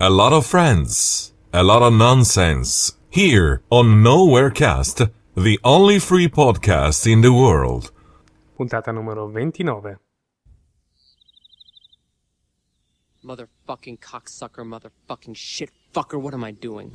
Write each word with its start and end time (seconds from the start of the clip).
a 0.00 0.08
lot 0.08 0.32
of 0.32 0.46
friends, 0.46 1.32
a 1.52 1.62
lot 1.62 1.82
of 1.82 1.92
nonsense. 1.92 2.92
Here 3.10 3.62
on 3.70 4.02
Nowherecast, 4.04 5.10
the 5.36 5.58
only 5.64 5.98
free 5.98 6.28
podcast 6.28 7.10
in 7.10 7.20
the 7.20 7.32
world. 7.32 7.90
Puntata 8.56 8.94
numero 8.94 9.28
29. 9.28 9.96
Motherfucking 13.24 13.98
cocksucker, 13.98 14.64
motherfucking 14.64 15.36
shit 15.36 15.70
fucker, 15.92 16.20
what 16.20 16.32
am 16.32 16.44
I 16.44 16.52
doing? 16.52 16.90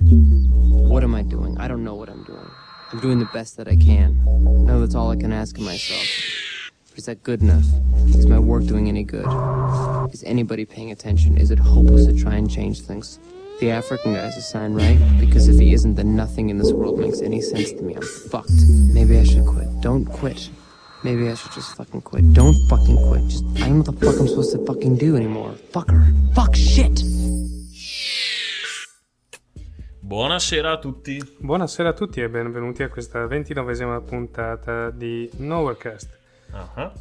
What 0.88 1.04
am 1.04 1.14
I 1.14 1.24
doing? 1.24 1.58
I 1.58 1.68
don't 1.68 1.84
know 1.84 1.96
what 1.96 2.10
I'm 2.10 2.24
doing. 2.24 2.50
I'm 2.92 3.00
doing 3.02 3.20
the 3.20 3.30
best 3.34 3.58
that 3.58 3.68
I 3.68 3.76
can. 3.76 4.24
No, 4.66 4.80
that's 4.80 4.96
all 4.96 5.12
I 5.12 5.18
can 5.18 5.34
ask 5.34 5.58
of 5.58 5.64
myself. 5.64 6.53
But 6.94 7.00
is 7.00 7.06
that 7.06 7.24
good 7.24 7.42
enough? 7.42 7.66
Is 8.10 8.28
my 8.28 8.38
work 8.38 8.66
doing 8.66 8.88
any 8.88 9.04
good? 9.04 9.26
Is 10.14 10.24
anybody 10.28 10.64
paying 10.64 10.92
attention? 10.92 11.40
Is 11.40 11.50
it 11.50 11.58
hopeless 11.58 12.06
to 12.06 12.14
try 12.14 12.36
and 12.36 12.48
change 12.48 12.82
things? 12.82 13.18
The 13.60 13.72
African 13.72 14.14
guy's 14.14 14.38
a 14.38 14.44
sign, 14.44 14.76
right? 14.76 15.00
Because 15.20 15.48
if 15.48 15.60
he 15.60 15.74
isn't, 15.74 15.96
then 15.96 16.16
nothing 16.16 16.52
in 16.52 16.60
this 16.60 16.72
world 16.72 17.00
makes 17.00 17.22
any 17.22 17.42
sense 17.42 17.72
to 17.72 17.82
me. 17.82 17.96
I'm 17.96 18.04
fucked. 18.04 18.52
Maybe 18.94 19.18
I 19.18 19.24
should 19.24 19.44
quit. 19.48 19.70
Don't 19.82 20.06
quit. 20.06 20.52
Maybe 21.04 21.30
I 21.30 21.34
should 21.34 21.52
just 21.54 21.76
fucking 21.76 22.02
quit. 22.02 22.32
Don't 22.32 22.54
fucking 22.70 22.98
quit. 23.08 23.26
Just, 23.28 23.44
I 23.56 23.70
don't 23.70 23.70
know 23.70 23.78
what 23.78 24.00
the 24.00 24.06
fuck 24.06 24.20
I'm 24.20 24.28
supposed 24.28 24.52
to 24.52 24.64
fucking 24.64 24.98
do 24.98 25.16
anymore. 25.16 25.56
Fucker. 25.72 26.06
Fuck 26.36 26.56
shit. 26.56 27.02
Buonasera 30.06 30.74
a 30.74 30.78
tutti. 30.78 31.20
Buonasera 31.40 31.90
a 31.90 31.94
tutti 31.94 32.22
e 32.22 32.30
benvenuti 32.30 32.84
a 32.84 32.90
questa 32.90 33.26
ventinovesima 33.26 34.00
puntata 34.02 34.92
di 34.92 35.28
Nowherecast. 35.38 36.22
Ah, 36.54 36.92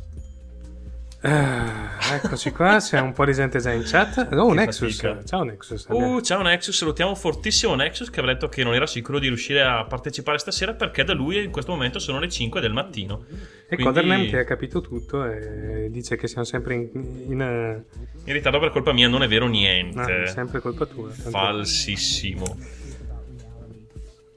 Ah, 1.25 2.17
eccoci 2.17 2.51
qua, 2.51 2.79
c'è 2.81 2.99
un 2.99 3.13
po' 3.13 3.25
di 3.25 3.33
gente 3.33 3.61
già 3.61 3.71
in 3.71 3.83
chat. 3.85 4.27
Oh, 4.33 4.49
Che 4.49 4.55
Nexus. 4.55 4.97
fatica. 5.01 5.25
Ciao 5.25 5.45
Nexus. 5.45 5.87
Uh, 5.89 6.21
ciao 6.21 6.43
Nexus, 6.43 6.77
salutiamo 6.77 7.15
fortissimo 7.15 7.77
Nexus 7.77 8.11
che 8.11 8.19
aveva 8.19 8.33
detto 8.35 8.49
che 8.49 8.65
non 8.65 8.75
era 8.75 8.89
sicuro 8.89 9.21
di 9.21 9.29
riuscire 9.29 9.63
a 9.63 9.85
partecipare 9.85 10.39
stasera 10.39 10.75
perché 10.75 11.05
da 11.05 11.13
lui 11.15 11.41
in 11.45 11.53
questo 11.53 11.71
momento 11.71 12.01
sono 12.01 12.19
le 12.19 12.29
5 12.29 12.61
del 12.61 12.73
mattino. 12.73 13.25
e 13.69 13.77
Quindi 13.77 13.85
Codernem 13.85 14.29
che 14.31 14.39
ha 14.41 14.45
capito 14.45 14.81
tutto 14.81 15.25
e 15.25 15.87
dice 15.93 16.17
che 16.17 16.27
siamo 16.27 16.43
sempre 16.45 16.75
in... 16.75 16.91
in, 17.29 17.41
eh, 17.41 17.85
in 18.25 18.33
ritardo 18.33 18.59
per 18.59 18.71
colpa 18.71 18.93
mia 18.93 19.07
non 19.07 19.23
è 19.23 19.29
vero 19.29 19.47
niente. 19.47 20.01
ah, 20.01 20.27
sempre 20.27 20.59
colpa 20.59 20.87
tua. 20.87 21.09
tanto- 21.09 21.31
Falsissimo. 21.31 22.57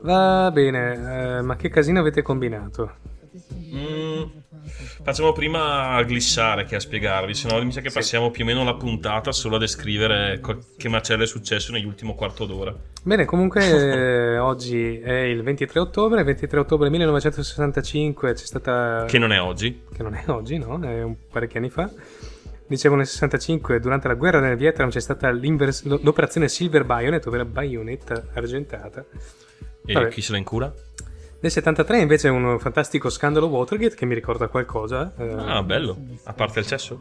Va 0.02 0.52
bene, 0.54 1.38
eh, 1.38 1.42
ma 1.42 1.56
che 1.56 1.70
casino 1.70 2.00
avete 2.00 2.22
combinato? 2.22 2.92
Mm, 3.74 4.24
facciamo 5.04 5.32
prima 5.32 5.90
a 5.92 6.04
glissare 6.04 6.66
che 6.66 6.76
a 6.76 6.80
spiegarvi, 6.80 7.34
se 7.34 7.48
no 7.48 7.64
mi 7.64 7.72
sa 7.72 7.82
che 7.82 7.92
passiamo 7.92 8.32
più 8.32 8.44
o 8.44 8.48
meno 8.48 8.64
la 8.64 8.76
puntata 8.76 9.32
solo 9.32 9.56
a 9.56 9.60
descrivere 9.60 10.42
che 10.78 10.90
macello 10.90 11.24
è 11.24 11.28
successo 11.28 11.72
negli 11.72 11.86
ultimi 11.86 12.14
quarto 12.16 12.46
d'ora. 12.46 12.76
Bene, 13.04 13.26
comunque 13.26 13.64
eh, 14.34 14.38
oggi 14.38 15.00
è 15.00 15.14
il 15.14 15.44
23 15.44 15.80
ottobre, 15.80 16.24
23 16.24 16.60
ottobre 16.60 16.90
1965 16.90 18.34
c'è 18.34 18.46
stata... 18.46 19.06
Che 19.08 19.18
non 19.20 19.32
è 19.32 19.40
oggi. 19.40 19.84
che 19.94 20.04
non 20.04 20.16
è 20.16 20.24
oggi, 20.28 20.58
no? 20.58 20.80
È 20.82 21.04
un 21.04 21.16
parecchi 21.32 21.58
anni 21.58 21.70
fa. 21.70 21.90
Dicevo 22.68 22.96
nel 22.96 23.06
65, 23.06 23.80
durante 23.80 24.08
la 24.08 24.16
guerra 24.16 24.40
del 24.40 24.58
Vietnam 24.58 24.90
c'è 24.90 25.00
stata 25.00 25.30
l'operazione 25.32 26.48
Silver 26.48 26.84
Bayonet, 26.84 27.24
ovvero 27.28 27.46
baionetta 27.46 28.30
argentata. 28.34 29.06
E 29.86 29.94
Vabbè. 29.94 30.08
chi 30.10 30.22
se 30.22 30.32
la 30.32 30.40
incura? 30.40 30.74
Nel 31.46 31.54
73 31.54 32.00
invece 32.02 32.28
un 32.30 32.58
fantastico 32.60 33.08
scandalo 33.12 33.46
Watergate 33.46 33.94
che 33.94 34.08
mi 34.08 34.16
ricorda 34.16 34.48
qualcosa. 34.48 35.14
eh, 35.16 35.30
Ah, 35.38 35.62
bello. 35.62 35.96
A 36.24 36.34
parte 36.34 36.58
il 36.62 36.66
cesso? 36.66 37.00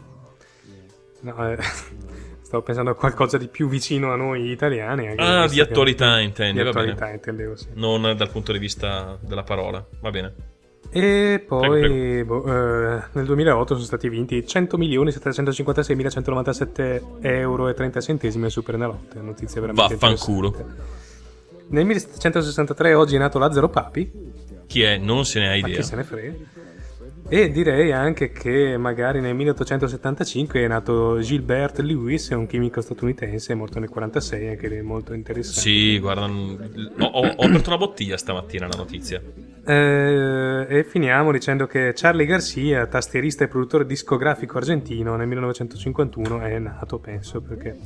no, 1.21 1.51
eh, 1.51 1.57
stavo 2.45 2.63
pensando 2.63 2.91
a 2.91 2.95
qualcosa 2.95 3.39
di 3.39 3.49
più 3.49 3.69
vicino 3.69 4.13
a 4.13 4.17
noi 4.17 4.51
italiani. 4.51 5.15
Ah, 5.17 5.47
di 5.49 5.55
che- 5.55 5.63
attualità 5.63 6.21
intendi, 6.21 6.61
Di 6.63 6.69
attualità 6.69 7.09
intendevo, 7.09 7.57
sì. 7.57 7.69
Non 7.73 8.03
dal 8.15 8.29
punto 8.29 8.53
di 8.53 8.59
vista 8.59 9.17
della 9.19 9.45
parola. 9.45 9.83
Va 10.01 10.11
bene. 10.11 10.35
E 10.91 11.43
poi 11.49 11.81
Prego, 11.81 12.41
boh, 12.43 12.97
eh, 12.97 13.03
nel 13.13 13.25
2008 13.25 13.73
sono 13.73 13.87
stati 13.87 14.11
vinti 14.11 14.47
100 14.47 14.77
milioni 14.77 15.11
756.197 15.11 17.01
euro 17.23 17.69
e 17.69 17.73
30 17.73 17.99
centesimi 18.03 18.45
al 18.45 18.51
Superenalotto. 18.51 19.23
Notizia 19.23 19.63
veramente 19.63 19.97
Vaffanculo. 19.97 20.49
interessante. 20.49 21.03
Nel 21.69 21.85
1763 21.87 22.95
oggi 22.95 23.17
è 23.17 23.19
nato 23.19 23.39
Lazzaro 23.39 23.69
Papi, 23.69 24.11
Chi 24.67 24.83
è? 24.83 24.97
Non 24.97 25.25
se 25.25 25.41
ne 25.41 25.47
ha 25.47 25.51
ma 25.51 25.57
idea. 25.57 25.77
chi 25.77 25.83
se 25.83 25.97
ne 25.97 26.05
frega. 26.05 26.35
E 27.27 27.51
direi 27.51 27.91
anche 27.91 28.31
che 28.33 28.77
magari 28.77 29.19
nel 29.21 29.35
1875 29.35 30.63
è 30.63 30.69
nato 30.69 31.19
Gilbert 31.21 31.79
Lewis, 31.79 32.29
un 32.29 32.47
chimico 32.47 32.83
statunitense, 32.83 33.55
morto 33.55 33.79
nel 33.81 33.89
46, 33.89 34.49
anche 34.49 34.69
lui 34.69 34.83
molto 34.83 35.15
interessante. 35.15 35.61
Sì, 35.61 35.99
guarda, 35.99 36.27
n- 36.27 36.93
ho, 36.99 37.05
ho- 37.07 37.27
ho 37.37 37.45
aperto 37.47 37.71
una 37.71 37.79
bottiglia 37.79 38.19
stamattina 38.19 38.67
la 38.69 38.77
notizia. 38.77 39.23
Eh, 39.67 40.67
e 40.69 40.85
finiamo 40.85 41.33
dicendo 41.33 41.67
che 41.67 41.93
Charlie 41.95 42.27
Garcia, 42.27 42.87
tastierista 42.87 43.45
e 43.45 43.49
produttore 43.49 43.87
discografico 43.87 44.59
argentino, 44.59 45.17
nel 45.17 45.27
1951 45.27 46.41
è 46.43 46.59
nato, 46.59 46.99
penso, 46.99 47.41
perché... 47.41 47.77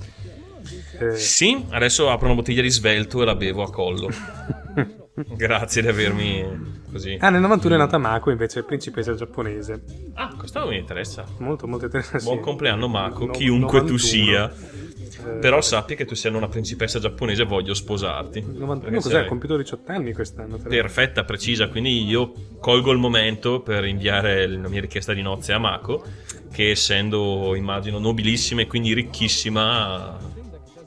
eh, 0.99 1.17
Sì, 1.17 1.65
adesso 1.71 2.11
apro 2.11 2.27
una 2.27 2.35
bottiglia 2.37 2.63
di 2.63 2.71
svelto 2.71 3.23
e 3.23 3.25
la 3.25 3.35
bevo 3.35 3.63
a 3.63 3.71
collo. 3.71 4.09
Grazie 5.37 5.83
di 5.83 5.89
avermi 5.89 6.77
così. 6.93 7.17
Ah, 7.21 7.31
nel 7.31 7.41
91 7.41 7.75
è 7.75 7.79
nata 7.79 7.99
Mako, 7.99 8.31
invece 8.31 8.63
principessa 8.63 9.15
giapponese. 9.15 9.83
Ah, 10.15 10.33
questo 10.37 10.65
mi 10.69 10.77
interessa. 10.79 11.25
Molto, 11.39 11.67
molto 11.67 11.87
interessante. 11.87 12.25
Buon 12.25 12.41
compleanno 12.41 12.87
Mako, 12.87 13.27
No- 13.27 13.33
chiunque 13.33 13.81
91. 13.81 13.87
tu 13.89 13.97
sia. 13.99 14.53
Eh, 14.53 15.31
Però 15.41 15.61
sappi 15.61 15.97
che 15.97 16.05
tu 16.05 16.15
sei 16.15 16.33
una 16.33 16.47
principessa 16.47 17.01
giapponese 17.01 17.43
e 17.43 17.45
voglio 17.47 17.75
sposarti. 17.75 18.41
91 18.41 18.79
Perché 18.79 18.95
cos'è? 18.97 19.11
sei 19.11 19.21
Ha 19.25 19.27
compiuto 19.27 19.57
18 19.57 19.91
anni 19.93 20.13
quest'anno. 20.13 20.57
Perfetta, 20.59 21.25
precisa, 21.25 21.67
quindi 21.69 22.05
io 22.07 22.33
colgo 22.61 22.93
il 22.93 22.99
momento 22.99 23.61
per 23.61 23.85
inviare 23.87 24.47
la 24.47 24.69
mia 24.69 24.81
richiesta 24.81 25.13
di 25.15 25.23
nozze 25.23 25.53
a 25.53 25.59
Mako, 25.59 26.05
che 26.53 26.71
essendo, 26.71 27.57
immagino, 27.57 27.99
nobilissima 27.99 28.61
e 28.61 28.67
quindi 28.69 28.95
ricchissima, 28.95 30.17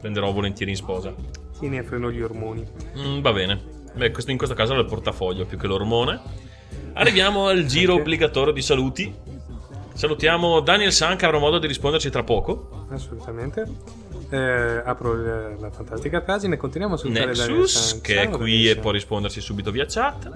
prenderò 0.01 0.31
volentieri 0.31 0.71
in 0.71 0.77
sposa. 0.77 1.13
Chi 1.57 1.69
ne 1.69 1.83
freno 1.83 2.11
gli 2.11 2.21
ormoni? 2.21 2.65
Mm, 2.97 3.21
va 3.21 3.31
bene. 3.31 3.61
Beh, 3.93 4.11
questo 4.11 4.31
in 4.31 4.37
questo 4.37 4.55
caso 4.55 4.73
è 4.73 4.77
il 4.77 4.85
portafoglio 4.85 5.45
più 5.45 5.57
che 5.57 5.67
l'ormone. 5.67 6.19
Arriviamo 6.93 7.47
al 7.47 7.65
giro 7.65 7.93
Ok. 7.93 7.99
obbligatorio 8.01 8.51
di 8.53 8.61
saluti. 8.61 9.13
Salutiamo 9.93 10.59
Daniel 10.61 10.91
San 10.91 11.15
che 11.17 11.25
avrà 11.25 11.37
modo 11.37 11.59
di 11.59 11.67
risponderci 11.67 12.09
tra 12.09 12.23
poco. 12.23 12.85
Assolutamente. 12.89 13.65
Eh, 14.29 14.81
apro 14.85 15.13
il- 15.13 15.57
la 15.59 15.69
fantastica 15.69 16.21
pagina 16.21 16.55
e 16.55 16.57
continuiamo 16.57 16.95
a 16.95 16.97
salutare 16.97 17.25
Nexus 17.27 17.71
San. 17.89 18.01
che 18.01 18.21
è 18.21 18.29
qui 18.29 18.69
e 18.69 18.77
può 18.77 18.91
risponderci 18.91 19.41
subito 19.41 19.71
via 19.71 19.85
chat. 19.85 20.29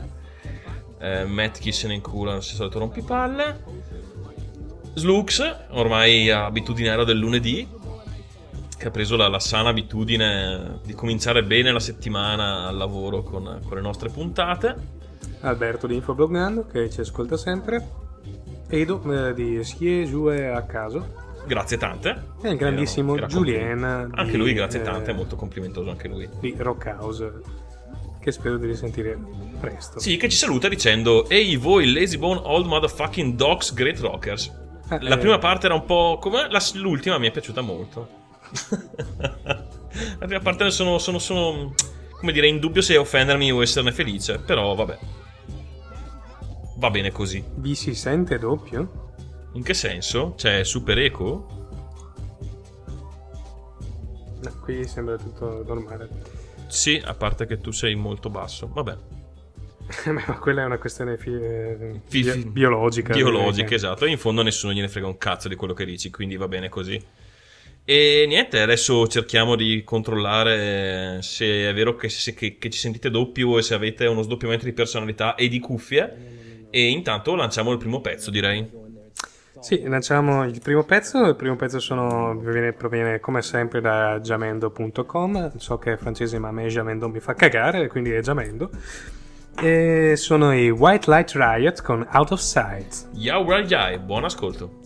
Eh, 1.00 1.24
Matt 1.26 1.59
chi 1.59 1.72
se 1.72 1.88
ne 1.88 1.94
incula, 1.96 2.32
non 2.34 2.42
si 2.44 2.56
solito 2.56 2.80
rompipalle. 2.80 3.64
Slux, 4.96 5.42
ormai 5.72 6.30
abitudinario 6.30 7.03
del 7.03 7.18
lunedì, 7.18 7.68
che 8.78 8.88
ha 8.88 8.91
preso 8.91 9.16
la, 9.16 9.28
la 9.28 9.40
sana 9.40 9.69
abitudine 9.69 10.80
di 10.84 10.94
cominciare 10.94 11.44
bene 11.44 11.72
la 11.72 11.80
settimana 11.80 12.68
al 12.68 12.78
lavoro 12.78 13.24
con, 13.24 13.62
con 13.66 13.75
le 13.75 13.81
nostre 13.81 14.09
puntate. 14.09 15.03
Alberto 15.41 15.88
di 15.88 15.96
Infoblogando 15.96 16.66
che 16.66 16.90
ci 16.90 17.02
ascolta 17.02 17.38
sempre. 17.38 18.03
Edo 18.68 19.02
eh, 19.12 19.34
di 19.34 19.64
Sie 19.64 20.06
Giue 20.06 20.50
a 20.50 20.64
caso. 20.64 21.24
Grazie 21.46 21.78
tante. 21.78 22.34
E 22.41 22.50
il 22.50 22.58
grandissimo 22.58 23.16
Era- 23.16 23.25
era 23.25 23.34
Julien. 23.34 23.84
Anche 23.84 24.31
di, 24.31 24.38
lui, 24.38 24.53
grazie 24.53 24.80
eh, 24.81 24.84
tante, 24.84 25.12
è 25.12 25.14
molto 25.14 25.35
complimentoso 25.35 25.90
anche 25.90 26.08
lui. 26.08 26.28
Di 26.40 26.56
Rock 26.58 26.96
House. 27.00 27.31
Che 28.19 28.31
spero 28.31 28.58
di 28.58 28.66
risentire 28.66 29.16
presto. 29.59 30.00
Sì, 30.00 30.18
che 30.18 30.28
ci 30.30 30.38
saluta 30.38 30.68
dicendo 30.68 31.30
Ehi 31.30 31.58
voi 31.58 31.94
lazy 31.94 32.18
bone 32.18 32.41
old 32.44 32.66
motherfucking 32.66 33.35
dogs 33.35 33.72
great 33.74 34.00
rockers. 34.00 34.52
Ah, 34.88 34.97
La 35.02 35.16
eh, 35.16 35.19
prima 35.19 35.38
parte 35.38 35.68
era 35.68 35.75
un 35.75 35.85
po' 35.85 36.18
come 36.19 36.47
l'ultima 36.74 37.19
mi 37.19 37.28
è 37.28 37.31
piaciuta 37.31 37.62
molto. 37.62 38.24
La 40.20 40.26
prima 40.26 40.40
parte 40.42 40.70
sono, 40.72 40.97
sono, 40.97 41.20
sono 41.20 41.74
come 42.12 42.32
dire 42.32 42.47
in 42.47 42.59
dubbio 42.59 42.82
se 42.82 42.97
offendermi 42.97 43.52
o 43.52 43.62
esserne 43.62 43.92
felice, 43.92 44.40
però 44.40 44.74
vabbè. 44.76 44.97
Va 46.78 46.90
bene 46.90 47.12
così. 47.12 47.44
Vi 47.56 47.74
si 47.76 47.96
sente 47.96 48.38
doppio? 48.38 49.03
In 49.53 49.64
che 49.64 49.74
senso? 49.74 50.34
C'è 50.36 50.64
super 50.64 50.97
eco? 51.00 51.47
No, 54.42 54.52
qui 54.62 54.86
sembra 54.88 55.18
tutto 55.18 55.64
normale. 55.66 56.09
Sì, 56.68 57.02
a 57.03 57.14
parte 57.14 57.46
che 57.46 57.62
tu 57.62 57.72
sei 57.72 57.96
molto 57.96 58.30
basso. 58.30 58.70
Vabbè. 58.72 58.97
Ma 60.12 60.40
quella 60.40 60.64
è 60.64 60.66
una 60.66 60.78
questione 60.78 61.18
fi- 61.18 61.32
eh, 61.32 62.02
Fi- 62.08 62.24
bi- 62.24 62.46
biologica. 62.50 63.14
Biologica, 63.14 63.74
esatto. 63.76 64.06
E 64.06 64.09
in 64.09 64.18
fondo 64.18 64.42
nessuno 64.42 64.74
gliene 64.74 64.90
frega 64.90 65.08
un 65.08 65.18
cazzo 65.18 65.47
di 65.47 65.56
quello 65.56 65.74
che 65.74 65.86
dici, 65.86 66.09
quindi 66.12 66.36
va 66.36 66.47
bene 66.47 66.70
così. 66.70 67.02
E 67.87 68.26
niente, 68.28 68.59
adesso 68.61 69.05
cerchiamo 69.08 69.55
di 69.55 69.84
controllare 69.84 71.20
se 71.22 71.70
è 71.70 71.73
vero 71.73 71.96
che, 71.96 72.09
se- 72.09 72.34
che- 72.34 72.58
che 72.58 72.70
ci 72.72 72.79
sentite 72.79 73.11
doppio 73.11 73.59
e 73.59 73.61
se 73.61 73.76
avete 73.76 74.08
uno 74.08 74.23
sdoppiamento 74.23 74.66
di 74.66 74.73
personalità 74.73 75.35
e 75.35 75.47
di 75.47 75.59
cuffie. 75.59 76.67
E 76.72 76.87
intanto 76.90 77.35
lanciamo 77.35 77.72
il 77.72 77.78
primo 77.78 78.02
pezzo, 78.02 78.32
direi. 78.32 78.84
Sì, 79.61 79.84
lanciamo 79.84 80.46
il 80.46 80.59
primo 80.61 80.84
pezzo. 80.84 81.26
Il 81.26 81.35
primo 81.35 81.55
pezzo 81.55 81.79
sono, 81.79 82.37
proviene, 82.41 82.73
proviene, 82.73 83.20
come 83.20 83.41
sempre 83.43 83.82
da 83.82 84.20
jamendo.com. 84.20 85.58
So 85.58 85.78
che 85.78 85.93
è 85.93 85.97
francese, 85.97 86.40
ma 86.40 86.47
a 86.47 86.52
me 86.52 86.67
Jamendo 86.67 87.08
mi 87.08 87.20
fa 87.20 87.34
cagare, 87.35 87.87
quindi 87.87 88.11
è 88.11 88.20
Jamendo. 88.22 88.72
E 89.61 90.16
sono 90.17 90.53
i 90.53 90.70
White 90.70 91.09
Light 91.09 91.32
Riot 91.35 91.82
con 91.82 92.05
Out 92.11 92.32
of 92.32 92.40
Sight. 92.41 93.09
Yau 93.14 93.46
Yai, 93.49 93.99
buon 93.99 94.26
ascolto. 94.26 94.82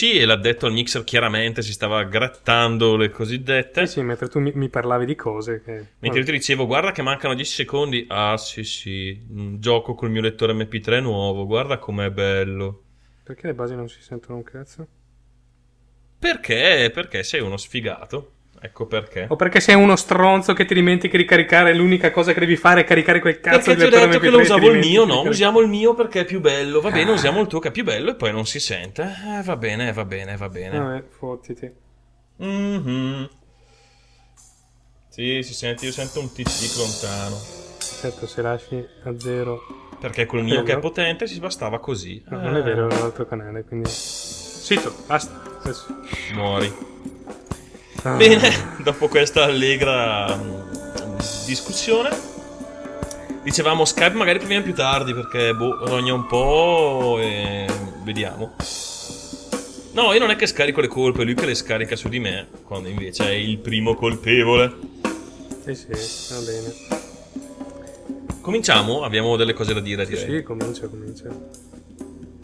Eccoci, 0.00 0.16
e 0.16 0.26
l'ha 0.26 0.36
detto 0.36 0.66
al 0.66 0.72
mixer 0.72 1.02
chiaramente, 1.02 1.60
si 1.60 1.72
stava 1.72 2.04
grattando 2.04 2.94
le 2.94 3.10
cosiddette. 3.10 3.84
Sì, 3.86 3.94
sì, 3.94 4.02
mentre 4.02 4.28
tu 4.28 4.38
mi, 4.38 4.52
mi 4.54 4.68
parlavi 4.68 5.04
di 5.04 5.16
cose 5.16 5.60
che... 5.60 5.86
Mentre 5.98 6.20
io 6.20 6.24
ti 6.24 6.30
dicevo, 6.30 6.66
guarda 6.66 6.92
che 6.92 7.02
mancano 7.02 7.34
10 7.34 7.52
secondi. 7.52 8.06
Ah, 8.08 8.36
sì, 8.36 8.62
sì, 8.62 9.20
gioco 9.58 9.94
col 9.94 10.10
mio 10.10 10.20
lettore 10.20 10.52
MP3 10.52 11.00
nuovo, 11.00 11.46
guarda 11.46 11.78
com'è 11.78 12.12
bello. 12.12 12.84
Perché 13.24 13.48
le 13.48 13.54
basi 13.54 13.74
non 13.74 13.88
si 13.88 14.00
sentono 14.00 14.36
un 14.36 14.44
cazzo? 14.44 14.86
Perché? 16.16 16.92
Perché 16.94 17.24
sei 17.24 17.40
uno 17.40 17.56
sfigato. 17.56 18.34
Ecco 18.60 18.86
perché. 18.86 19.26
O 19.28 19.36
perché 19.36 19.60
sei 19.60 19.74
uno 19.74 19.96
stronzo 19.96 20.52
che 20.52 20.64
ti 20.64 20.74
dimentichi 20.74 21.16
di 21.16 21.24
caricare, 21.24 21.74
l'unica 21.74 22.10
cosa 22.10 22.32
che 22.32 22.40
devi 22.40 22.56
fare 22.56 22.80
è 22.80 22.84
caricare 22.84 23.20
quel 23.20 23.40
cazzo 23.40 23.70
perché 23.70 23.74
di 23.74 23.80
Perché 23.80 23.96
ti 23.96 24.02
ho 24.02 24.06
detto 24.06 24.20
che 24.20 24.30
lo 24.30 24.40
usavo 24.40 24.70
il 24.70 24.78
mio, 24.78 25.04
no? 25.04 25.22
Usiamo 25.22 25.60
il 25.60 25.68
mio 25.68 25.94
perché 25.94 26.20
è 26.20 26.24
più 26.24 26.40
bello. 26.40 26.80
Va 26.80 26.90
bene, 26.90 27.10
ah. 27.10 27.14
usiamo 27.14 27.40
il 27.40 27.46
tuo 27.46 27.60
che 27.60 27.68
è 27.68 27.70
più 27.70 27.84
bello 27.84 28.10
e 28.10 28.14
poi 28.14 28.32
non 28.32 28.46
si 28.46 28.58
sente. 28.58 29.02
Eh, 29.02 29.42
va 29.42 29.56
bene, 29.56 29.92
va 29.92 30.04
bene, 30.04 30.36
va 30.36 30.48
bene. 30.48 30.78
Vabbè, 30.78 31.04
fottiti. 31.08 31.72
Mm-hmm. 32.42 33.24
Sì, 35.08 35.42
si 35.42 35.54
sente, 35.54 35.84
io 35.84 35.92
sento 35.92 36.20
un 36.20 36.32
TC 36.32 36.76
lontano. 36.76 37.36
Certo, 37.78 38.26
se 38.26 38.42
lasci 38.42 38.86
a 39.04 39.18
zero... 39.18 39.86
Perché 39.98 40.26
col 40.26 40.44
mio 40.44 40.62
che 40.62 40.74
è 40.74 40.78
potente 40.78 41.26
si 41.26 41.40
bastava 41.40 41.80
così. 41.80 42.22
No, 42.28 42.38
eh. 42.38 42.42
non 42.44 42.56
è 42.56 42.62
vero, 42.62 42.88
è 42.88 42.98
l'altro 42.98 43.26
canale, 43.26 43.64
quindi... 43.64 43.88
Sito, 43.90 44.94
basta. 45.06 45.40
Muori. 46.34 46.72
Ah. 48.02 48.14
Bene, 48.16 48.76
dopo 48.82 49.08
questa 49.08 49.44
allegra 49.44 50.36
mm, 50.36 51.16
discussione, 51.46 52.10
dicevamo 53.42 53.84
Skype 53.84 54.14
magari 54.14 54.38
proviamo 54.38 54.62
più 54.64 54.74
tardi 54.74 55.14
perché 55.14 55.54
boh, 55.54 55.84
rogna 55.86 56.14
un 56.14 56.26
po' 56.26 57.18
e 57.20 57.66
vediamo. 58.04 58.54
No, 59.92 60.12
io 60.12 60.20
non 60.20 60.30
è 60.30 60.36
che 60.36 60.46
scarico 60.46 60.80
le 60.80 60.86
colpe, 60.86 61.22
è 61.22 61.24
lui 61.24 61.34
che 61.34 61.44
le 61.46 61.54
scarica 61.56 61.96
su 61.96 62.08
di 62.08 62.20
me, 62.20 62.46
quando 62.64 62.88
invece 62.88 63.24
è 63.24 63.32
il 63.32 63.58
primo 63.58 63.94
colpevole. 63.94 64.72
Sì, 65.64 65.74
sì, 65.74 66.34
va 66.34 66.40
bene. 66.40 66.74
Cominciamo? 68.40 69.02
Abbiamo 69.02 69.34
delle 69.36 69.52
cose 69.54 69.74
da 69.74 69.80
dire, 69.80 70.04
Sì, 70.06 70.12
direi. 70.12 70.36
sì, 70.36 70.42
comincia, 70.44 70.86
comincia. 70.86 71.28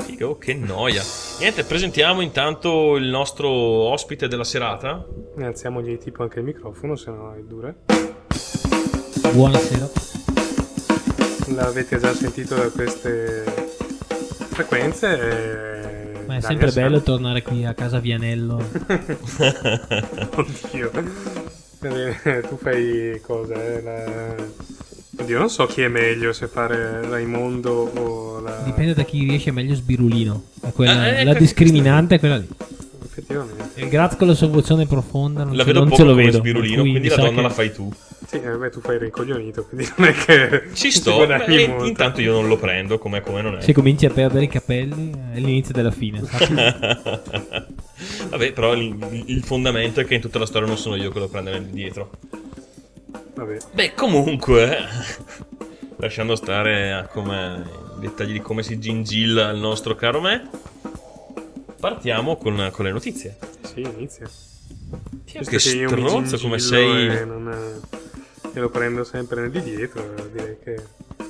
Figo, 0.04 0.37
che 0.38 0.54
noia. 0.54 1.02
Niente, 1.40 1.64
presentiamo 1.64 2.20
intanto 2.20 2.96
il 2.96 3.06
nostro 3.08 3.49
ospite 3.49 4.28
della 4.28 4.44
serata. 4.44 5.04
Ne 5.37 5.46
alziamogli 5.46 5.96
tipo 5.99 6.23
anche 6.23 6.38
il 6.40 6.44
microfono, 6.44 6.96
se 6.96 7.11
no 7.11 7.34
è 7.34 7.40
dura. 7.40 7.75
Buonasera. 9.32 9.88
L'avete 11.54 11.99
già 11.99 12.12
sentito 12.14 12.54
da 12.54 12.68
queste 12.70 13.44
frequenze. 14.50 15.08
eh, 15.18 16.12
Ma 16.26 16.37
è 16.37 16.40
Daniel 16.40 16.42
sempre 16.42 16.70
San- 16.70 16.82
bello 16.82 17.00
tornare 17.02 17.42
qui 17.42 17.64
a 17.64 17.75
casa 17.75 17.99
Vianello. 17.99 18.56
Oddio. 20.37 21.52
Eh, 21.84 22.40
tu 22.49 22.56
fai 22.56 23.20
cosa? 23.20 23.52
eh, 23.62 23.82
la- 23.82 24.34
Oddio, 25.16 25.38
non 25.38 25.49
so 25.50 25.66
chi 25.66 25.83
è 25.83 25.88
meglio 25.88 26.33
se 26.33 26.49
fare 26.49 27.06
Raimondo 27.09 27.71
o 27.94 28.40
la... 28.40 28.62
Dipende 28.64 28.94
da 28.94 29.04
chi 29.04 29.21
riesce 29.28 29.50
meglio 29.52 29.75
sbirulino. 29.75 30.42
È 30.61 30.73
quella- 30.73 30.92
Ah, 31.00 31.06
ecco, 31.09 31.25
la 31.33 31.35
discriminante 31.38 32.16
è 32.16 32.18
quella 32.18 32.37
lì. 32.38 32.49
Effettivamente. 33.04 33.80
Il 33.80 33.88
Graz 33.88 34.16
con 34.16 34.26
la 34.26 34.35
sua 34.35 34.49
voce 34.49 34.87
profonda 34.87 35.44
non, 35.44 35.54
La 35.56 35.62
vedo 35.62 35.78
non 35.80 35.88
poco 35.90 36.02
ce 36.02 36.09
lo 36.09 36.14
vedo. 36.14 36.38
sbirulino, 36.38 36.83
quindi 36.83 37.09
la 37.09 37.16
donna 37.16 37.30
che- 37.37 37.42
la 37.42 37.49
fai 37.50 37.73
tu. 37.73 37.92
Sì, 38.26 38.37
eh, 38.40 38.56
beh, 38.56 38.71
tu 38.71 38.80
fai 38.80 38.94
il 38.97 39.02
rincoglionito, 39.02 39.64
quindi 39.66 39.88
non 39.97 40.09
è 40.09 40.12
che... 40.14 40.62
Ci 40.73 40.90
sto, 40.92 41.25
beh, 41.26 41.62
intanto 41.85 42.21
io 42.21 42.33
non 42.33 42.49
lo 42.49 42.56
prendo, 42.56 42.99
come 42.99 43.21
come 43.21 43.40
non 43.42 43.56
è. 43.56 43.61
Se 43.61 43.73
cominci 43.73 44.06
a 44.06 44.11
perdere 44.11 44.44
i 44.44 44.49
capelli 44.49 45.12
è 45.33 45.38
l'inizio 45.38 45.73
della 45.75 45.90
fine. 45.92 46.23
Vabbè, 48.30 48.52
però 48.52 48.75
il, 48.75 49.23
il 49.26 49.42
fondamento 49.44 50.00
è 50.00 50.04
che 50.04 50.14
in 50.14 50.21
tutta 50.21 50.38
la 50.38 50.47
storia 50.47 50.66
non 50.66 50.76
sono 50.76 50.97
io 50.97 51.11
che 51.11 51.18
lo 51.21 51.28
prendo 51.28 51.56
dietro. 51.71 52.11
Vabbè. 53.35 53.59
Beh, 53.73 53.94
comunque, 53.94 54.78
lasciando 55.97 56.37
stare 56.37 56.92
a 56.92 57.06
come, 57.06 57.64
i 57.97 58.00
dettagli 58.00 58.33
di 58.33 58.40
come 58.40 58.62
si 58.62 58.78
gingilla 58.78 59.50
il 59.50 59.59
nostro 59.59 59.94
caro 59.94 60.21
me, 60.21 60.49
partiamo 61.78 62.37
con, 62.37 62.71
con 62.73 62.85
le 62.85 62.92
notizie. 62.92 63.37
Sì, 63.62 63.80
inizia. 63.80 64.28
Visto 65.25 65.50
che 65.50 65.59
stronzo 65.59 66.38
come 66.38 66.59
sei. 66.59 67.09
E, 67.09 67.25
non, 67.25 67.50
eh, 67.50 68.49
e 68.52 68.61
lo 68.61 68.71
prendo 68.71 69.02
sempre 69.04 69.40
nel 69.40 69.50
di 69.50 69.62
dietro, 69.62 70.14
direi 70.30 70.59
che... 70.62 70.83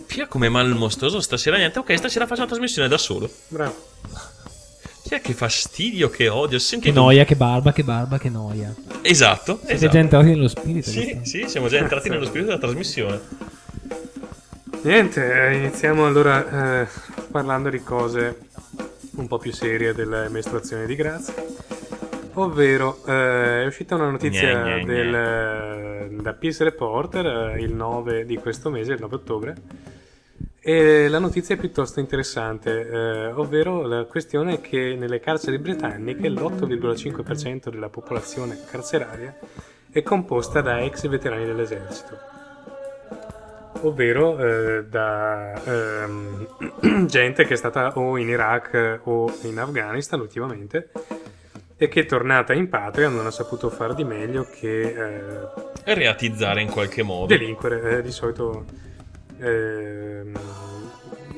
Pia 0.07 0.27
come 0.27 0.49
malmostoso 0.49 1.21
stasera 1.21 1.57
niente. 1.57 1.79
Ok, 1.79 1.97
stasera 1.97 2.27
faccio 2.27 2.43
la 2.43 2.47
trasmissione 2.49 2.87
da 2.87 2.99
solo. 2.99 3.29
Bravo. 3.49 3.75
Pia 5.07 5.21
che 5.21 5.35
fastidio, 5.35 6.09
che 6.09 6.29
odio. 6.29 6.57
Ho 6.57 6.61
che 6.61 6.65
sentito... 6.65 6.99
noia, 6.99 7.25
che 7.25 7.37
barba, 7.37 7.73
che 7.73 7.85
barba, 7.85 8.19
che 8.19 8.31
noia. 8.31 8.75
Esatto, 9.03 9.59
Siete 9.59 9.75
esatto. 9.75 9.93
già 9.93 9.99
entrati 9.99 10.29
nello 10.31 10.49
spirito. 10.49 10.89
Sì, 10.89 11.21
sì, 11.23 11.45
siamo 11.47 11.69
già 11.69 11.77
entrati 11.77 12.09
nello 12.09 12.25
spirito 12.25 12.47
della 12.47 12.61
trasmissione. 12.61 13.21
Niente, 14.83 15.49
eh, 15.49 15.57
iniziamo 15.57 16.07
allora 16.07 16.83
eh, 16.83 16.89
parlando 17.31 17.69
di 17.69 17.83
cose 17.83 18.39
un 19.17 19.27
po' 19.27 19.39
più 19.39 19.53
serie 19.53 19.93
delle 19.93 20.29
mestruazioni 20.31 20.87
di 20.87 20.95
Graz. 20.95 21.33
Ovvero, 22.35 23.05
eh, 23.07 23.63
è 23.63 23.67
uscita 23.67 23.95
una 23.97 24.11
notizia 24.11 24.63
Gne, 24.63 24.63
gne, 24.63 24.85
gne. 24.85 24.95
del, 24.95 25.15
eh, 25.15 26.23
da 26.23 26.33
Peace 26.33 26.65
Reporter 26.65 27.55
eh, 27.57 27.61
il 27.61 27.75
9 27.75 28.25
di 28.25 28.37
questo 28.37 28.71
mese, 28.71 28.95
il 28.95 29.01
9 29.01 29.15
ottobre. 29.15 29.55
E 30.67 31.09
la 31.09 31.19
notizia 31.19 31.55
è 31.55 31.59
piuttosto 31.59 32.01
interessante, 32.01 32.89
eh, 32.89 33.27
ovvero 33.33 33.87
la 33.87 34.05
questione 34.05 34.55
è 34.55 34.61
che 34.63 34.97
nelle 34.99 35.21
carceri 35.21 35.59
britanniche 35.59 36.27
l'8,5% 36.31 37.69
della 37.69 37.91
popolazione 37.91 38.59
carceraria 38.71 39.37
è 39.91 40.03
composta 40.03 40.63
da 40.63 40.81
ex 40.81 41.07
veterani 41.07 41.45
dell'esercito 41.45 42.19
ovvero 43.83 44.39
eh, 44.39 44.85
da 44.87 45.53
ehm, 45.65 47.05
gente 47.09 47.45
che 47.45 47.53
è 47.53 47.57
stata 47.57 47.93
o 47.99 48.17
in 48.17 48.29
Iraq 48.29 49.01
o 49.05 49.31
in 49.43 49.59
Afghanistan 49.59 50.19
ultimamente 50.19 50.91
e 51.77 51.89
che 51.89 52.01
è 52.01 52.07
tornata 52.07 52.55
in 52.55 52.71
patria 52.71 53.11
non 53.11 53.27
ha 53.27 53.31
saputo 53.31 53.69
far 53.69 53.95
di 53.95 54.05
meglio 54.05 54.47
che 54.51 54.81
eh, 54.81 55.95
reatizzare 55.95 56.63
in 56.63 56.71
qualche 56.71 57.03
modo. 57.03 57.27
delinquere, 57.27 57.99
eh, 57.99 58.03
di 58.03 58.11
solito 58.11 58.93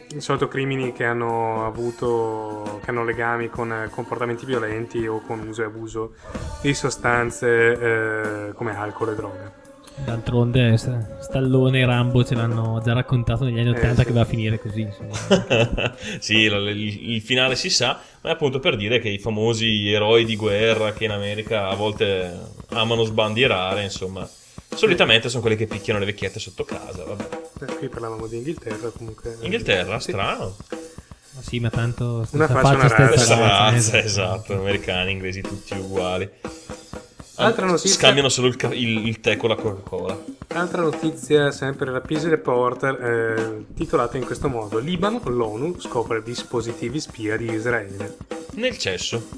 di 0.09 0.21
solito 0.21 0.49
crimini 0.49 0.93
che 0.93 1.05
hanno 1.05 1.67
avuto 1.67 2.81
che 2.83 2.91
hanno 2.91 3.05
legami 3.05 3.49
con 3.49 3.73
eh, 3.73 3.89
comportamenti 3.91 4.47
violenti 4.47 5.07
o 5.07 5.21
con 5.21 5.47
uso 5.47 5.63
e 5.63 5.65
abuso 5.67 6.15
di 6.63 6.73
sostanze 6.75 8.49
eh, 8.49 8.53
come 8.55 8.77
alcol 8.77 9.11
e 9.11 9.15
droga. 9.15 9.53
D'altronde 10.05 10.77
St- 10.77 11.21
Stallone 11.21 11.81
e 11.81 11.87
Rambo 11.87 12.23
ce 12.23 12.35
l'hanno 12.35 12.83
già 12.85 12.93
raccontato 12.93 13.45
negli 13.45 13.59
anni 13.59 13.69
Eh, 13.71 13.79
80 13.79 13.95
sì. 13.95 14.05
che 14.07 14.13
va 14.13 14.21
a 14.21 14.25
finire 14.27 14.61
così. 14.61 14.87
sì, 16.21 16.37
il, 16.41 16.53
il- 16.53 17.11
il 17.15 17.21
finale 17.23 17.57
si 17.57 17.71
sa, 17.71 17.99
ma 18.21 18.29
è 18.31 18.33
appunto 18.33 18.59
per 18.61 18.77
dire 18.77 18.99
che 18.99 19.09
i 19.09 19.19
famosi 19.19 19.91
eroi 19.91 20.25
di 20.27 20.37
guerra 20.37 20.93
che 20.93 21.05
in 21.05 21.13
America 21.13 21.69
a 21.69 21.75
volte 21.75 22.31
amano 22.71 23.05
sbandierare, 23.05 23.85
insomma, 23.85 24.29
solitamente 24.77 25.29
sono 25.29 25.41
quelli 25.43 25.57
che 25.57 25.67
picchiano 25.67 25.99
le 25.99 26.05
vecchiette 26.07 26.39
sotto 26.39 26.65
casa. 26.65 27.05
Vabbè. 27.05 27.29
Eh, 27.63 27.77
qui 27.77 27.89
parlavamo 27.89 28.27
di 28.27 28.37
Inghilterra 28.37 28.89
comunque. 28.91 29.37
Inghilterra, 29.41 29.99
Sì. 30.01 30.11
strano. 30.11 30.57
Ma 30.71 31.43
sì, 31.43 31.61
ma 31.61 31.69
tanto 31.71 32.27
Una 32.31 32.47
faccia, 32.49 32.75
una 32.75 32.89
stessa 32.89 32.97
razza. 32.97 33.07
Questa 33.09 33.35
razza, 33.37 33.71
razza, 33.71 33.99
esatto, 34.03 34.53
americani, 34.55 35.11
inglesi, 35.13 35.41
tutti 35.43 35.75
uguali. 35.75 36.29
Altra 37.39 37.67
notizia. 37.67 37.91
Scambiano 37.91 38.31
solo 38.31 38.47
il, 38.47 38.57
il- 38.73 39.07
il 39.09 39.21
tè 39.21 39.37
con 39.37 39.51
la 39.51 39.57
Coca-Cola. 39.57 40.19
Altra 40.55 40.81
notizia, 40.81 41.51
sempre 41.51 41.91
da 41.91 42.01
Peace 42.01 42.29
Reporter, 42.31 42.95
eh, 43.05 43.65
titolata 43.77 44.17
in 44.17 44.25
questo 44.25 44.49
modo: 44.49 44.79
Libano, 44.79 45.21
l'ONU 45.23 45.79
scopre 45.79 46.23
dispositivi 46.23 46.99
spia 46.99 47.37
di 47.37 47.53
Israele. 47.53 48.17
Nel 48.53 48.79
cesso. 48.79 49.29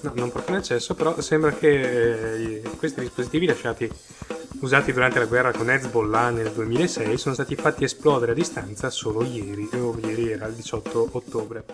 No, 0.00 0.12
non 0.14 0.30
proprio 0.30 0.56
in 0.56 0.60
eccesso, 0.60 0.94
però 0.94 1.20
sembra 1.20 1.52
che 1.52 2.60
eh, 2.60 2.62
questi 2.76 3.00
dispositivi 3.00 3.46
lasciati 3.46 3.90
usati 4.60 4.92
durante 4.92 5.18
la 5.18 5.26
guerra 5.26 5.52
con 5.52 5.70
Hezbollah 5.70 6.30
nel 6.30 6.50
2006 6.50 7.18
sono 7.18 7.34
stati 7.34 7.54
fatti 7.54 7.84
esplodere 7.84 8.32
a 8.32 8.34
distanza 8.34 8.90
solo 8.90 9.24
ieri, 9.24 9.68
o 9.74 9.96
ieri 10.02 10.30
era 10.30 10.46
il 10.46 10.54
18 10.54 11.08
ottobre. 11.12 11.64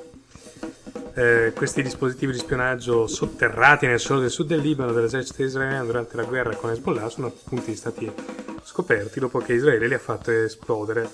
Eh, 1.14 1.52
questi 1.54 1.82
dispositivi 1.82 2.32
di 2.32 2.38
spionaggio 2.38 3.06
sotterrati 3.06 3.86
nel 3.86 4.00
suolo 4.00 4.22
del 4.22 4.30
sud 4.30 4.48
del 4.48 4.60
Libano 4.60 4.92
dell'esercito 4.92 5.42
israeliano 5.42 5.84
durante 5.84 6.16
la 6.16 6.24
guerra 6.24 6.56
con 6.56 6.70
Hezbollah 6.70 7.08
sono 7.08 7.28
appunto 7.28 7.72
stati 7.74 8.10
scoperti 8.64 9.20
dopo 9.20 9.38
che 9.38 9.52
Israele 9.52 9.86
li 9.86 9.94
ha 9.94 9.98
fatto 9.98 10.32
esplodere 10.32 11.08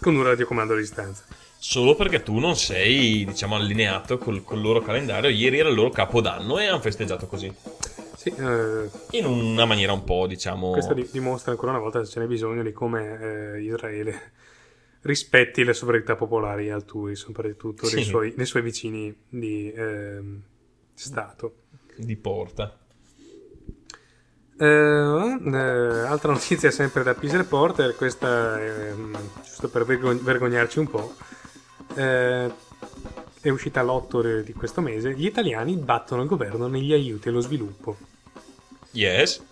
con 0.00 0.14
un 0.14 0.24
radiocomando 0.24 0.74
a 0.74 0.76
distanza. 0.76 1.24
Solo 1.62 1.94
perché 1.94 2.22
tu 2.22 2.38
non 2.38 2.56
sei, 2.56 3.26
diciamo, 3.26 3.54
allineato 3.54 4.16
col, 4.16 4.42
col 4.42 4.62
loro 4.62 4.80
calendario. 4.80 5.28
Ieri 5.28 5.58
era 5.58 5.68
il 5.68 5.74
loro 5.74 5.90
capodanno 5.90 6.58
e 6.58 6.64
hanno 6.64 6.80
festeggiato 6.80 7.26
così. 7.26 7.52
Sì, 8.16 8.30
eh, 8.30 8.88
In 9.18 9.26
una 9.26 9.66
maniera 9.66 9.92
un 9.92 10.02
po', 10.02 10.26
diciamo... 10.26 10.70
Questo 10.70 10.94
di- 10.94 11.06
dimostra 11.12 11.50
ancora 11.52 11.72
una 11.72 11.80
volta 11.80 12.02
se 12.02 12.12
ce 12.12 12.20
n'è 12.20 12.26
bisogno 12.26 12.62
di 12.62 12.72
come 12.72 13.18
eh, 13.56 13.60
Israele 13.62 14.32
rispetti 15.02 15.62
le 15.62 15.74
sovranità 15.74 16.14
popolari 16.16 16.70
altrui, 16.70 17.14
soprattutto 17.14 17.88
dei, 17.90 18.04
Sì. 18.04 18.08
suoi, 18.08 18.34
dei 18.34 18.46
suoi 18.46 18.62
vicini 18.62 19.14
di 19.28 19.70
ehm, 19.70 20.40
Stato. 20.94 21.54
di 21.94 22.16
porta. 22.16 22.74
Eh, 24.58 24.66
eh, 24.66 25.56
altra 26.06 26.32
notizia 26.32 26.70
sempre 26.70 27.02
da 27.02 27.14
Peace 27.14 27.36
Reporter, 27.36 27.94
questa 27.96 28.58
ehm, 28.62 29.18
giusto 29.44 29.68
per 29.68 29.84
vergog- 29.84 30.22
vergognarci 30.22 30.78
un 30.78 30.88
po'. 30.88 31.14
Eh, 31.94 32.50
è 33.40 33.48
uscita 33.48 33.82
l'8 33.82 34.40
di 34.40 34.52
questo 34.52 34.80
mese. 34.80 35.14
Gli 35.14 35.26
italiani 35.26 35.76
battono 35.76 36.22
il 36.22 36.28
governo 36.28 36.66
negli 36.66 36.92
aiuti 36.92 37.28
allo 37.28 37.40
sviluppo. 37.40 37.96
Yes. 38.92 39.42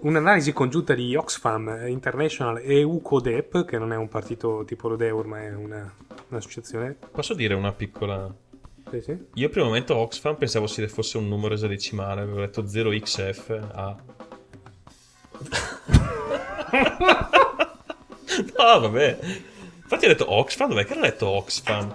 Un'analisi 0.00 0.52
congiunta 0.52 0.94
di 0.94 1.14
Oxfam 1.14 1.86
International 1.86 2.60
e 2.62 2.82
UCODEP, 2.82 3.64
che 3.64 3.78
non 3.78 3.92
è 3.92 3.96
un 3.96 4.08
partito 4.08 4.64
tipo 4.66 4.88
Rodeur, 4.88 5.26
ma 5.26 5.42
è 5.42 5.54
una- 5.54 5.92
un'associazione. 6.28 6.96
Posso 7.10 7.34
dire 7.34 7.54
una 7.54 7.72
piccola... 7.72 8.32
Sì, 8.90 9.00
sì. 9.00 9.16
Io 9.34 9.48
prima 9.48 9.66
momento 9.66 9.96
Oxfam 9.96 10.36
pensavo 10.36 10.66
fosse 10.88 11.18
un 11.18 11.28
numero 11.28 11.54
esadecimale, 11.54 12.22
avevo 12.22 12.40
letto 12.40 12.62
0xF 12.62 13.60
no, 18.58 18.80
vabbè. 18.80 19.18
Infatti 19.92 20.04
ho 20.06 20.08
detto 20.16 20.32
Oxfam, 20.32 20.68
dov'è 20.70 20.84
che 20.86 20.92
era 20.92 21.02
letto 21.02 21.26
Oxfam? 21.28 21.94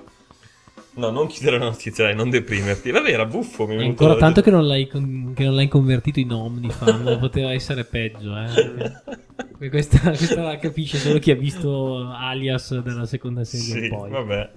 No, 0.97 1.09
non 1.11 1.27
chiudere 1.27 1.59
la 1.59 1.65
notizia, 1.65 2.05
dai, 2.05 2.15
non 2.15 2.29
deprimerti. 2.31 2.89
Vabbè, 2.91 3.09
era 3.11 3.25
buffo. 3.25 3.67
Mi 3.67 3.75
è 3.77 3.85
ancora 3.85 4.13
da- 4.13 4.19
tanto 4.19 4.41
che 4.41 4.49
non 4.49 4.65
l'hai, 4.65 4.87
con- 4.87 5.33
che 5.35 5.43
non 5.45 5.53
l'hai 5.55 5.67
convertito 5.67 6.19
in 6.19 6.31
Omnifam, 6.31 7.17
poteva 7.19 7.51
essere 7.53 7.83
peggio. 7.83 8.35
Eh. 8.35 9.69
Questa, 9.69 9.99
questa 10.09 10.41
la 10.41 10.57
capisce 10.57 10.97
solo 10.97 11.19
chi 11.19 11.29
ha 11.31 11.35
visto 11.35 12.07
Alias 12.11 12.79
dalla 12.79 13.05
seconda 13.05 13.43
serie 13.43 13.83
Sì, 13.83 13.89
poi. 13.89 14.09
vabbè. 14.09 14.49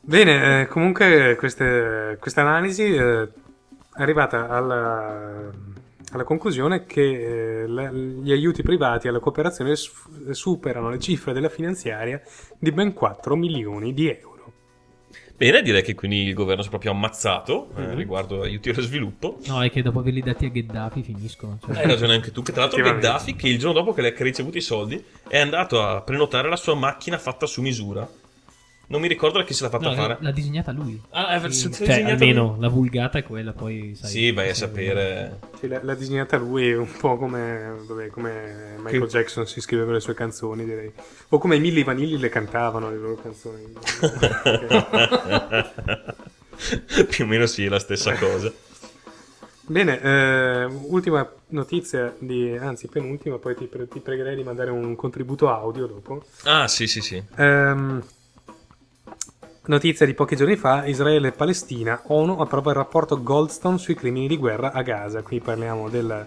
Bene, 0.00 0.60
eh, 0.62 0.66
comunque 0.68 1.34
queste- 1.36 2.16
questa 2.20 2.42
analisi 2.42 2.82
eh, 2.84 3.22
è 3.24 3.28
arrivata 4.02 4.48
alla, 4.48 5.50
alla 6.16 6.24
conclusione 6.24 6.84
che 6.84 7.62
eh, 7.62 7.66
la- 7.68 7.90
gli 7.92 8.32
aiuti 8.32 8.62
privati 8.62 9.06
alla 9.08 9.20
cooperazione 9.20 9.76
s- 9.76 9.90
superano 10.32 10.90
le 10.90 10.98
cifre 10.98 11.32
della 11.32 11.48
finanziaria 11.48 12.20
di 12.58 12.72
ben 12.72 12.92
4 12.92 13.36
milioni 13.36 13.94
di 13.94 14.08
euro. 14.08 14.34
Bene, 15.36 15.60
direi 15.60 15.82
che 15.82 15.94
quindi 15.94 16.22
il 16.22 16.32
governo 16.32 16.62
si 16.62 16.68
è 16.68 16.70
proprio 16.70 16.92
ammazzato 16.92 17.68
eh, 17.76 17.80
Mhm. 17.82 17.94
riguardo 17.94 18.40
aiuti 18.40 18.70
allo 18.70 18.80
sviluppo. 18.80 19.38
No, 19.46 19.62
è 19.62 19.70
che 19.70 19.82
dopo 19.82 19.98
averli 19.98 20.22
dati 20.22 20.46
a 20.46 20.48
Gheddafi 20.48 21.02
finiscono. 21.02 21.58
cioè. 21.64 21.76
Hai 21.76 21.86
ragione 21.86 22.14
anche 22.14 22.32
tu, 22.32 22.40
che 22.42 22.52
tra 22.52 22.62
l'altro. 22.62 22.82
Gheddafi, 22.82 23.36
che 23.36 23.46
il 23.48 23.58
giorno 23.58 23.78
dopo 23.80 23.92
che 23.92 24.00
ha 24.06 24.22
ricevuto 24.24 24.56
i 24.56 24.62
soldi, 24.62 25.02
è 25.28 25.38
andato 25.38 25.82
a 25.82 26.00
prenotare 26.00 26.48
la 26.48 26.56
sua 26.56 26.74
macchina 26.74 27.18
fatta 27.18 27.44
su 27.44 27.60
misura. 27.60 28.08
Non 28.88 29.00
mi 29.00 29.08
ricordo 29.08 29.38
da 29.38 29.44
chi 29.44 29.52
se 29.52 29.64
l'ha 29.64 29.70
fatta 29.70 29.88
No, 29.88 29.94
fare. 29.96 30.16
l'ha 30.20 30.30
disegnata 30.30 30.70
lui. 30.70 31.00
Ah, 31.10 31.30
è- 31.30 31.40
l'ha 31.40 31.50
Cioè, 31.50 31.58
disegnata 31.76 32.12
almeno 32.12 32.50
lui. 32.52 32.60
la 32.60 32.68
vulgata 32.68 33.18
è 33.18 33.24
quella, 33.24 33.52
poi 33.52 33.96
sai. 34.00 34.10
Sì, 34.10 34.30
vai 34.32 34.50
a 34.50 34.54
sapere. 34.54 35.40
Sì, 35.58 35.66
l'ha, 35.66 35.80
l'ha 35.82 35.94
disegnata 35.94 36.36
lui 36.36 36.72
un 36.72 36.88
po' 36.98 37.16
come, 37.18 37.74
vabbè, 37.84 38.08
come 38.08 38.74
Michael 38.78 39.02
Che- 39.02 39.08
Jackson 39.08 39.44
si 39.46 39.60
scriveva 39.60 39.90
le 39.92 39.98
sue 40.00 40.14
canzoni, 40.14 40.64
direi. 40.64 40.92
O 41.30 41.38
come 41.38 41.56
i 41.56 41.60
Milli 41.60 41.82
Vanilli 41.82 42.16
le 42.16 42.28
cantavano 42.28 42.88
le 42.90 42.96
loro 42.96 43.16
canzoni. 43.20 43.72
Più 47.08 47.24
o 47.24 47.26
meno 47.26 47.46
sì, 47.46 47.64
è 47.64 47.68
la 47.68 47.78
stessa 47.78 48.14
cosa. 48.14 48.52
Bene, 49.68 50.00
eh, 50.00 50.64
ultima 50.64 51.28
notizia, 51.48 52.14
di, 52.18 52.56
anzi 52.56 52.86
penultima, 52.86 53.36
poi 53.38 53.56
ti, 53.56 53.66
pre- 53.66 53.88
ti 53.88 53.98
pregherei 53.98 54.36
di 54.36 54.44
mandare 54.44 54.70
un 54.70 54.94
contributo 54.94 55.50
audio 55.50 55.86
dopo. 55.86 56.24
Ah, 56.44 56.68
sì, 56.68 56.86
sì, 56.86 57.00
sì. 57.00 57.20
Ehm, 57.36 58.00
notizia 59.66 60.06
di 60.06 60.14
pochi 60.14 60.36
giorni 60.36 60.56
fa, 60.56 60.86
Israele 60.86 61.28
e 61.28 61.32
Palestina, 61.32 62.00
ONU 62.06 62.40
approva 62.40 62.70
il 62.70 62.76
rapporto 62.76 63.22
Goldstone 63.22 63.78
sui 63.78 63.94
crimini 63.94 64.28
di 64.28 64.36
guerra 64.36 64.72
a 64.72 64.82
Gaza. 64.82 65.22
Qui 65.22 65.40
parliamo 65.40 65.88
del, 65.88 66.26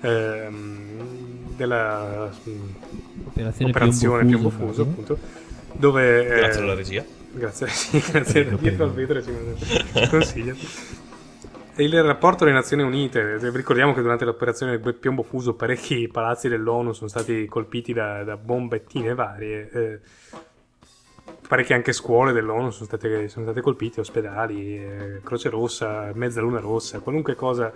ehm, 0.00 1.54
della 1.56 2.30
mm, 2.48 2.68
Operazione, 3.26 3.70
operazione 3.70 4.24
Piombo 4.24 4.48
Piombo 4.48 4.66
Fuso, 4.66 4.82
appunto, 4.82 5.18
dove... 5.72 6.26
eh, 6.26 6.36
Grazie 6.38 6.62
alla 6.62 6.74
regia. 6.74 7.04
Grazie, 7.30 7.66
sì, 7.68 8.02
grazie 8.10 8.56
dietro 8.56 8.84
al 8.84 8.92
vetro 8.92 9.22
ci, 9.22 9.32
ci 9.94 10.08
consiglia. 10.08 10.54
E 11.74 11.84
Il 11.84 12.02
rapporto 12.02 12.44
delle 12.44 12.56
Nazioni 12.56 12.82
Unite, 12.82 13.38
ricordiamo 13.52 13.94
che 13.94 14.02
durante 14.02 14.24
l'operazione 14.24 14.78
Piombo 14.78 15.22
Fuso 15.22 15.54
parecchi 15.54 16.08
palazzi 16.08 16.48
dell'ONU 16.48 16.92
sono 16.92 17.08
stati 17.08 17.46
colpiti 17.46 17.92
da, 17.92 18.24
da 18.24 18.36
bombettine 18.36 19.14
varie, 19.14 19.70
eh, 19.70 20.00
parecchie 21.46 21.74
anche 21.74 21.92
scuole 21.92 22.32
dell'ONU 22.32 22.70
sono 22.70 22.86
state, 22.86 23.28
sono 23.28 23.44
state 23.44 23.60
colpite, 23.60 24.00
ospedali, 24.00 24.76
eh, 24.76 25.20
Croce 25.22 25.48
Rossa, 25.48 26.10
Mezzaluna 26.14 26.60
Rossa, 26.60 27.00
qualunque 27.00 27.34
cosa 27.34 27.72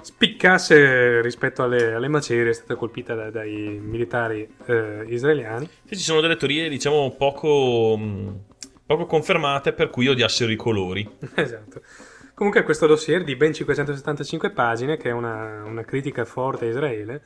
spiccasse 0.00 1.20
rispetto 1.20 1.62
alle, 1.62 1.92
alle 1.94 2.08
macerie 2.08 2.50
è 2.50 2.54
stata 2.54 2.76
colpita 2.76 3.14
da- 3.14 3.30
dai 3.30 3.78
militari 3.82 4.48
eh, 4.66 5.04
israeliani. 5.08 5.68
Sì, 5.84 5.96
ci 5.96 6.02
sono 6.02 6.20
delle 6.20 6.36
teorie, 6.36 6.68
diciamo, 6.68 7.14
poco, 7.16 7.96
mh, 7.96 8.40
poco 8.86 9.06
confermate 9.06 9.72
per 9.72 9.90
cui 9.90 10.08
odiassero 10.08 10.50
i 10.50 10.56
colori. 10.56 11.08
Esatto. 11.34 11.82
Comunque 12.34 12.62
questo 12.62 12.86
dossier 12.86 13.24
di 13.24 13.34
ben 13.34 13.52
575 13.52 14.50
pagine, 14.50 14.96
che 14.96 15.08
è 15.08 15.12
una, 15.12 15.64
una 15.64 15.82
critica 15.82 16.24
forte 16.24 16.66
a 16.66 16.68
Israele, 16.68 17.22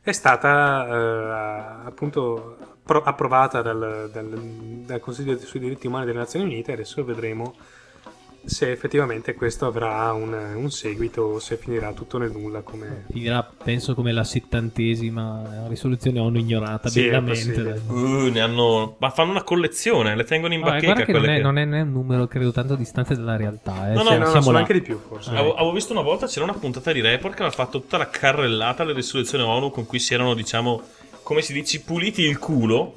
è 0.00 0.12
stata 0.12 0.86
eh, 0.86 1.86
appunto 1.86 2.71
pro- 2.82 3.02
approvata 3.02 3.62
dal, 3.62 4.10
dal- 4.12 4.28
dal 4.86 5.00
Consiglio 5.00 5.38
sui 5.38 5.60
diritti 5.60 5.86
umani 5.86 6.06
delle 6.06 6.18
Nazioni 6.18 6.44
Unite 6.46 6.70
e 6.70 6.74
adesso 6.74 7.04
vedremo 7.04 7.54
se 8.44 8.72
effettivamente 8.72 9.34
questo 9.34 9.66
avrà 9.66 10.12
un, 10.12 10.32
un 10.32 10.68
seguito 10.72 11.22
o 11.22 11.38
se 11.38 11.56
finirà 11.56 11.92
tutto 11.92 12.18
nel 12.18 12.32
nulla 12.32 12.62
come... 12.62 13.04
Finirà, 13.08 13.48
penso, 13.62 13.94
come 13.94 14.10
la 14.10 14.24
settantesima 14.24 15.66
risoluzione 15.68 16.18
ONU 16.18 16.38
ignorata 16.38 16.88
Sì. 16.88 17.08
Uh, 17.08 18.30
ne 18.32 18.40
hanno... 18.40 18.96
Ma 18.98 19.10
fanno 19.10 19.30
una 19.30 19.44
collezione, 19.44 20.16
le 20.16 20.24
tengono 20.24 20.54
in 20.54 20.60
Vabbè, 20.60 20.72
bacheca 20.86 20.92
non 20.92 21.00
è, 21.02 21.04
che- 21.04 21.12
non 21.12 21.58
è- 21.58 21.64
non 21.66 21.74
è 21.74 21.80
un 21.82 21.92
numero, 21.92 22.26
credo, 22.26 22.50
tanto 22.50 22.74
distante 22.74 23.14
dalla 23.14 23.36
realtà. 23.36 23.90
Eh. 23.92 23.94
No, 23.94 24.02
no, 24.02 24.08
siamo, 24.08 24.18
no, 24.18 24.24
siamo 24.26 24.40
sono 24.42 24.52
là. 24.54 24.58
anche 24.58 24.72
di 24.72 24.82
più 24.82 24.98
forse. 24.98 25.30
Avevo, 25.30 25.54
avevo 25.54 25.72
visto 25.72 25.92
una 25.92 26.02
volta 26.02 26.26
c'era 26.26 26.44
una 26.44 26.54
puntata 26.54 26.90
di 26.90 27.00
Report 27.00 27.34
che 27.36 27.42
aveva 27.44 27.54
fatto 27.54 27.80
tutta 27.80 27.96
la 27.96 28.08
carrellata 28.08 28.82
alle 28.82 28.92
risoluzioni 28.92 29.44
ONU 29.44 29.70
con 29.70 29.86
cui 29.86 30.00
si 30.00 30.14
erano, 30.14 30.34
diciamo, 30.34 30.82
come 31.22 31.42
si 31.42 31.52
dice, 31.52 31.80
puliti 31.80 32.22
il 32.22 32.38
culo 32.38 32.94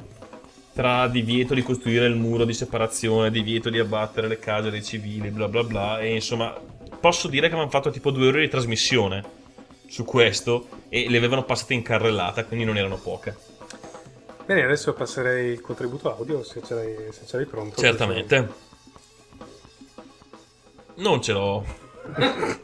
tra 0.73 1.07
divieto 1.07 1.53
di 1.53 1.63
costruire 1.63 2.05
il 2.05 2.15
muro 2.15 2.43
di 2.43 2.53
separazione, 2.53 3.31
divieto 3.31 3.69
di 3.69 3.79
abbattere 3.79 4.27
le 4.27 4.39
case 4.39 4.69
dei 4.69 4.83
civili, 4.83 5.29
bla 5.29 5.47
bla 5.47 5.63
bla. 5.63 5.99
E 6.01 6.13
insomma, 6.13 6.53
posso 6.99 7.29
dire 7.29 7.47
che 7.47 7.53
avevano 7.53 7.69
fatto 7.69 7.89
tipo 7.91 8.11
due 8.11 8.27
ore 8.27 8.41
di 8.41 8.49
trasmissione 8.49 9.23
su 9.87 10.03
questo 10.03 10.67
e 10.89 11.09
le 11.09 11.17
avevano 11.17 11.45
passate 11.45 11.73
in 11.73 11.81
carrellata, 11.81 12.43
quindi 12.43 12.65
non 12.65 12.75
erano 12.75 12.97
poche. 12.97 13.53
Bene, 14.45 14.63
adesso 14.63 14.93
passerei 14.93 15.53
il 15.53 15.61
contributo 15.61 16.13
audio 16.13 16.43
se 16.43 16.61
ce 16.61 16.75
l'hai, 16.75 16.95
se 17.11 17.25
ce 17.25 17.37
l'hai 17.37 17.45
pronto. 17.45 17.79
Certamente. 17.79 18.49
Non 20.95 21.21
ce 21.21 21.31
l'ho. 21.31 21.65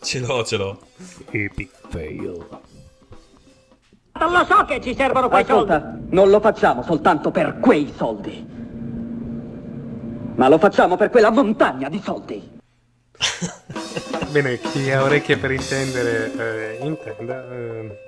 ce 0.00 0.18
l'ho, 0.20 0.44
ce 0.44 0.56
l'ho. 0.56 0.80
Epic 1.30 1.70
fail. 1.88 2.46
Lo 4.18 4.44
so 4.44 4.64
che 4.64 4.80
ci 4.80 4.94
servono 4.94 5.28
quei 5.28 5.44
soldi. 5.44 5.72
Ascolta, 5.72 5.98
non 6.10 6.30
lo 6.30 6.40
facciamo 6.40 6.82
soltanto 6.82 7.30
per 7.30 7.58
quei 7.60 7.92
soldi. 7.96 8.46
Ma 10.34 10.48
lo 10.48 10.58
facciamo 10.58 10.96
per 10.96 11.10
quella 11.10 11.30
montagna 11.30 11.88
di 11.88 12.00
soldi. 12.02 12.58
Bene, 14.30 14.58
chi 14.58 14.90
ha 14.90 15.02
orecchie 15.02 15.36
per 15.36 15.50
intendere, 15.50 16.78
eh, 16.78 16.78
intenda. 16.84 17.44
eh, 17.52 17.98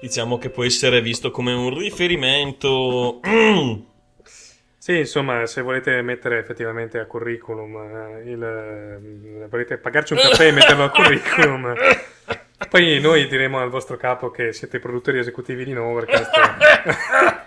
Diciamo 0.00 0.38
che 0.38 0.50
può 0.50 0.64
essere 0.64 1.00
visto 1.00 1.30
come 1.30 1.52
un 1.52 1.76
riferimento. 1.76 3.20
Mm. 3.26 3.74
Sì, 4.78 4.98
insomma, 4.98 5.44
se 5.46 5.60
volete 5.60 6.00
mettere 6.02 6.38
effettivamente 6.38 6.98
a 6.98 7.06
curriculum, 7.06 7.76
eh, 7.76 8.30
il, 8.30 8.42
eh, 8.42 9.46
volete 9.48 9.76
pagarci 9.76 10.14
un 10.14 10.20
caffè 10.20 10.46
e 10.46 10.52
metterlo 10.52 10.84
a 10.84 10.90
curriculum, 10.90 11.74
poi 12.68 13.00
noi 13.00 13.28
diremo 13.28 13.60
al 13.60 13.70
vostro 13.70 13.96
capo 13.96 14.30
che 14.30 14.52
siete 14.52 14.78
i 14.78 14.80
produttori 14.80 15.18
esecutivi 15.18 15.64
di 15.64 15.72
Novercast. 15.72 16.30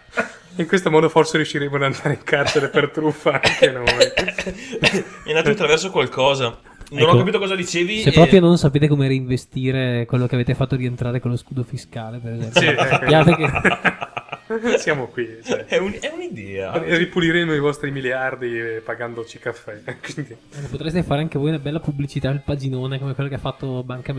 In 0.57 0.67
questo 0.67 0.89
modo 0.91 1.07
forse 1.09 1.37
riusciremo 1.37 1.77
ad 1.77 1.83
andare 1.83 2.13
in 2.13 2.23
carcere 2.23 2.67
per 2.67 2.89
truffa 2.89 3.39
anche 3.41 3.71
noi. 3.71 3.85
È 5.23 5.29
andato 5.29 5.51
attraverso 5.51 5.89
qualcosa. 5.91 6.59
Non 6.89 6.99
Ecco, 7.03 7.11
ho 7.11 7.17
capito 7.17 7.39
cosa 7.39 7.55
dicevi. 7.55 8.01
Se 8.01 8.09
e- 8.09 8.11
proprio 8.11 8.41
non 8.41 8.57
sapete 8.57 8.89
come 8.89 9.07
reinvestire 9.07 10.05
quello 10.05 10.27
che 10.27 10.35
avete 10.35 10.53
fatto 10.53 10.75
rientrare 10.75 11.21
con 11.21 11.31
lo 11.31 11.37
scudo 11.37 11.63
fiscale, 11.63 12.17
per 12.17 12.33
esempio, 12.33 12.59
Sì, 12.59 12.67
ecco. 12.67 13.35
che 13.35 14.09
Siamo 14.77 15.07
qui, 15.07 15.27
cioè. 15.43 15.65
È, 15.65 15.77
un- 15.77 15.95
è 15.99 16.11
un'idea. 16.13 16.77
Ripuliremo 16.97 17.53
i 17.53 17.59
vostri 17.59 17.91
miliardi 17.91 18.59
eh, 18.59 18.81
pagandoci 18.83 19.39
caffè. 19.39 19.81
Quindi, 20.01 20.35
potreste 20.69 21.03
fare 21.03 21.21
anche 21.21 21.37
voi 21.37 21.49
una 21.49 21.59
bella 21.59 21.79
pubblicità 21.79 22.29
al 22.29 22.41
paginone 22.41 22.99
come 22.99 23.13
quello 23.13 23.29
che 23.29 23.35
ha 23.35 23.39
fatto 23.39 23.83
Banca 23.83 24.13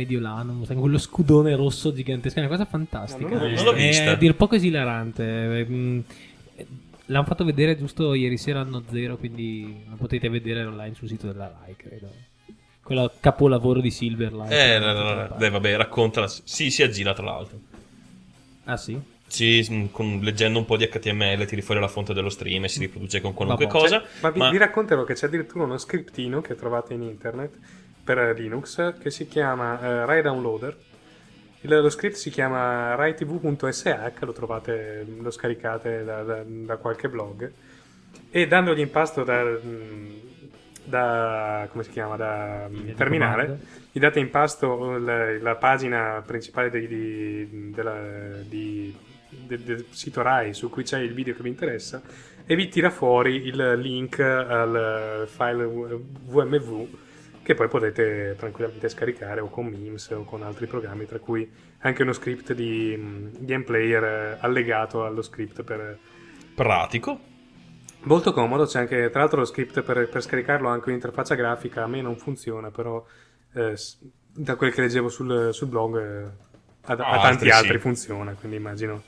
con 0.74 0.80
quello 0.80 0.98
scudone 0.98 1.54
rosso 1.56 1.92
gigantesco, 1.92 2.36
è 2.38 2.40
una 2.42 2.50
cosa 2.50 2.64
fantastica. 2.64 3.28
No, 3.28 3.38
non 3.38 3.40
l'ho 3.42 3.48
vista. 3.48 3.64
Non 3.64 3.74
l'ho 3.74 3.80
vista. 3.80 4.04
È 4.04 4.08
a 4.08 4.14
dir 4.16 4.34
poco 4.36 4.54
esilarante. 4.54 5.58
eh, 5.58 5.66
mm, 5.68 6.00
L'hanno 7.06 7.26
fatto 7.26 7.44
vedere 7.44 7.76
giusto 7.76 8.14
ieri 8.14 8.38
sera 8.38 8.60
anno 8.60 8.82
zero, 8.90 9.16
quindi 9.16 9.84
lo 9.88 9.96
potete 9.96 10.28
vedere 10.28 10.64
online 10.64 10.94
sul 10.94 11.08
sito 11.08 11.26
della 11.26 11.52
Rai, 11.60 11.74
credo. 11.76 12.08
Quello 12.82 13.12
capolavoro 13.20 13.80
di 13.80 13.90
Silverlight. 13.90 14.50
Eh, 14.52 14.78
no, 14.78 14.92
no, 14.92 15.14
no, 15.14 15.36
dai, 15.36 15.50
vabbè, 15.50 15.76
raccontala. 15.76 16.26
Sì, 16.26 16.70
si 16.70 16.82
aggira 16.82 17.12
tra 17.12 17.24
l'altro. 17.24 17.58
Ah 18.64 18.76
sì? 18.76 18.98
Sì, 19.32 19.66
mm, 19.70 19.86
con- 19.92 20.18
leggendo 20.22 20.58
un 20.58 20.66
po' 20.66 20.76
di 20.76 20.86
HTML 20.86 21.46
tiri 21.46 21.62
fuori 21.62 21.80
la 21.80 21.88
fonte 21.88 22.12
dello 22.12 22.28
stream 22.28 22.64
e 22.64 22.68
si 22.68 22.80
riproduce 22.80 23.22
con 23.22 23.32
qualunque 23.32 23.64
Vabbè. 23.64 23.78
cosa. 23.78 24.02
ma 24.20 24.28
vi, 24.28 24.38
ma- 24.38 24.50
vi 24.50 24.58
racconterò 24.58 25.04
che 25.04 25.14
c'è 25.14 25.24
addirittura 25.26 25.64
uno 25.64 25.78
scriptino 25.78 26.42
che 26.42 26.54
trovate 26.54 26.92
in 26.92 27.00
internet 27.02 27.58
per 28.04 28.34
Linux 28.38 28.98
che 29.00 29.10
si 29.10 29.26
chiama 29.28 29.80
eh, 29.80 30.04
Rai 30.04 30.20
Downloader. 30.20 30.76
Il- 31.62 31.70
lo 31.80 31.88
script 31.88 32.16
si 32.16 32.28
chiama 32.28 32.94
raitv.sh, 32.94 34.10
lo 34.20 34.32
trovate, 34.32 35.06
lo 35.18 35.30
scaricate 35.30 36.04
da, 36.04 36.22
da- 36.24 36.42
da 36.46 36.76
qualche 36.76 37.08
blog 37.08 37.50
e 38.30 38.46
dandogli 38.46 38.80
in 38.80 38.90
pasto 38.90 39.24
da, 39.24 39.42
mm, 39.44 40.08
da 40.84 41.66
come 41.70 41.84
si 41.84 41.90
chiama 41.90 42.16
da 42.16 42.66
mm, 42.68 42.80
di 42.82 42.94
terminale 42.94 43.42
comando. 43.44 43.64
gli 43.92 43.98
date 43.98 44.18
in 44.20 44.28
pasto 44.28 44.98
la, 44.98 45.38
la 45.38 45.54
pagina 45.54 46.22
principale 46.26 46.68
di- 46.70 46.86
di- 46.86 47.70
della- 47.72 48.42
di- 48.46 48.94
del, 49.46 49.60
del 49.60 49.86
sito 49.90 50.22
Rai 50.22 50.54
su 50.54 50.70
cui 50.70 50.82
c'è 50.82 50.98
il 50.98 51.14
video 51.14 51.34
che 51.34 51.42
vi 51.42 51.48
interessa 51.48 52.02
e 52.44 52.54
vi 52.56 52.68
tira 52.68 52.90
fuori 52.90 53.46
il 53.46 53.74
link 53.78 54.18
al 54.18 55.26
file 55.28 55.64
VMV 55.64 56.88
che 57.42 57.54
poi 57.54 57.68
potete 57.68 58.36
tranquillamente 58.38 58.88
scaricare 58.88 59.40
o 59.40 59.48
con 59.48 59.66
Memes 59.66 60.10
o 60.10 60.24
con 60.24 60.42
altri 60.42 60.66
programmi, 60.66 61.06
tra 61.06 61.18
cui 61.18 61.50
anche 61.80 62.02
uno 62.02 62.12
script 62.12 62.52
di 62.52 62.94
mm, 62.96 63.28
game 63.40 63.64
player 63.64 64.04
eh, 64.04 64.36
allegato 64.40 65.04
allo 65.04 65.22
script 65.22 65.64
per, 65.64 65.98
Pratico. 66.54 67.18
Molto 68.04 68.32
comodo, 68.32 68.66
c'è 68.66 68.80
anche 68.80 69.10
tra 69.10 69.20
l'altro 69.20 69.40
lo 69.40 69.44
script 69.44 69.82
per, 69.82 70.08
per 70.08 70.22
scaricarlo 70.22 70.68
anche 70.68 70.88
un'interfaccia 70.88 71.34
grafica, 71.34 71.84
a 71.84 71.86
me 71.86 72.00
non 72.02 72.16
funziona, 72.16 72.70
però 72.70 73.04
eh, 73.54 73.74
Da 74.34 74.56
quel 74.56 74.72
che 74.72 74.80
leggevo 74.80 75.08
sul, 75.08 75.50
sul 75.52 75.68
blog, 75.68 75.98
eh, 75.98 76.22
a, 76.82 76.92
a 76.92 77.10
Ah, 77.10 77.20
tanti 77.20 77.48
altri 77.48 77.50
altri 77.50 77.72
sì. 77.74 77.78
funziona, 77.78 78.34
quindi 78.34 78.56
immagino. 78.56 79.02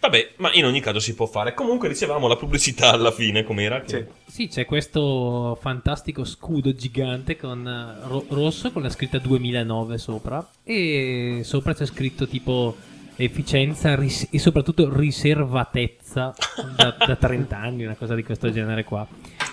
Vabbè, 0.00 0.34
ma 0.36 0.50
in 0.54 0.64
ogni 0.64 0.80
caso 0.80 1.00
si 1.00 1.14
può 1.14 1.26
fare. 1.26 1.54
Comunque 1.54 1.88
dicevamo 1.88 2.28
la 2.28 2.36
pubblicità 2.36 2.92
alla 2.92 3.10
fine, 3.10 3.42
com'era? 3.42 3.80
Che- 3.80 4.06
Sì. 4.26 4.32
Sì, 4.32 4.48
c'è 4.48 4.64
questo 4.64 5.58
fantastico 5.60 6.24
scudo 6.24 6.72
gigante 6.72 7.36
con 7.36 7.66
eh, 7.66 8.06
ro- 8.06 8.24
rosso 8.28 8.70
con 8.70 8.82
la 8.82 8.90
scritta 8.90 9.18
2009 9.18 9.98
sopra 9.98 10.48
e 10.62 11.40
sopra 11.42 11.74
c'è 11.74 11.86
scritto 11.86 12.28
tipo 12.28 12.76
efficienza 13.24 13.94
ris- 13.94 14.28
e 14.30 14.38
soprattutto 14.38 14.88
riservatezza 14.94 16.34
da, 16.76 16.94
da 17.06 17.16
30 17.16 17.56
anni, 17.56 17.84
una 17.84 17.94
cosa 17.96 18.14
di 18.14 18.22
questo 18.22 18.50
genere 18.50 18.84
qua. 18.84 19.06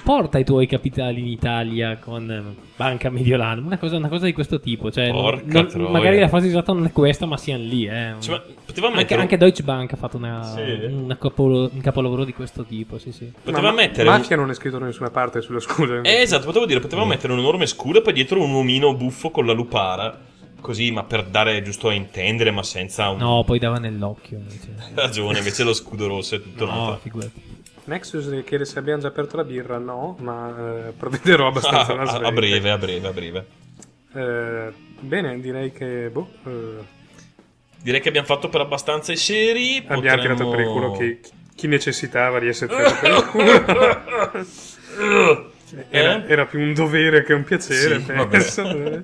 Porta 0.04 0.38
i 0.38 0.44
tuoi 0.46 0.68
capitali 0.68 1.20
in 1.22 1.26
Italia 1.28 1.98
con 1.98 2.30
eh, 2.30 2.44
Banca 2.76 3.10
Mediolana, 3.10 3.60
una 3.62 3.80
cosa, 3.80 3.98
una 3.98 4.08
cosa 4.08 4.26
di 4.26 4.34
questo 4.34 4.60
tipo. 4.60 4.92
Cioè, 4.92 5.12
non- 5.12 5.22
Porca 5.22 5.62
non- 5.62 5.68
troia. 5.68 5.90
magari 5.90 6.20
la 6.20 6.28
frase 6.28 6.48
esatta 6.48 6.74
non 6.74 6.86
è 6.86 6.92
questa, 6.92 7.26
ma 7.26 7.38
siano 7.38 7.64
lì. 7.64 7.88
Eh. 7.88 8.14
Cioè, 8.20 8.36
anche, 8.36 8.90
mettere, 8.96 9.22
anche 9.22 9.38
Deutsche 9.38 9.64
Bank 9.64 9.94
ha 9.94 9.96
fatto 9.98 10.18
una, 10.18 10.44
Sì. 10.44 10.62
una 10.92 11.18
capolo- 11.18 11.72
un 11.74 11.82
capolavoro 11.82 12.24
di 12.24 12.34
questo 12.34 12.64
tipo. 12.66 13.00
Sì, 13.00 13.12
sì. 13.12 13.32
poteva 13.44 13.70
Ma- 13.70 13.74
mettere 13.74 14.08
Mafia 14.08 14.36
non 14.36 14.52
è 14.52 14.54
scritto 14.54 14.78
da 14.78 14.86
nessuna 14.86 15.10
parte 15.10 15.42
sullo 15.42 15.60
scudo. 15.60 16.04
Eh, 16.04 16.22
esatto, 16.22 16.46
potevo 16.46 16.68
dire, 16.68 16.80
poteva 16.80 17.04
mettere 17.04 17.34
un 17.34 17.40
enorme 17.40 17.66
scudo 17.66 17.98
e 17.98 18.02
poi 18.04 18.14
dietro 18.14 18.44
un 18.44 18.52
uomino 18.52 18.94
buffo 18.94 19.32
con 19.32 19.48
la 19.48 19.54
lupara. 19.54 20.20
Così, 20.66 20.92
ma 20.92 21.04
per 21.04 21.26
dare 21.26 21.62
giusto 21.62 21.90
a 21.90 21.94
intendere, 21.94 22.50
ma 22.50 22.64
senza 22.64 23.10
un... 23.10 23.18
No, 23.18 23.44
poi 23.46 23.60
dava 23.60 23.78
nell'occhio. 23.78 24.38
Invece. 24.40 24.74
Hai 24.80 24.92
ragione, 24.96 25.38
invece 25.38 25.64
lo 25.64 25.74
scudo 25.74 26.08
rosso 26.08 26.36
è 26.36 26.42
tutto 26.42 26.66
No, 26.66 26.72
noto. 26.74 27.00
figurati. 27.04 27.54
Nexus 27.84 28.44
chiede 28.46 28.66
se 28.66 28.80
abbiamo 28.80 29.00
già 29.02 29.10
aperto 29.10 29.36
la 29.38 29.44
birra. 29.44 29.78
No, 29.78 30.16
ma 30.22 30.88
eh, 30.88 30.92
provvederò 30.94 31.48
abbastanza 31.48 31.94
a, 31.98 32.02
a 32.02 32.06
svelta. 32.08 32.32
breve, 32.32 32.72
a 32.72 32.78
breve, 32.80 33.08
a 33.08 33.12
breve. 33.12 33.46
Eh, 34.14 34.74
bene, 35.02 35.40
direi 35.40 35.72
che 35.72 36.10
boh, 36.12 36.30
eh, 36.46 36.94
Direi 37.84 38.02
che 38.02 38.08
abbiamo 38.10 38.26
fatto 38.26 38.50
per 38.50 38.62
abbastanza 38.62 39.12
i 39.12 39.18
seri. 39.18 39.78
abbiamo 39.88 40.02
potremmo- 40.02 40.22
tirato 40.22 40.50
per 40.50 40.60
il 40.62 40.66
culo 40.68 40.92
chi, 40.94 41.20
chi 41.56 41.68
necessitava 41.68 42.40
di 42.40 42.48
essere 42.48 42.74
tirato 42.76 43.32
per 43.32 43.46
il 43.46 43.64
culo. 44.34 45.52
Era, 45.90 46.26
Eh? 46.26 46.32
era 46.32 46.46
più 46.48 46.60
un 46.60 46.74
dovere 46.74 47.24
che 47.24 47.34
un 47.34 47.44
piacere, 47.44 48.00
Sì, 48.00 48.12
penso. 48.28 49.04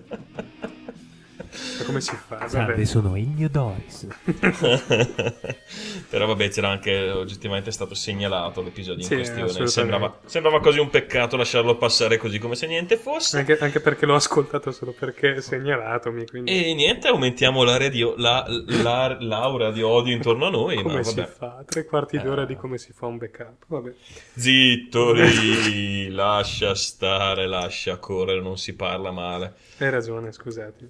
Ma 1.79 1.83
come 1.85 2.01
si 2.01 2.15
fa? 2.15 2.47
Salve, 2.47 2.85
sono 2.85 3.15
Ennio 3.15 3.49
Doris. 3.49 4.07
Però 6.09 6.25
vabbè, 6.25 6.49
c'era 6.49 6.69
anche 6.69 7.09
oggettivamente 7.09 7.71
stato 7.71 7.93
segnalato 7.93 8.61
l'episodio 8.61 9.03
Sì, 9.03 9.13
in 9.13 9.19
questione. 9.19 9.67
Sembrava, 9.67 10.19
sembrava 10.25 10.59
quasi 10.59 10.79
un 10.79 10.89
peccato 10.89 11.37
lasciarlo 11.37 11.75
passare 11.77 12.17
così 12.17 12.39
come 12.39 12.55
se 12.55 12.67
niente 12.67 12.97
fosse. 12.97 13.37
Anche, 13.37 13.57
anche 13.59 13.79
perché 13.79 14.05
l'ho 14.05 14.15
ascoltato 14.15 14.71
solo 14.71 14.93
perché 14.97 15.41
segnalatomi. 15.41 16.25
Quindi 16.27 16.51
E 16.51 16.73
niente, 16.73 17.07
aumentiamo 17.07 17.63
l'area 17.63 17.89
di, 17.89 18.01
la, 18.17 18.45
la- 18.47 19.17
l'aura 19.19 19.71
di 19.71 19.81
odio 19.81 20.13
intorno 20.13 20.47
a 20.47 20.49
noi. 20.49 20.75
come 20.81 20.95
ma 20.95 21.03
si 21.03 21.15
vabbè. 21.15 21.27
fa? 21.29 21.63
Tre 21.65 21.85
quarti 21.85 22.19
d'ora 22.21 22.43
Eh. 22.43 22.45
di 22.47 22.55
come 22.55 22.77
si 22.77 22.91
fa 22.93 23.05
un 23.07 23.17
backup. 23.17 23.65
Vabbè. 23.67 23.93
Zitto 24.35 25.11
lì, 25.13 26.09
lascia 26.09 26.75
stare, 26.75 27.47
lascia 27.47 27.97
correre, 27.97 28.41
non 28.41 28.57
si 28.57 28.73
parla 28.75 29.11
male. 29.11 29.53
Hai 29.77 29.89
ragione, 29.89 30.31
scusate. 30.31 30.89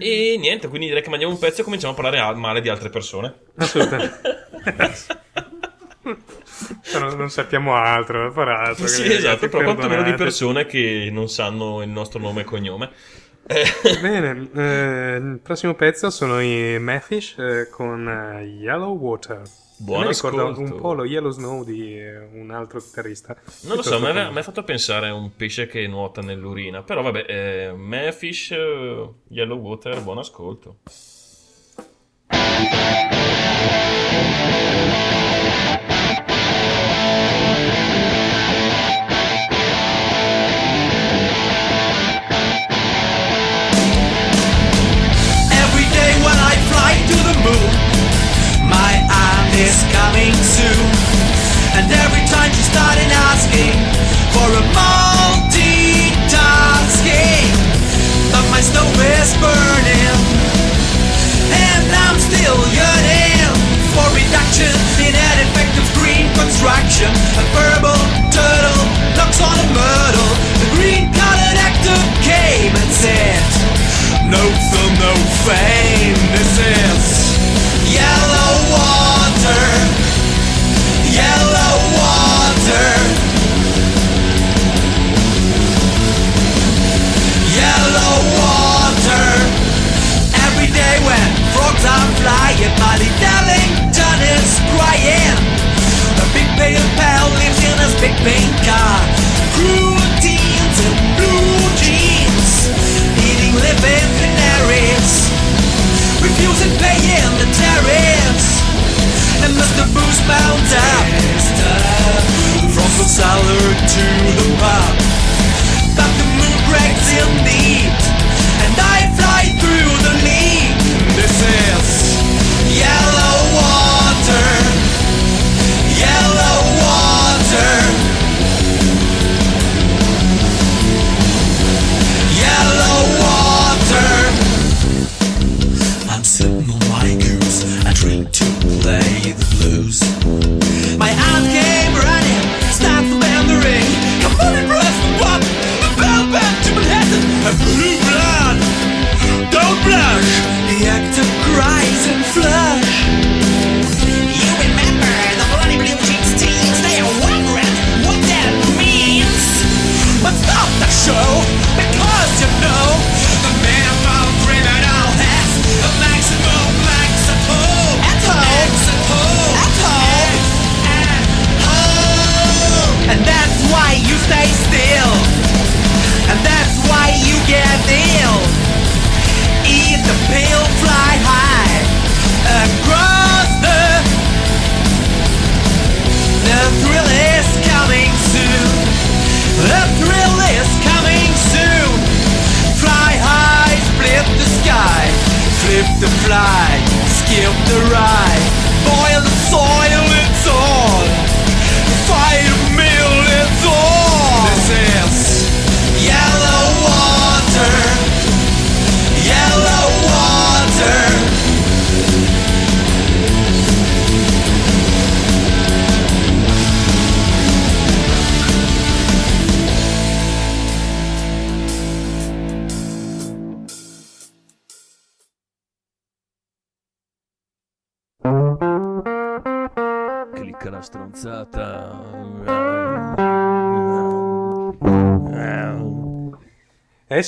E 0.00 0.36
niente, 0.38 0.68
quindi 0.68 0.86
direi 0.86 1.02
che 1.02 1.10
mangiamo 1.10 1.32
un 1.32 1.38
pezzo 1.38 1.60
e 1.60 1.64
cominciamo 1.64 1.92
a 1.92 1.96
parlare 1.96 2.34
male 2.34 2.60
di 2.60 2.68
altre 2.68 2.88
persone. 2.88 3.34
Assolutamente. 3.56 4.20
Cioè, 6.82 7.00
non, 7.00 7.16
non 7.16 7.30
sappiamo 7.30 7.74
altro 7.74 8.24
da 8.24 8.30
fare 8.32 8.52
altro. 8.52 8.86
Sì, 8.86 9.04
esatto, 9.12 9.48
però 9.48 9.64
quantomeno 9.64 10.02
di 10.02 10.14
persone 10.14 10.66
che 10.66 11.08
non 11.12 11.28
sanno 11.28 11.82
il 11.82 11.88
nostro 11.88 12.18
nome 12.18 12.40
e 12.40 12.44
cognome. 12.44 12.90
Bene, 14.00 14.48
eh, 14.54 15.16
il 15.16 15.40
prossimo 15.42 15.74
pezzo 15.74 16.10
sono 16.10 16.40
i 16.40 16.78
Mephish 16.78 17.36
eh, 17.38 17.68
con 17.70 18.08
eh, 18.08 18.44
Yellow 18.44 18.96
Water. 18.96 19.42
Buon 19.82 20.02
me 20.04 20.08
ricorda 20.08 20.42
ascolto. 20.42 20.74
un 20.74 20.78
po' 20.78 20.92
lo 20.92 21.04
Yellow 21.06 21.30
Snow 21.30 21.64
di 21.64 21.98
eh, 21.98 22.18
un 22.18 22.50
altro 22.50 22.80
chitarrista. 22.80 23.34
non 23.62 23.76
lo 23.76 23.82
so, 23.82 23.98
mi 23.98 24.06
ha- 24.08 24.30
mi 24.30 24.42
fatto 24.42 24.62
pensare 24.62 25.08
a 25.08 25.14
un 25.14 25.34
pesce 25.34 25.66
che 25.66 25.86
nuota 25.86 26.20
nell'urina. 26.20 26.82
Però 26.82 27.00
vabbè, 27.00 27.24
eh, 27.26 27.72
Mefish, 27.74 28.50
eh, 28.50 29.08
Yellow 29.28 29.58
Water, 29.58 30.02
buon 30.02 30.18
ascolto. 30.18 30.76
Every 45.62 45.86
day 45.94 46.12
when 46.24 46.38
I 46.38 46.54
fly 46.70 46.92
to 47.10 47.16
the 47.28 47.36
moon, 47.44 47.70
is 49.70 49.86
coming 49.94 50.34
soon. 50.42 50.90
And 51.78 51.86
every 52.04 52.26
time 52.26 52.50
she 52.50 52.66
started 52.66 53.06
asking 53.30 53.78
for 54.34 54.48
a 54.62 54.64
multitasking, 54.74 57.54
but 58.32 58.44
my 58.50 58.60
stove 58.60 59.00
is 59.14 59.30
burning, 59.38 59.99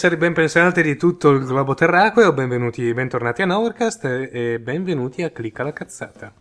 Esseri 0.03 0.17
ben 0.17 0.33
pensati 0.33 0.83
di 0.83 0.97
tutto 0.97 1.31
il 1.31 1.45
globo 1.45 1.75
terracqueo, 1.75 2.33
benvenuti, 2.33 2.93
bentornati 2.93 3.43
a 3.43 3.47
Nowhercast 3.47 4.05
e 4.33 4.59
benvenuti 4.59 5.23
a 5.23 5.31
Clicca 5.31 5.63
la 5.63 5.73
cazzata. 5.73 6.35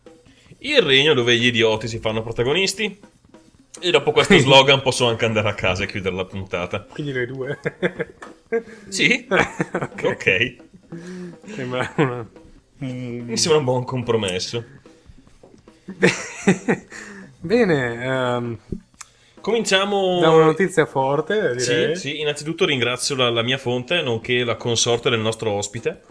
Il 0.57 0.81
regno 0.81 1.13
dove 1.13 1.37
gli 1.37 1.45
idioti 1.45 1.87
si 1.87 1.99
fanno 1.99 2.23
protagonisti. 2.23 2.99
E 3.79 3.91
dopo 3.91 4.13
questo 4.13 4.35
slogan 4.41 4.81
posso 4.81 5.07
anche 5.07 5.25
andare 5.25 5.47
a 5.47 5.53
casa 5.53 5.83
e 5.83 5.85
chiudere 5.85 6.15
la 6.15 6.25
puntata. 6.25 6.87
Quindi 6.89 7.11
noi 7.11 7.27
due. 7.27 7.59
Sì? 8.89 9.27
ok. 9.29 10.55
Sembra 11.45 11.93
una... 11.97 12.27
Mi 12.77 13.37
sembra 13.37 13.59
un 13.59 13.63
buon 13.63 13.83
compromesso. 13.83 14.65
Bene, 17.39 18.05
ehm, 18.05 18.57
Cominciamo. 19.41 20.19
da 20.19 20.29
una 20.29 20.45
notizia 20.45 20.85
forte, 20.85 21.59
Sì, 21.59 21.69
direi. 21.73 21.95
sì, 21.95 22.19
innanzitutto 22.21 22.65
ringrazio 22.65 23.15
la, 23.15 23.29
la 23.29 23.41
mia 23.41 23.57
fonte, 23.57 24.01
nonché 24.01 24.43
la 24.43 24.55
consorte 24.55 25.09
del 25.09 25.19
nostro 25.19 25.51
ospite. 25.51 26.01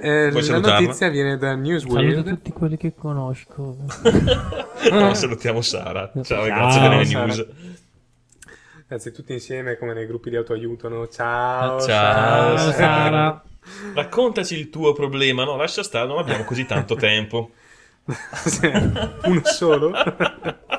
Eh, 0.00 0.28
Puoi 0.30 0.42
la 0.42 0.42
salutarla? 0.42 0.80
notizia 0.80 1.08
viene 1.08 1.36
da 1.36 1.48
Saluto 1.48 1.68
Newsweek. 1.68 2.22
tutti 2.24 2.52
quelli 2.52 2.76
che 2.76 2.94
conosco. 2.94 3.76
No, 4.92 5.12
salutiamo 5.12 5.60
Sara. 5.60 6.10
Ciao 6.22 6.44
e 6.44 6.48
Ciao, 6.48 6.56
grazie 6.56 6.80
delle 6.88 7.04
Sara. 7.04 7.24
news. 7.26 7.46
Anzi, 8.90 9.12
tutti 9.12 9.32
insieme 9.32 9.76
come 9.76 9.92
nei 9.92 10.06
gruppi 10.06 10.30
di 10.30 10.36
autoaiuto. 10.36 10.88
no? 10.88 11.08
Ciao, 11.08 11.80
Ciao, 11.80 12.56
Ciao 12.56 12.70
Sara. 12.72 13.42
Raccontaci 13.92 14.56
il 14.56 14.70
tuo 14.70 14.92
problema. 14.92 15.44
No, 15.44 15.56
lascia 15.56 15.82
stare, 15.82 16.06
non 16.06 16.18
abbiamo 16.18 16.44
così 16.44 16.64
tanto 16.64 16.94
tempo. 16.94 17.50
Sì, 18.32 18.66
Uno 18.66 19.42
solo. 19.44 19.90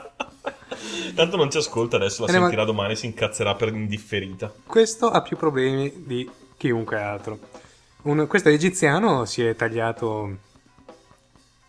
Tanto 1.14 1.38
non 1.38 1.50
ci 1.52 1.58
ascolta 1.58 1.96
adesso, 1.98 2.26
la 2.26 2.30
Eh, 2.30 2.34
ma- 2.34 2.40
sentirà 2.42 2.64
domani 2.66 2.94
e 2.94 2.96
si 2.96 3.06
incazzerà 3.06 3.56
per 3.56 3.70
indifferita. 3.70 4.52
Questo 4.66 5.10
ha 5.10 5.22
più 5.22 5.38
problemi 5.38 5.92
di 6.06 6.30
chiunque 6.58 6.98
altro. 7.02 7.40
Un- 8.04 8.28
questo 8.28 8.50
egiziano 8.50 9.26
si 9.26 9.44
è 9.44 9.56
tagliato 9.56 10.38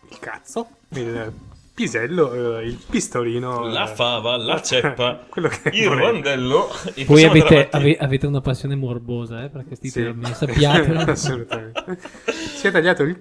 il 0.09 0.19
cazzo, 0.19 0.67
il 0.89 1.31
pisello, 1.73 2.57
eh, 2.59 2.65
il 2.65 2.79
pistolino. 2.89 3.67
La 3.67 3.89
eh, 3.91 3.95
fava, 3.95 4.37
la 4.37 4.59
ceppa, 4.63 5.25
quello 5.29 5.47
che 5.49 5.69
il 5.73 5.87
volete. 5.87 6.05
rondello. 6.11 6.69
e 6.93 7.05
Voi 7.05 7.23
avete, 7.23 7.69
ave- 7.69 7.97
avete 7.97 8.27
una 8.27 8.41
passione 8.41 8.75
morbosa, 8.75 9.43
eh, 9.43 9.49
per 9.49 9.65
questi 9.65 9.89
Sì. 9.89 10.01
termini, 10.03 10.31
sappiate. 10.35 10.91
Assolutamente. 11.11 11.99
Si 12.25 12.67
è 12.67 12.71
tagliato 12.71 13.03
il 13.03 13.19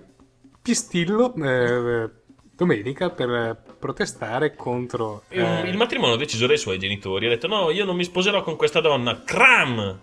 pistillo 0.62 1.35
eh, 1.37 2.11
domenica 2.54 3.11
per 3.11 3.62
protestare 3.81 4.55
contro... 4.55 5.23
Il, 5.31 5.40
eh, 5.40 5.69
il 5.69 5.77
matrimonio 5.77 6.16
deciso 6.16 6.47
dai 6.47 6.59
suoi 6.59 6.79
genitori. 6.79 7.27
Ha 7.27 7.31
detto: 7.31 7.49
No, 7.49 7.71
io 7.71 7.85
non 7.85 7.97
mi 7.97 8.05
sposerò 8.05 8.43
con 8.43 8.55
questa 8.57 8.81
donna. 8.81 9.23
Cram! 9.25 9.99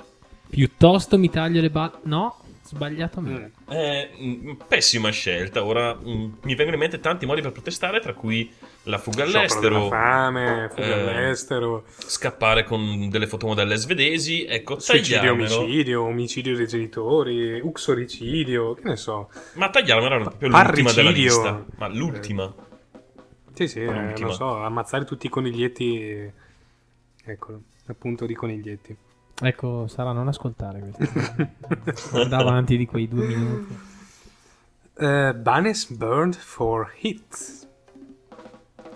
Piuttosto 0.50 1.18
mi 1.18 1.30
taglio 1.30 1.62
le 1.62 1.70
balle... 1.70 2.00
No, 2.04 2.42
sbagliato 2.68 3.22
me. 3.22 3.32
mm. 3.32 3.72
Eh, 3.72 4.10
mm, 4.20 4.52
pessima 4.68 5.10
scelta. 5.10 5.64
Ora 5.64 5.94
mm, 5.96 6.32
mi 6.42 6.56
vengono 6.56 6.74
in 6.74 6.80
mente 6.80 7.00
tanti 7.00 7.26
modi 7.26 7.42
per 7.42 7.52
protestare, 7.52 8.00
tra 8.00 8.14
cui 8.14 8.52
la 8.84 8.98
fuga 8.98 9.24
all'estero, 9.24 9.88
fame, 9.88 10.70
fuga 10.70 10.86
eh, 10.86 10.92
all'estero, 10.92 11.86
scappare 11.98 12.64
con 12.64 13.10
delle 13.10 13.28
fotomodelle 13.28 13.76
svedesi. 13.76 14.46
Ecco, 14.46 14.80
suicidio, 14.80 15.32
omicidio, 15.32 16.04
omicidio 16.04 16.56
dei 16.56 16.68
genitori, 16.68 17.60
uxoricidio, 17.60 18.74
che 18.74 18.88
ne 18.88 18.96
so. 18.98 19.30
Ma 19.54 19.70
tagliarmelo 19.70 20.16
era 20.16 20.24
proprio 20.24 20.50
l'ultima 20.50 20.92
della 20.92 21.12
lista. 21.12 21.66
Ma 21.78 21.88
l'ultima. 21.88 22.54
Sì, 23.58 23.68
sì, 23.68 23.80
eh, 23.82 24.20
lo 24.20 24.32
so, 24.32 24.64
ammazzare 24.64 25.04
tutti 25.04 25.26
i 25.26 25.30
coniglietti, 25.30 26.32
eccolo, 27.24 27.62
appunto 27.88 28.28
di 28.28 28.36
coniglietti. 28.36 28.96
Ecco, 29.42 29.88
Sara, 29.88 30.12
non 30.12 30.28
ascoltare 30.28 30.80
questo. 30.80 31.20
Andava 32.18 32.50
avanti 32.50 32.78
di 32.78 32.86
quei 32.86 33.08
due 33.08 33.26
minuti. 33.26 33.78
Eh, 35.00 35.34
Banes 35.36 35.90
burned 35.92 36.36
for 36.36 36.92
hit. 37.00 37.66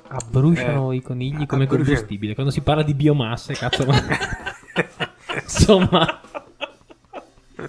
Abbruciano 0.10 0.91
Eh, 0.91 0.95
i 0.97 1.02
conigli 1.02 1.45
come 1.45 1.63
abbruciano. 1.63 1.86
combustibile. 1.86 2.34
Quando 2.34 2.52
si 2.52 2.62
parla 2.62 2.84
di 2.84 2.93
biomasse, 2.93 3.54
cazzo. 3.54 3.86
ma- 3.86 4.00
Insomma... 5.41 6.19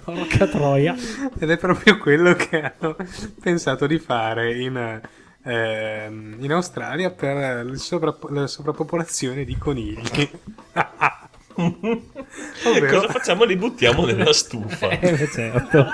Porca 0.03 0.47
troia. 0.47 0.95
Ed 1.39 1.49
è 1.49 1.57
proprio 1.57 1.97
quello 1.97 2.33
che 2.33 2.61
hanno 2.61 2.95
pensato 3.41 3.85
di 3.87 3.99
fare 3.99 4.59
in, 4.59 5.01
ehm, 5.43 6.37
in 6.39 6.51
Australia 6.51 7.09
per 7.11 7.65
il 7.65 7.77
sovrapp- 7.79 8.29
la 8.29 8.47
sovrappopolazione 8.47 9.43
di 9.43 9.57
conigli. 9.57 10.29
Ovvero- 11.55 12.99
Cosa 12.99 13.07
facciamo? 13.09 13.43
Li 13.43 13.55
buttiamo 13.55 14.05
nella 14.05 14.33
stufa. 14.33 14.89
Eh, 14.89 15.29
certo. 15.31 15.85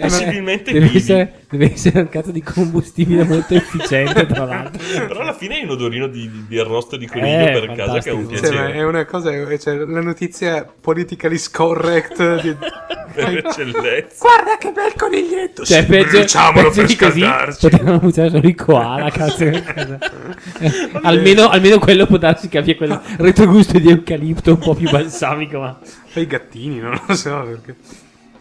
Possibilmente 0.00 0.72
deve 0.72 0.86
vivi. 0.86 0.98
essere, 0.98 1.32
deve 1.48 1.72
essere 1.72 2.00
un 2.00 2.08
cazzo 2.08 2.30
di 2.30 2.42
combustibile 2.42 3.24
molto 3.24 3.54
efficiente, 3.56 4.26
tra 4.26 4.44
l'altro. 4.44 4.82
Però 5.06 5.20
alla 5.20 5.34
fine 5.34 5.56
hai 5.56 5.64
un 5.64 5.70
odorino 5.70 6.06
di, 6.08 6.30
di- 6.30 6.44
di 6.48 6.58
arrosto 6.58 6.96
di 6.96 7.06
coniglio 7.06 7.46
Eh, 7.46 7.52
per 7.60 7.72
casa 7.74 7.98
che 8.00 8.10
è 8.10 8.12
un 8.12 8.24
fantastico. 8.24 8.36
Cioè, 8.36 8.50
piacere. 8.50 8.72
è 8.78 8.84
una 8.84 9.04
cosa, 9.04 9.58
cioè, 9.58 9.74
la 9.76 10.00
notizia 10.00 10.70
politically 10.80 11.38
scorrect. 11.38 12.40
di- 12.42 12.56
Per 13.16 13.34
eccellenza. 13.34 14.16
Guarda 14.20 14.58
che 14.58 14.72
bel 14.72 14.92
coniglietto! 14.94 15.64
Cioè, 15.64 15.80
sì, 15.80 15.86
peggio, 15.86 16.18
bruciamolo 16.18 16.68
peggio 16.68 16.80
per 16.82 16.86
di 16.86 16.96
così 16.96 17.20
scaldarci. 17.20 17.68
potevano 17.70 17.98
buttare 17.98 18.28
solo 18.28 18.46
i 18.48 18.54
koala, 18.54 19.10
cazzo. 19.10 19.44
Eh, 20.58 20.90
almeno, 21.02 21.48
almeno 21.48 21.78
quello 21.78 22.06
può 22.06 22.16
darsi 22.18 22.48
che 22.48 22.58
abbia 22.58 22.76
quel 22.76 22.98
retrogusto 23.18 23.78
di 23.78 23.88
eucalipto 23.90 24.52
un 24.52 24.58
po' 24.58 24.74
più 24.74 24.90
balsamico, 24.90 25.58
ma... 25.60 25.78
Poi 26.12 26.22
i 26.22 26.26
gattini, 26.26 26.78
non 26.78 26.98
lo 27.06 27.14
so 27.14 27.42
perché. 27.42 27.74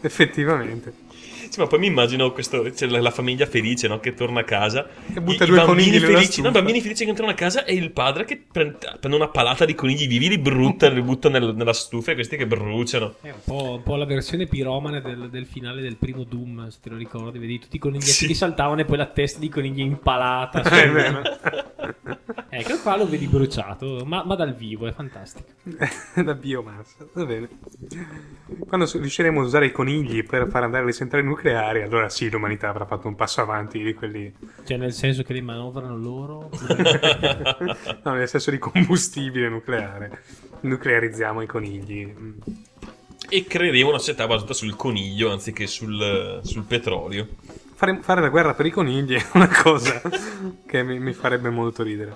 Effettivamente. 0.01 0.93
Sì, 1.55 1.61
ma 1.61 1.67
poi 1.67 1.79
mi 1.79 1.87
immagino 1.87 2.33
questo, 2.33 2.63
c'è 2.63 2.85
la, 2.87 2.99
la 2.99 3.11
famiglia 3.11 3.45
felice 3.45 3.87
no? 3.87 4.01
che 4.01 4.13
torna 4.13 4.41
a 4.41 4.43
casa 4.43 4.89
E 5.13 5.21
butta 5.21 5.45
I- 5.45 5.47
i 5.47 5.49
due 5.51 5.57
bambini 5.63 5.87
conigli 5.89 6.03
felici, 6.03 6.41
no, 6.41 6.49
i 6.49 6.51
bambini 6.51 6.81
felici 6.81 7.03
che 7.05 7.09
entrano 7.11 7.31
a 7.31 7.35
casa 7.35 7.63
e 7.63 7.73
il 7.75 7.91
padre 7.91 8.25
che 8.25 8.43
prende, 8.51 8.77
prende 8.99 9.15
una 9.15 9.29
palata 9.29 9.63
di 9.63 9.73
conigli 9.73 10.05
vivi, 10.05 10.27
li 10.27 10.37
brutta, 10.37 10.89
li 10.89 11.01
butta 11.01 11.29
nel- 11.29 11.53
nella 11.55 11.71
stufa 11.71 12.11
e 12.11 12.15
questi 12.15 12.35
che 12.35 12.45
bruciano. 12.45 13.15
È 13.21 13.29
un 13.29 13.39
po', 13.45 13.71
un 13.75 13.83
po' 13.83 13.95
la 13.95 14.03
versione 14.03 14.47
piromane 14.47 14.99
del, 14.99 15.29
del 15.29 15.45
finale 15.45 15.81
del 15.81 15.95
primo 15.95 16.23
Doom, 16.25 16.67
se 16.67 16.79
te 16.83 16.89
lo 16.89 16.97
ricordi, 16.97 17.39
vedi 17.39 17.57
tutti 17.59 17.77
i 17.77 17.79
coniglietti 17.79 18.11
Sì. 18.11 18.27
che 18.27 18.33
saltavano 18.33 18.81
e 18.81 18.85
poi 18.85 18.97
la 18.97 19.05
testa 19.05 19.39
di 19.39 19.47
conigli 19.47 19.79
impalata. 19.79 20.59
È 20.61 20.81
sul- 20.83 20.91
vero. 20.91 21.21
ecco 22.59 22.79
qua 22.79 22.95
lo 22.95 23.07
vedi 23.07 23.27
bruciato, 23.27 24.03
ma, 24.05 24.23
ma 24.23 24.35
dal 24.35 24.55
vivo, 24.55 24.87
è 24.87 24.91
fantastico. 24.93 25.49
da 26.21 26.33
biomassa, 26.33 27.05
va 27.13 27.25
bene. 27.25 27.49
Quando 28.67 28.89
riusciremo 28.91 29.41
a 29.41 29.43
usare 29.43 29.67
i 29.67 29.71
conigli 29.71 30.23
per 30.23 30.47
far 30.47 30.63
andare 30.63 30.85
le 30.85 30.93
centrali 30.93 31.25
nucleari, 31.25 31.81
allora 31.81 32.09
sì, 32.09 32.29
l'umanità 32.29 32.69
avrà 32.69 32.85
fatto 32.85 33.07
un 33.07 33.15
passo 33.15 33.41
avanti 33.41 33.81
di 33.81 33.93
quelli. 33.93 34.33
Cioè 34.63 34.77
nel 34.77 34.93
senso 34.93 35.23
che 35.23 35.33
li 35.33 35.41
manovrano 35.41 35.97
loro. 35.97 36.49
no, 38.03 38.13
nel 38.13 38.27
senso 38.27 38.51
di 38.51 38.57
combustibile 38.57 39.49
nucleare. 39.49 40.21
Nuclearizziamo 40.61 41.41
i 41.41 41.47
conigli. 41.47 42.13
E 43.27 43.43
creeremo 43.45 43.89
una 43.89 43.97
società 43.97 44.27
basata 44.27 44.53
sul 44.53 44.75
coniglio 44.75 45.31
anziché 45.31 45.67
sul, 45.67 46.39
sul 46.43 46.63
petrolio. 46.63 47.27
Fare, 47.75 47.99
fare 48.01 48.21
la 48.21 48.29
guerra 48.29 48.53
per 48.53 48.65
i 48.65 48.71
conigli 48.71 49.15
è 49.15 49.25
una 49.33 49.49
cosa 49.49 50.01
che 50.65 50.81
mi, 50.81 50.97
mi 50.97 51.11
farebbe 51.11 51.49
molto 51.49 51.83
ridere. 51.83 52.15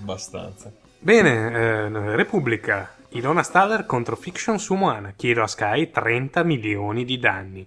Abbastanza. 0.00 0.70
Bene, 0.98 1.52
eh, 1.52 1.88
Repubblica. 2.14 2.94
Ilona 3.12 3.42
Staller 3.42 3.86
contro 3.86 4.16
Fiction 4.16 4.58
su 4.58 4.74
Moana. 4.74 5.14
Chiedo 5.16 5.42
a 5.42 5.46
Sky 5.46 5.90
30 5.90 6.42
milioni 6.42 7.06
di 7.06 7.18
danni. 7.18 7.66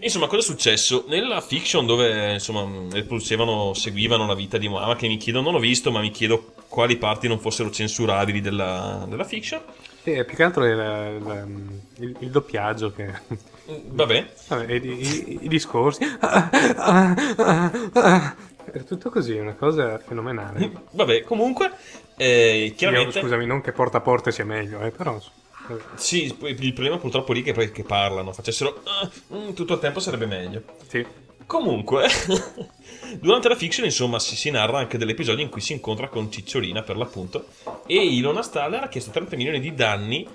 Insomma, 0.00 0.26
cosa 0.26 0.40
è 0.40 0.42
successo? 0.44 1.04
Nella 1.06 1.40
fiction 1.40 1.84
dove 1.84 2.32
insomma 2.32 2.66
riproducevano, 2.92 3.74
seguivano 3.74 4.26
la 4.26 4.34
vita 4.34 4.56
di 4.56 4.66
Moama, 4.66 4.96
che 4.96 5.06
mi 5.06 5.18
chiedo, 5.18 5.42
non 5.42 5.54
ho 5.54 5.58
visto, 5.58 5.92
ma 5.92 6.00
mi 6.00 6.10
chiedo 6.10 6.54
quali 6.68 6.96
parti 6.96 7.28
non 7.28 7.38
fossero 7.38 7.70
censurabili 7.70 8.40
della, 8.40 9.04
della 9.06 9.24
fiction. 9.24 9.60
E 10.04 10.24
più 10.24 10.36
che 10.36 10.42
altro 10.42 10.64
era 10.64 11.08
il, 11.08 11.80
il- 11.98 12.16
il 12.20 12.30
doppiaggio 12.30 12.92
che... 12.92 13.10
Vabbè, 13.66 14.32
Vabbè, 14.48 14.72
i, 14.72 14.86
i- 14.88 15.38
i 15.42 15.48
discorsi... 15.48 16.04
Era 18.64 18.82
tutto 18.86 19.10
così, 19.10 19.36
una 19.38 19.54
cosa 19.54 19.98
fenomenale. 19.98 20.70
vabbè, 20.92 21.22
comunque, 21.22 21.72
eh, 22.16 22.66
Io, 22.66 22.74
chiaramente... 22.74 23.20
scusami, 23.20 23.44
non 23.46 23.60
che 23.60 23.72
porta 23.72 23.98
a 23.98 24.00
porte 24.00 24.32
sia 24.32 24.44
meglio, 24.44 24.80
eh, 24.80 24.90
però... 24.90 25.18
Sì, 25.94 26.24
il 26.40 26.72
problema 26.72 26.98
purtroppo 26.98 27.32
lì 27.32 27.42
è 27.44 27.52
che, 27.52 27.70
che 27.70 27.84
parlano, 27.84 28.32
facessero 28.32 28.82
mm, 29.32 29.50
tutto 29.52 29.74
il 29.74 29.80
tempo 29.80 30.00
sarebbe 30.00 30.26
meglio. 30.26 30.62
Sì. 30.88 31.06
Comunque, 31.46 32.06
durante 33.20 33.48
la 33.48 33.56
fiction, 33.56 33.84
insomma, 33.84 34.18
si, 34.18 34.36
si 34.36 34.50
narra 34.50 34.78
anche 34.78 34.98
dell'episodio 34.98 35.44
in 35.44 35.50
cui 35.50 35.60
si 35.60 35.72
incontra 35.72 36.08
con 36.08 36.30
Cicciolina, 36.30 36.82
per 36.82 36.96
l'appunto, 36.96 37.46
e 37.86 37.96
Ilona 37.96 38.42
Staller 38.42 38.82
ha 38.84 38.88
chiesto 38.88 39.10
30 39.10 39.36
milioni 39.36 39.60
di 39.60 39.74
danni 39.74 40.26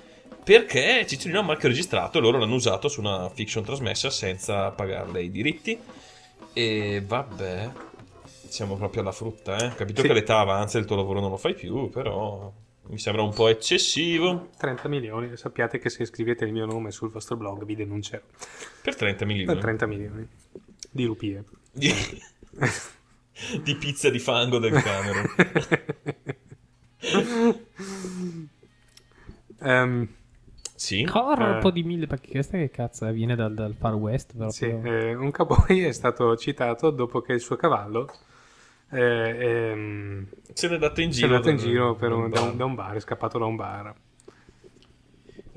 perché 0.42 1.04
Cicciolina 1.06 1.38
ha 1.38 1.42
un 1.42 1.48
marchio 1.48 1.68
registrato 1.68 2.18
e 2.18 2.20
loro 2.20 2.38
l'hanno 2.38 2.54
usato 2.54 2.88
su 2.88 3.00
una 3.00 3.28
fiction 3.30 3.64
trasmessa 3.64 4.08
senza 4.10 4.70
pagarle 4.70 5.22
i 5.22 5.30
diritti. 5.30 5.78
E 6.54 7.02
vabbè, 7.06 7.70
siamo 8.48 8.76
proprio 8.76 9.02
alla 9.02 9.12
frutta, 9.12 9.56
eh. 9.58 9.74
Capito 9.74 10.00
Sì. 10.00 10.06
che 10.06 10.14
l'età 10.14 10.38
avanza 10.38 10.78
e 10.78 10.80
il 10.80 10.86
tuo 10.86 10.96
lavoro 10.96 11.20
non 11.20 11.30
lo 11.30 11.36
fai 11.36 11.54
più, 11.54 11.90
però 11.90 12.50
mi 12.88 12.98
sembra 12.98 13.22
un 13.22 13.34
po' 13.34 13.48
eccessivo 13.48 14.48
30 14.56 14.88
milioni, 14.88 15.36
sappiate 15.36 15.78
che 15.78 15.90
se 15.90 16.06
scrivete 16.06 16.46
il 16.46 16.52
mio 16.52 16.64
nome 16.64 16.90
sul 16.90 17.10
vostro 17.10 17.36
blog 17.36 17.64
vi 17.66 17.74
denuncerò. 17.76 18.22
per 18.80 18.96
30 18.96 19.24
milioni. 19.26 19.52
Per 19.52 19.58
30 19.58 19.86
milioni 19.86 20.26
di 20.90 21.04
rupie. 21.04 21.44
di, 23.62 23.74
pizza 23.76 24.10
di 24.10 24.18
fango 24.18 24.58
del 24.58 24.72
Camerun. 24.82 25.26
Ehm, 29.60 30.08
Sì? 30.74 31.02
Corra 31.04 31.50
Eh. 31.50 31.54
un 31.54 31.60
po' 31.60 31.70
di 31.72 31.82
mille 31.82 32.06
perché 32.06 32.30
questa 32.30 32.56
che 32.56 32.70
cazzo 32.70 33.10
viene 33.10 33.34
dal, 33.34 33.52
dal 33.52 33.74
Far 33.74 33.94
West 33.94 34.28
proprio. 34.36 34.50
sì, 34.50 34.66
eh, 34.66 35.12
un 35.14 35.32
cowboy 35.32 35.80
è 35.80 35.92
stato 35.92 36.36
citato 36.36 36.90
dopo 36.90 37.20
che 37.20 37.32
il 37.32 37.40
suo 37.40 37.56
cavallo 37.56 38.08
eh, 38.90 39.00
ehm, 39.70 40.26
Se 40.52 40.68
n'è 40.68 40.74
andato 40.74 41.00
in 41.00 41.10
giro. 41.10 41.26
andato 41.26 41.50
in 41.50 41.56
da- 41.56 41.62
giro 41.62 41.94
per 41.96 42.12
un- 42.12 42.30
da, 42.30 42.40
bar. 42.40 42.50
un, 42.52 42.56
da 42.56 42.64
un 42.64 42.74
bar, 42.76 42.94
è 42.96 43.00
scappato 43.00 43.38
da 43.38 43.44
un 43.46 43.56
bar. 43.56 43.92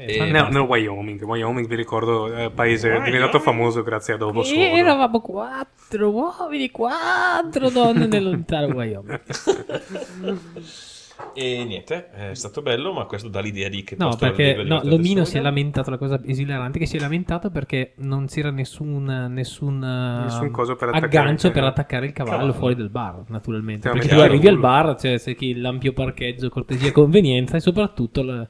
Eh, 0.04 0.16
E- 0.18 0.32
Nel, 0.32 0.58
Wyoming, 0.58 1.22
Wyoming 1.22 1.68
vi 1.68 1.76
ricordo, 1.76 2.34
è 2.34 2.50
paese 2.50 2.88
Wyoming? 2.88 3.06
diventato 3.12 3.40
famoso 3.40 3.84
grazie 3.84 4.16
a 4.16 4.18
Dovo 4.18 4.42
E 4.42 4.46
Solo. 4.46 4.62
eravamo 4.62 5.20
quattro 5.22 6.10
uomini, 6.10 6.72
quattro 6.72 7.70
donne 7.70 8.08
nel 8.08 8.24
lontano 8.24 8.74
Wyoming. 8.74 9.20
E 11.36 11.64
niente, 11.66 12.10
è 12.10 12.34
stato 12.34 12.64
bello, 12.64 12.94
ma 12.94 13.06
questo 13.06 13.30
dà 13.30 13.42
l'idea 13.42 13.70
di 13.70 13.84
che 13.84 13.96
No, 13.98 14.16
perché 14.18 14.64
no, 14.64 14.82
l'omino 14.84 15.24
si 15.24 15.38
è 15.38 15.42
lamentato, 15.42 15.92
la 15.92 15.98
cosa 16.00 16.20
esilarante 16.26 16.80
che 16.80 16.88
si 16.88 16.98
è 16.98 17.00
lamentato 17.00 17.52
perché 17.52 17.94
non 17.98 18.26
c'era 18.26 18.50
nessun, 18.50 19.04
nessun, 19.30 19.78
Nessun 19.78 20.48
uh, 20.48 20.52
coso 20.52 20.76
per 20.76 20.90
attaccare 20.90 21.06
aggancio 21.06 21.48
il- 21.48 21.54
per 21.54 21.64
attaccare 21.64 22.08
il 22.08 22.12
cavallo, 22.12 22.38
Cavallo. 22.38 22.54
fuori 22.54 22.76
dal 22.76 22.90
bar, 22.90 23.22
naturalmente. 23.28 23.88
Perché 23.92 24.08
tu 24.08 24.20
arrivi 24.20 24.48
al 24.48 24.58
bar, 24.58 25.00
cioè 25.00 25.20
se 25.20 25.36
chi 25.36 25.56
l'ampio 25.56 25.94
parcheggio, 25.94 26.50
cortesia 26.50 26.88
e 26.88 26.92
convenienza 26.92 27.56
e 27.56 27.60
soprattutto, 27.60 28.24
la- 28.24 28.48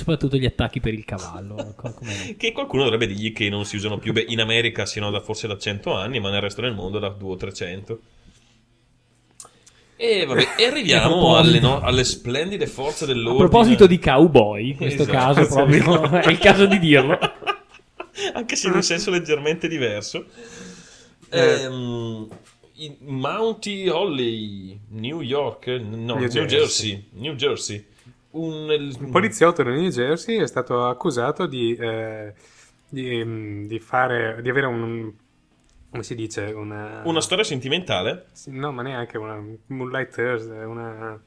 soprattutto 0.00 0.36
gli 0.36 0.46
attacchi 0.46 0.80
per 0.80 0.94
il 0.94 1.04
cavallo. 1.04 1.74
Che 2.36 2.52
qualcuno 2.52 2.84
dovrebbe 2.84 3.06
dirgli 3.06 3.32
che 3.32 3.48
non 3.48 3.64
si 3.64 3.76
usano 3.76 3.98
più. 3.98 4.12
Beh, 4.12 4.24
in 4.28 4.40
America 4.40 4.86
siano 4.86 5.10
da 5.10 5.20
forse 5.20 5.46
da 5.46 5.56
100 5.58 5.94
anni, 5.94 6.18
ma 6.20 6.30
nel 6.30 6.40
resto 6.40 6.62
del 6.62 6.74
mondo 6.74 6.98
da 6.98 7.08
200 7.08 7.26
o 7.32 7.36
300. 7.36 8.00
E 9.96 10.24
vabbè, 10.24 10.54
e 10.56 10.64
arriviamo 10.64 11.36
alle, 11.36 11.60
no- 11.60 11.80
alle 11.80 12.04
splendide 12.04 12.66
forze 12.66 13.04
A 13.04 13.06
dell'ordine. 13.08 13.48
proposito 13.48 13.86
di 13.86 13.98
cowboy, 13.98 14.70
in 14.70 14.76
questo 14.76 15.02
Esatto. 15.02 15.34
caso 15.44 15.46
proprio 15.46 16.10
è 16.20 16.30
il 16.30 16.38
caso 16.38 16.64
di 16.66 16.78
dirlo. 16.78 17.18
Anche 18.32 18.56
se 18.56 18.68
in 18.68 18.74
un 18.74 18.82
senso 18.82 19.10
leggermente 19.10 19.68
diverso. 19.68 20.24
Eh. 21.30 21.62
Ehm, 21.62 22.28
Mounty 23.00 23.88
Holly, 23.88 24.80
New 24.88 25.20
York, 25.20 25.66
no, 25.66 26.14
New, 26.14 26.28
Jersey. 26.28 26.46
Jersey. 26.46 27.08
New 27.12 27.34
Jersey. 27.34 27.84
Un, 28.32 28.70
il- 28.70 28.96
Un 29.00 29.10
poliziotto 29.10 29.62
del 29.62 29.74
New 29.74 29.88
Jersey 29.90 30.38
è 30.38 30.46
stato 30.46 30.86
accusato 30.86 31.46
di, 31.46 31.74
eh, 31.74 32.32
di, 32.88 33.22
mm, 33.24 33.66
di 33.66 33.78
fare, 33.80 34.40
di 34.42 34.48
avere 34.48 34.66
un, 34.66 35.12
come 35.90 36.02
si 36.04 36.14
dice, 36.14 36.42
una... 36.44 37.02
una 37.04 37.20
storia 37.20 37.44
sentimentale. 37.44 38.26
Sì, 38.32 38.50
No, 38.52 38.70
ma 38.72 38.82
neanche 38.82 39.18
una 39.18 39.42
Moonlight 39.66 40.14
Thursday, 40.14 40.64
una... 40.64 41.20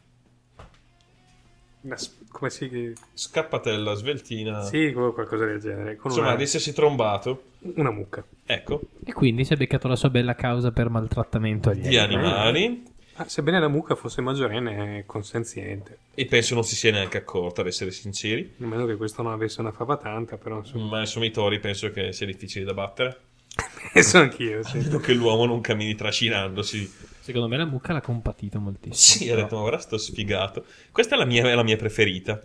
una 1.82 1.98
come 2.32 2.50
si... 2.50 2.94
Scappatella, 3.14 3.94
sveltina. 3.96 4.62
Sì, 4.62 4.94
qualcosa 4.94 5.46
del 5.46 5.60
genere. 5.60 5.98
Con 5.98 6.10
Insomma, 6.12 6.30
una, 6.30 6.38
di 6.38 6.44
essersi 6.44 6.72
trombato. 6.74 7.44
una 7.76 7.92
mucca. 7.92 8.24
Ecco, 8.46 8.82
E 9.04 9.12
quindi 9.12 9.44
si 9.44 9.54
è 9.54 9.58
beccato 9.58 9.90
la 9.90 9.98
sua 9.98 10.10
bella 10.10 10.36
causa 10.36 10.72
per 10.72 10.90
maltrattamento 10.90 11.70
agli 11.70 11.88
gli 11.90 11.98
animali. 11.98 12.84
Ah, 13.16 13.28
sebbene 13.28 13.60
la 13.60 13.68
mucca 13.68 13.94
fosse 13.96 14.22
maggiorenne 14.22 14.98
e 14.98 15.06
consenziente. 15.06 15.98
E 16.16 16.26
penso 16.26 16.56
non 16.56 16.64
si 16.64 16.76
sia 16.76 16.92
neanche 16.92 17.18
accorta, 17.18 17.62
ad 17.62 17.68
essere 17.68 17.92
sinceri. 17.92 18.56
A 18.60 18.66
meno 18.66 18.86
che 18.88 18.96
questo 18.96 19.22
non 19.22 19.34
avesse 19.34 19.62
una 19.62 19.72
fava 19.72 19.98
tanta, 19.98 20.38
però 20.38 20.58
insomma... 20.58 20.86
Ma 20.86 21.00
insomma, 21.02 21.26
i 21.26 21.32
tori 21.32 21.60
penso 21.60 21.92
che 21.92 22.12
sia 22.12 22.26
difficile 22.26 22.66
da 22.66 22.74
battere. 22.74 23.18
Penso 23.94 24.18
anch'io, 24.18 24.64
sì. 24.64 24.80
Credo 24.80 25.00
che 25.00 25.14
l'uomo 25.14 25.46
non 25.46 25.62
cammini 25.62 25.94
trascinandosi. 25.94 26.92
Secondo 27.20 27.48
me 27.48 27.58
la 27.58 27.66
mucca 27.66 27.94
l'ha 27.94 28.02
compatito 28.02 28.60
moltissimo. 28.60 28.96
Sì, 28.96 29.30
ha 29.30 29.36
detto, 29.36 29.56
ma 29.56 29.62
guarda 29.62 29.78
sto 29.78 30.00
sfigato. 30.00 30.66
Questa 30.92 31.14
è 31.14 31.18
la 31.20 31.26
mia, 31.26 31.48
è 31.48 31.54
la 31.54 31.62
mia 31.62 31.78
preferita. 31.78 32.42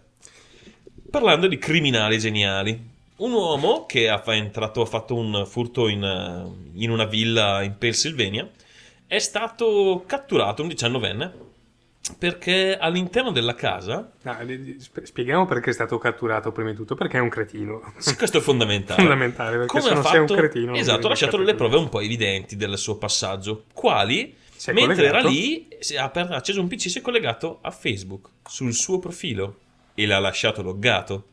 Parlando 1.10 1.46
di 1.46 1.56
criminali 1.56 2.18
geniali. 2.18 2.96
Un 3.16 3.32
uomo 3.32 3.86
che 3.86 4.10
ha, 4.10 4.22
entrato, 4.26 4.82
ha 4.82 4.86
fatto 4.86 5.14
un 5.14 5.46
furto 5.46 5.88
in, 5.88 6.04
eh, 6.04 6.72
in 6.74 6.90
una 6.90 7.06
villa 7.06 7.62
in 7.62 7.76
Pennsylvania 7.78 8.48
è 9.08 9.18
stato 9.18 10.04
catturato, 10.06 10.62
un 10.62 10.68
diciannovenne, 10.68 11.46
perché 12.16 12.76
all'interno 12.78 13.32
della 13.32 13.54
casa, 13.54 14.12
Ah, 14.22 14.38
spieghiamo 15.02 15.44
perché 15.46 15.70
è 15.70 15.72
stato 15.72 15.98
catturato 15.98 16.52
prima 16.52 16.70
di 16.70 16.76
tutto, 16.76 16.94
perché 16.94 17.18
è 17.18 17.20
un 17.20 17.28
cretino. 17.28 17.92
sì, 17.98 18.14
questo 18.16 18.38
è 18.38 18.40
fondamentale, 18.40 19.00
Fondamentale, 19.02 19.56
perché 19.58 19.80
se 19.80 19.92
non 19.94 20.04
sei 20.04 20.20
un 20.20 20.26
cretino... 20.26 20.74
Esatto, 20.74 21.06
ha 21.06 21.10
lasciato 21.10 21.36
delle 21.38 21.54
prove 21.54 21.76
un 21.76 21.88
po' 21.88 22.00
evidenti 22.00 22.54
del 22.56 22.78
suo 22.78 22.96
passaggio, 22.96 23.64
quali, 23.72 24.34
Si 24.54 24.72
mentre 24.72 25.06
era 25.06 25.20
collegato? 25.22 25.28
lì, 25.28 25.68
è 25.68 25.96
aper- 25.96 26.30
ha 26.30 26.36
acceso 26.36 26.60
un 26.60 26.68
PC, 26.68 26.88
si 26.88 26.98
è 26.98 27.02
collegato 27.02 27.58
a 27.62 27.70
Facebook, 27.70 28.28
sul 28.46 28.72
suo 28.72 28.98
profilo, 28.98 29.58
e 29.94 30.06
l'ha 30.06 30.18
lasciato 30.18 30.62
loggato. 30.62 31.24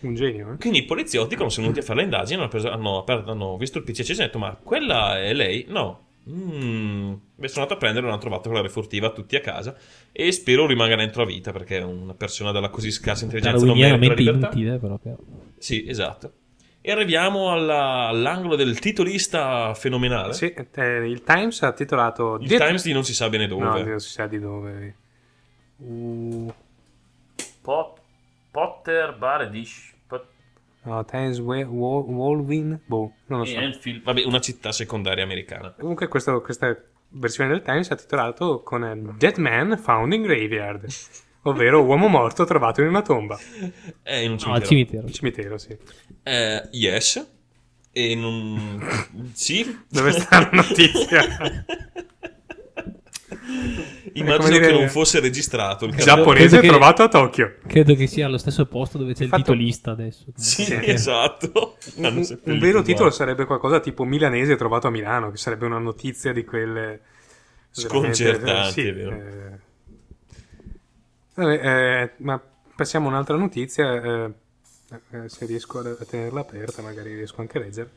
Un 0.00 0.14
genio, 0.14 0.52
eh? 0.52 0.56
Quindi 0.56 0.78
i 0.80 0.84
poliziotti, 0.84 1.34
quando 1.36 1.52
sono 1.52 1.66
venuti 1.66 1.82
a 1.82 1.86
fare 1.86 2.00
le 2.00 2.04
indagini, 2.04 2.40
hanno, 2.40 2.48
preso- 2.48 2.70
hanno 2.70 2.98
aperto- 2.98 3.30
hanno 3.30 3.56
visto 3.56 3.78
il 3.78 3.84
PC 3.84 4.00
acceso 4.00 4.20
e 4.20 4.24
hanno 4.24 4.32
detto, 4.32 4.38
ma 4.38 4.56
quella 4.62 5.18
è 5.22 5.32
lei? 5.32 5.64
No. 5.68 6.04
Mm. 6.28 7.12
Beh, 7.36 7.48
sono 7.48 7.62
andato 7.62 7.74
a 7.74 7.76
prendere, 7.76 8.06
l'hanno 8.06 8.18
trovato 8.18 8.48
quella 8.48 8.62
refurtiva 8.64 9.10
tutti 9.10 9.36
a 9.36 9.40
casa 9.40 9.76
e 10.10 10.32
spero 10.32 10.66
rimanga 10.66 10.96
dentro 10.96 11.22
a 11.22 11.26
vita 11.26 11.52
perché 11.52 11.78
è 11.78 11.82
una 11.82 12.14
persona 12.14 12.50
dalla 12.50 12.68
così 12.68 12.90
scarsa 12.90 13.24
intelligenza 13.24 13.64
non 13.64 13.76
merita 13.78 13.96
la 14.06 14.14
libertà. 14.14 14.46
inutile 14.46 14.78
proprio. 14.78 15.18
Sì, 15.58 15.86
esatto. 15.88 16.32
E 16.80 16.90
arriviamo 16.92 17.50
alla- 17.52 18.06
all'angolo 18.08 18.54
del 18.56 18.78
titolista 18.78 19.74
fenomenale. 19.74 20.32
Sì, 20.32 20.52
eh, 20.74 21.08
il 21.08 21.22
Times 21.24 21.62
ha 21.62 21.72
titolato... 21.72 22.38
Il 22.40 22.48
Times 22.48 22.84
di 22.84 22.92
non 22.92 23.04
si 23.04 23.12
sa 23.14 23.28
bene 23.28 23.46
dove. 23.48 23.64
No, 23.64 23.82
non 23.82 23.98
si 24.00 24.10
sa 24.10 24.26
di 24.26 24.38
dove. 24.38 24.94
Uh, 25.78 26.52
Pot- 27.60 28.00
Potter, 28.52 29.16
Bar, 29.18 29.50
Dish, 29.50 29.92
Pot- 29.92 29.95
no, 30.86 31.04
Wa- 31.68 32.00
Walwyn? 32.00 32.80
Boh, 32.86 33.12
non 33.26 33.40
lo 33.40 33.44
so. 33.44 33.58
Enfield. 33.58 34.02
Vabbè, 34.02 34.24
una 34.24 34.40
città 34.40 34.72
secondaria 34.72 35.24
americana. 35.24 35.74
Comunque 35.78 36.08
questo- 36.08 36.40
questa 36.40 36.76
versione 37.10 37.50
del 37.50 37.62
Times 37.62 37.90
ha 37.90 37.96
titolato 37.96 38.62
con 38.62 38.84
eh, 38.84 39.14
Dead 39.16 39.36
Man 39.38 39.78
Found 39.82 40.12
in 40.12 40.22
Graveyard, 40.22 40.86
ovvero 41.42 41.82
uomo 41.84 42.08
morto 42.08 42.44
trovato 42.44 42.80
in 42.82 42.88
una 42.88 43.02
tomba. 43.02 43.38
È 44.02 44.14
in 44.14 44.32
un 44.32 44.38
No, 44.44 44.52
al 44.54 44.62
cimitero. 44.62 44.66
cimitero. 44.66 45.06
Il 45.06 45.12
cimitero, 45.12 45.58
sì. 45.58 45.76
Eh, 46.22 46.68
yes. 46.72 47.30
E 47.92 48.14
non... 48.14 48.80
sì. 49.32 49.78
Dove 49.88 50.12
sta 50.12 50.40
la 50.40 50.50
notizia? 50.52 51.64
Immagino 54.14 54.48
dire- 54.50 54.66
che 54.66 54.72
non 54.72 54.88
fosse 54.88 55.20
registrato 55.20 55.84
il 55.84 55.92
caso. 55.92 56.04
Giapponese 56.04 56.46
Credo 56.48 56.60
che- 56.62 56.68
trovato 56.68 57.02
a 57.02 57.08
Tokyo. 57.08 57.54
Credo 57.66 57.94
che 57.94 58.06
sia 58.06 58.26
allo 58.26 58.38
stesso 58.38 58.66
posto 58.66 58.98
dove 58.98 59.14
c'è 59.14 59.22
il 59.24 59.28
Fatto- 59.28 59.42
titolista 59.42 59.90
adesso. 59.92 60.24
Sì, 60.34 60.64
Sì. 60.64 60.78
esatto. 60.82 61.76
Un, 61.96 62.38
un 62.44 62.58
vero 62.58 62.78
il 62.78 62.84
titolo 62.84 63.10
sarebbe 63.10 63.44
qualcosa 63.44 63.80
tipo 63.80 64.04
milanese 64.04 64.56
trovato 64.56 64.86
a 64.86 64.90
Milano, 64.90 65.30
che 65.30 65.36
sarebbe 65.36 65.66
una 65.66 65.78
notizia 65.78 66.32
di 66.32 66.44
quelle... 66.44 67.00
Sconcertanti, 67.70 68.72
sì, 68.72 68.86
eh. 68.88 69.64
Vabbè, 71.34 72.02
eh, 72.02 72.10
ma 72.18 72.40
passiamo 72.74 73.06
a 73.08 73.10
un'altra 73.10 73.36
notizia, 73.36 74.02
eh, 74.02 74.32
eh, 75.10 75.28
se 75.28 75.44
riesco 75.44 75.80
a, 75.80 75.82
a 76.00 76.04
tenerla 76.08 76.40
aperta 76.40 76.80
magari 76.80 77.14
riesco 77.14 77.42
anche 77.42 77.58
a 77.58 77.60
leggere. 77.60 77.90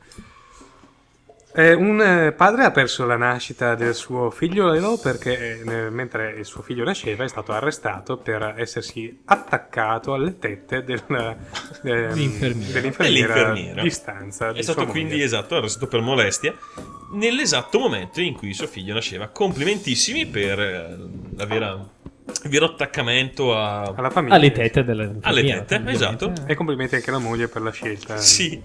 Eh, 1.52 1.72
un 1.74 2.00
eh, 2.00 2.32
padre 2.32 2.64
ha 2.64 2.70
perso 2.70 3.04
la 3.06 3.16
nascita 3.16 3.74
del 3.74 3.94
suo 3.94 4.30
figliolo 4.30 4.98
perché 4.98 5.60
eh, 5.60 5.90
mentre 5.90 6.30
il 6.38 6.44
suo 6.44 6.62
figlio 6.62 6.84
nasceva 6.84 7.24
è 7.24 7.28
stato 7.28 7.50
arrestato 7.52 8.18
per 8.18 8.54
essersi 8.56 9.22
attaccato 9.24 10.14
alle 10.14 10.38
tette 10.38 10.84
del, 10.84 11.02
ehm, 11.08 12.70
Dell'infermiera. 12.72 13.82
di 13.82 13.90
stanza. 13.90 14.50
È 14.50 14.52
di 14.52 14.62
stato 14.62 14.86
quindi 14.86 15.14
moglie. 15.14 15.24
esatto 15.24 15.56
arrestato 15.56 15.88
per 15.88 16.00
molestia 16.00 16.54
nell'esatto 17.12 17.80
momento 17.80 18.20
in 18.20 18.34
cui 18.34 18.54
suo 18.54 18.68
figlio 18.68 18.94
nasceva. 18.94 19.26
Complimentissimi 19.28 20.26
per 20.26 20.60
eh, 20.60 20.96
la 21.36 21.46
vera- 21.46 21.88
il 22.44 22.50
vero 22.50 22.66
attaccamento 22.66 23.56
a... 23.56 23.82
alla 23.82 24.10
famiglia. 24.10 24.36
Alle 24.36 24.52
tette 24.52 24.84
delle 24.84 25.16
Alle 25.22 25.42
tette, 25.42 25.82
esatto. 25.90 26.32
E 26.46 26.54
complimenti 26.54 26.94
anche 26.94 27.10
alla 27.10 27.18
moglie 27.18 27.48
per 27.48 27.62
la 27.62 27.72
scelta. 27.72 28.16
Sì, 28.18 28.60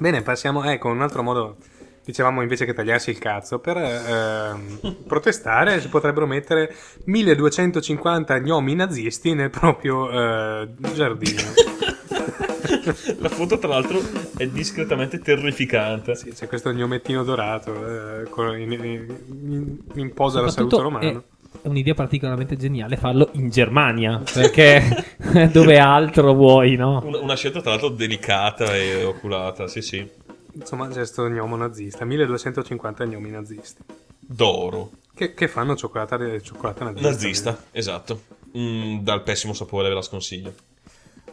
Bene, 0.00 0.22
passiamo, 0.22 0.64
ecco, 0.64 0.88
un 0.88 1.02
altro 1.02 1.22
modo, 1.22 1.56
dicevamo 2.02 2.40
invece 2.40 2.64
che 2.64 2.72
tagliarsi 2.72 3.10
il 3.10 3.18
cazzo, 3.18 3.58
per 3.58 3.76
ehm, 3.76 4.96
protestare 5.06 5.78
si 5.78 5.88
potrebbero 5.88 6.26
mettere 6.26 6.74
1250 7.04 8.38
gnomi 8.38 8.74
nazisti 8.74 9.34
nel 9.34 9.50
proprio 9.50 10.10
eh, 10.10 10.68
giardino. 10.94 11.42
la 13.18 13.28
foto 13.28 13.58
tra 13.58 13.68
l'altro 13.68 14.00
è 14.38 14.46
discretamente 14.46 15.18
terrificante. 15.18 16.14
Sì, 16.14 16.30
c'è 16.30 16.46
questo 16.48 16.72
gnomettino 16.72 17.22
dorato 17.22 18.22
eh, 18.22 18.28
con- 18.30 18.58
in, 18.58 18.72
in- 18.72 19.78
in 19.96 20.14
posa 20.14 20.40
la 20.40 20.48
Soprattutto 20.48 20.76
salute 20.76 20.98
romano. 20.98 21.18
È, 21.18 21.39
è 21.62 21.68
un'idea 21.68 21.94
particolarmente 21.94 22.56
geniale 22.56 22.96
farlo 22.96 23.30
in 23.32 23.50
Germania, 23.50 24.22
perché 24.32 25.04
dove 25.52 25.78
altro 25.78 26.32
vuoi, 26.32 26.76
no? 26.76 27.02
Una, 27.04 27.18
una 27.18 27.36
scelta 27.36 27.60
tra 27.60 27.70
l'altro 27.70 27.90
delicata 27.90 28.74
e 28.74 29.04
oculata, 29.04 29.66
sì 29.66 29.82
sì. 29.82 30.08
Insomma, 30.52 30.88
c'è 30.88 30.94
questo 30.94 31.28
gnomo 31.28 31.56
nazista, 31.56 32.04
1250 32.04 33.04
gnomi 33.04 33.30
nazisti, 33.30 33.82
D'oro. 34.18 34.90
che, 35.14 35.34
che 35.34 35.48
fanno 35.48 35.76
cioccolata, 35.76 36.18
cioccolata 36.40 36.84
nazista. 36.84 37.08
Nazista, 37.08 37.62
esatto. 37.70 38.22
Mm, 38.56 38.98
dal 39.00 39.22
pessimo 39.22 39.52
sapore 39.52 39.88
ve 39.88 39.94
la 39.94 40.02
sconsiglio. 40.02 40.52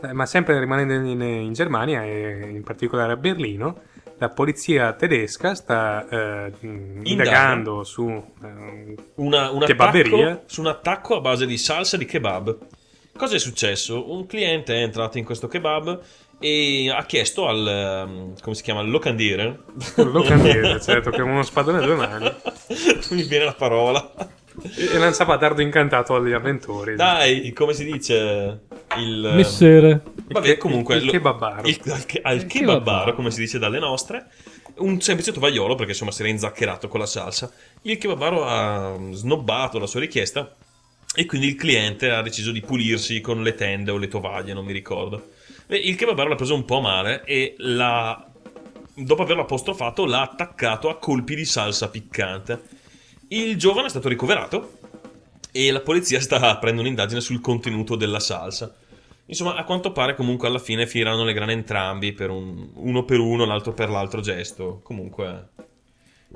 Eh, 0.01 0.13
ma 0.13 0.25
sempre 0.27 0.59
rimanendo 0.59 0.93
in, 0.93 1.21
in 1.21 1.53
Germania 1.53 2.03
e 2.03 2.49
in 2.51 2.63
particolare 2.63 3.13
a 3.13 3.17
Berlino, 3.17 3.81
la 4.19 4.29
polizia 4.29 4.93
tedesca 4.93 5.53
sta 5.53 6.07
eh, 6.09 6.51
indagando 6.61 7.83
su 7.83 8.07
eh, 8.07 8.95
Una, 9.15 9.51
un 9.51 9.63
attacco 9.63 10.43
su 10.45 10.61
un 10.61 10.67
attacco 10.67 11.15
a 11.15 11.21
base 11.21 11.45
di 11.45 11.57
salsa 11.57 11.97
di 11.97 12.05
kebab. 12.05 12.57
Cosa 13.15 13.35
è 13.35 13.39
successo? 13.39 14.11
Un 14.11 14.25
cliente 14.25 14.75
è 14.75 14.81
entrato 14.83 15.17
in 15.17 15.25
questo 15.25 15.47
kebab 15.47 15.99
e 16.39 16.91
ha 16.91 17.03
chiesto 17.05 17.47
al 17.47 17.67
ehm, 17.67 18.39
come 18.41 18.55
si 18.55 18.63
chiama? 18.63 18.81
locandiere. 18.81 19.61
locandiere, 19.95 20.79
certo, 20.81 21.09
che 21.09 21.21
ha 21.21 21.23
uno 21.23 21.43
spadone 21.43 21.79
a 21.79 21.81
due 21.81 21.95
mani 21.95 22.31
Mi 23.11 23.23
viene 23.23 23.45
la 23.45 23.53
parola. 23.53 24.13
e 24.61 24.97
lanciava 24.97 25.37
dardo 25.37 25.61
incantato 25.61 26.15
agli 26.15 26.33
avventori. 26.33 26.95
Dai, 26.95 27.51
come 27.53 27.73
si 27.73 27.85
dice? 27.85 28.66
Il 28.99 29.31
Messere. 29.35 30.01
Vabbè, 30.29 30.49
Il- 30.49 30.57
comunque 30.57 30.95
il 30.97 31.05
lo- 31.05 31.11
kebabaro. 31.11 31.67
il- 31.67 31.79
al, 31.85 31.91
al 31.91 32.35
Il 32.37 32.45
kebabaro, 32.45 32.47
kebabaro. 32.47 33.13
come 33.15 33.31
si 33.31 33.39
dice 33.39 33.59
dalle 33.59 33.79
nostre, 33.79 34.27
un 34.77 34.99
semplice 35.01 35.31
tovagliolo 35.31 35.75
perché 35.75 35.91
insomma 35.91 36.11
si 36.11 36.21
era 36.21 36.29
inzaccherato 36.29 36.87
con 36.87 36.99
la 36.99 37.05
salsa. 37.05 37.51
Il 37.83 37.97
kebabaro 37.97 38.45
ha 38.45 38.95
snobbato 39.11 39.79
la 39.79 39.87
sua 39.87 39.99
richiesta 40.01 40.53
e 41.15 41.25
quindi 41.25 41.47
il 41.47 41.55
cliente 41.55 42.09
ha 42.11 42.21
deciso 42.21 42.51
di 42.51 42.61
pulirsi 42.61 43.21
con 43.21 43.41
le 43.41 43.55
tende 43.55 43.91
o 43.91 43.97
le 43.97 44.07
tovaglie, 44.07 44.53
non 44.53 44.65
mi 44.65 44.73
ricordo. 44.73 45.29
Il 45.67 45.95
kebabaro 45.95 46.29
l'ha 46.29 46.35
preso 46.35 46.53
un 46.55 46.65
po' 46.65 46.79
male 46.79 47.23
e 47.25 47.55
l'ha 47.57 48.23
dopo 48.99 49.21
averlo 49.21 49.43
apostrofato 49.43 50.05
l'ha 50.05 50.21
attaccato 50.21 50.89
a 50.89 50.97
colpi 50.97 51.35
di 51.35 51.45
salsa 51.45 51.89
piccante. 51.89 52.61
Il 53.29 53.57
giovane 53.57 53.87
è 53.87 53.89
stato 53.89 54.07
ricoverato 54.09 54.79
e 55.51 55.71
la 55.71 55.81
polizia 55.81 56.19
sta 56.21 56.39
aprendo 56.49 56.81
un'indagine 56.81 57.19
sul 57.21 57.41
contenuto 57.41 57.95
della 57.95 58.19
salsa. 58.19 58.73
Insomma, 59.29 59.55
a 59.55 59.63
quanto 59.65 59.91
pare 59.91 60.15
comunque 60.15 60.47
alla 60.47 60.59
fine 60.59 60.87
finiranno 60.87 61.23
le 61.25 61.33
grane 61.33 61.51
entrambi, 61.53 62.13
per 62.13 62.29
un, 62.29 62.69
uno 62.75 63.03
per 63.03 63.19
uno, 63.19 63.45
l'altro 63.45 63.73
per 63.73 63.89
l'altro 63.89 64.21
gesto. 64.21 64.79
Comunque, 64.83 65.49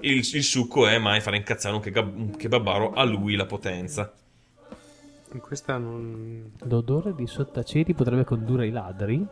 il, 0.02 0.18
il 0.18 0.44
succo 0.44 0.88
è 0.88 0.98
mai 0.98 1.22
fare 1.22 1.38
incazzare 1.38 1.74
un, 1.76 1.82
kebab- 1.82 2.18
un 2.18 2.36
kebabaro 2.36 2.92
a 2.94 3.04
lui 3.04 3.36
la 3.36 3.46
potenza. 3.46 4.14
Questa 5.40 5.78
non 5.78 6.52
L'odore 6.64 7.16
di 7.16 7.26
sottaceti 7.26 7.94
potrebbe 7.94 8.26
condurre 8.26 8.64
ai 8.64 8.72
ladri? 8.72 9.26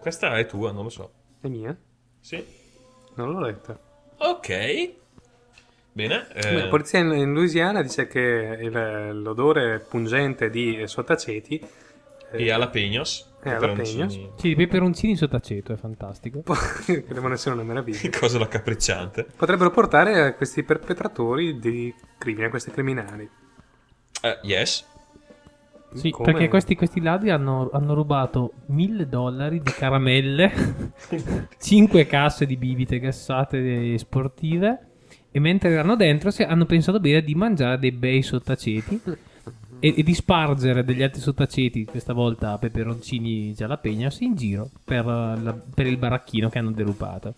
Questa 0.00 0.36
è 0.36 0.46
tua, 0.46 0.72
non 0.72 0.82
lo 0.82 0.88
so. 0.90 1.10
è 1.40 1.46
mia? 1.46 1.76
Sì. 2.18 2.44
Non 3.14 3.30
l'ho 3.30 3.38
letta. 3.40 3.78
Ok. 4.16 4.92
Bene. 5.92 6.26
eh, 6.32 6.52
La 6.62 6.66
polizia 6.66 6.98
in, 6.98 7.32
Louisiana 7.32 7.80
dice 7.82 8.08
che 8.08 8.58
il- 8.60 9.22
l'odore 9.22 9.78
pungente 9.88 10.50
di 10.50 10.82
sottaceti 10.86 11.64
e 12.36 12.44
jalapenos. 12.44 13.32
E 13.42 13.50
jalapenos. 13.50 13.90
peperoncini. 13.90 14.30
Sì, 14.36 14.48
i 14.48 14.56
peperoncini 14.56 15.12
in 15.12 15.18
sottaceto, 15.18 15.72
è 15.72 15.76
fantastico. 15.76 16.42
che 16.84 17.04
devono 17.12 17.34
essere 17.34 17.54
una 17.54 17.64
meraviglia. 17.64 18.10
Cosa 18.18 18.38
da 18.38 18.48
capricciante. 18.48 19.26
Potrebbero 19.36 19.70
portare 19.70 20.20
a 20.20 20.34
questi 20.34 20.62
perpetratori 20.62 21.58
di 21.58 21.92
crimini, 22.18 22.46
a 22.46 22.50
questi 22.50 22.70
criminali. 22.70 23.28
Eh, 24.22 24.38
yes. 24.42 24.86
Sì, 25.94 26.10
Come? 26.10 26.32
perché 26.32 26.48
questi, 26.48 26.74
questi 26.74 27.00
ladri 27.00 27.30
hanno, 27.30 27.70
hanno 27.72 27.94
rubato 27.94 28.52
mille 28.66 29.06
dollari 29.08 29.60
di 29.60 29.70
caramelle, 29.70 30.50
5 31.60 32.06
casse 32.06 32.46
di 32.46 32.56
bibite 32.56 32.98
gassate 32.98 33.96
sportive 33.98 34.88
e 35.30 35.38
mentre 35.38 35.70
erano 35.70 35.94
dentro 35.94 36.30
si- 36.32 36.42
hanno 36.42 36.64
pensato 36.64 36.98
bene 36.98 37.22
di 37.22 37.34
mangiare 37.34 37.78
dei 37.78 37.92
bei 37.92 38.22
sottaceti 38.22 39.00
e, 39.84 39.94
e 39.98 40.02
di 40.02 40.14
spargere 40.14 40.82
degli 40.84 41.02
altri 41.02 41.20
sottaceti, 41.20 41.84
questa 41.84 42.12
volta 42.14 42.56
peperoncini 42.58 43.52
jalapenos, 43.52 44.20
in 44.20 44.34
giro 44.34 44.70
per, 44.84 45.04
la- 45.04 45.56
per 45.74 45.86
il 45.86 45.96
baracchino 45.98 46.48
che 46.48 46.58
hanno 46.58 46.70
derubato. 46.70 47.34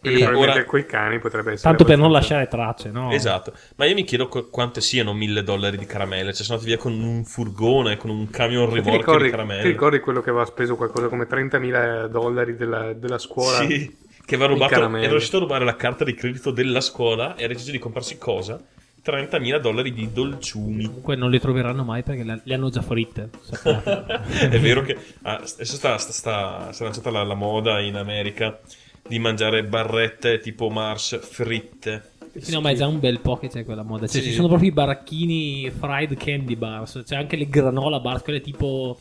Quindi 0.00 0.20
E 0.22 0.26
ora- 0.26 0.64
quei 0.64 0.86
cani 0.86 1.18
potrebbe 1.18 1.52
essere. 1.52 1.68
Tanto 1.68 1.84
per 1.84 1.98
non 1.98 2.10
lasciare 2.12 2.46
tracce, 2.46 2.90
no? 2.90 3.10
Esatto, 3.10 3.52
ma 3.76 3.84
io 3.86 3.94
mi 3.94 4.04
chiedo 4.04 4.28
qu- 4.28 4.48
quante 4.48 4.80
siano 4.80 5.12
mille 5.12 5.42
dollari 5.42 5.76
di 5.76 5.84
caramelle. 5.84 6.32
Cioè, 6.32 6.44
sono 6.44 6.58
andati 6.58 6.74
via 6.74 6.80
con 6.82 6.92
un 6.98 7.24
furgone, 7.24 7.96
con 7.96 8.08
un 8.10 8.30
camion 8.30 8.68
Ti 8.68 8.74
ricordi, 8.76 9.18
di 9.18 9.24
ti 9.24 9.30
caramelle. 9.30 9.62
ricordi 9.68 9.98
quello 10.00 10.22
che 10.22 10.30
aveva 10.30 10.44
speso 10.46 10.76
qualcosa 10.76 11.08
come 11.08 11.26
30.000 11.26 12.06
dollari 12.06 12.54
della, 12.56 12.92
della 12.94 13.18
scuola? 13.18 13.58
Sì, 13.66 13.94
che 14.24 14.34
aveva 14.36 14.50
rubato, 14.52 14.72
caramelle. 14.74 15.02
era 15.04 15.12
riuscito 15.12 15.36
a 15.36 15.40
rubare 15.40 15.64
la 15.64 15.76
carta 15.76 16.04
di 16.04 16.14
credito 16.14 16.50
della 16.50 16.80
scuola 16.80 17.34
e 17.34 17.44
ha 17.44 17.48
deciso 17.48 17.72
di 17.72 17.78
comprarsi 17.78 18.16
cosa? 18.16 18.58
30.000 19.04 19.58
dollari 19.60 19.92
di 19.92 20.10
dolciumi. 20.12 20.86
Comunque 20.86 21.16
non 21.16 21.30
le 21.30 21.38
troveranno 21.40 21.84
mai 21.84 22.02
perché 22.02 22.24
le, 22.24 22.40
le 22.42 22.54
hanno 22.54 22.70
già 22.70 22.82
fritte. 22.82 23.30
È 23.62 24.58
vero 24.58 24.82
che 24.82 24.96
ah, 25.22 25.34
adesso 25.36 25.76
sta, 25.76 25.98
sta, 25.98 26.12
sta- 26.12 26.70
è 26.70 26.82
lanciata 26.82 27.10
la, 27.10 27.22
la 27.22 27.34
moda 27.34 27.80
in 27.80 27.96
America 27.96 28.58
di 29.06 29.18
mangiare 29.18 29.64
barrette 29.64 30.38
tipo 30.38 30.70
Mars 30.70 31.18
fritte. 31.20 32.12
Sì, 32.36 32.50
no, 32.52 32.60
ma 32.60 32.70
è 32.70 32.74
già 32.74 32.86
un 32.88 32.98
bel 32.98 33.20
po' 33.20 33.36
che 33.36 33.48
c'è 33.48 33.64
quella 33.64 33.82
moda. 33.84 34.06
Cioè, 34.08 34.20
Sì. 34.20 34.28
ci 34.28 34.32
sono 34.34 34.48
proprio 34.48 34.68
i 34.70 34.72
baracchini 34.72 35.70
fried 35.70 36.16
candy 36.16 36.56
bars. 36.56 37.02
C'è 37.06 37.14
anche 37.14 37.36
le 37.36 37.48
granola 37.48 38.00
bars, 38.00 38.22
quelle 38.22 38.40
tipo. 38.40 38.98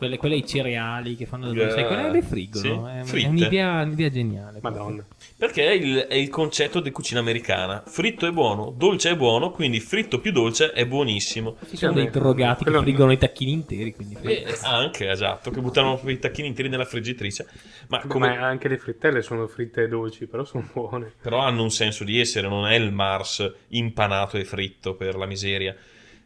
Quelle, 0.00 0.16
quelle 0.16 0.34
ai 0.36 0.46
cereali 0.46 1.14
che 1.14 1.26
fanno 1.26 1.52
Eh, 1.52 1.70
sai, 1.72 1.86
quelle 1.86 2.10
le 2.10 2.22
friggono. 2.22 2.86
sì, 2.86 2.90
È, 2.90 3.00
è 3.00 3.04
fritte. 3.04 3.28
un'idea, 3.28 3.82
un'idea 3.82 4.08
geniale. 4.08 4.58
Madonna. 4.62 5.04
Perché 5.36 5.66
è 5.66 5.72
il, 5.72 5.96
è 6.08 6.14
il 6.14 6.30
concetto 6.30 6.80
di 6.80 6.90
cucina 6.90 7.20
americana. 7.20 7.82
Fritto 7.86 8.26
è 8.26 8.30
buono, 8.30 8.72
dolce 8.74 9.10
è 9.10 9.16
buono, 9.16 9.50
quindi 9.50 9.78
fritto 9.80 10.20
più 10.20 10.32
dolce 10.32 10.72
è 10.72 10.86
buonissimo. 10.86 11.56
Ci 11.68 11.76
sono 11.76 11.92
dei 11.92 12.08
drogati 12.08 12.64
che 12.64 12.72
friggono 12.78 13.12
i 13.12 13.18
tacchini 13.18 13.52
interi. 13.52 13.94
Quindi 13.94 14.16
E 14.22 14.46
anche, 14.62 15.10
esatto, 15.10 15.50
che 15.50 15.60
buttano 15.60 16.00
i 16.06 16.18
tacchini 16.18 16.48
interi 16.48 16.70
nella 16.70 16.86
friggitrice. 16.86 17.46
Ma 17.88 18.00
come, 18.06 18.28
Ma 18.38 18.46
anche 18.46 18.68
le 18.68 18.78
frittelle 18.78 19.20
sono 19.20 19.46
fritte 19.48 19.82
e 19.82 19.88
dolci, 19.88 20.26
però 20.26 20.44
sono 20.44 20.66
buone. 20.72 21.12
però 21.20 21.40
hanno 21.40 21.62
un 21.62 21.70
senso 21.70 22.04
di 22.04 22.18
essere, 22.18 22.48
non 22.48 22.66
è 22.66 22.74
il 22.74 22.90
Mars 22.90 23.52
impanato 23.68 24.38
e 24.38 24.44
fritto 24.44 24.94
per 24.94 25.14
la 25.16 25.26
miseria. 25.26 25.76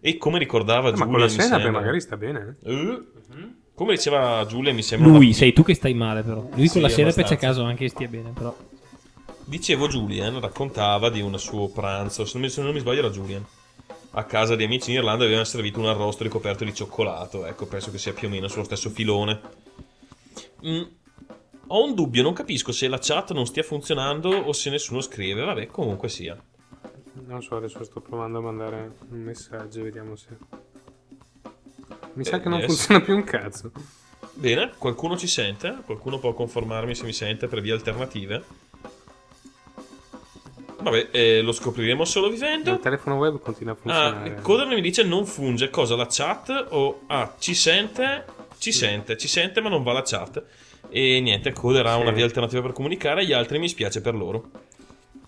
E 0.01 0.19
come 0.19 0.39
ricordava 0.39 0.91
ma 0.91 0.97
Giulia, 0.97 1.07
con 1.07 1.19
la 1.21 1.29
senape 1.29 1.71
magari 1.71 1.99
sta 2.01 2.17
bene. 2.19 2.57
eh? 2.63 2.73
Eh? 2.73 3.03
Come 3.75 3.95
diceva 3.95 4.45
Giulia, 4.47 4.73
mi 4.73 4.83
sembra. 4.83 5.09
Lui, 5.11 5.27
una- 5.27 5.35
sei 5.35 5.53
tu 5.53 5.63
che 5.65 5.75
stai 5.75 5.95
male, 5.95 6.23
però. 6.23 6.47
Lui 6.55 6.67
Sì, 6.69 6.75
con 6.75 6.83
la 6.83 6.89
senape 6.89 7.25
c'è 7.25 7.37
caso 7.37 7.63
anche 7.65 7.85
che 7.85 7.89
stia 7.91 8.09
bene, 8.09 8.31
però. 8.31 8.57
Dicevo 9.47 9.89
Julian, 9.89 10.41
raccontava 10.41 11.11
di 11.11 11.21
un 11.21 11.39
suo 11.39 11.69
pranzo, 11.69 12.25
se 12.25 12.33
non 12.35 12.43
mi, 12.43 12.51
se 12.51 12.63
non 12.63 12.73
mi 12.73 12.79
sbaglio 12.81 13.01
era 13.01 13.11
Julian. 13.11 13.45
A 14.17 14.25
casa 14.25 14.55
di 14.55 14.63
amici 14.63 14.91
in 14.91 14.99
Irlanda 14.99 15.25
avevano 15.25 15.45
servito 15.45 15.81
un 15.81 15.87
arrosto 15.87 16.23
ricoperto 16.23 16.65
di 16.65 16.73
cioccolato, 16.73 17.45
ecco, 17.47 17.67
penso 17.67 17.91
che 17.91 17.99
sia 17.99 18.13
più 18.13 18.29
o 18.29 18.31
meno 18.31 18.47
sullo 18.47 18.63
stesso 18.65 18.89
filone. 18.91 19.41
Mm, 20.67 20.83
Ho 21.69 21.83
un 21.83 21.95
dubbio, 21.95 22.23
non 22.23 22.33
capisco 22.35 22.73
se 22.73 22.87
la 22.89 22.99
chat 23.01 23.33
non 23.33 23.47
stia 23.47 23.63
funzionando 23.63 24.29
o 24.29 24.53
se 24.53 24.71
nessuno 24.71 25.01
scrive, 25.01 25.43
vabbè, 25.43 25.67
comunque 25.67 26.09
sia. 26.11 26.41
Non 27.27 27.43
so, 27.43 27.57
adesso 27.57 27.83
sto 27.83 28.01
provando 28.01 28.39
a 28.39 28.43
mandare 28.43 28.97
un 29.11 29.21
messaggio, 29.21 29.83
vediamo 29.83 30.15
se. 30.15 30.29
Mi 32.15 32.25
sa 32.25 32.37
Eh, 32.37 32.41
che 32.41 32.49
non 32.49 32.59
yes. 32.61 32.67
funziona 32.69 33.01
più 33.01 33.15
un 33.15 33.25
cazzo. 33.25 33.71
Bene, 34.35 34.73
qualcuno 34.79 35.17
ci 35.17 35.27
sente? 35.27 35.77
Qualcuno 35.85 36.19
può 36.19 36.33
conformarmi 36.33 36.95
se 36.95 37.05
mi 37.05 37.13
sente 37.13 37.47
per 37.47 37.61
vie 37.61 37.73
alternative? 37.73 38.43
Vabbè, 40.81 41.09
eh, 41.13 41.41
lo 41.41 41.53
scopriremo 41.53 42.05
solo 42.05 42.29
vivendo. 42.29 42.73
Il 42.73 42.81
telefono 42.81 43.17
web 43.17 43.39
continua 43.41 43.73
a 43.73 43.77
Ah, 43.77 43.81
funzionare. 43.81 44.41
Coder 44.43 44.67
mi 44.67 44.81
dice 44.81 45.03
non 45.03 45.25
funge. 45.25 45.71
Cosa 45.71 45.97
la 45.97 46.07
chat? 46.11 46.67
O 46.71 47.03
ah, 47.07 47.33
ci 47.39 47.55
sente? 47.55 48.25
Ci 48.59 48.71
sente, 48.73 49.17
ci 49.17 49.29
sente, 49.29 49.61
ma 49.61 49.69
non 49.69 49.83
va 49.83 49.93
la 49.93 50.03
chat. 50.03 50.43
E 50.91 51.21
niente, 51.21 51.53
Coder 51.53 51.87
ha 51.87 51.95
Sì. 51.95 52.01
una 52.03 52.11
via 52.11 52.25
alternativa 52.25 52.61
per 52.61 52.73
comunicare. 52.73 53.25
Gli 53.25 53.33
altri 53.33 53.59
mi 53.59 53.69
spiace 53.69 54.01
per 54.03 54.15
loro. 54.15 54.51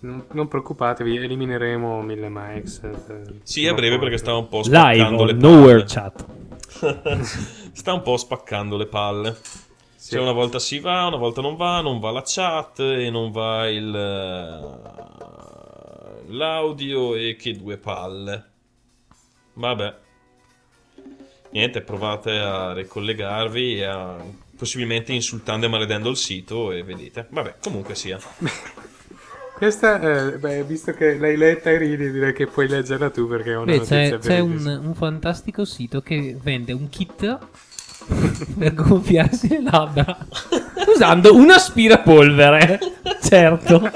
Non, 0.00 0.24
non 0.32 0.46
preoccupatevi, 0.46 1.16
elimineremo 1.16 2.02
1000 2.02 2.28
mics. 2.30 2.80
eh, 2.82 3.22
Sì, 3.42 3.66
a 3.66 3.72
breve 3.72 3.98
perché 3.98 4.18
sta 4.18 4.34
un 4.36 4.48
po' 4.48 4.60
Live 4.60 4.68
spaccando 4.76 5.24
le 5.24 5.32
on 5.32 5.38
palle. 5.38 5.54
Nowhere 5.54 5.84
Chat. 5.86 6.24
Sta 7.72 7.92
un 7.92 8.02
po' 8.02 8.16
spaccando 8.16 8.76
le 8.76 8.86
palle. 8.86 9.38
Sì. 9.96 10.10
Cioè, 10.12 10.20
una 10.20 10.32
volta 10.32 10.58
si 10.58 10.78
va, 10.78 11.06
una 11.06 11.16
volta 11.16 11.40
non 11.40 11.56
va, 11.56 11.80
non 11.80 11.98
va 11.98 12.10
la 12.10 12.22
chat 12.24 12.80
e 12.80 13.10
non 13.10 13.30
va 13.32 13.68
il 13.68 13.94
eh, 13.94 14.70
l'audio 16.28 17.14
e 17.14 17.36
che 17.36 17.56
due 17.56 17.76
palle. 17.76 18.50
Vabbè. 19.54 19.96
Niente, 21.50 21.80
provate 21.80 22.38
a 22.38 22.72
ricollegarvi 22.72 23.78
e 23.78 23.84
a 23.84 24.16
possibilmente 24.56 25.12
insultando 25.12 25.66
e 25.66 25.68
maledendo 25.68 26.08
il 26.08 26.16
sito 26.16 26.72
e 26.72 26.82
vedete. 26.82 27.26
Vabbè, 27.30 27.56
comunque 27.60 27.94
sia. 27.94 28.18
Questa, 29.56 30.00
eh, 30.32 30.36
beh, 30.38 30.64
visto 30.64 30.92
che 30.92 31.16
l'hai 31.16 31.36
letta 31.36 31.70
e 31.70 31.78
ridi, 31.78 32.10
direi 32.10 32.34
che 32.34 32.46
puoi 32.46 32.68
leggerla 32.68 33.08
tu 33.08 33.26
perché 33.26 33.52
è 33.52 33.56
una 33.56 33.64
Beh, 33.64 33.76
notizia 33.76 33.96
c'è, 33.96 34.18
c'è 34.18 34.38
un, 34.40 34.80
un 34.84 34.94
fantastico 34.94 35.64
sito 35.64 36.02
che 36.02 36.36
vende 36.42 36.72
un 36.72 36.88
kit 36.90 37.38
per 38.58 38.74
gonfiarsi 38.74 39.48
le 39.48 39.62
labbra 39.62 40.18
usando 40.94 41.34
un 41.34 41.50
aspirapolvere. 41.50 42.78
certo. 43.22 43.90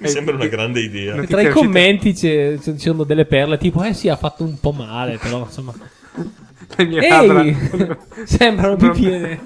Mi 0.00 0.08
sembra 0.08 0.34
una 0.34 0.46
grande 0.46 0.80
idea. 0.80 1.22
Tra 1.24 1.40
i 1.40 1.48
commenti 1.48 2.14
ci 2.14 2.58
sono 2.76 3.04
delle 3.04 3.24
perle 3.24 3.56
tipo, 3.56 3.82
eh 3.82 3.94
sì, 3.94 4.10
ha 4.10 4.16
fatto 4.16 4.44
un 4.44 4.60
po' 4.60 4.72
male, 4.72 5.16
però 5.16 5.40
insomma... 5.40 5.72
Le 6.76 6.84
mie 6.84 7.00
Ehi! 7.00 7.08
labbra- 7.08 7.98
sembrano 8.26 8.76
Non- 8.78 8.90
pipine. 8.92 9.40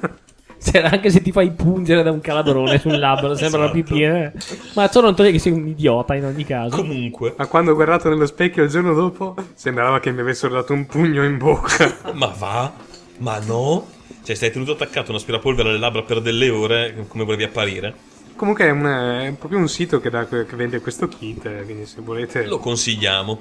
Cioè, 0.72 0.82
anche 0.82 1.10
se 1.10 1.20
ti 1.22 1.32
fai 1.32 1.50
pungere 1.50 2.02
da 2.04 2.12
un 2.12 2.20
calabrone 2.20 2.78
sul 2.78 2.98
labbro, 2.98 3.34
sembrano 3.36 3.64
Esatto. 3.66 3.82
pipine. 3.82 4.32
Ma 4.74 4.88
ciò 4.88 5.00
non 5.00 5.14
toglie 5.16 5.32
che 5.32 5.38
sei 5.40 5.52
un 5.52 5.66
idiota 5.66 6.14
in 6.14 6.24
ogni 6.24 6.44
caso. 6.44 6.76
Comunque, 6.76 7.34
Ma 7.36 7.46
quando 7.46 7.72
ho 7.72 7.74
guardato 7.74 8.08
nello 8.08 8.26
specchio 8.26 8.62
il 8.62 8.70
giorno 8.70 8.94
dopo, 8.94 9.34
sembrava 9.54 9.98
che 9.98 10.12
mi 10.12 10.20
avessero 10.20 10.54
dato 10.54 10.72
un 10.72 10.86
pugno 10.86 11.24
in 11.24 11.36
bocca. 11.38 11.96
ma 12.14 12.26
va? 12.26 12.72
Ma 13.18 13.38
no? 13.40 13.86
Cioè, 14.22 14.36
stai 14.36 14.52
tenuto 14.52 14.72
attaccato 14.72 15.08
a 15.08 15.10
un 15.10 15.16
aspirapolvere 15.16 15.70
alle 15.70 15.78
labbra 15.78 16.02
per 16.02 16.20
delle 16.20 16.48
ore, 16.48 17.04
come 17.08 17.24
volevi 17.24 17.42
apparire? 17.42 17.92
Comunque 18.36 18.64
è, 18.66 18.70
un- 18.70 18.84
è 18.86 19.34
proprio 19.36 19.58
un 19.58 19.68
sito 19.68 20.00
che, 20.00 20.10
dà- 20.10 20.26
che 20.26 20.44
vende 20.54 20.80
questo 20.80 21.08
kit, 21.08 21.44
eh, 21.46 21.62
quindi 21.64 21.86
se 21.86 22.00
volete... 22.00 22.46
Lo 22.46 22.58
consigliamo. 22.58 23.40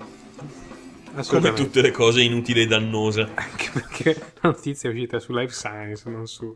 Come 1.27 1.53
tutte 1.53 1.81
le 1.81 1.91
cose 1.91 2.21
inutili 2.21 2.61
e 2.61 2.67
dannose. 2.67 3.27
Anche 3.33 3.69
perché 3.73 4.15
la 4.41 4.49
notizia 4.49 4.89
è 4.89 4.93
uscita 4.93 5.19
su 5.19 5.33
Life 5.33 5.53
Science, 5.53 6.09
non 6.09 6.25
su, 6.25 6.55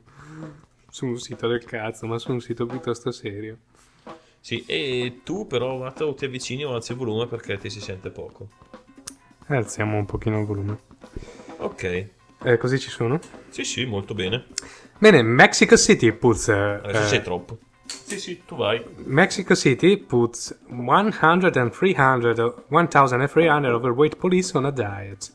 su 0.96 1.08
un 1.08 1.20
sito 1.20 1.50
del 1.50 1.66
cazzo, 1.66 2.08
ma 2.08 2.18
su 2.18 2.32
un 2.32 2.40
sito 2.40 2.66
piuttosto 2.66 3.12
serio. 3.12 3.58
Sì, 4.40 4.64
e 4.66 5.20
tu 5.26 5.46
però, 5.46 5.76
Matteo, 5.78 6.14
ti 6.14 6.24
avvicini 6.24 6.64
o 6.64 6.74
alzi 6.74 6.94
il 6.94 6.98
volume 6.98 7.28
perché 7.28 7.58
ti 7.58 7.70
si 7.70 7.82
sente 7.82 8.12
poco. 8.12 8.48
Alziamo 9.48 9.98
un 9.98 10.06
pochino 10.06 10.40
il 10.40 10.46
volume. 10.46 10.78
Ok. 11.58 12.08
Eh, 12.44 12.58
così 12.58 12.80
ci 12.80 12.90
sono? 12.90 13.20
Sì, 13.50 13.66
sì, 13.66 13.84
molto 13.84 14.14
bene. 14.14 14.46
Bene, 14.98 15.22
Mexico 15.22 15.76
City 15.76 16.14
puts... 16.14 16.48
eh, 16.48 16.54
Adesso 16.54 17.02
eh, 17.04 17.08
sei 17.08 17.22
troppo. 17.22 17.58
Sì, 17.86 18.18
sì, 18.18 18.44
tu 18.46 18.56
vai. 18.56 18.82
Mexico 19.04 19.54
City 19.54 19.98
puts 19.98 20.58
100 20.70 21.60
and 21.60 21.72
300, 21.72 22.64
1300 22.70 23.76
overweight 23.76 24.16
police 24.16 24.56
on 24.56 24.64
a 24.64 24.72
diet. 24.72 25.30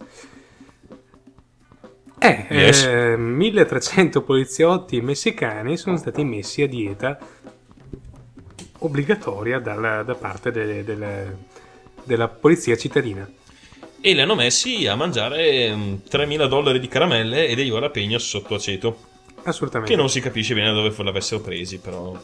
Eh, 2.22 2.46
Yes. 2.50 2.84
eh, 2.84 3.16
1300 3.16 4.22
poliziotti 4.22 5.00
messicani 5.00 5.76
sono 5.78 5.96
stati 5.96 6.22
messi 6.22 6.60
a 6.62 6.68
dieta 6.68 7.18
obbligatoria 8.80 9.58
dalla- 9.58 10.02
da 10.02 10.14
parte 10.14 10.50
delle- 10.50 10.84
delle- 10.84 11.36
della 12.04 12.28
polizia 12.28 12.76
cittadina. 12.76 13.28
E 14.02 14.12
li 14.14 14.20
hanno 14.20 14.34
messi 14.34 14.86
a 14.86 14.94
mangiare 14.96 15.74
mm, 15.74 15.94
3.000 16.08 16.46
dollari 16.46 16.80
di 16.80 16.88
caramelle 16.88 17.46
e 17.46 17.54
degli 17.54 17.68
jalapeno 17.70 18.16
sotto 18.18 18.54
aceto. 18.54 18.98
Assolutamente. 19.42 19.92
Che 19.94 19.98
non 19.98 20.08
si 20.10 20.20
capisce 20.20 20.54
bene 20.54 20.68
da 20.68 20.74
dove 20.82 20.94
l'avessero 21.02 21.40
presi, 21.40 21.78
però... 21.78 22.18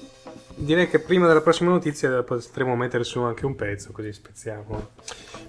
Direi 0.59 0.89
che 0.89 1.01
prima 1.01 1.27
della 1.27 1.43
prossima 1.43 1.71
notizia 1.71 2.23
potremo 2.23 2.75
mettere 2.77 3.05
su 3.05 3.21
anche 3.21 3.45
un 3.45 3.55
pezzo, 3.55 3.93
così 3.93 4.11
spezziamo. 4.11 4.89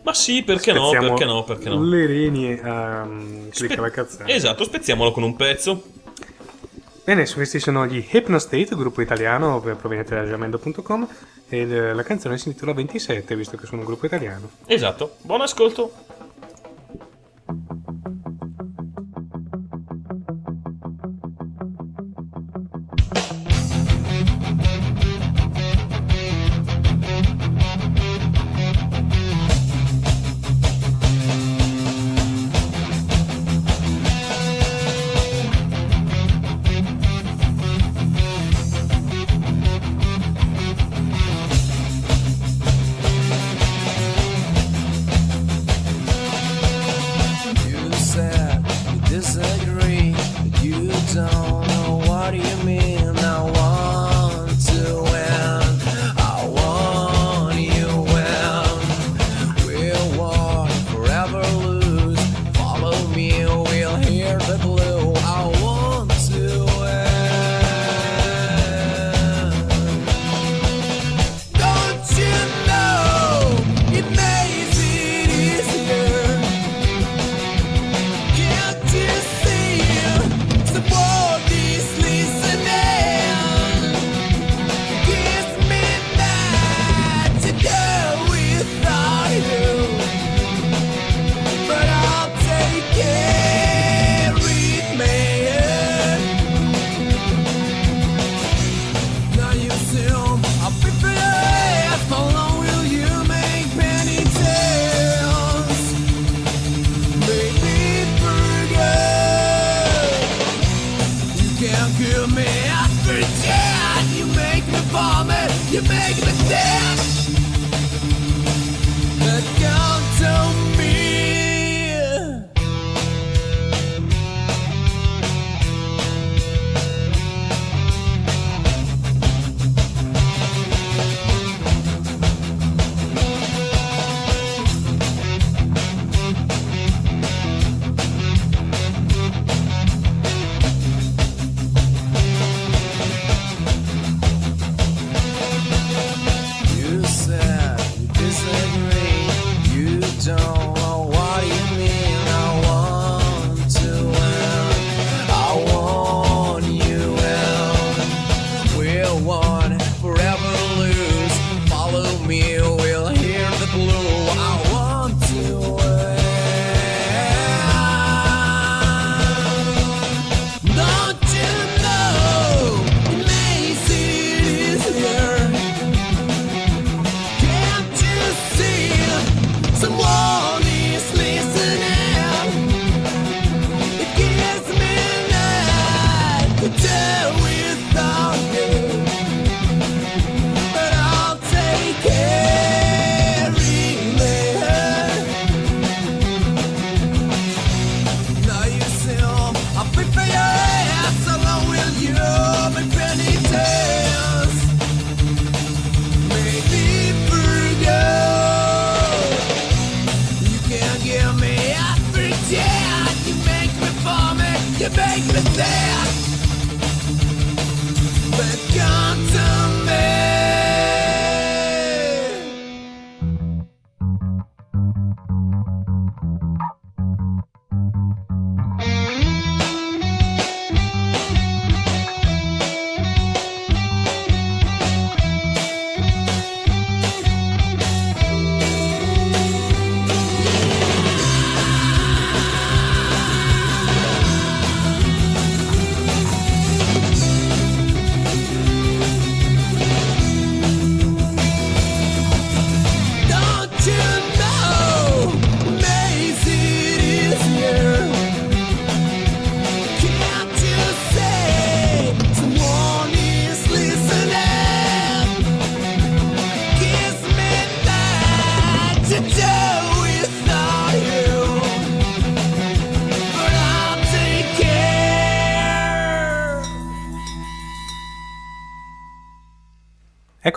Ma 0.03 0.13
sì, 0.13 0.43
perché 0.43 0.73
no, 0.73 0.89
perché 0.89 1.23
no, 1.23 1.43
perché 1.45 1.69
no. 1.69 1.81
Le 1.81 2.05
reni 2.05 2.59
a 2.59 3.03
um, 3.03 3.49
clicca 3.49 3.73
Spe- 3.73 3.81
la 3.81 3.89
cazzata. 3.89 4.29
Esatto, 4.29 4.65
spezziamolo 4.65 5.11
con 5.11 5.23
un 5.23 5.35
pezzo. 5.37 5.81
Bene, 7.05 7.25
questi 7.25 7.59
sono 7.59 7.85
gli 7.85 8.05
Hypnostate, 8.11 8.75
gruppo 8.75 8.99
italiano 9.01 9.61
proveniente 9.61 10.13
da 10.13 10.23
jamendo.com 10.23 11.07
e 11.47 11.65
l- 11.65 11.95
la 11.95 12.03
canzone 12.03 12.37
si 12.37 12.49
intitola 12.49 12.73
27, 12.73 13.33
visto 13.33 13.55
che 13.55 13.65
sono 13.65 13.79
un 13.79 13.87
gruppo 13.87 14.05
italiano. 14.05 14.49
Esatto. 14.65 15.15
Buon 15.21 15.39
ascolto. 15.39 15.93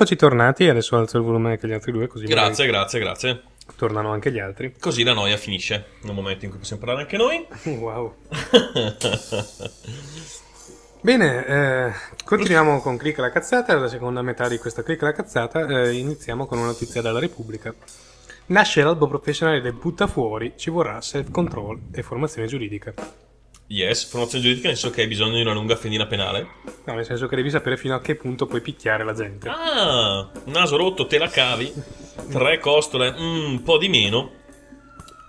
Eccoci 0.01 0.17
tornati, 0.17 0.67
adesso 0.67 0.97
alzo 0.97 1.19
il 1.19 1.25
volume 1.25 1.51
anche 1.51 1.69
gli 1.69 1.75
altri 1.75 1.93
due 1.93 2.07
così 2.07 2.25
Grazie, 2.25 2.65
magari 2.65 2.71
grazie, 2.71 3.01
grazie. 3.01 3.43
tornano 3.77 4.11
anche 4.11 4.33
gli 4.33 4.39
altri. 4.39 4.75
Così 4.81 5.03
la 5.03 5.13
noia 5.13 5.37
finisce 5.37 5.89
nel 6.05 6.15
momento 6.15 6.47
in 6.47 6.51
cui 6.51 6.61
possiamo 6.61 6.81
parlare 6.81 7.03
anche 7.03 7.19
noi. 7.19 7.47
Wow. 7.79 8.15
Bene, 11.03 11.47
eh, 11.47 11.93
continuiamo 12.25 12.81
con 12.81 12.97
Click 12.97 13.19
la 13.19 13.29
cazzata, 13.29 13.77
la 13.77 13.89
seconda 13.89 14.23
metà 14.23 14.49
di 14.49 14.57
questa 14.57 14.83
Click 14.83 15.03
la 15.03 15.13
cazzata, 15.13 15.67
eh, 15.67 15.93
iniziamo 15.93 16.47
con 16.47 16.57
una 16.57 16.69
notizia 16.69 17.03
dalla 17.03 17.19
Repubblica. 17.19 17.75
Nasce 18.47 18.83
l'albo 18.83 19.07
professionale 19.07 19.61
del 19.61 19.75
butta 19.75 20.07
fuori, 20.07 20.55
ci 20.57 20.71
vorrà 20.71 21.03
self-control 21.03 21.79
e 21.93 22.03
formazione 22.03 22.49
giuridica. 22.49 22.95
Yes, 23.73 24.05
formazione 24.05 24.43
giuridica 24.43 24.67
nel 24.67 24.77
senso 24.77 24.93
che 24.93 25.03
hai 25.03 25.07
bisogno 25.07 25.37
di 25.37 25.43
una 25.43 25.53
lunga 25.53 25.77
fedina 25.77 26.05
penale. 26.05 26.45
No, 26.87 26.95
nel 26.95 27.05
senso 27.05 27.29
che 27.29 27.37
devi 27.37 27.51
sapere 27.51 27.77
fino 27.77 27.95
a 27.95 28.01
che 28.01 28.17
punto 28.17 28.47
puoi 28.47 28.61
picchiare 28.61 29.05
la 29.05 29.13
gente. 29.13 29.49
Ah, 29.49 30.29
naso 30.47 30.77
rotto, 30.77 31.07
te 31.07 31.19
la 31.19 31.29
cavi. 31.29 31.73
Tre 32.29 32.59
costole, 32.59 33.13
mm, 33.13 33.45
un 33.45 33.63
po' 33.63 33.79
di 33.79 33.89
meno. 33.89 34.33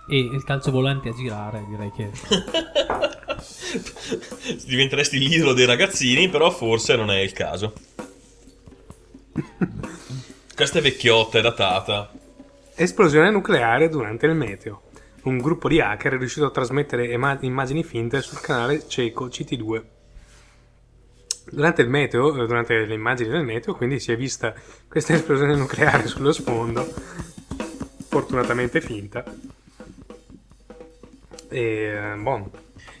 E 0.08 0.18
il 0.18 0.42
calcio 0.42 0.72
volante 0.72 1.10
a 1.10 1.12
girare, 1.12 1.64
direi 1.68 1.92
che... 1.92 2.10
Diventeresti 4.66 5.20
l'idolo 5.20 5.52
dei 5.52 5.66
ragazzini, 5.66 6.28
però 6.28 6.50
forse 6.50 6.96
non 6.96 7.12
è 7.12 7.20
il 7.20 7.32
caso. 7.32 7.72
Questa 10.52 10.80
è 10.80 10.82
vecchiotta, 10.82 11.38
è 11.38 11.42
datata. 11.42 12.10
Esplosione 12.74 13.30
nucleare 13.30 13.88
durante 13.88 14.26
il 14.26 14.34
meteo. 14.34 14.82
Un 15.24 15.38
gruppo 15.38 15.68
di 15.68 15.80
hacker 15.80 16.14
è 16.14 16.18
riuscito 16.18 16.46
a 16.46 16.50
trasmettere 16.50 17.12
immagini 17.12 17.84
finte 17.84 18.20
sul 18.22 18.40
canale 18.40 18.88
cieco 18.88 19.26
CT2. 19.26 19.82
Durante 21.50 21.82
il 21.82 21.88
meteo, 21.88 22.42
eh, 22.42 22.46
durante 22.46 22.84
le 22.84 22.94
immagini 22.94 23.28
del 23.28 23.44
meteo, 23.44 23.74
quindi 23.74 24.00
si 24.00 24.10
è 24.10 24.16
vista 24.16 24.52
questa 24.88 25.14
esplosione 25.14 25.54
nucleare 25.54 26.08
sullo 26.08 26.32
sfondo, 26.32 26.84
fortunatamente 28.08 28.80
finta. 28.80 29.24
E 31.48 31.60
eh, 31.60 32.16
boh, 32.16 32.50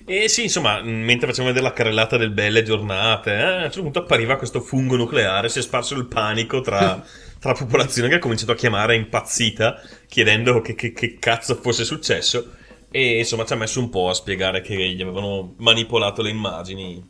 E 0.04 0.28
sì, 0.28 0.44
insomma, 0.44 0.80
mentre 0.82 1.26
facevamo 1.26 1.52
vedere 1.52 1.68
la 1.68 1.72
carrellata 1.72 2.16
del 2.16 2.30
belle 2.30 2.62
giornate, 2.62 3.32
eh, 3.32 3.42
a 3.42 3.54
un 3.56 3.62
certo 3.62 3.82
punto 3.82 3.98
appariva 4.00 4.36
questo 4.36 4.60
fungo 4.60 4.94
nucleare, 4.94 5.48
si 5.48 5.58
è 5.58 5.62
sparso 5.62 5.96
il 5.96 6.06
panico 6.06 6.60
tra, 6.60 7.02
tra 7.42 7.50
la 7.50 7.58
popolazione 7.58 8.08
che 8.08 8.14
ha 8.14 8.18
cominciato 8.20 8.52
a 8.52 8.54
chiamare 8.54 8.94
impazzita, 8.94 9.80
chiedendo 10.06 10.60
che, 10.60 10.76
che- 10.76 10.92
che 10.92 11.18
cazzo 11.18 11.56
fosse 11.56 11.84
successo. 11.84 12.52
E 12.88 13.18
insomma 13.18 13.44
ci 13.44 13.52
ha 13.52 13.56
messo 13.56 13.80
un 13.80 13.90
po' 13.90 14.08
a 14.10 14.14
spiegare 14.14 14.60
che 14.60 14.76
gli 14.76 15.02
avevano 15.02 15.54
manipolato 15.56 16.22
le 16.22 16.30
immagini 16.30 17.04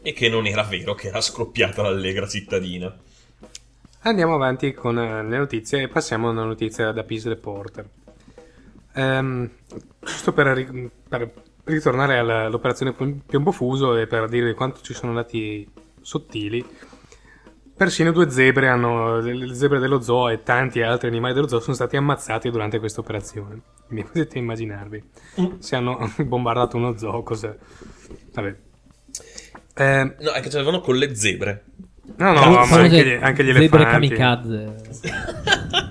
e 0.00 0.12
che 0.14 0.30
non 0.30 0.46
era 0.46 0.62
vero 0.62 0.94
che 0.94 1.08
era 1.08 1.20
scoppiata 1.20 1.82
l'allegra 1.82 2.26
cittadina. 2.26 2.96
Andiamo 4.04 4.34
avanti 4.34 4.72
con 4.72 4.98
eh, 4.98 5.22
le 5.24 5.36
notizie 5.36 5.82
e 5.82 5.88
passiamo 5.88 6.28
a 6.28 6.30
una 6.30 6.44
notizia 6.44 6.90
da 6.90 7.02
Peace 7.02 7.28
Reporter. 7.28 7.86
Ehm, 8.94 9.50
giusto 10.00 10.32
per, 10.32 10.90
per 11.06 11.32
ritornare 11.64 12.16
alla- 12.16 12.46
all'operazione 12.46 12.94
Piombo 13.26 13.52
Fuso 13.52 13.94
e 13.94 14.06
per 14.06 14.26
dire 14.28 14.54
quanto 14.54 14.80
ci 14.80 14.94
sono 14.94 15.10
andati 15.10 15.68
sottili, 16.00 16.64
persino 17.82 18.12
due 18.12 18.30
zebre, 18.30 18.68
hanno, 18.68 19.18
le 19.20 19.54
zebre 19.54 19.78
dello 19.78 20.00
zoo 20.00 20.28
e 20.28 20.42
tanti 20.42 20.80
altri 20.82 21.08
animali 21.08 21.34
dello 21.34 21.48
zoo 21.48 21.60
sono 21.60 21.74
stati 21.74 21.96
ammazzati 21.96 22.50
durante 22.50 22.78
questa 22.78 23.00
operazione. 23.00 23.60
Quindi 23.86 24.04
potete 24.04 24.38
immaginarvi. 24.38 25.02
Se 25.58 25.76
hanno 25.76 26.12
bombardato 26.24 26.76
uno 26.76 26.96
zoo, 26.96 27.22
cosa... 27.22 27.54
Vabbè. 28.34 28.54
Ehm, 29.74 30.14
No, 30.20 30.30
è 30.32 30.40
che 30.40 30.48
ce 30.50 30.56
l'avevano 30.58 30.80
con 30.80 30.96
le 30.96 31.14
zebre. 31.16 31.64
no, 32.16 32.32
no, 32.32 32.40
Fam- 32.40 32.52
ma 32.70 32.76
anche 32.82 33.04
gli, 33.04 33.18
anche 33.20 33.42
gli 33.44 33.52
zebre 33.52 33.58
elefanti. 33.82 34.08
kamikaze. 34.08 34.74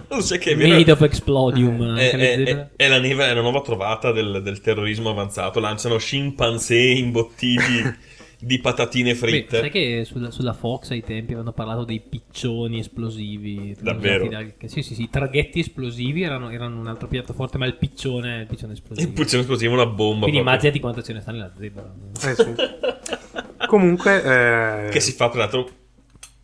Non 0.11 0.21
sai 0.23 0.39
che 0.39 0.51
è 0.51 0.55
vero. 0.57 0.73
Made 0.75 0.91
of 0.91 1.01
explodium. 1.03 1.95
È- 1.97 2.09
zebre. 2.09 2.43
è- 2.43 2.67
è 2.83 2.87
la, 2.89 2.99
neve- 2.99 3.29
è 3.29 3.33
la 3.33 3.39
nuova 3.41 3.61
trovata 3.61 4.11
del, 4.11 4.41
del 4.43 4.59
terrorismo 4.59 5.09
avanzato. 5.09 5.61
Lanciano 5.61 5.97
scimpanzé 5.97 6.75
imbottiti 6.75 7.81
di 8.41 8.59
patatine 8.59 9.11
Beh, 9.11 9.17
fritte. 9.17 9.59
sai 9.59 9.69
che 9.69 10.03
sulla, 10.05 10.31
sulla 10.31 10.53
Fox 10.53 10.89
ai 10.91 11.03
tempi 11.03 11.33
avevano 11.33 11.51
parlato 11.53 11.83
dei 11.83 11.99
piccioni 11.99 12.79
esplosivi. 12.79 13.75
Davvero? 13.79 14.27
da- 14.27 14.43
che- 14.57 14.67
sì, 14.67 14.81
sì, 14.81 14.95
sì. 14.95 15.03
I 15.03 15.09
traghetti 15.09 15.59
esplosivi 15.59 16.23
erano, 16.23 16.49
erano 16.49 16.79
un 16.79 16.87
altro 16.87 17.07
piatto 17.07 17.33
forte, 17.33 17.57
ma 17.57 17.65
il 17.65 17.75
piccione, 17.75 18.41
il 18.41 18.47
piccione 18.47 18.73
esplosivo. 18.73 19.07
Il 19.07 19.13
puccino 19.13 19.41
esplosivo, 19.41 19.73
una 19.73 19.85
bomba. 19.85 20.25
Quindi 20.25 20.41
proprio. 20.41 20.41
immaginati 20.41 20.79
quanto 20.79 21.01
ce 21.03 21.13
ne 21.13 21.21
sta 21.21 21.31
nella 21.31 21.51
zebra. 21.57 21.93
Eh 22.25 22.35
sì. 22.35 23.67
Comunque, 23.67 24.85
eh, 24.87 24.89
Che 24.89 24.99
si 24.99 25.11
fa, 25.13 25.29
tra 25.29 25.39
l'altro, 25.39 25.69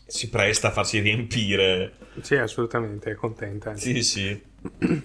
si 0.06 0.30
presta 0.30 0.70
a 0.70 0.72
farsi 0.72 1.00
riempire. 1.00 1.92
sì, 2.22 2.36
assolutamente, 2.36 3.12
è 3.12 3.16
contenta. 3.16 3.76
Sì, 3.76 4.02
sì. 4.04 4.40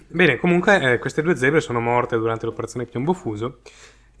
Bene, 0.07 0.37
comunque, 0.37 0.93
eh, 0.93 0.99
queste 0.99 1.21
due 1.21 1.35
zebre 1.35 1.61
sono 1.61 1.79
morte 1.79 2.17
durante 2.17 2.45
l'operazione 2.45 2.85
Piombo 2.85 3.13
Fuso 3.13 3.59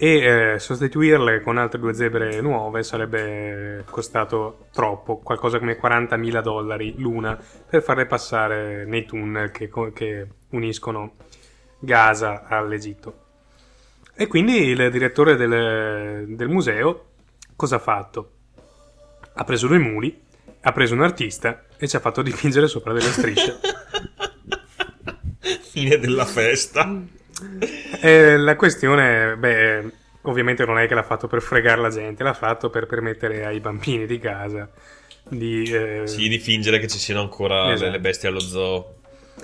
e 0.03 0.17
eh, 0.55 0.59
sostituirle 0.59 1.39
con 1.39 1.57
altre 1.57 1.79
due 1.79 1.93
zebre 1.93 2.41
nuove 2.41 2.83
sarebbe 2.83 3.85
costato 3.89 4.65
troppo, 4.73 5.19
qualcosa 5.19 5.59
come 5.59 5.79
40.000 5.79 6.41
dollari 6.41 6.95
l'una, 6.97 7.39
per 7.69 7.81
farle 7.81 8.05
passare 8.05 8.83
nei 8.83 9.05
tunnel 9.05 9.49
che, 9.51 9.69
che 9.93 10.27
uniscono 10.49 11.13
Gaza 11.79 12.43
all'Egitto. 12.49 13.21
E 14.13 14.27
quindi 14.27 14.57
il 14.65 14.91
direttore 14.91 15.37
del, 15.37 16.35
del 16.35 16.49
museo 16.49 17.05
cosa 17.55 17.77
ha 17.77 17.79
fatto? 17.79 18.31
Ha 19.35 19.43
preso 19.45 19.67
due 19.67 19.79
muli, 19.79 20.21
ha 20.63 20.71
preso 20.73 20.95
un 20.95 21.03
artista 21.03 21.63
e 21.77 21.87
ci 21.87 21.95
ha 21.95 22.01
fatto 22.01 22.21
dipingere 22.21 22.67
sopra 22.67 22.91
delle 22.91 23.09
strisce. 23.09 23.57
Fine 25.71 25.97
della 25.97 26.25
festa. 26.25 27.21
Eh, 28.01 28.37
la 28.37 28.55
questione, 28.55 29.35
beh, 29.37 29.91
ovviamente 30.23 30.65
non 30.65 30.77
è 30.79 30.87
che 30.87 30.93
l'ha 30.93 31.03
fatto 31.03 31.27
per 31.27 31.41
fregare 31.41 31.81
la 31.81 31.89
gente, 31.89 32.23
l'ha 32.23 32.33
fatto 32.33 32.69
per 32.69 32.85
permettere 32.85 33.45
ai 33.45 33.59
bambini 33.59 34.05
di 34.05 34.19
casa 34.19 34.69
di... 35.27 35.63
eh, 35.63 36.03
Sì, 36.05 36.27
di 36.27 36.37
fingere 36.39 36.79
che 36.79 36.87
ci 36.87 36.97
siano 36.99 37.21
ancora 37.21 37.71
Esatto. 37.71 37.91
le 37.91 37.99
bestie 37.99 38.29
allo 38.29 38.39
zoo. 38.39 38.95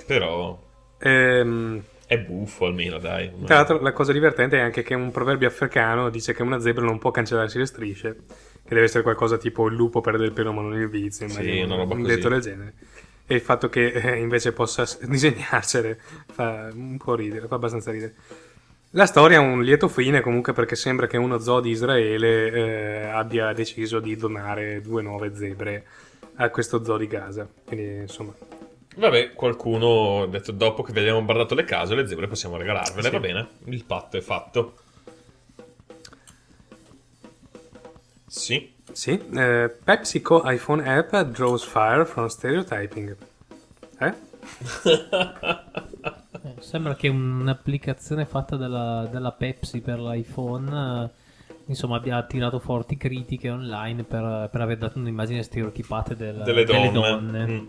Però 0.06 0.58
ehm, 0.98 1.82
è 2.06 2.18
buffo 2.18 2.66
almeno, 2.66 2.98
dai. 2.98 3.30
tra 3.44 3.56
l'altro 3.56 3.80
la 3.80 3.92
cosa 3.92 4.12
divertente 4.12 4.56
è 4.56 4.60
anche 4.60 4.82
che 4.82 4.94
un 4.94 5.10
proverbio 5.10 5.48
africano 5.48 6.10
dice 6.10 6.32
che 6.32 6.42
una 6.42 6.60
zebra 6.60 6.84
non 6.84 6.98
può 6.98 7.10
cancellarsi 7.10 7.58
le 7.58 7.66
strisce, 7.66 8.16
che 8.62 8.68
deve 8.74 8.82
essere 8.82 9.02
qualcosa 9.02 9.36
tipo 9.36 9.66
il 9.68 9.74
lupo 9.74 10.00
perde 10.00 10.24
il 10.24 10.32
pelo 10.32 10.52
ma 10.52 10.62
non 10.62 10.74
il 10.74 10.88
vizio, 10.88 11.26
Sì, 11.28 11.32
immagino, 11.40 11.66
una 11.66 11.76
roba 11.76 11.94
un 11.94 12.02
così. 12.02 12.14
detto 12.14 12.28
del 12.28 12.40
genere. 12.40 12.74
E 13.30 13.34
il 13.36 13.40
fatto 13.42 13.68
che 13.68 13.92
eh, 13.92 14.16
invece 14.18 14.50
possa 14.52 14.84
disegnarsele 15.06 16.00
fa 16.32 16.68
un 16.74 16.96
po' 16.96 17.14
ridere, 17.14 17.46
fa 17.46 17.54
abbastanza 17.54 17.92
ridere. 17.92 18.14
La 18.90 19.06
storia 19.06 19.38
ha 19.38 19.40
un 19.40 19.62
lieto 19.62 19.86
fine 19.86 20.20
comunque 20.20 20.52
perché 20.52 20.74
sembra 20.74 21.06
che 21.06 21.16
uno 21.16 21.38
zoo 21.38 21.60
di 21.60 21.70
Israele 21.70 22.50
eh, 22.50 23.02
abbia 23.04 23.52
deciso 23.52 24.00
di 24.00 24.16
donare 24.16 24.80
due 24.80 25.00
nuove 25.02 25.32
zebre 25.36 25.84
a 26.34 26.50
questo 26.50 26.82
zoo 26.82 26.96
di 26.96 27.06
Gaza. 27.06 27.48
Quindi 27.64 28.00
insomma, 28.00 28.32
Vabbè, 28.96 29.32
qualcuno 29.34 30.22
ha 30.22 30.26
detto 30.26 30.50
dopo 30.50 30.82
che 30.82 30.92
vi 30.92 30.98
abbiamo 30.98 31.18
bombardato 31.18 31.54
le 31.54 31.62
case, 31.62 31.94
le 31.94 32.08
zebre 32.08 32.26
possiamo 32.26 32.56
regalarvele, 32.56 33.06
Sì. 33.06 33.10
va 33.10 33.20
bene. 33.20 33.48
Il 33.66 33.84
patto 33.84 34.16
è 34.16 34.20
fatto. 34.20 34.74
Sì. 38.26 38.74
Sì, 38.92 39.20
eh, 39.34 39.74
PepsiCo 39.84 40.42
iPhone 40.44 40.84
app 40.88 41.14
draws 41.30 41.64
fire 41.64 42.04
from 42.04 42.26
stereotyping. 42.26 43.16
Eh? 43.98 44.14
Eh, 46.42 46.54
Sembra 46.60 46.94
che 46.94 47.08
un'applicazione 47.08 48.24
fatta 48.24 48.56
dalla, 48.56 49.06
dalla 49.10 49.32
Pepsi 49.32 49.80
per 49.80 50.00
l'iPhone 50.00 51.04
eh, 51.04 51.54
insomma 51.66 51.96
abbia 51.96 52.22
tirato 52.22 52.58
forti 52.58 52.96
critiche 52.96 53.50
online 53.50 54.04
per, 54.04 54.48
per 54.50 54.60
aver 54.62 54.78
dato 54.78 54.98
un'immagine 54.98 55.42
stereotipata 55.42 56.14
del- 56.14 56.40
Delle 56.42 56.64
donne. 56.64 56.90
donne. 56.90 57.46
Mm. 57.46 57.66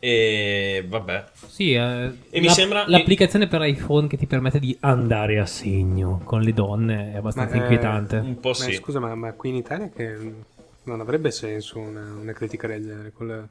E 0.00 0.84
vabbè. 0.86 1.24
Sì, 1.48 1.72
eh, 1.72 2.10
E 2.30 2.40
mi 2.40 2.46
la- 2.46 2.52
sembra- 2.52 2.84
l'applicazione 2.86 3.48
per 3.48 3.62
iPhone 3.62 4.06
che 4.06 4.16
ti 4.16 4.26
permette 4.26 4.60
di 4.60 4.76
andare 4.80 5.38
a 5.40 5.46
segno 5.46 6.20
con 6.24 6.40
le 6.42 6.52
donne 6.52 7.12
è 7.14 7.16
abbastanza 7.16 7.54
Ma, 7.56 7.60
eh, 7.60 7.64
inquietante. 7.64 8.16
Un 8.18 8.38
po' 8.38 8.50
Ma 8.50 8.54
sì. 8.54 8.72
scusa, 8.74 9.00
ma, 9.00 9.14
ma 9.16 9.32
qui 9.32 9.48
in 9.50 9.56
Italia 9.56 9.88
che 9.94 10.16
non 10.84 11.00
avrebbe 11.00 11.30
senso 11.32 11.78
una, 11.80 12.14
una 12.20 12.32
critica 12.32 12.68
del 12.68 12.84
genere. 12.84 13.12
Con, 13.12 13.26
la- 13.26 13.46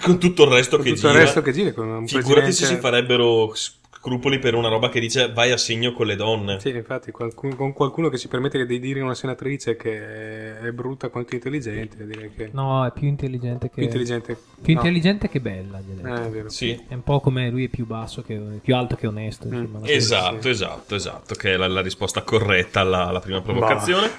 Con 0.00 0.18
tutto 0.20 0.44
il 0.44 0.50
resto 0.50 0.76
con 0.76 0.84
che 0.84 0.92
tutto 0.94 1.08
gira. 1.08 1.18
il 1.18 1.24
resto 1.24 1.42
che 1.42 1.52
gira. 1.52 1.72
Con 1.72 1.88
un 1.88 2.06
Figurati 2.06 2.52
se 2.52 2.64
presidente- 2.66 2.74
si 2.76 2.80
farebbero 2.80 3.52
scrupoli 4.02 4.40
per 4.40 4.56
una 4.56 4.66
roba 4.66 4.88
che 4.88 4.98
dice 4.98 5.30
vai 5.32 5.52
a 5.52 5.56
segno 5.56 5.92
con 5.92 6.06
le 6.06 6.16
donne. 6.16 6.58
Sì, 6.58 6.70
infatti, 6.70 7.12
qualcuno, 7.12 7.54
con 7.54 7.72
qualcuno 7.72 8.08
che 8.08 8.16
si 8.16 8.26
permette 8.26 8.66
di 8.66 8.80
dire 8.80 8.98
a 8.98 9.04
una 9.04 9.14
senatrice 9.14 9.76
che 9.76 10.58
è 10.58 10.72
brutta 10.72 11.08
quanto 11.08 11.36
intelligente, 11.36 12.04
direi 12.04 12.32
che 12.34 12.50
No, 12.52 12.84
è 12.84 12.90
più 12.90 13.06
intelligente 13.06 13.68
che 13.68 13.74
più 13.76 13.84
intelligente. 13.84 14.36
più 14.60 14.74
no. 14.74 14.80
intelligente 14.80 15.28
che 15.28 15.38
bella. 15.38 15.78
gli. 15.78 16.04
Eh, 16.04 16.26
è 16.26 16.28
vero. 16.30 16.48
Sì. 16.48 16.72
È 16.88 16.94
un 16.94 17.04
po' 17.04 17.20
come 17.20 17.48
lui 17.48 17.66
è 17.66 17.68
più 17.68 17.86
basso 17.86 18.22
che 18.22 18.34
più 18.60 18.74
alto 18.74 18.96
che 18.96 19.06
onesto. 19.06 19.46
Mm. 19.46 19.52
Insomma, 19.54 19.86
Esatto, 19.86 20.48
esatto, 20.48 20.94
esatto, 20.96 21.34
che 21.36 21.52
è 21.52 21.56
la, 21.56 21.68
la 21.68 21.80
risposta 21.80 22.22
corretta 22.22 22.80
alla, 22.80 23.06
alla 23.06 23.20
prima 23.20 23.40
provocazione. 23.40 24.10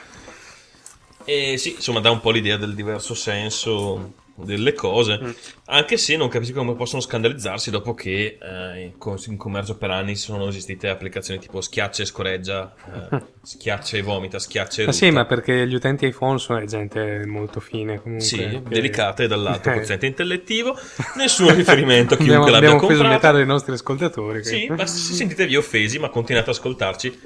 E 1.26 1.58
sì, 1.58 1.72
insomma, 1.74 2.00
dà 2.00 2.10
un 2.10 2.22
po' 2.22 2.32
l'idea 2.32 2.56
del 2.56 2.74
diverso 2.74 3.14
senso 3.14 4.14
delle 4.36 4.74
cose, 4.74 5.20
Mm. 5.22 5.30
anche 5.66 5.96
se 5.98 6.18
non 6.18 6.28
capisco 6.28 6.54
come 6.56 6.74
possono 6.74 7.02
scandalizzarsi 7.02 7.70
dopo 7.70 7.94
che 7.94 8.40
eh, 8.42 8.82
in 8.82 8.98
co- 8.98 9.16
in 9.28 9.38
commercio 9.38 9.78
per 9.78 9.92
anni 9.92 10.16
sono 10.16 10.48
esistite 10.48 10.90
applicazioni 10.90 11.40
tipo 11.40 11.62
schiaccia 11.62 12.02
e 12.02 12.06
scoreggia, 12.08 12.74
eh, 13.12 13.22
schiaccia 13.44 13.98
e 13.98 14.02
vomita, 14.02 14.40
schiaccia 14.40 14.82
e 14.82 14.86
Ma 14.86 14.92
rutta. 14.92 15.06
sì, 15.06 15.12
ma 15.12 15.26
perché 15.26 15.68
gli 15.68 15.76
utenti 15.76 16.08
iPhone 16.08 16.40
sono 16.40 16.66
gente 16.66 17.24
molto 17.28 17.60
fine 17.60 18.02
comunque. 18.02 18.26
Sì, 18.26 18.38
che- 18.38 18.62
delicata 18.68 19.22
e 19.24 19.28
dall'alto 19.28 19.70
quoziente 19.72 20.08
intellettivo, 20.08 20.76
nessun 21.18 21.54
riferimento 21.56 22.16
a 22.16 22.18
abbiamo, 22.18 22.32
chiunque 22.32 22.52
l'abbia 22.52 22.70
abbiamo 22.70 22.76
offeso 22.86 23.02
comprato. 23.04 23.14
metà 23.28 23.32
dei 23.38 23.46
nostri 23.46 23.74
ascoltatori. 23.74 24.44
Sì, 24.44 24.68
ma 24.68 24.86
se 24.88 25.14
sentitevi 25.14 25.56
offesi, 25.56 26.00
ma 26.00 26.10
continuate 26.10 26.50
ad 26.50 26.56
ascoltarci, 26.56 27.20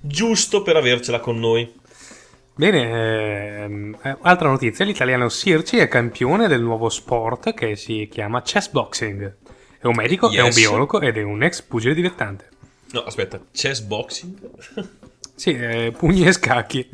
giusto 0.00 0.62
per 0.62 0.76
avercela 0.76 1.20
con 1.20 1.38
noi. 1.38 1.72
Bene, 2.60 3.62
ehm, 3.62 3.98
eh, 4.02 4.16
altra 4.20 4.50
notizia, 4.50 4.84
l'italiano 4.84 5.30
Sirci 5.30 5.78
è 5.78 5.88
campione 5.88 6.46
del 6.46 6.60
nuovo 6.60 6.90
sport 6.90 7.54
che 7.54 7.74
si 7.74 8.06
chiama 8.10 8.42
chessboxing. 8.42 9.36
È 9.78 9.86
un 9.86 9.94
medico, 9.96 10.26
è 10.30 10.40
un 10.40 10.48
Yes. 10.48 10.56
biologo 10.56 11.00
ed 11.00 11.16
è 11.16 11.22
un 11.22 11.42
ex 11.42 11.62
pugile 11.62 11.94
dilettante. 11.94 12.48
No, 12.92 13.00
aspetta, 13.04 13.40
chess 13.50 13.80
boxing? 13.80 14.36
Sì, 15.34 15.54
eh, 15.54 15.94
pugni 15.96 16.26
e 16.26 16.32
scacchi. 16.32 16.86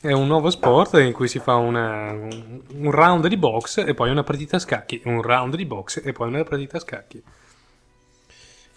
È 0.00 0.10
un 0.10 0.26
nuovo 0.26 0.50
sport 0.50 0.94
in 0.94 1.12
cui 1.12 1.28
si 1.28 1.38
fa 1.38 1.54
una- 1.54 2.10
un, 2.10 2.60
un 2.72 2.90
round 2.90 3.28
di 3.28 3.36
box 3.36 3.84
e 3.86 3.94
poi 3.94 4.10
una 4.10 4.24
partita 4.24 4.56
a 4.56 4.58
scacchi. 4.58 5.00
Un 5.04 5.22
round 5.22 5.54
di 5.54 5.64
box 5.64 6.02
e 6.04 6.10
poi 6.10 6.26
una 6.26 6.42
partita 6.42 6.78
a 6.78 6.80
scacchi. 6.80 7.22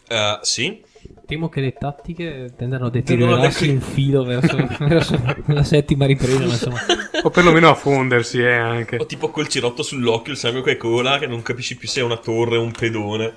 Eh, 0.10 0.40
sì, 0.44 0.84
Temo 1.26 1.50
che 1.50 1.60
le 1.60 1.74
tattiche 1.74 2.54
tendano 2.56 2.86
a 2.86 2.90
deteriorarsi 2.90 3.68
in 3.70 3.82
filo 3.82 4.24
verso, 4.24 4.56
verso 4.80 5.22
la 5.48 5.64
settima 5.64 6.06
ripresa. 6.06 6.38
ma 6.40 6.46
insomma, 6.46 6.80
O 7.24 7.30
perlomeno 7.30 7.70
a 7.70 7.76
fondersi, 7.76 8.40
eh, 8.40 8.54
anche. 8.54 8.96
o 8.98 9.06
tipo 9.06 9.30
col 9.30 9.48
cirotto 9.50 9.84
sull'occhio, 9.84 10.32
il 10.32 10.38
sangue 10.38 10.62
che 10.64 10.78
cola, 10.78 11.20
che 11.20 11.28
non 11.28 11.42
capisci 11.42 11.76
più 11.76 11.88
se 11.88 12.00
è 12.00 12.04
una 12.04 12.18
torre 12.18 12.56
o 12.58 12.62
un 12.64 12.72
pedone. 12.72 13.36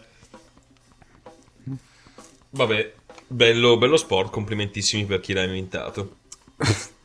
Vabbè, 2.51 2.93
bello, 3.27 3.77
bello 3.79 3.97
sport, 3.97 4.31
complimentissimi 4.31 5.05
per 5.05 5.21
chi 5.21 5.33
l'ha 5.33 5.43
inventato. 5.45 6.17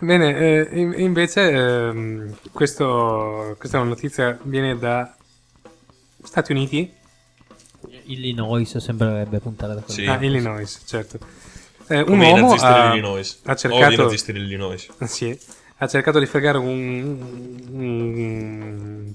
Bene, 0.00 0.36
eh, 0.38 0.68
in- 0.78 0.94
invece 0.96 1.50
ehm, 1.50 2.36
questo- 2.52 3.56
questa 3.58 3.82
notizia 3.82 4.38
viene 4.42 4.78
da 4.78 5.14
Stati 6.22 6.52
Uniti? 6.52 6.92
Illinois 8.12 8.76
sembrerebbe 8.76 9.38
puntare 9.38 9.74
da 9.74 9.80
quello. 9.80 10.00
Sì. 10.00 10.06
Ah, 10.06 10.18
Illinois, 10.22 10.82
certo. 10.86 11.18
Eh, 11.90 12.00
un 12.00 12.04
Come 12.04 12.30
uomo 12.30 12.52
ha, 12.52 12.90
ha 12.90 12.94
i 12.96 13.56
cercato... 13.56 14.02
nazisti 14.02 14.32
dell'Illinois. 14.32 14.88
Sì, 15.04 15.38
ha 15.78 15.86
cercato 15.86 16.18
di 16.18 16.26
fregare 16.26 16.58
un... 16.58 17.18
un- 17.70 19.12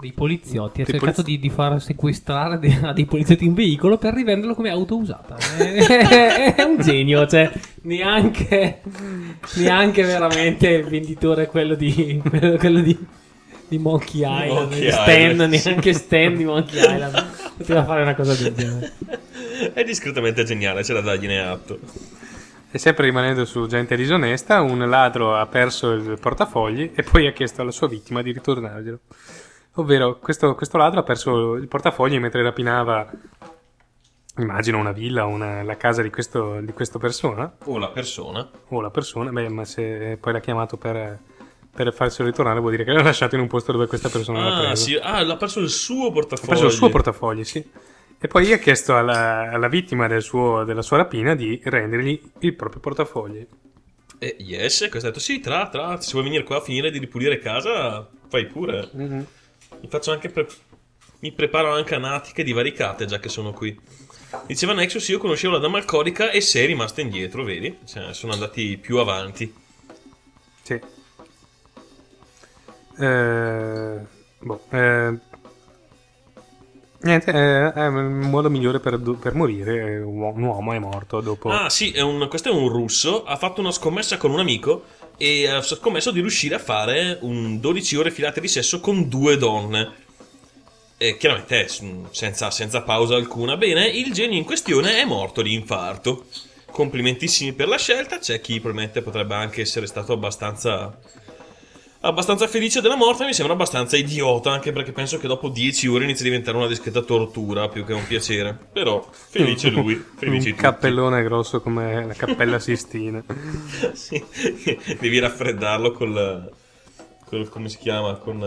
Dei 0.00 0.12
poliziotti. 0.12 0.80
Ha 0.80 0.84
Dei 0.84 0.94
cercato 0.94 1.22
polizi- 1.22 1.38
di, 1.38 1.38
di 1.38 1.50
far 1.50 1.80
sequestrare 1.80 2.58
dei, 2.58 2.76
a 2.82 2.92
dei 2.92 3.04
poliziotti 3.04 3.46
un 3.46 3.54
veicolo 3.54 3.96
per 3.96 4.14
rivenderlo 4.14 4.54
come 4.54 4.70
auto 4.70 4.96
usata. 4.96 5.36
È, 5.36 6.54
è 6.56 6.62
un 6.64 6.80
genio, 6.80 7.26
cioè 7.28 7.48
neanche, 7.82 8.80
neanche 9.54 10.02
veramente 10.02 10.68
il 10.68 10.86
venditore 10.86 11.46
quello 11.46 11.76
di, 11.76 12.20
quello, 12.28 12.56
quello 12.56 12.80
di, 12.80 12.98
di 13.68 13.78
Monkey 13.78 14.22
Island. 14.22 14.48
Monkey 14.70 14.90
Stan, 14.90 15.30
Island, 15.30 15.52
neanche 15.52 15.92
Stan 15.92 16.36
di 16.36 16.44
Monkey 16.44 16.78
Island. 16.80 17.26
Poteva 17.60 17.84
fare 17.84 18.02
una 18.02 18.14
cosa 18.14 18.34
del 18.34 18.54
genere. 18.54 18.92
È 19.74 19.84
discretamente 19.84 20.44
geniale, 20.44 20.82
c'è 20.82 20.94
da 20.94 21.00
dargliene 21.02 21.40
atto. 21.40 21.78
E 22.70 22.78
sempre 22.78 23.04
rimanendo 23.06 23.44
su 23.44 23.66
gente 23.66 23.96
disonesta, 23.96 24.60
un 24.62 24.78
ladro 24.88 25.36
ha 25.36 25.44
perso 25.46 25.90
il 25.90 26.18
portafogli 26.20 26.92
e 26.94 27.02
poi 27.02 27.26
ha 27.26 27.32
chiesto 27.32 27.60
alla 27.62 27.70
sua 27.72 27.88
vittima 27.88 28.22
di 28.22 28.32
ritornarglielo. 28.32 28.98
Ovvero, 29.74 30.18
questo, 30.18 30.54
questo 30.54 30.78
ladro 30.78 31.00
ha 31.00 31.02
perso 31.02 31.54
il 31.56 31.68
portafogli 31.68 32.18
mentre 32.18 32.42
rapinava, 32.42 33.10
immagino, 34.38 34.78
una 34.78 34.92
villa 34.92 35.26
o 35.26 35.28
una- 35.28 35.62
la 35.62 35.76
casa 35.76 36.00
di, 36.02 36.10
questo, 36.10 36.60
di 36.60 36.72
questa 36.72 36.98
persona, 36.98 37.52
O 37.64 37.76
la 37.78 37.88
persona. 37.88 38.48
o 38.68 38.80
la 38.80 38.90
persona, 38.90 39.30
beh, 39.30 39.48
ma 39.48 39.64
se 39.64 40.16
poi 40.20 40.32
l'ha 40.32 40.40
chiamato 40.40 40.76
per, 40.76 41.18
per 41.72 41.92
farselo 41.94 42.28
ritornare 42.28 42.58
vuol 42.60 42.72
dire 42.72 42.84
che 42.84 42.92
l'ha 42.92 43.02
lasciato 43.02 43.34
in 43.36 43.40
un 43.42 43.46
posto 43.46 43.72
dove 43.72 43.86
questa 43.86 44.08
persona 44.08 44.40
l'ha 44.48 44.56
Ah, 44.56 44.66
preso. 44.66 44.84
sì. 44.84 44.94
ah, 44.96 45.22
l'ha 45.22 45.36
perso 45.36 45.60
il 45.60 45.70
suo 45.70 46.08
Ha 46.08 46.12
portafoglio. 46.12 46.48
preso 46.50 46.66
il 46.66 46.72
suo 46.72 46.88
portafogli, 46.88 47.44
sì. 47.44 47.64
E 48.22 48.28
poi 48.28 48.52
ha 48.52 48.58
chiesto 48.58 48.96
alla, 48.96 49.50
alla 49.50 49.68
vittima 49.68 50.06
del 50.06 50.20
suo- 50.22 50.64
della 50.64 50.82
sua 50.82 50.98
rapina 50.98 51.34
di 51.34 51.58
rendergli 51.64 52.20
il 52.40 52.54
proprio 52.54 52.80
portafogli. 52.80 53.46
E 54.18 54.36
yes, 54.40 54.86
questo 54.90 54.98
ha 55.08 55.10
detto 55.10 55.20
sì, 55.20 55.40
tra, 55.40 55.68
tra, 55.68 55.98
se 56.00 56.10
vuoi 56.12 56.24
venire 56.24 56.42
qua 56.44 56.56
a 56.56 56.60
finire 56.60 56.90
di 56.90 56.98
ripulire 56.98 57.38
casa, 57.38 58.06
fai 58.28 58.46
pure. 58.46 58.88
Mhm. 58.92 59.26
Mi 59.80 59.88
faccio 59.88 60.10
anche 60.12 60.28
pre- 60.28 60.46
mi 61.20 61.32
preparo 61.32 61.72
anche 61.72 61.94
a 61.94 61.98
natiche 61.98 62.42
divaricate 62.42 63.06
già 63.06 63.18
che 63.18 63.30
sono 63.30 63.52
qui. 63.52 63.78
Diceva 64.46 64.74
Nexus, 64.74 65.08
io 65.08 65.18
conoscevo 65.18 65.54
la 65.54 65.58
dama 65.60 65.78
alcolica 65.78 66.30
e 66.30 66.40
sei 66.42 66.66
rimasta 66.66 67.00
indietro, 67.00 67.42
vedi? 67.42 67.78
Cioè, 67.86 68.12
sono 68.12 68.32
andati 68.32 68.76
più 68.76 68.98
avanti. 68.98 69.52
Sì. 70.62 70.78
Eh, 73.00 73.98
boh, 74.40 74.60
eh, 74.70 75.18
niente, 77.02 77.30
eh, 77.30 77.72
è 77.72 77.86
il 77.86 77.92
modo 77.92 78.50
migliore 78.50 78.80
per, 78.80 79.00
per 79.18 79.34
morire. 79.34 79.92
eh, 79.94 79.98
Un 80.02 80.42
uomo 80.42 80.72
è 80.72 80.78
morto 80.78 81.20
dopo. 81.20 81.48
Ah, 81.50 81.70
sì, 81.70 81.90
è 81.92 82.00
un- 82.00 82.26
questo 82.28 82.50
è 82.50 82.52
un 82.52 82.68
russo. 82.68 83.24
Ha 83.24 83.36
fatto 83.36 83.60
una 83.60 83.72
scommessa 83.72 84.16
con 84.16 84.30
un 84.30 84.40
amico 84.40 84.84
e 85.16 85.48
ha 85.48 85.60
scommesso 85.62 86.10
di 86.10 86.20
riuscire 86.20 86.54
a 86.54 86.58
fare 86.58 87.18
un 87.22 87.60
12 87.60 87.96
ore 87.96 88.10
filate 88.10 88.40
di 88.40 88.48
sesso 88.48 88.80
con 88.80 89.08
due 89.08 89.36
donne. 89.36 90.08
E 90.98 91.16
chiaramente 91.16 91.66
s- 91.68 91.82
senza, 92.10 92.50
senza 92.50 92.82
pausa 92.82 93.14
alcuna. 93.16 93.56
Bene, 93.56 93.86
il 93.86 94.12
genio 94.12 94.36
in 94.38 94.44
questione 94.44 94.98
è 95.00 95.04
morto 95.06 95.40
di 95.40 95.54
infarto. 95.54 96.26
Complimentissimi 96.70 97.52
per 97.54 97.68
la 97.68 97.78
scelta. 97.78 98.18
C'è 98.18 98.40
chi 98.42 98.60
probabilmente 98.60 99.00
potrebbe 99.02 99.34
anche 99.34 99.62
essere 99.62 99.86
stato 99.86 100.12
abbastanza. 100.12 100.98
Abbastanza 102.02 102.46
felice 102.48 102.80
della 102.80 102.96
morte, 102.96 103.26
mi 103.26 103.34
sembra 103.34 103.52
abbastanza 103.54 103.96
idiota, 103.96 104.50
anche 104.50 104.72
perché 104.72 104.90
penso 104.90 105.18
che 105.18 105.26
dopo 105.26 105.48
10 105.50 105.86
ore 105.88 106.04
inizi 106.04 106.22
a 106.22 106.24
diventare 106.24 106.56
una 106.56 106.66
discreta 106.66 107.02
tortura 107.02 107.68
più 107.68 107.84
che 107.84 107.92
un 107.92 108.06
piacere. 108.06 108.56
Però, 108.72 109.06
felice 109.12 109.68
lui, 109.70 110.02
felici 110.16 110.48
un 110.48 110.54
tutti. 110.54 110.62
cappellone 110.62 111.22
grosso 111.22 111.60
come 111.60 112.06
la 112.06 112.14
cappella 112.14 112.58
Sistina. 112.58 113.22
Sì, 113.92 114.22
devi 114.98 115.18
raffreddarlo 115.18 115.92
col, 115.92 116.50
col- 117.26 117.48
come 117.50 117.68
si 117.68 117.76
chiama 117.78 118.14
con 118.14 118.38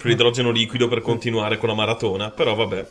con 0.00 0.10
l'idrogeno 0.10 0.50
liquido 0.50 0.88
per 0.88 1.02
continuare 1.02 1.58
con 1.58 1.68
la 1.68 1.74
maratona 1.74 2.30
però 2.30 2.54
vabbè 2.54 2.86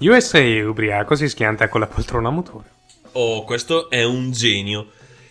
USA 0.00 0.40
ubriaco 0.66 1.14
si 1.14 1.28
schianta 1.28 1.68
con 1.68 1.78
la 1.80 1.86
poltrona 1.86 2.28
a 2.28 2.32
motore. 2.32 2.64
oh 3.12 3.44
questo 3.44 3.88
è 3.88 4.02
un 4.02 4.32
genio 4.32 4.88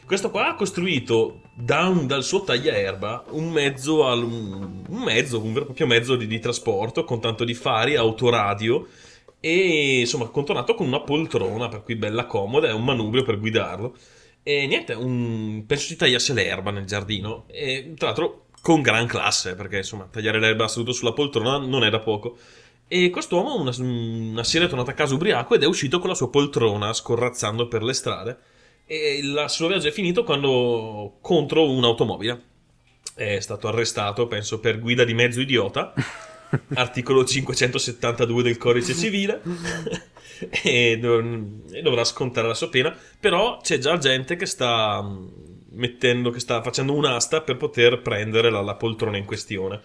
questo 0.10 0.32
qua 0.32 0.47
ha 0.49 0.55
costruito 0.55 1.41
da 1.53 1.86
un- 1.88 2.07
dal 2.07 2.24
suo 2.24 2.43
tagliaerba 2.43 3.26
un 3.30 3.51
mezzo 3.51 4.07
al, 4.07 4.24
un, 4.24 4.84
mezzo 4.88 5.39
un 5.39 5.53
vero 5.53 5.62
e 5.62 5.66
proprio 5.66 5.86
mezzo 5.86 6.16
di, 6.16 6.26
di 6.26 6.39
trasporto 6.39 7.03
con 7.03 7.22
tanto 7.22 7.43
di 7.43 7.53
fari 7.53 7.95
autoradio 7.95 8.88
e 9.39 9.99
insomma 9.99 10.28
contornato 10.30 10.74
con 10.74 10.88
una 10.88 11.01
poltrona 11.01 11.68
per 11.68 11.84
cui 11.84 11.95
bella 11.95 12.26
comoda 12.26 12.68
è 12.70 12.74
un 12.74 12.84
manubrio 12.84 13.24
per 13.24 13.39
guidarlo 13.39 13.95
E 14.43 14.66
niente, 14.68 14.93
un... 14.93 15.64
penso 15.68 15.86
si 15.86 15.95
tagliasse 15.95 16.34
l'erba 16.34 16.72
nel 16.72 16.86
giardino. 16.86 17.45
E 17.47 17.93
tra 17.97 18.07
l'altro 18.07 18.47
con 18.62 18.82
gran 18.82 19.05
classe, 19.07 19.55
perché 19.55 19.78
insomma 19.78 20.07
tagliare 20.12 20.39
l'erba 20.39 20.68
seduto 20.68 20.91
sulla 20.93 21.14
poltrona 21.14 21.57
non 21.60 21.84
è 21.84 21.89
da 21.91 21.99
poco. 21.99 22.38
E 22.88 23.10
quest'uomo 23.12 23.55
una, 23.60 23.72
una 23.80 24.43
sera 24.43 24.66
è 24.66 24.68
tornato 24.68 24.89
a 24.89 24.93
casa 24.93 25.14
ubriaco 25.14 25.53
ed 25.55 25.64
è 25.64 25.68
uscito 25.68 25.99
con 25.99 26.10
la 26.10 26.16
sua 26.16 26.30
poltrona 26.30 26.91
scorrazzando 26.93 27.68
per 27.68 27.84
le 27.84 27.93
strade. 27.93 28.38
E 28.92 29.18
il 29.18 29.46
suo 29.50 29.68
viaggio 29.68 29.88
è 29.88 29.92
finito 29.92 30.24
quando 30.24 31.20
contro 31.22 31.70
un'automobile. 31.70 32.42
È 33.14 33.40
stato 33.40 33.68
arrestato, 33.68 34.26
penso, 34.26 34.60
per 34.60 34.80
guida 34.80 35.04
di 35.04 35.14
mezzo 35.14 35.42
idiota. 35.42 35.94
articolo 36.74 37.24
572 37.24 38.42
del 38.42 38.58
codice 38.58 38.96
civile. 38.96 39.42
e, 40.64 40.98
dov- 41.00 41.72
e 41.72 41.84
dovrà 41.84 42.04
scontare 42.04 42.48
la 42.48 42.56
sua 42.56 42.70
pena. 42.70 42.98
Però 43.20 43.60
c'è 43.62 43.78
già 43.78 43.96
gente 44.00 44.36
che 44.36 44.48
sta 44.48 45.04
mm, 45.04 45.28
mettendo, 45.74 46.32
che 46.32 46.40
sta 46.40 46.64
facendo 46.64 46.94
un'asta 46.94 47.42
per 47.42 47.58
poter 47.58 48.02
prendere 48.02 48.50
la, 48.50 48.62
la 48.62 48.74
poltrona 48.74 49.18
in 49.18 49.26
questione. 49.26 49.80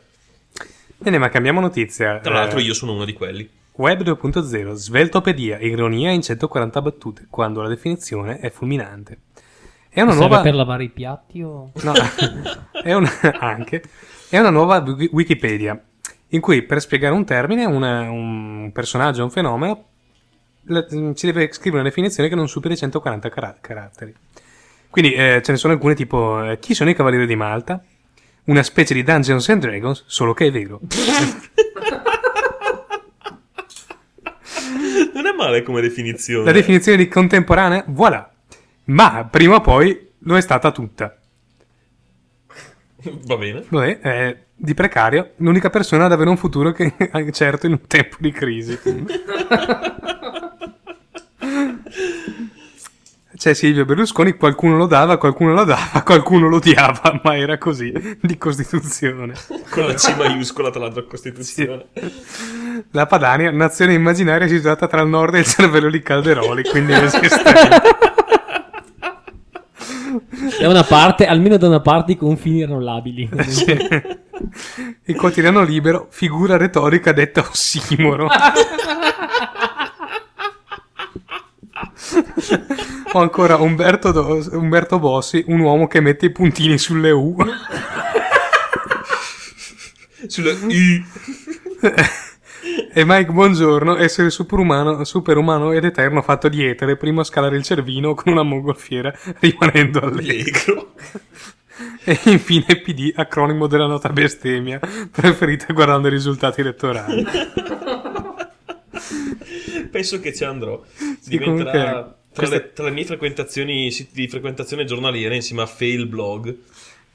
Bene, 0.96 1.18
ma 1.18 1.28
cambiamo 1.28 1.60
notizia. 1.60 2.20
Tra 2.20 2.32
l'altro, 2.32 2.58
Eh, 2.58 2.62
io 2.62 2.72
sono 2.72 2.94
uno 2.94 3.04
di 3.04 3.12
quelli. 3.12 3.46
Web 3.76 4.02
2.0, 4.02 4.72
sveltopedia, 4.74 5.58
ironia 5.58 6.12
in 6.12 6.22
140 6.22 6.80
battute, 6.80 7.26
quando 7.28 7.60
la 7.60 7.68
definizione 7.68 8.38
è 8.38 8.48
fulminante. 8.48 9.18
È 9.88 10.00
una 10.00 10.14
nuova... 10.14 10.42
per 10.42 10.54
lavare 10.54 10.84
i 10.84 10.90
piatti 10.90 11.42
o... 11.42 11.72
No, 11.82 11.92
è 12.82 12.92
una... 12.92 13.10
anche. 13.40 13.82
È 14.28 14.38
una 14.38 14.50
nuova 14.50 14.78
wiki- 14.78 15.10
Wikipedia, 15.12 15.80
in 16.28 16.40
cui 16.40 16.62
per 16.62 16.80
spiegare 16.80 17.14
un 17.14 17.24
termine, 17.24 17.64
una- 17.64 18.08
un 18.08 18.70
personaggio, 18.72 19.24
un 19.24 19.30
fenomeno, 19.30 19.84
ci 21.14 21.26
deve 21.26 21.52
scrivere 21.52 21.80
una 21.80 21.88
definizione 21.88 22.28
che 22.28 22.36
non 22.36 22.48
superi 22.48 22.74
i 22.74 22.76
140 22.76 23.28
cara- 23.28 23.56
caratteri. 23.60 24.14
Quindi 24.88 25.14
eh, 25.14 25.42
ce 25.42 25.50
ne 25.50 25.58
sono 25.58 25.72
alcune 25.72 25.96
tipo, 25.96 26.44
eh, 26.48 26.60
chi 26.60 26.74
sono 26.74 26.90
i 26.90 26.94
Cavalieri 26.94 27.26
di 27.26 27.34
Malta? 27.34 27.82
Una 28.44 28.62
specie 28.62 28.94
di 28.94 29.02
Dungeons 29.02 29.48
and 29.48 29.62
Dragons, 29.62 30.04
solo 30.06 30.32
che 30.32 30.46
è 30.46 30.52
vero. 30.52 30.78
Non 35.14 35.23
è 35.34 35.36
male 35.36 35.62
come 35.62 35.80
definizione. 35.80 36.44
La 36.44 36.52
definizione 36.52 36.96
di 36.96 37.08
contemporanea, 37.08 37.84
voilà. 37.88 38.30
Ma 38.84 39.26
prima 39.30 39.56
o 39.56 39.60
poi 39.60 40.08
lo 40.18 40.36
è 40.36 40.40
stata 40.40 40.70
tutta. 40.70 41.18
Va 43.26 43.36
bene. 43.36 43.64
Vabbè, 43.68 43.98
eh, 44.02 44.36
di 44.54 44.74
precario, 44.74 45.32
l'unica 45.36 45.70
persona 45.70 46.06
ad 46.06 46.12
avere 46.12 46.30
un 46.30 46.36
futuro 46.36 46.72
che 46.72 46.94
è 46.96 47.30
certo 47.30 47.66
in 47.66 47.72
un 47.72 47.86
tempo 47.86 48.16
di 48.20 48.30
crisi. 48.30 48.78
C'è 53.36 53.52
Silvio 53.52 53.84
Berlusconi, 53.84 54.36
qualcuno 54.36 54.76
lo 54.76 54.86
dava, 54.86 55.18
qualcuno 55.18 55.54
lo 55.54 55.64
dava, 55.64 56.02
qualcuno 56.06 56.48
lo 56.48 56.56
odiava, 56.56 57.20
ma 57.22 57.36
era 57.36 57.58
così, 57.58 57.92
di 58.20 58.38
Costituzione. 58.38 59.34
Con 59.70 59.86
la 59.86 59.94
C 59.94 60.14
maiuscola 60.16 60.70
tra 60.70 60.80
l'altro 60.80 61.04
Costituzione. 61.06 61.86
La 62.92 63.06
Padania, 63.06 63.50
nazione 63.50 63.94
immaginaria 63.94 64.46
situata 64.46 64.86
tra 64.86 65.02
il 65.02 65.08
nord 65.08 65.34
e 65.34 65.40
il 65.40 65.46
cervello 65.46 65.90
di 65.90 66.00
Calderoli, 66.00 66.62
quindi 66.62 66.92
esiste. 66.92 67.42
Da 70.60 70.68
una 70.68 70.84
parte, 70.84 71.26
almeno 71.26 71.56
da 71.56 71.66
una 71.66 71.80
parte, 71.80 72.12
i 72.12 72.16
confini 72.16 72.62
erano 72.62 72.80
labili. 72.80 73.28
Il 75.06 75.16
quotidiano 75.16 75.64
libero, 75.64 76.06
figura 76.10 76.56
retorica 76.56 77.12
detta 77.12 77.40
ossimoro. 77.40 78.28
o 83.12 83.18
ancora 83.18 83.56
Umberto, 83.56 84.12
Do- 84.12 84.48
Umberto 84.52 84.98
Bossi, 84.98 85.44
un 85.48 85.60
uomo 85.60 85.86
che 85.86 86.00
mette 86.00 86.26
i 86.26 86.30
puntini 86.30 86.78
sulle 86.78 87.10
U. 87.10 87.36
Sulla 90.26 90.52
I. 90.68 91.04
e 92.94 93.04
Mike 93.04 93.30
Buongiorno, 93.30 93.96
essere 93.96 94.30
superumano, 94.30 95.04
superumano 95.04 95.72
ed 95.72 95.84
eterno 95.84 96.22
fatto 96.22 96.48
di 96.48 96.64
etere, 96.64 96.96
prima 96.96 97.20
a 97.20 97.24
scalare 97.24 97.56
il 97.56 97.62
cervino 97.62 98.14
con 98.14 98.32
una 98.32 98.42
mongolfiera 98.42 99.12
rimanendo 99.40 100.00
allegro. 100.00 100.94
E 102.04 102.18
infine 102.24 102.80
PD, 102.82 103.12
acronimo 103.16 103.66
della 103.66 103.86
nota 103.86 104.08
bestemmia, 104.10 104.78
preferita 105.10 105.72
guardando 105.72 106.08
i 106.08 106.10
risultati 106.10 106.60
elettorali. 106.60 107.24
Penso 109.90 110.20
che 110.20 110.34
ci 110.34 110.44
andrò. 110.44 110.82
Sì, 110.94 111.30
Diventerà 111.30 111.70
comunque, 111.70 111.72
tra, 111.80 112.16
questa- 112.34 112.56
le, 112.56 112.72
tra 112.72 112.84
le 112.84 112.90
mie 112.90 113.04
frequentazioni, 113.04 113.90
siti 113.90 114.12
di 114.14 114.28
frequentazione 114.28 114.84
giornaliera 114.84 115.34
insieme 115.34 115.62
a 115.62 115.66
Fail 115.66 116.06
Blog. 116.06 116.56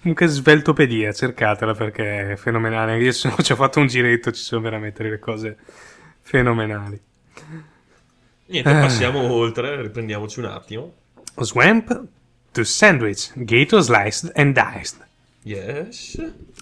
Comunque 0.01 0.27
sveltopedia, 0.27 1.11
cercatela 1.11 1.73
perché 1.73 2.31
è 2.31 2.35
fenomenale. 2.37 2.97
Io 3.01 3.11
sono- 3.11 3.35
ci 3.41 3.51
ho 3.51 3.55
fatto 3.55 3.79
un 3.79 3.87
giretto, 3.87 4.31
ci 4.31 4.41
sono 4.41 4.61
veramente 4.61 5.03
delle 5.03 5.19
cose 5.19 5.57
fenomenali. 6.21 6.99
Niente, 8.45 8.69
Ah. 8.69 8.79
passiamo 8.81 9.19
oltre, 9.31 9.81
riprendiamoci 9.81 10.39
un 10.39 10.45
attimo. 10.45 10.93
Swamp 11.41 12.03
to 12.51 12.63
sandwich, 12.63 13.31
gator 13.35 13.81
sliced 13.81 14.31
and 14.35 14.53
diced. 14.53 15.07
Yes. 15.43 16.21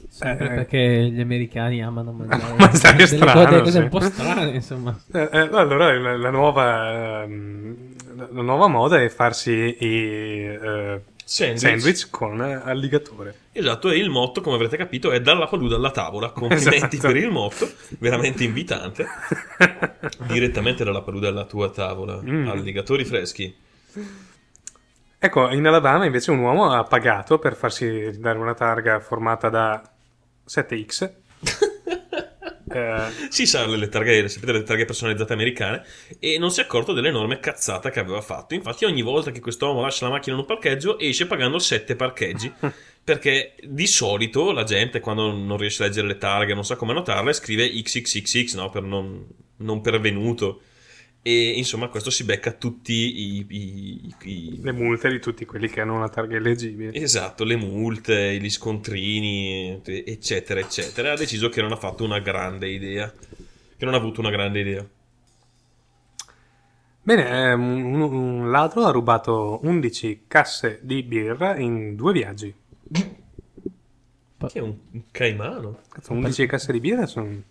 Sempre 0.10 0.46
Eh, 0.46 0.50
perché 0.56 1.10
gli 1.12 1.20
americani 1.20 1.84
amano 1.84 2.12
mangiare 2.14 2.54
Mangiare 2.58 2.96
delle, 2.96 3.08
strano, 3.08 3.34
cose, 3.34 3.50
delle 3.50 3.62
cose 3.62 3.72
sì. 3.72 3.84
un 3.84 3.90
po' 3.90 4.00
strane, 4.02 4.50
insomma. 4.52 5.00
Eh, 5.14 5.30
eh, 5.32 5.38
allora 5.52 5.98
la, 5.98 6.16
la 6.18 6.30
nuova, 6.30 7.24
ehm, 7.24 7.76
la- 8.16 8.42
nuova 8.42 8.68
moda 8.68 9.02
è 9.02 9.10
farsi 9.10 9.52
i 9.52 10.44
eh, 10.46 11.02
Sandwich. 11.26 11.60
sandwich 11.60 12.08
con 12.10 12.42
eh, 12.42 12.54
alligatore. 12.64 13.36
Esatto, 13.52 13.90
e 13.90 13.98
il 13.98 14.10
motto, 14.10 14.42
come 14.42 14.56
avrete 14.56 14.78
capito, 14.78 15.12
è 15.12 15.20
dalla 15.22 15.48
palude 15.48 15.76
alla 15.76 15.92
tavola. 15.92 16.30
Complimenti 16.32 16.96
Esatto. 16.98 17.08
per 17.08 17.18
il 17.18 17.30
motto, 17.32 17.70
veramente 18.00 18.44
invitante. 18.44 19.06
Direttamente 20.28 20.84
dalla 20.84 21.02
palude 21.02 21.28
alla 21.28 21.46
tua 21.46 21.70
tavola. 21.70 22.22
Mm. 22.22 22.48
Alligatori 22.48 23.04
freschi. 23.04 23.54
Ecco, 25.20 25.50
in 25.50 25.66
Alabama 25.66 26.06
invece 26.06 26.30
un 26.32 26.40
uomo 26.40 26.72
ha 26.72 26.84
pagato 26.84 27.40
per 27.40 27.56
farsi 27.56 28.20
dare 28.20 28.38
una 28.38 28.54
targa 28.54 29.00
formata 29.00 29.50
da 29.50 29.82
7X. 30.48 31.12
Eh, 32.70 33.30
Si 33.30 33.46
sa 33.46 33.66
le 33.66 33.88
targhe, 33.88 34.28
sapete 34.28 34.52
le 34.52 34.64
targhe 34.64 34.84
personalizzate 34.84 35.32
americane 35.32 35.84
e 36.20 36.38
non 36.38 36.52
si 36.52 36.60
è 36.60 36.64
accorto 36.64 36.92
dell'enorme 36.92 37.40
cazzata 37.40 37.90
che 37.90 38.02
aveva 38.02 38.20
fatto. 38.20 38.56
Infatti 38.56 38.84
ogni 38.84 39.02
volta 39.02 39.32
che 39.32 39.40
quest'uomo 39.40 39.80
lascia 39.80 40.06
la 40.06 40.12
macchina 40.12 40.36
in 40.36 40.42
un 40.42 40.48
parcheggio 40.48 41.00
esce 41.00 41.28
pagando 41.28 41.60
7 41.60 41.96
parcheggi. 41.96 42.52
Perché 43.08 43.56
di 43.64 43.88
solito 43.88 44.52
la 44.52 44.66
gente 44.66 45.00
quando 45.00 45.32
non 45.32 45.56
riesce 45.56 45.82
a 45.82 45.86
leggere 45.88 46.08
le 46.08 46.18
targhe, 46.18 46.54
non 46.54 46.66
sa 46.66 46.76
come 46.76 46.92
annotarle, 46.92 47.32
scrive 47.32 47.70
XXXX, 47.70 48.56
no? 48.56 48.70
Per 48.70 48.84
non, 48.84 49.26
non 49.60 49.80
pervenuto. 49.80 50.62
E 51.30 51.58
insomma 51.58 51.90
questo 51.90 52.10
si 52.10 52.24
becca 52.24 52.54
tutti 52.54 52.94
i... 52.94 53.46
i- 53.50 54.14
i- 54.24 54.62
le 54.62 54.72
multe 54.72 55.10
di 55.10 55.20
tutti 55.20 55.44
quelli 55.46 55.68
che 55.68 55.82
hanno 55.82 55.94
una 55.96 56.08
targa 56.08 56.38
illeggibile. 56.38 56.94
Esatto, 56.94 57.44
le 57.44 57.58
multe, 57.58 58.40
gli 58.40 58.50
scontrini, 58.50 59.82
eccetera, 59.84 60.62
eccetera. 60.62 61.12
Ha 61.12 61.18
deciso 61.18 61.50
che 61.50 61.62
non 61.62 61.74
ha 61.74 61.76
fatto 61.76 62.06
una 62.06 62.20
grande 62.20 62.70
idea. 62.70 63.12
Che 63.12 63.84
non 63.84 63.94
ha 63.94 63.98
avuto 63.98 64.22
una 64.22 64.30
grande 64.30 64.62
idea. 64.62 64.88
Bene, 67.04 67.52
ehm, 67.52 67.62
un, 67.86 68.02
un 68.02 68.50
ladro 68.50 68.86
ha 68.86 68.92
rubato 68.92 69.60
11 69.64 70.24
casse 70.28 70.80
di 70.82 71.04
birra 71.04 71.58
in 71.58 71.98
due 71.98 72.14
viaggi. 72.14 72.54
Che 72.90 74.54
è 74.54 74.60
un, 74.60 74.78
un 74.92 75.02
caimano. 75.12 75.80
Cazzo, 75.90 76.14
11 76.14 76.46
casse 76.46 76.72
di 76.72 76.80
birra 76.80 77.06
sono 77.06 77.42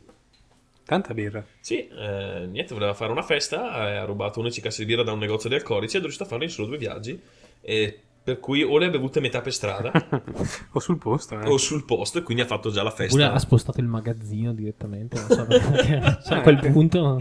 tanta 0.87 1.13
birra. 1.13 1.45
Sì, 1.61 1.87
eh, 1.89 2.47
niente, 2.49 2.73
voleva 2.73 2.95
fare 2.95 3.11
una 3.13 3.23
festa, 3.23 3.91
eh, 3.91 3.97
ha 3.97 4.05
rubato 4.05 4.39
11 4.39 4.61
casse 4.63 4.85
di 4.85 4.87
birra 4.87 5.03
da 5.03 5.13
un 5.13 5.19
negozio 5.19 5.49
di 5.51 5.57
alcolici 5.57 5.97
ed 5.97 6.01
è 6.01 6.05
riuscito 6.05 6.25
a 6.25 6.29
farlo 6.29 6.45
in 6.45 6.51
solo 6.51 6.69
due 6.69 6.79
viaggi. 6.79 7.21
E 7.61 8.01
per 8.23 8.41
cui 8.41 8.63
o 8.63 8.77
le 8.79 8.87
ha 8.87 8.91
bevute 8.91 9.21
metà 9.21 9.41
per 9.41 9.53
strada 9.53 9.93
o 10.73 10.81
sul 10.81 10.99
posto. 10.99 11.39
eh. 11.41 11.49
o 11.49 11.59
sul 11.59 11.85
posto 11.85 12.19
e 12.19 12.23
quindi 12.23 12.43
ha 12.43 12.47
fatto 12.47 12.71
già 12.71 12.83
la 12.83 12.89
Oppure 12.91 13.07
festa. 13.09 13.33
ha 13.33 13.39
spostato 13.39 13.81
il 13.81 13.87
magazzino 13.87 14.53
direttamente, 14.53 15.17
non 15.21 15.29
so 15.29 15.45
perché. 15.47 16.19
Cioè, 16.27 16.39
a 16.39 16.41
quel 16.41 16.59
punto... 16.73 17.19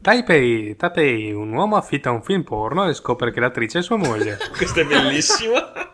Taipei, 0.00 0.76
Taipei, 0.76 1.32
un 1.32 1.50
uomo 1.52 1.76
affitta 1.76 2.10
un 2.10 2.22
film 2.22 2.42
porno 2.42 2.86
e 2.86 2.92
scopre 2.92 3.32
che 3.32 3.40
l'attrice 3.40 3.78
è 3.78 3.82
sua 3.82 3.96
moglie. 3.96 4.36
Questa 4.54 4.82
è 4.82 4.84
bellissima. 4.84 5.93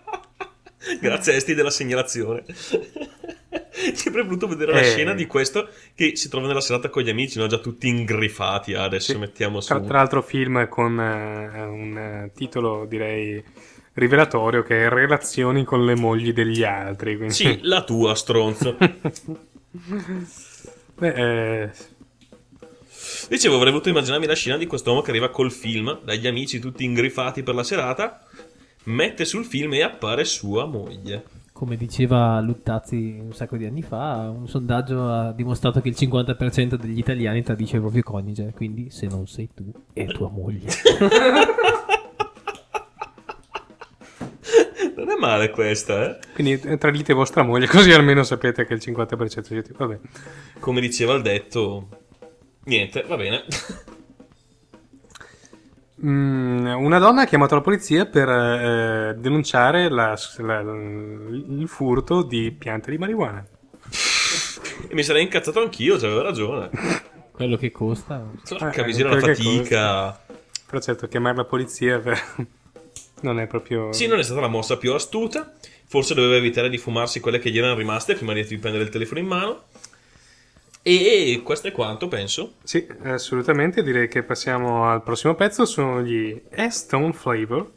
Grazie 1.00 1.34
Esti 1.34 1.54
della 1.54 1.70
segnalazione. 1.70 2.44
Avrei 4.06 4.24
voluto 4.24 4.46
vedere 4.46 4.72
la 4.72 4.80
Eh. 4.80 4.84
scena 4.84 5.14
di 5.14 5.26
questo 5.26 5.68
che 5.94 6.16
si 6.16 6.28
trova 6.28 6.46
nella 6.46 6.60
serata 6.60 6.88
con 6.88 7.02
gli 7.02 7.10
amici, 7.10 7.38
no? 7.38 7.46
già 7.46 7.58
tutti 7.58 7.88
ingrifati. 7.88 8.74
Adesso 8.74 9.12
Sì. 9.12 9.18
mettiamo 9.18 9.60
su. 9.60 9.68
Tra, 9.68 9.80
tra 9.80 9.98
l'altro 9.98 10.22
film 10.22 10.68
con 10.68 10.98
eh, 11.00 11.62
un 11.64 11.96
eh, 11.96 12.30
titolo 12.34 12.84
direi 12.86 13.42
rivelatorio 13.94 14.62
che 14.62 14.84
è 14.84 14.88
Relazioni 14.88 15.64
con 15.64 15.84
le 15.84 15.94
mogli 15.94 16.32
degli 16.32 16.62
altri. 16.62 17.16
Quindi... 17.16 17.34
Sì, 17.34 17.58
la 17.62 17.82
tua 17.82 18.14
stronzo. 18.14 18.76
Beh, 20.96 21.62
eh, 21.64 21.70
Dicevo, 23.28 23.56
avrei 23.56 23.70
voluto 23.70 23.88
immaginarmi 23.88 24.26
la 24.26 24.34
scena 24.34 24.56
di 24.56 24.66
quest'uomo 24.66 25.02
che 25.02 25.10
arriva 25.10 25.30
col 25.30 25.52
film 25.52 26.00
dagli 26.02 26.26
amici 26.26 26.58
tutti 26.58 26.84
ingrifati 26.84 27.42
per 27.42 27.54
la 27.54 27.62
serata 27.62 28.24
mette 28.84 29.24
sul 29.24 29.44
film 29.44 29.74
e 29.74 29.82
appare 29.82 30.24
sua 30.24 30.64
moglie. 30.64 31.24
Come 31.52 31.76
diceva 31.76 32.40
Luttazzi 32.40 33.18
un 33.20 33.34
sacco 33.34 33.56
di 33.56 33.66
anni 33.66 33.82
fa, 33.82 34.32
un 34.34 34.48
sondaggio 34.48 35.06
ha 35.08 35.32
dimostrato 35.32 35.80
che 35.80 35.88
il 35.88 35.96
50% 35.98 36.74
degli 36.74 36.98
italiani 36.98 37.42
tradisce 37.42 37.76
il 37.76 37.82
proprio 37.82 38.02
coniuge, 38.02 38.52
quindi 38.54 38.88
se 38.90 39.06
non 39.06 39.26
sei 39.26 39.50
tu, 39.54 39.70
è 39.92 40.06
tua 40.06 40.30
moglie. 40.30 40.68
Non 44.96 45.08
è 45.10 45.16
male 45.18 45.48
questa, 45.48 46.10
eh? 46.10 46.18
Quindi 46.34 46.76
tradite 46.76 47.14
vostra 47.14 47.42
moglie, 47.42 47.66
così 47.66 47.90
almeno 47.90 48.22
sapete 48.22 48.66
che 48.66 48.74
il 48.74 48.82
50% 48.84 49.40
siete... 49.40 49.72
Vabbè. 49.74 49.98
Come 50.58 50.80
diceva 50.82 51.14
il 51.14 51.22
detto, 51.22 51.88
niente, 52.64 53.02
va 53.08 53.16
bene. 53.16 53.44
Mm, 56.04 56.66
una 56.66 56.98
donna 56.98 57.22
ha 57.22 57.26
chiamato 57.26 57.54
la 57.54 57.60
polizia 57.60 58.06
per 58.06 58.28
eh, 58.28 59.14
denunciare 59.18 59.90
la- 59.90 60.18
la- 60.38 60.60
il 60.60 61.64
furto 61.66 62.22
di 62.22 62.52
piante 62.52 62.90
di 62.90 62.96
marijuana. 62.98 63.44
E 64.88 64.94
mi 64.94 65.02
sarei 65.02 65.22
incazzato 65.22 65.60
anch'io, 65.60 65.98
c'aveva 65.98 66.22
ragione. 66.22 66.70
Quello 67.32 67.56
che 67.56 67.70
costa. 67.70 68.24
Porca 68.48 68.82
Eh, 68.82 68.86
miseria, 68.86 69.14
la 69.14 69.20
fatica. 69.20 70.20
Però 70.66 70.80
certo, 70.80 71.06
chiamare 71.06 71.36
la 71.36 71.44
polizia 71.44 71.98
per- 71.98 72.22
non 73.22 73.38
è 73.38 73.46
proprio... 73.46 73.92
Sì, 73.92 74.06
non 74.06 74.18
è 74.18 74.22
stata 74.22 74.40
la 74.40 74.48
mossa 74.48 74.78
più 74.78 74.92
astuta. 74.94 75.52
Forse 75.86 76.14
doveva 76.14 76.36
evitare 76.36 76.68
di 76.70 76.78
fumarsi 76.78 77.18
quelle 77.20 77.40
che 77.40 77.50
gli 77.50 77.58
erano 77.58 77.74
rimaste 77.74 78.14
prima 78.14 78.32
di 78.32 78.42
prendere 78.58 78.84
il 78.84 78.90
telefono 78.90 79.20
in 79.20 79.26
mano. 79.26 79.62
E 80.82 81.42
questo 81.44 81.68
è 81.68 81.72
quanto, 81.72 82.08
penso. 82.08 82.54
Sì, 82.62 82.86
assolutamente. 83.02 83.82
Direi 83.82 84.08
che 84.08 84.22
passiamo 84.22 84.88
al 84.88 85.02
prossimo 85.02 85.34
pezzo. 85.34 85.64
Sono 85.66 86.02
gli 86.02 86.40
Stone 86.68 87.12
Flavor 87.12 87.70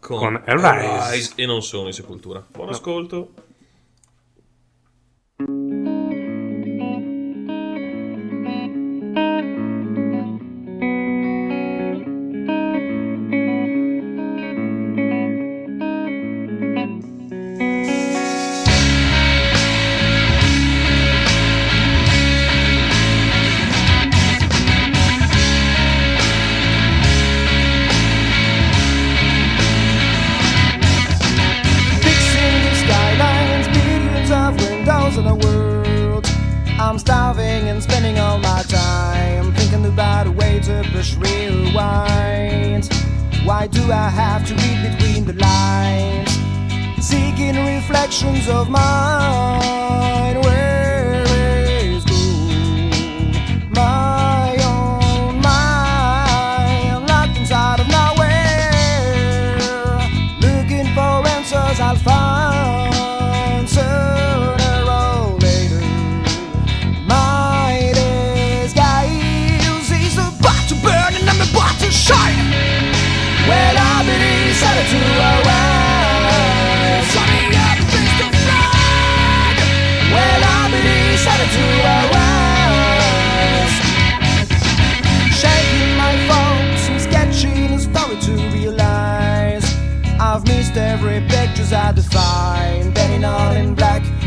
con, 0.00 0.42
Arise. 0.44 0.66
Arise 0.66 1.32
E 1.36 1.46
non 1.46 1.62
sono 1.62 1.86
in 1.86 1.92
sepoltura. 1.92 2.44
Buon 2.50 2.70
ascolto. 2.70 3.32
I 43.90 44.08
have 44.08 44.46
to 44.46 44.54
read 44.54 44.90
between 44.90 45.24
the 45.24 45.32
lines? 45.34 46.30
Seeking 47.04 47.56
reflections 47.56 48.48
of 48.48 48.70
mine. 48.70 50.29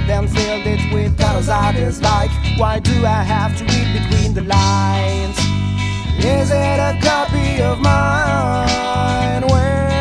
Then 0.08 0.28
filled 0.28 0.66
it 0.66 0.94
with 0.94 1.18
colors 1.18 1.50
I 1.50 1.72
dislike 1.72 2.32
Why 2.58 2.80
do 2.80 3.06
I 3.06 3.24
have 3.24 3.58
to 3.58 3.64
read 3.64 3.90
between 4.00 4.34
the 4.34 4.42
lines? 4.42 5.38
Is 6.20 6.52
it 6.52 6.80
a 6.80 6.98
copy 7.02 7.62
of 7.62 7.80
mine? 7.80 9.48
Where 9.48 9.93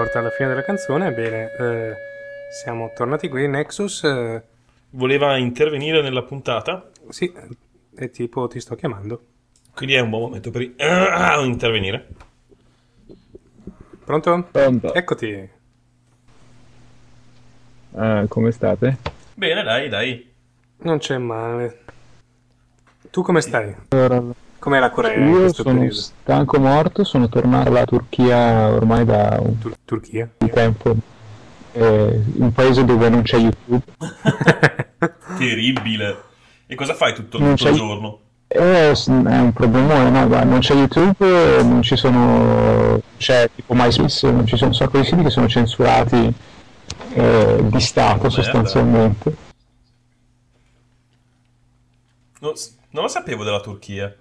porta 0.00 0.20
alla 0.20 0.30
fine 0.30 0.48
della 0.48 0.62
canzone. 0.62 1.12
Bene, 1.12 1.52
eh, 1.58 1.94
siamo 2.50 2.90
tornati 2.94 3.28
qui. 3.28 3.46
Nexus, 3.46 4.02
eh, 4.04 4.42
Voleva 4.92 5.36
intervenire 5.36 6.00
nella 6.02 6.22
puntata, 6.22 6.90
sì, 7.10 7.32
è 7.94 8.10
tipo 8.10 8.48
ti 8.48 8.58
sto 8.60 8.74
chiamando. 8.74 9.22
quindi 9.72 9.94
è 9.94 10.00
un 10.00 10.08
buon 10.10 10.22
momento 10.22 10.50
per 10.50 10.62
intervenire. 11.44 12.08
Pronto? 14.04 14.48
Pronto? 14.50 14.92
Eccoti. 14.94 15.48
Eh, 17.92 18.24
come 18.26 18.50
state? 18.50 18.96
Bene, 19.34 19.62
dai, 19.62 19.88
dai. 19.88 20.32
Non 20.78 20.98
c'è 20.98 21.18
male. 21.18 21.84
Tu 23.10 23.22
come 23.22 23.42
stai? 23.42 23.76
Allora, 23.90 24.22
Com'è 24.60 24.78
la 24.78 24.90
Corea 24.90 25.14
in 25.14 25.28
io 25.28 25.38
questo 25.40 25.62
sono 25.62 25.74
periodo? 25.76 25.94
stanco 25.96 26.58
morto, 26.60 27.02
sono 27.04 27.28
tornato 27.28 27.68
alla 27.70 27.84
Turchia 27.84 28.68
ormai 28.68 29.04
da 29.04 29.38
un 29.40 29.58
Tur- 29.58 29.76
Turchia? 29.84 30.28
po' 30.36 30.44
di 30.44 30.50
tempo. 30.52 30.94
Eh, 31.72 32.20
un 32.36 32.52
paese 32.52 32.84
dove 32.84 33.08
non 33.08 33.22
c'è 33.22 33.38
YouTube. 33.38 33.82
Terribile. 35.38 36.22
E 36.66 36.74
cosa 36.74 36.94
fai 36.94 37.14
tutto, 37.14 37.38
Non 37.38 37.56
tutto 37.56 37.70
il 37.70 37.74
giorno? 37.76 38.18
Eh, 38.48 38.90
è 38.90 39.38
un 39.38 39.52
problemone, 39.54 40.10
no? 40.10 40.26
Guarda, 40.26 40.44
non 40.50 40.58
c'è 40.60 40.74
YouTube, 40.74 41.62
non 41.62 41.82
ci 41.82 41.96
sono. 41.96 43.00
c'è 43.16 43.48
tipo 43.54 43.72
MySpace, 43.74 44.30
non 44.30 44.46
ci 44.46 44.56
sono 44.56 44.70
un 44.70 44.76
sacco 44.76 44.98
di 44.98 45.04
siti 45.04 45.22
che 45.22 45.30
sono 45.30 45.48
censurati 45.48 46.32
eh, 47.14 47.58
di 47.62 47.80
Stato 47.80 48.28
sostanzialmente. 48.28 49.48
Non, 52.40 52.52
non 52.90 53.02
lo 53.04 53.08
sapevo 53.08 53.44
della 53.44 53.60
Turchia. 53.60 54.14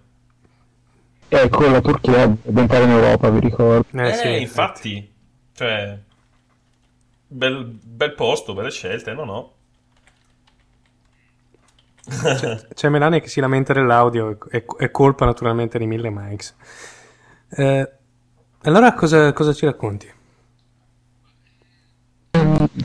Ecco, 1.30 1.70
la 1.70 1.80
Turchia 1.80 2.28
deve 2.28 2.62
entrare 2.62 2.84
in 2.84 2.90
Europa, 2.90 3.30
vi 3.30 3.40
ricordo. 3.40 3.86
Eh, 4.02 4.40
infatti. 4.40 5.14
Cioè... 5.54 5.98
Bel, 7.32 7.64
bel 7.66 8.14
posto, 8.16 8.56
belle 8.56 8.72
scelte, 8.72 9.14
no 9.14 9.24
no. 9.24 9.54
C'è 12.74 12.90
Melania 12.90 13.20
che 13.20 13.28
si 13.28 13.40
lamenta 13.40 13.72
dell'audio, 13.72 14.40
è, 14.50 14.66
è 14.66 14.90
colpa 14.90 15.26
naturalmente 15.26 15.78
di 15.78 15.86
mille 15.86 16.10
mics. 16.10 16.56
Eh, 17.50 17.92
allora 18.64 18.94
cosa, 18.94 19.32
cosa 19.34 19.54
ci 19.54 19.66
racconti? 19.66 20.12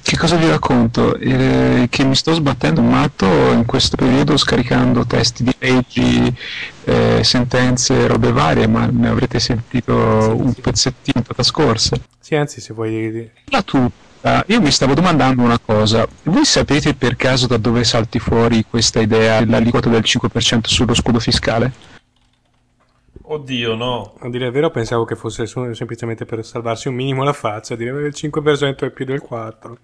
Che 0.02 0.16
cosa 0.16 0.36
vi 0.36 0.48
racconto? 0.48 1.16
Eh, 1.16 1.88
che 1.90 2.04
mi 2.04 2.14
sto 2.14 2.32
sbattendo 2.32 2.80
un 2.80 2.90
matto 2.90 3.26
in 3.26 3.64
questo 3.66 3.96
periodo 3.96 4.36
scaricando 4.36 5.04
testi 5.04 5.42
di 5.42 5.54
leggi, 5.58 6.32
eh, 6.84 7.24
sentenze, 7.24 8.06
robe 8.06 8.30
varie, 8.30 8.68
ma 8.68 8.86
ne 8.86 9.08
avrete 9.08 9.40
sentito 9.40 9.94
un 9.94 10.52
pezzettino 10.52 11.22
puntata 11.22 11.42
scorsa. 11.42 11.96
Sì, 12.20 12.36
anzi, 12.36 12.60
se 12.60 12.72
vuoi... 12.72 13.28
La 13.46 13.62
tutta, 13.62 14.44
io 14.46 14.60
mi 14.60 14.70
stavo 14.70 14.94
domandando 14.94 15.42
una 15.42 15.58
cosa. 15.58 16.06
Voi 16.22 16.44
sapete 16.44 16.94
per 16.94 17.16
caso 17.16 17.48
da 17.48 17.56
dove 17.56 17.82
salti 17.82 18.20
fuori 18.20 18.64
questa 18.68 19.00
idea 19.00 19.40
dell'aliquota 19.40 19.88
del 19.88 20.04
5% 20.04 20.60
sullo 20.66 20.94
scudo 20.94 21.18
fiscale? 21.18 21.93
Oddio, 23.34 23.74
no. 23.74 24.14
A 24.20 24.28
dire 24.28 24.46
il 24.46 24.52
vero 24.52 24.70
pensavo 24.70 25.04
che 25.04 25.16
fosse 25.16 25.46
semplicemente 25.46 26.24
per 26.24 26.44
salvarsi 26.44 26.88
un 26.88 26.94
minimo 26.94 27.24
la 27.24 27.32
faccia, 27.32 27.74
dire 27.74 27.90
che 27.92 28.06
il 28.06 28.14
5% 28.14 28.76
è 28.78 28.90
più 28.90 29.04
del 29.04 29.22
4%. 29.28 29.74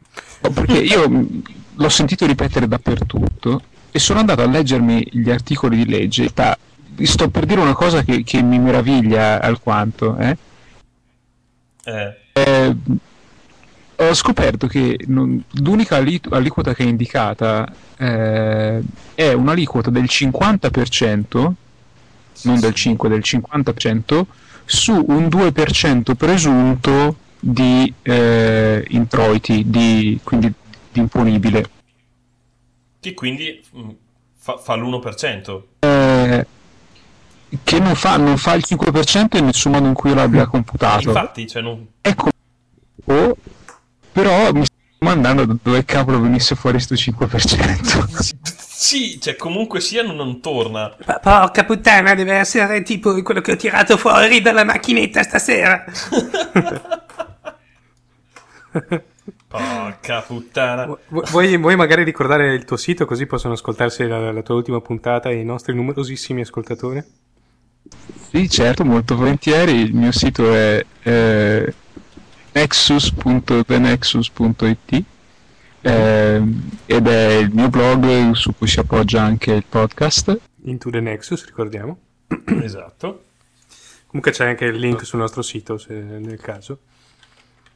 Perché 0.55 0.79
io 0.79 1.27
l'ho 1.75 1.89
sentito 1.89 2.27
ripetere 2.27 2.69
dappertutto 2.69 3.63
e 3.91 3.99
sono 3.99 4.21
andato 4.21 4.43
a 4.43 4.47
leggermi 4.47 5.09
gli 5.11 5.31
articoli 5.31 5.77
di 5.79 5.87
legge. 5.87 6.33
Ta- 6.33 6.57
sto 7.03 7.29
per 7.29 7.45
dire 7.45 7.61
una 7.61 7.75
cosa 7.75 8.03
che, 8.03 8.23
che 8.23 8.41
mi 8.41 8.59
meraviglia 8.59 9.41
alquanto. 9.41 10.17
Eh? 10.17 10.37
Eh. 11.85 12.17
Eh, 12.33 12.77
ho 13.97 14.15
scoperto 14.15 14.67
che 14.69 14.99
non- 15.09 15.43
l'unica 15.63 15.97
ali- 15.97 16.21
aliquota 16.31 16.73
che 16.73 16.85
è 16.85 16.87
indicata 16.87 17.71
eh, 17.97 18.81
è 19.15 19.33
un'aliquota 19.33 19.91
del 19.91 20.05
50%, 20.05 21.53
non 22.43 22.61
del 22.61 22.75
5, 22.75 23.09
del 23.09 23.21
50%, 23.25 24.23
su 24.65 24.93
un 24.93 25.27
2% 25.27 26.15
presunto 26.15 27.17
di 27.39 27.93
eh, 28.03 28.85
introiti, 28.89 29.65
di, 29.67 30.21
quindi 30.23 30.53
di 30.93 31.01
imponibile. 31.01 31.71
Che 33.01 33.15
quindi 33.15 33.63
mm, 33.77 33.89
fa, 34.37 34.57
fa 34.59 34.75
l'1%. 34.77 35.63
Eh, 35.81 36.47
che 37.65 37.79
non 37.81 37.95
fa, 37.95 38.17
non 38.17 38.37
fa 38.37 38.55
il 38.55 38.65
5% 38.67 39.37
in 39.39 39.47
nessun 39.47 39.73
modo 39.73 39.87
in 39.87 39.95
cui 39.95 40.11
io 40.11 40.17
l'abbia 40.17 40.47
computato. 40.47 41.09
Infatti, 41.09 41.47
cioè 41.49 41.63
non... 41.63 41.87
Ecco, 42.01 42.29
però 44.13 44.53
mi 44.53 44.65
domandando 45.01 45.47
da 45.47 45.57
dove 45.63 45.87
cavolo 45.87 46.21
venisse 46.21 46.55
fuori 46.55 46.79
sto 46.79 46.95
5%. 46.95 48.35
Sì, 48.53 49.19
cioè 49.19 49.35
comunque 49.35 49.81
sia 49.81 50.03
non, 50.03 50.17
non 50.17 50.41
torna. 50.43 50.95
Ma 51.07 51.19
porca 51.19 51.65
puttana, 51.65 52.15
deve 52.15 52.35
essere 52.35 52.83
tipo 52.83 53.21
quello 53.23 53.41
che 53.41 53.53
ho 53.53 53.57
tirato 53.57 53.97
fuori 53.97 54.43
dalla 54.43 54.63
macchinetta 54.65 55.23
stasera. 55.23 55.85
Porca 59.49 60.21
puttana. 60.21 60.87
Vu- 60.87 61.29
Vuoi, 61.31 61.57
vuoi 61.57 61.77
magari 61.77 62.05
ricordare 62.05 62.55
il 62.55 62.65
tuo 62.65 62.77
sito 62.77 63.07
così 63.07 63.27
possono 63.27 63.55
ascoltarsi 63.55 64.07
la, 64.07 64.31
la 64.31 64.43
tua 64.43 64.55
ultima 64.55 64.81
puntata 64.81 65.31
e 65.31 65.41
i 65.41 65.45
nostri 65.45 65.75
numerosissimi 65.75 66.43
ascoltatori? 66.43 67.03
Sì, 68.31 68.49
certo, 68.49 68.85
molto 68.85 69.17
volentieri. 69.17 69.81
Il 69.81 69.95
mio 69.95 70.13
sito 70.13 70.55
è 70.55 70.85
eh, 71.03 71.50
nexus.thenexus.it 72.61 75.05
ehm, 75.81 76.71
ed 76.85 77.07
è 77.07 77.37
il 77.37 77.51
mio 77.53 77.69
blog 77.69 78.33
su 78.33 78.53
cui 78.57 78.67
si 78.69 78.81
appoggia 78.81 79.23
anche 79.23 79.53
il 79.53 79.65
podcast. 79.67 80.39
Into 80.65 80.91
the 80.91 81.01
Nexus, 81.01 81.47
ricordiamo. 81.47 81.97
esatto. 82.63 83.23
Comunque 84.07 84.33
c'è 84.33 84.47
anche 84.47 84.67
il 84.67 84.77
link 84.77 85.07
sul 85.07 85.21
nostro 85.21 85.41
sito, 85.43 85.79
se 85.79 85.95
nel 85.95 86.41
caso. 86.41 86.81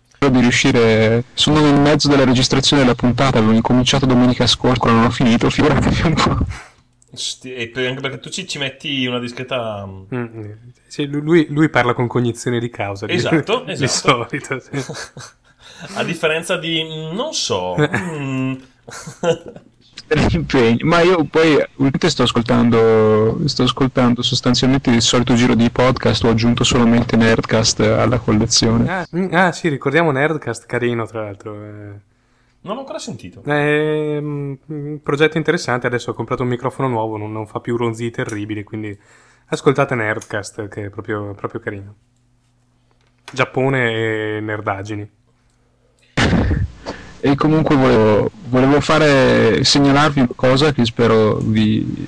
Spero 0.09 0.31
di 0.31 0.41
riuscire. 0.41 1.25
Sono 1.33 1.61
nel 1.61 1.81
mezzo 1.81 2.09
della 2.09 2.25
registrazione 2.25 2.83
della 2.83 2.95
puntata, 2.95 3.39
avevo 3.39 3.53
incominciato 3.53 4.05
domenica 4.05 4.47
scorsa, 4.47 4.91
non 4.91 5.05
ho 5.05 5.11
finito, 5.11 5.49
figuratevi 5.49 6.03
un 6.03 6.15
po'. 6.15 6.39
E 7.43 7.87
anche 7.87 8.01
perché 8.01 8.19
tu 8.19 8.29
ci, 8.31 8.47
ci 8.47 8.59
metti 8.59 9.07
una 9.07 9.19
discreta... 9.19 9.87
mm, 9.87 10.05
Mm, 10.15 10.51
sì, 10.87 11.07
lu- 11.07 11.21
lui, 11.21 11.47
lui 11.51 11.69
parla 11.69 11.95
con 11.95 12.07
cognizione 12.07 12.59
di 12.61 12.71
causa. 12.71 13.07
di- 13.07 13.13
Esatto, 13.15 13.65
Di 13.67 13.73
esatto. 13.73 14.27
solito. 14.29 14.59
sì. 14.61 14.71
A 15.97 16.05
differenza 16.05 16.57
di... 16.57 16.83
mm, 16.83 17.15
non 17.15 17.33
so... 17.35 17.77
mm, 17.77 18.55
impegni. 20.33 20.83
Ma 20.83 21.01
io 21.01 21.25
poi 21.25 21.53
ultimamente 21.55 22.11
sto 22.11 22.23
ascoltando, 22.25 23.41
sto 23.47 23.63
ascoltando 23.65 24.23
sostanzialmente 24.23 24.91
il 24.91 25.03
solito 25.03 25.35
giro 25.35 25.55
di 25.55 25.71
podcast, 25.71 26.25
ho 26.25 26.31
aggiunto 26.31 26.65
solamente 26.65 27.17
Nerdcast 27.17 27.81
alla 27.81 28.19
collezione. 28.19 28.91
Ah, 28.91 29.07
mm, 29.17 29.29
ah, 29.33 29.53
sì, 29.53 29.69
ricordiamo 29.69 30.11
Nerdcast, 30.11 30.67
carino 30.67 31.07
tra 31.07 31.25
l'altro. 31.25 31.55
eh. 31.65 32.13
Non 32.65 32.77
ho 32.77 32.81
ancora 32.81 32.99
sentito. 32.99 33.43
È 33.43 34.19
mm, 34.21 34.55
un 34.67 35.01
progetto 35.03 35.37
interessante. 35.39 35.87
Adesso 35.87 36.11
ho 36.11 36.15
comprato 36.15 36.43
un 36.43 36.49
microfono 36.49 36.89
nuovo, 36.89 37.17
non, 37.17 37.33
non 37.33 37.47
fa 37.47 37.61
più 37.61 37.77
ronzii 37.77 38.11
terribili. 38.11 38.65
Quindi 38.65 38.97
ascoltate 39.47 39.95
Nerdcast, 39.95 40.69
che 40.69 40.87
è 40.87 40.91
proprio, 40.91 41.35
proprio 41.35 41.61
carino. 41.61 41.95
Giappone 43.33 44.37
e 44.37 44.41
nerdaggini. 44.41 45.11
E 47.21 47.35
comunque 47.37 47.75
volevo, 47.75 48.31
volevo 48.49 48.81
fare 48.81 49.65
segnalarvi 49.65 50.21
una 50.21 50.29
cosa 50.37 50.73
che 50.73 50.85
spero 50.85 51.37
vi, 51.37 52.07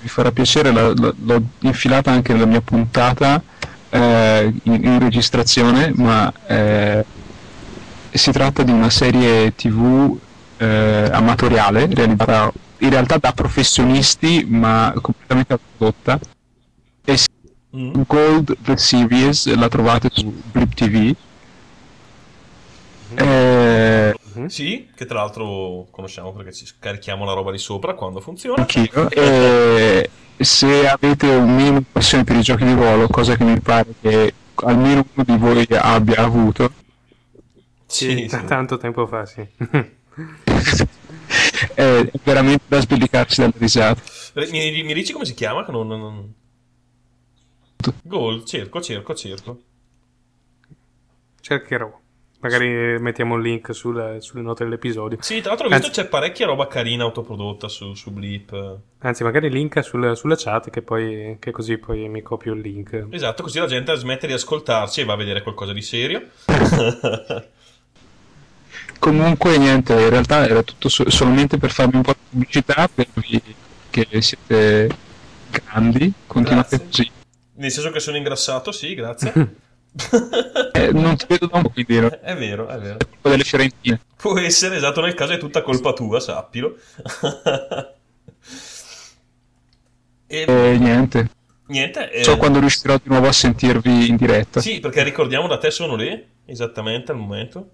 vi 0.00 0.08
farà 0.08 0.30
piacere, 0.30 0.70
la- 0.72 0.92
la- 0.94 1.14
l'ho 1.24 1.42
infilata 1.60 2.10
anche 2.10 2.34
nella 2.34 2.44
mia 2.44 2.60
puntata 2.60 3.42
eh, 3.88 4.52
in, 4.64 4.74
in 4.84 4.98
registrazione, 4.98 5.92
ma 5.96 6.30
eh, 6.46 7.02
si 8.10 8.32
tratta 8.32 8.62
di 8.62 8.70
una 8.70 8.90
serie 8.90 9.54
tv 9.54 10.18
eh, 10.56 11.08
amatoriale 11.12 11.86
realizzata 11.90 12.52
in 12.78 12.90
realtà 12.90 13.18
da 13.18 13.32
professionisti 13.32 14.46
ma 14.48 14.92
completamente 15.00 15.58
prodotta 15.76 16.18
e 17.04 17.16
si 17.16 17.26
Gold 17.70 18.56
The 18.60 18.76
Series 18.76 19.54
la 19.54 19.68
trovate 19.68 20.08
su 20.12 20.42
Blip 20.52 20.74
TV 20.74 21.14
eh, 23.14 24.14
Sì, 24.46 24.88
che 24.94 25.06
tra 25.06 25.20
l'altro 25.20 25.86
conosciamo 25.90 26.32
perché 26.32 26.52
ci 26.52 26.66
scarichiamo 26.66 27.24
la 27.24 27.32
roba 27.32 27.50
di 27.50 27.58
sopra 27.58 27.94
quando 27.94 28.20
funziona. 28.20 28.60
Anch'io. 28.60 29.10
E 29.10 30.10
se 30.36 30.88
avete 30.88 31.26
un 31.26 31.54
minimo 31.54 31.78
di 31.78 31.86
passione 31.90 32.24
per 32.24 32.36
i 32.36 32.42
giochi 32.42 32.64
di 32.64 32.74
ruolo, 32.74 33.08
cosa 33.08 33.36
che 33.36 33.44
mi 33.44 33.58
pare 33.60 33.94
che 34.00 34.34
almeno 34.56 35.06
uno 35.14 35.24
di 35.24 35.36
voi 35.36 35.66
abbia 35.70 36.22
avuto, 36.22 36.70
Sì, 37.88 38.26
t- 38.26 38.44
tanto 38.44 38.76
tempo 38.76 39.06
fa, 39.06 39.24
sì. 39.24 39.40
è 41.74 42.10
veramente 42.22 42.64
da 42.68 42.80
sbellicarsi 42.80 43.40
dalle 43.40 43.54
risate. 43.56 44.02
Eh, 44.34 44.48
Mi, 44.50 44.82
mi 44.82 44.92
dici 44.94 45.12
come 45.12 45.24
si 45.24 45.34
chiama? 45.34 45.64
Che 45.64 45.70
non, 45.72 45.86
non- 45.86 46.00
non- 46.00 46.34
Gol, 48.02 48.44
cerco, 48.44 48.80
cerco, 48.82 49.14
cerco. 49.14 49.60
Cercherò. 51.40 52.00
Magari 52.40 53.00
mettiamo 53.00 53.34
un 53.34 53.42
link 53.42 53.74
sulla- 53.74 54.20
sulle 54.20 54.42
note 54.42 54.62
dell'episodio. 54.64 55.18
Sì, 55.22 55.40
tra 55.40 55.48
l'altro 55.50 55.66
ho 55.66 55.70
visto 55.70 55.86
Anzi- 55.86 56.00
c'è 56.02 56.06
parecchia 56.08 56.46
roba 56.46 56.66
carina 56.68 57.02
autoprodotta 57.04 57.68
su, 57.68 57.94
su 57.94 58.12
Blip. 58.12 58.78
Anzi, 58.98 59.24
magari 59.24 59.50
linka 59.50 59.82
sul- 59.82 60.16
sulla 60.16 60.36
chat 60.36 60.70
che 60.70 60.82
poi 60.82 61.36
che 61.40 61.50
così 61.50 61.78
poi 61.78 62.08
mi 62.08 62.22
copio 62.22 62.52
il 62.52 62.60
link. 62.60 63.06
Esatto, 63.10 63.42
così 63.42 63.58
la 63.58 63.66
gente 63.66 63.94
smette 63.96 64.26
di 64.28 64.34
ascoltarci 64.34 65.00
e 65.00 65.04
va 65.04 65.14
a 65.14 65.16
vedere 65.16 65.42
qualcosa 65.42 65.72
di 65.72 65.82
serio. 65.82 66.28
Comunque 68.98 69.56
niente, 69.58 69.92
in 69.94 70.10
realtà 70.10 70.46
era 70.46 70.62
tutto 70.62 70.88
so- 70.88 71.08
solamente 71.10 71.56
per 71.56 71.70
farvi 71.70 71.96
un 71.96 72.02
po' 72.02 72.12
di 72.12 72.18
pubblicità, 72.30 72.88
per 72.92 73.06
vi 73.14 73.40
che 73.90 74.06
siete 74.20 74.88
grandi, 75.50 76.12
continuate 76.26 76.84
così. 76.84 77.10
Nel 77.54 77.70
senso 77.70 77.90
che 77.90 78.00
sono 78.00 78.16
ingrassato, 78.16 78.72
sì, 78.72 78.94
grazie. 78.94 79.32
Eh, 80.72 80.92
non 80.92 81.16
ti 81.16 81.24
vedo 81.26 81.46
da 81.46 81.56
un 81.56 81.62
po', 81.62 81.70
quindi 81.70 81.96
era 81.96 82.20
È 82.20 82.36
vero, 82.36 82.68
è 82.68 82.78
vero. 82.78 82.98
colpa 82.98 83.30
delle 83.30 83.42
fiorentine. 83.42 83.98
Può 84.16 84.38
essere, 84.38 84.76
esatto, 84.76 85.00
nel 85.00 85.14
caso 85.14 85.32
è 85.32 85.38
tutta 85.38 85.62
colpa 85.62 85.92
tua, 85.92 86.20
sappilo. 86.20 86.76
E 90.30 90.44
E 90.46 90.78
niente. 90.78 91.30
niente. 91.68 92.10
eh, 92.12 92.22
So 92.22 92.36
quando 92.36 92.60
riuscirò 92.60 92.94
di 92.96 93.08
nuovo 93.08 93.28
a 93.28 93.32
sentirvi 93.32 94.08
in 94.08 94.16
diretta. 94.16 94.60
Sì, 94.60 94.78
perché 94.78 95.02
ricordiamo 95.02 95.48
da 95.48 95.58
te 95.58 95.70
sono 95.70 95.96
lì, 95.96 96.22
esattamente 96.44 97.10
al 97.12 97.18
momento. 97.18 97.70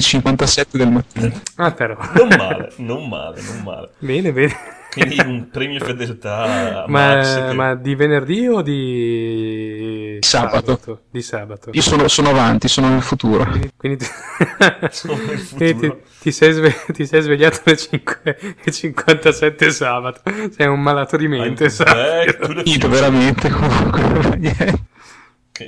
57 0.00 0.78
del 0.78 0.90
mattino. 0.90 1.32
Ah, 1.56 1.72
però. 1.72 1.96
Non 2.14 2.28
male, 2.36 2.72
non 2.76 3.08
male, 3.08 3.40
non 3.42 3.62
male. 3.62 3.90
Bene, 3.98 4.32
bene. 4.32 4.54
Quindi 4.94 5.16
un 5.26 5.48
premio 5.50 5.80
fedeltà 5.84 6.84
a 6.84 6.86
Ma, 6.88 7.16
Max. 7.16 7.46
che- 7.48 7.52
ma 7.52 7.74
di 7.74 7.94
venerdì 7.96 8.46
o 8.46 8.62
di 8.62 10.18
Sabato. 10.20 11.00
Di 11.10 11.20
sabato. 11.20 11.70
Io 11.72 11.82
sono, 11.82 12.06
sono 12.06 12.28
avanti, 12.30 12.68
sono 12.68 12.88
nel 12.90 13.02
futuro. 13.02 13.44
Quindi 13.76 13.98
ti, 13.98 14.06
Sono 14.90 15.16
nel 15.16 15.44
quindi 15.56 15.74
ti- 15.80 15.86
futuro. 15.86 16.00
ti 16.20 16.30
sei, 16.30 16.52
sve- 16.52 16.84
ti 16.92 17.06
sei 17.06 17.22
svegliato 17.22 17.60
alle 17.64 17.76
5.57 17.76 19.68
sabato. 19.70 20.20
Sei 20.56 20.66
un 20.68 20.80
malato 20.80 21.16
di 21.16 21.26
mente, 21.26 21.68
Finito 21.70 22.46
future. 22.62 22.88
veramente 22.88 23.48
comunque. 23.50 24.92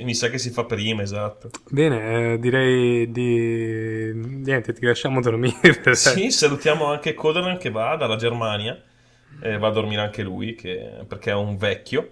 Mi 0.01 0.13
sa 0.13 0.29
che 0.29 0.37
si 0.37 0.49
fa 0.49 0.65
prima, 0.65 1.01
esatto. 1.01 1.49
Bene, 1.69 2.33
eh, 2.33 2.39
direi 2.39 3.09
di... 3.09 4.11
Niente, 4.13 4.73
ti 4.73 4.85
lasciamo 4.85 5.21
dormire. 5.21 5.95
Sì, 5.95 6.29
salutiamo 6.29 6.85
anche 6.91 7.13
Kodaran 7.13 7.57
che 7.57 7.69
va 7.71 7.95
dalla 7.95 8.17
Germania. 8.17 8.81
Eh, 9.39 9.57
va 9.57 9.67
a 9.67 9.71
dormire 9.71 10.01
anche 10.01 10.23
lui 10.23 10.55
che- 10.55 11.05
perché 11.07 11.31
è 11.31 11.35
un 11.35 11.55
vecchio. 11.57 12.11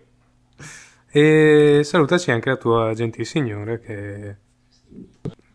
E 1.12 1.82
salutaci 1.84 2.32
anche 2.32 2.50
la 2.50 2.58
tua 2.58 2.94
gentil 2.94 3.26
signora 3.26 3.78
che 3.78 4.36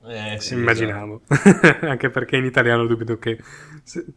Eh, 0.06 0.40
sì, 0.40 0.54
immaginavo. 0.54 1.22
anche 1.82 2.08
perché 2.10 2.36
in 2.36 2.44
italiano 2.46 2.86
dubito 2.86 3.18
che 3.18 3.38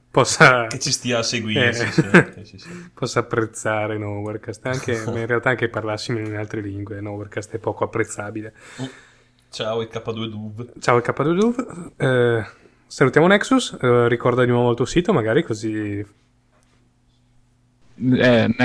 possa... 0.09 0.67
Che 0.67 0.79
ci 0.79 0.91
stia 0.91 1.19
a 1.19 1.23
seguire. 1.23 1.69
Eh. 1.69 2.45
sì, 2.45 2.57
sì. 2.57 2.89
possa 2.93 3.19
apprezzare 3.19 3.97
Nowherecast 3.97 4.65
anche 4.65 5.03
ma 5.07 5.19
in 5.19 5.25
realtà 5.25 5.49
anche 5.49 5.69
parlassimo 5.69 6.19
in 6.19 6.35
altre 6.35 6.61
lingue 6.61 7.01
Nowherecast 7.01 7.53
è 7.53 7.57
poco 7.57 7.83
apprezzabile 7.83 8.53
Ciao 9.49 9.81
il 9.81 9.89
K2 9.91 10.25
Duv. 10.25 10.71
ciao 10.79 10.97
il 10.97 11.03
K2 11.05 11.93
eh, 11.97 12.45
salutiamo 12.87 13.27
Nexus 13.27 13.77
eh, 13.79 14.07
ricorda 14.07 14.43
di 14.43 14.51
nuovo 14.51 14.71
il 14.71 14.75
tuo 14.75 14.85
sito 14.85 15.13
magari 15.13 15.43
così 15.43 16.05
eh, 17.95 18.55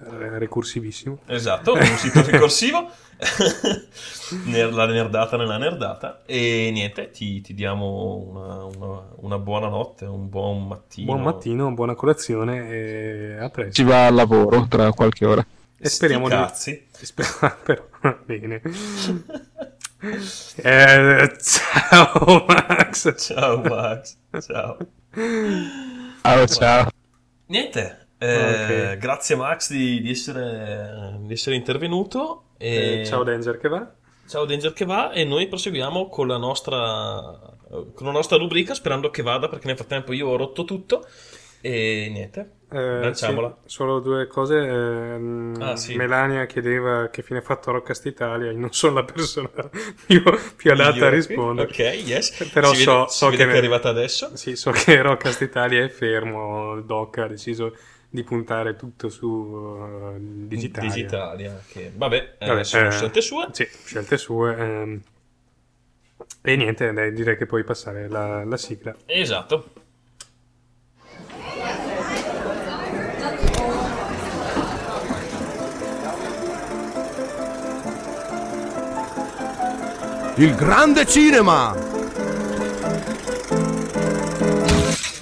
recursivissimo 0.00 1.20
Esatto, 1.26 1.72
un 1.74 1.82
sito 1.96 2.22
ricorsivo. 2.22 2.90
La 4.72 4.86
nerdata 4.86 5.36
nella 5.36 5.56
nerdata. 5.58 6.22
E 6.24 6.70
niente, 6.72 7.10
ti, 7.10 7.40
ti 7.40 7.52
diamo 7.54 8.14
una, 8.14 8.64
una- 8.64 9.06
una 9.16 9.38
buona 9.38 9.68
notte, 9.68 10.04
un 10.04 10.28
buon 10.28 10.66
mattino. 10.68 11.06
buon 11.12 11.22
mattino 11.24 11.72
buona 11.72 11.94
colazione 11.94 12.68
e 12.70 13.36
a 13.40 13.48
presto 13.50 13.74
Si 13.74 13.82
va 13.82 14.06
al 14.06 14.14
lavoro 14.14 14.68
tra 14.68 14.92
qualche 14.92 15.26
ora. 15.26 15.44
e 15.78 15.88
speriamo 15.88 16.26
Sti 16.26 16.36
di 16.36 16.42
cazzi. 16.42 16.86
Spero- 17.02 17.56
però 17.64 17.84
bene 18.24 18.62
Eh, 20.62 21.36
ciao 21.40 22.44
Max 22.46 23.14
Ciao 23.16 23.60
Max. 23.62 24.16
Ciao. 24.46 24.76
Ciao, 26.22 26.46
ciao. 26.46 26.88
Niente, 27.46 28.07
eh, 28.18 28.92
Ok. 28.92 28.96
grazie 28.98 29.36
Max 29.36 29.70
di, 29.70 30.00
di 30.00 30.10
essere, 30.10 31.16
di 31.20 31.32
essere 31.32 31.56
intervenuto. 31.56 32.44
E... 32.58 33.00
Eh, 33.00 33.06
ciao 33.06 33.22
Danger 33.22 33.58
che 33.58 33.68
va 33.68 33.92
Ciao 34.28 34.44
Danger 34.44 34.72
che 34.72 34.84
va 34.84 35.12
e 35.12 35.24
noi 35.24 35.46
proseguiamo 35.48 36.08
con 36.08 36.26
la 36.26 36.36
nostra 36.36 37.56
con 37.94 38.06
la 38.06 38.12
nostra 38.12 38.36
rubrica 38.38 38.74
sperando 38.74 39.10
che 39.10 39.22
vada 39.22 39.48
perché 39.48 39.66
nel 39.66 39.76
frattempo 39.76 40.12
io 40.12 40.28
ho 40.28 40.36
rotto 40.36 40.64
tutto 40.64 41.06
e 41.60 42.08
niente. 42.10 42.52
Eh, 42.70 43.00
Lanciamola. 43.00 43.58
sì, 43.64 43.68
solo 43.74 43.98
due 44.00 44.26
cose. 44.26 44.56
ehm, 44.58 45.56
Ah, 45.60 45.74
sì. 45.76 45.96
Melania 45.96 46.46
chiedeva 46.46 47.08
che 47.08 47.22
fine 47.22 47.40
ha 47.40 47.42
fatto 47.42 47.70
Roccast 47.72 48.06
Italia. 48.06 48.50
Io 48.52 48.58
non 48.58 48.72
sono 48.72 48.94
la 48.94 49.04
persona 49.04 49.48
più, 50.06 50.22
più 50.56 50.70
adatta 50.70 51.06
a 51.06 51.10
rispondere. 51.10 51.68
Ok, 51.68 51.78
yes. 52.06 52.48
Però 52.52 52.72
Si 52.72 52.82
so, 52.82 52.92
vede- 52.98 53.08
so 53.10 53.28
che, 53.30 53.36
che 53.38 53.50
è 53.50 53.56
arrivata 53.56 53.88
adesso. 53.88 54.36
Sì, 54.36 54.54
so 54.54 54.70
che 54.70 55.00
Roccast 55.02 55.40
Italia 55.40 55.82
è 55.82 55.88
fermo. 55.88 56.74
Il 56.74 56.84
doc 56.84 57.18
ha 57.18 57.26
deciso 57.26 57.74
di 58.10 58.22
puntare 58.22 58.74
tutto 58.76 59.08
su 59.08 59.76
eh, 59.80 60.16
digitale. 60.18 60.86
Digitalia, 60.88 61.60
che 61.68 61.92
vabbè, 61.94 62.36
eh, 62.38 62.46
Vabbè, 62.46 62.64
sono 62.64 62.88
eh, 62.88 62.90
scelte 62.90 63.20
sue. 63.20 63.48
Sì, 63.52 63.68
scelte 63.84 64.16
sue. 64.16 64.56
ehm. 64.56 65.00
E 66.42 66.56
niente, 66.56 66.92
dai, 66.92 67.12
direi 67.12 67.36
che 67.36 67.46
puoi 67.46 67.64
passare 67.64 68.08
la, 68.08 68.44
la 68.44 68.56
sigla. 68.56 68.94
Esatto. 69.06 69.70
Il 80.36 80.54
grande 80.54 81.04
cinema! 81.04 81.74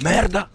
Merda! 0.02 0.50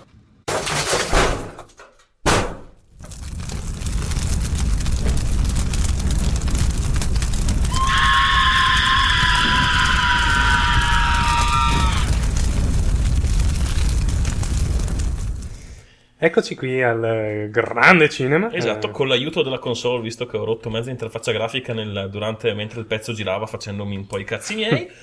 Eccoci 16.23 16.53
qui 16.55 16.83
al 16.83 17.47
grande 17.49 18.07
cinema. 18.07 18.53
Esatto, 18.53 18.89
Eh, 18.89 18.91
con 18.91 19.07
l'aiuto 19.07 19.41
della 19.41 19.57
console, 19.57 20.03
visto 20.03 20.27
che 20.27 20.37
ho 20.37 20.43
rotto 20.43 20.69
mezza 20.69 20.91
interfaccia 20.91 21.31
grafica 21.31 21.73
nel- 21.73 22.09
durante, 22.11 22.53
mentre 22.53 22.79
il 22.79 22.85
pezzo 22.85 23.11
girava 23.11 23.47
facendomi 23.47 23.95
un 23.95 24.05
po' 24.05 24.19
i 24.19 24.23
cazzi 24.23 24.53
miei. 24.53 24.87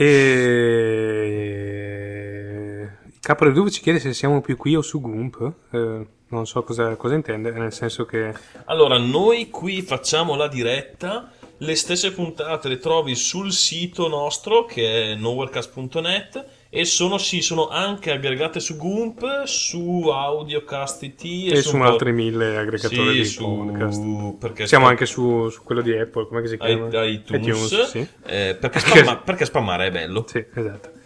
E 0.00 2.88
il 3.06 3.18
capo 3.20 3.44
del 3.44 3.52
Duve 3.52 3.70
ci 3.70 3.80
chiede 3.80 3.98
se 4.00 4.12
siamo 4.12 4.40
più 4.40 4.56
qui 4.56 4.74
o 4.76 4.82
su 4.82 5.00
Goomp. 5.00 5.52
Eh, 5.72 6.06
non 6.28 6.46
so 6.46 6.62
cosa, 6.62 6.94
cosa 6.96 7.14
intende, 7.14 7.50
nel 7.50 7.72
senso 7.72 8.04
che 8.04 8.32
Allora, 8.66 8.96
noi 8.98 9.48
qui 9.48 9.82
facciamo 9.82 10.36
la 10.36 10.46
diretta. 10.48 11.30
Le 11.58 11.74
stesse 11.74 12.12
puntate 12.12 12.68
le 12.68 12.78
trovi 12.78 13.14
sul 13.16 13.50
sito 13.52 14.06
nostro 14.08 14.64
che 14.66 15.12
è 15.12 15.14
nowherecast.net 15.16 16.46
e 16.70 16.84
sono, 16.84 17.16
sì, 17.18 17.40
sono 17.40 17.68
anche 17.68 18.10
aggregate 18.12 18.60
su 18.60 18.76
Goomp, 18.76 19.44
su 19.44 20.08
Audiocast 20.12 21.02
IT 21.02 21.24
e, 21.24 21.58
e 21.58 21.62
su 21.62 21.76
altri 21.76 22.12
mille 22.12 22.56
aggregatori 22.58 23.12
Sì, 23.12 23.18
di 23.20 23.24
su- 23.24 23.44
podcast. 23.44 24.38
perché 24.38 24.66
Siamo 24.66 24.84
sta- 24.84 24.92
anche 24.92 25.06
su, 25.06 25.48
su 25.48 25.62
quello 25.62 25.80
di 25.80 25.96
Apple, 25.96 26.26
come 26.26 26.46
si 26.46 26.58
chiama? 26.58 27.04
i- 27.04 27.22
iTunes, 27.24 27.82
sì. 27.84 28.06
eh, 28.26 28.56
perché, 28.60 28.78
spamma- 28.84 29.16
perché 29.16 29.44
spammare 29.46 29.86
è 29.86 29.90
bello. 29.90 30.24
Sì, 30.28 30.44
esatto. 30.54 30.96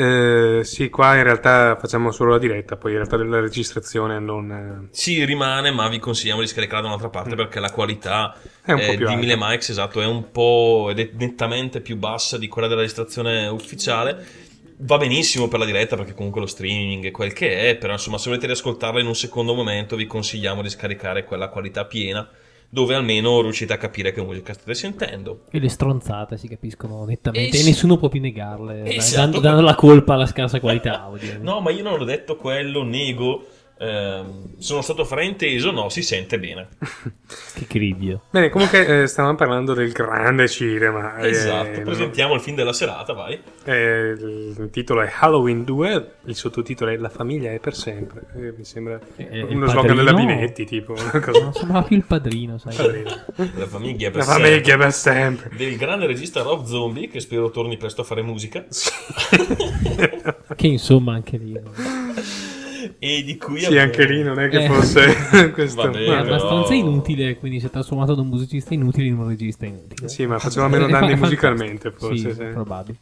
Eh, 0.00 0.60
sì, 0.62 0.90
qua 0.90 1.16
in 1.16 1.24
realtà 1.24 1.74
facciamo 1.74 2.12
solo 2.12 2.30
la 2.30 2.38
diretta, 2.38 2.76
poi 2.76 2.92
in 2.92 2.98
realtà 2.98 3.16
la 3.16 3.40
registrazione 3.40 4.20
non... 4.20 4.50
eh, 4.52 4.88
Sì, 4.92 5.24
rimane, 5.24 5.72
ma 5.72 5.88
vi 5.88 5.98
consigliamo 5.98 6.40
di 6.40 6.46
scaricarla 6.46 6.82
da 6.82 6.86
un'altra 6.86 7.08
parte 7.08 7.34
perché 7.34 7.58
la 7.60 7.70
qualità 7.72 8.36
Mm. 8.68 8.70
È 8.70 8.72
un 8.74 8.80
eh, 8.80 8.96
di 8.98 9.04
alta. 9.04 9.16
1000 9.16 9.34
mics, 9.38 9.68
esatto, 9.70 10.00
è 10.02 10.04
un 10.04 10.30
po' 10.30 10.88
ed 10.90 10.98
è 11.00 11.08
nettamente 11.14 11.80
più 11.80 11.96
bassa 11.96 12.36
di 12.36 12.48
quella 12.48 12.68
della 12.68 12.80
registrazione 12.82 13.46
ufficiale. 13.46 14.46
Va 14.80 14.96
benissimo 14.96 15.48
per 15.48 15.58
la 15.58 15.64
diretta 15.64 15.96
perché 15.96 16.14
comunque 16.14 16.40
lo 16.40 16.46
streaming 16.46 17.06
è 17.06 17.10
quel 17.10 17.32
che 17.32 17.70
è, 17.70 17.76
però 17.76 17.92
insomma 17.92 18.16
se 18.16 18.28
volete 18.28 18.46
riascoltarla 18.46 19.00
in 19.00 19.06
un 19.06 19.16
secondo 19.16 19.52
momento 19.54 19.96
vi 19.96 20.06
consigliamo 20.06 20.62
di 20.62 20.68
scaricare 20.68 21.24
quella 21.24 21.48
qualità 21.48 21.84
piena 21.84 22.28
dove 22.70 22.94
almeno 22.94 23.40
riuscite 23.40 23.72
a 23.72 23.78
capire 23.78 24.12
che 24.12 24.22
musica 24.22 24.52
state 24.52 24.74
sentendo. 24.74 25.44
E 25.50 25.58
le 25.58 25.68
stronzate 25.68 26.36
si 26.36 26.48
capiscono 26.48 27.04
nettamente 27.04 27.56
e 27.56 27.60
sì. 27.60 27.68
nessuno 27.68 27.96
può 27.96 28.08
più 28.08 28.20
negarle, 28.20 28.84
Esatto. 28.84 29.16
dando, 29.16 29.40
dando 29.40 29.62
la 29.62 29.74
colpa 29.74 30.14
alla 30.14 30.26
scarsa 30.26 30.60
qualità 30.60 31.02
audio. 31.02 31.38
No, 31.40 31.60
ma 31.60 31.70
io 31.70 31.82
non 31.82 32.00
ho 32.00 32.04
detto 32.04 32.36
quello, 32.36 32.82
nego. 32.82 33.46
Ehm, 33.78 34.58
sono 34.58 34.80
stato 34.82 35.04
frainteso, 35.04 35.70
no, 35.70 35.88
si 35.88 36.02
sente 36.02 36.38
bene. 36.38 36.68
Che 37.58 37.66
cribbio. 37.66 38.22
Bene, 38.30 38.48
comunque 38.48 39.02
eh, 39.02 39.06
stavamo 39.06 39.34
parlando 39.34 39.74
del 39.74 39.92
grande 39.92 40.48
cinema. 40.48 41.16
eh, 41.18 41.28
Esatto, 41.28 41.82
presentiamo 41.82 42.32
il 42.34 42.40
film 42.40 42.56
della 42.56 42.72
serata, 42.72 43.12
vai. 43.12 43.38
eh, 43.64 44.14
il 44.16 44.68
titolo 44.72 45.02
è 45.02 45.12
Halloween 45.20 45.64
2, 45.64 46.12
il 46.24 46.34
sottotitolo 46.36 46.90
è 46.90 46.96
La 46.96 47.10
famiglia 47.10 47.50
è 47.52 47.58
per 47.58 47.74
sempre. 47.74 48.22
Eh, 48.34 48.54
mi 48.56 48.64
sembra 48.64 48.98
Eh, 49.16 49.42
uno 49.42 49.66
slogan 49.66 49.96
della 49.96 50.14
Binetti, 50.14 50.64
tipo. 50.64 50.92
Una 50.92 51.20
cosa. 51.20 51.42
Non 51.42 51.52
sembrava 51.52 51.82
più 51.86 51.96
il 51.96 52.04
padrino, 52.04 52.56
sai. 52.58 52.74
Padrino. 52.74 53.10
La 53.56 53.66
famiglia 53.66 54.10
per 54.10 54.18
La 54.20 54.24
famiglia 54.24 54.54
sempre. 54.64 54.76
per 54.78 54.92
sempre. 54.92 55.50
Del 55.56 55.76
grande 55.76 56.06
regista 56.06 56.40
Rob 56.42 56.64
Zombie, 56.64 57.08
che 57.08 57.20
spero 57.20 57.50
torni 57.50 57.76
presto 57.76 58.00
a 58.00 58.04
fare 58.04 58.22
musica. 58.22 58.64
Che 60.56 60.66
insomma 60.66 61.12
anche 61.14 61.36
lì. 61.36 61.60
e 62.98 63.22
di 63.22 63.36
cui 63.36 63.60
Sì, 63.60 63.78
anche 63.78 64.04
lì 64.06 64.22
non 64.22 64.38
è 64.40 64.48
che 64.48 64.64
Eh. 64.64 64.68
fosse 64.68 65.50
questo. 65.52 65.82
Va 65.82 65.88
bene, 65.88 66.04
È 66.04 66.08
Vabbè. 66.08 66.20
abbastanza 66.28 66.68
però- 66.68 66.80
inutile, 66.88 67.36
quindi 67.36 67.60
si 67.60 67.66
è 67.66 67.70
trasformato 67.70 68.14
da 68.14 68.22
un 68.22 68.28
musicista 68.28 68.74
inutile 68.74 69.06
in 69.06 69.18
un 69.18 69.28
regista 69.28 69.66
inutile. 69.66 70.08
Sì, 70.08 70.26
ma 70.26 70.38
faceva 70.38 70.68
meno 70.68 70.86
danni 70.90 71.14
musicalmente, 71.14 71.90
forse. 71.92 72.30
Sì, 72.30 72.34
sì. 72.34 72.44
probabile. 72.52 72.98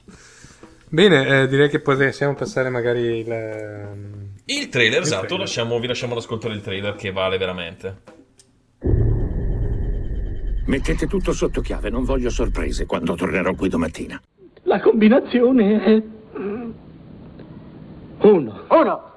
Bene, 0.88 1.42
eh, 1.42 1.48
direi 1.48 1.68
che 1.68 1.80
possiamo 1.80 2.34
passare 2.34 2.68
magari 2.68 3.00
il, 3.18 3.30
ehm, 3.32 4.28
Il 4.44 4.68
trailer, 4.68 4.98
Il 4.98 5.02
esatto, 5.04 5.20
trailer. 5.22 5.40
lasciamo- 5.40 5.78
vi 5.80 5.86
lasciamo 5.88 6.12
ad 6.12 6.18
ascoltare 6.18 6.54
il 6.54 6.60
trailer 6.60 6.94
che 6.94 7.10
vale 7.10 7.38
veramente. 7.38 7.96
Mettete 10.66 11.06
tutto 11.06 11.32
sotto 11.32 11.60
chiave, 11.60 11.90
non 11.90 12.04
voglio 12.04 12.28
sorprese 12.30 12.86
quando 12.86 13.14
tornerò 13.14 13.54
qui 13.54 13.68
domattina. 13.68 14.20
La 14.64 14.80
combinazione 14.80 15.82
è... 15.84 16.02
Uno. 18.20 18.62
Uno. 18.68 19.12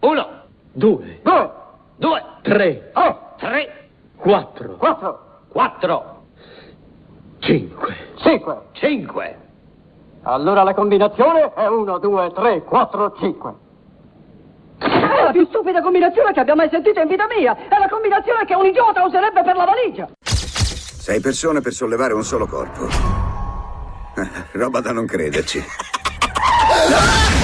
Uno. 0.00 0.28
Due. 0.72 1.20
Due. 1.22 1.50
Due. 1.96 2.24
Tre. 2.42 2.90
Oh. 2.94 3.18
Tre. 3.38 3.88
Quattro. 4.16 4.76
Quattro. 4.76 5.20
Quattro. 5.48 6.22
Cinque. 7.40 7.96
Cinque. 8.16 8.60
Cinque. 8.72 9.48
Allora 10.22 10.62
la 10.62 10.74
combinazione 10.74 11.52
è 11.54 11.66
uno, 11.66 11.98
due, 11.98 12.30
tre, 12.34 12.62
quattro, 12.62 13.14
cinque. 13.18 13.54
È 14.78 15.22
la 15.24 15.30
più 15.32 15.46
stupida 15.46 15.80
combinazione 15.80 16.32
che 16.32 16.40
abbia 16.40 16.54
mai 16.54 16.68
sentito 16.70 17.00
in 17.00 17.08
vita 17.08 17.26
mia! 17.26 17.56
È 17.68 17.78
la 17.78 17.88
combinazione 17.88 18.44
che 18.44 18.54
un 18.54 18.66
idiota 18.66 19.02
userebbe 19.02 19.42
per 19.42 19.56
la 19.56 19.64
valigia! 19.64 20.08
Sei 20.22 21.20
persone 21.20 21.60
per 21.60 21.72
sollevare 21.72 22.12
un 22.12 22.22
solo 22.22 22.46
corpo. 22.46 22.86
Roba 24.52 24.80
da 24.80 24.92
non 24.92 25.06
crederci. 25.06 25.64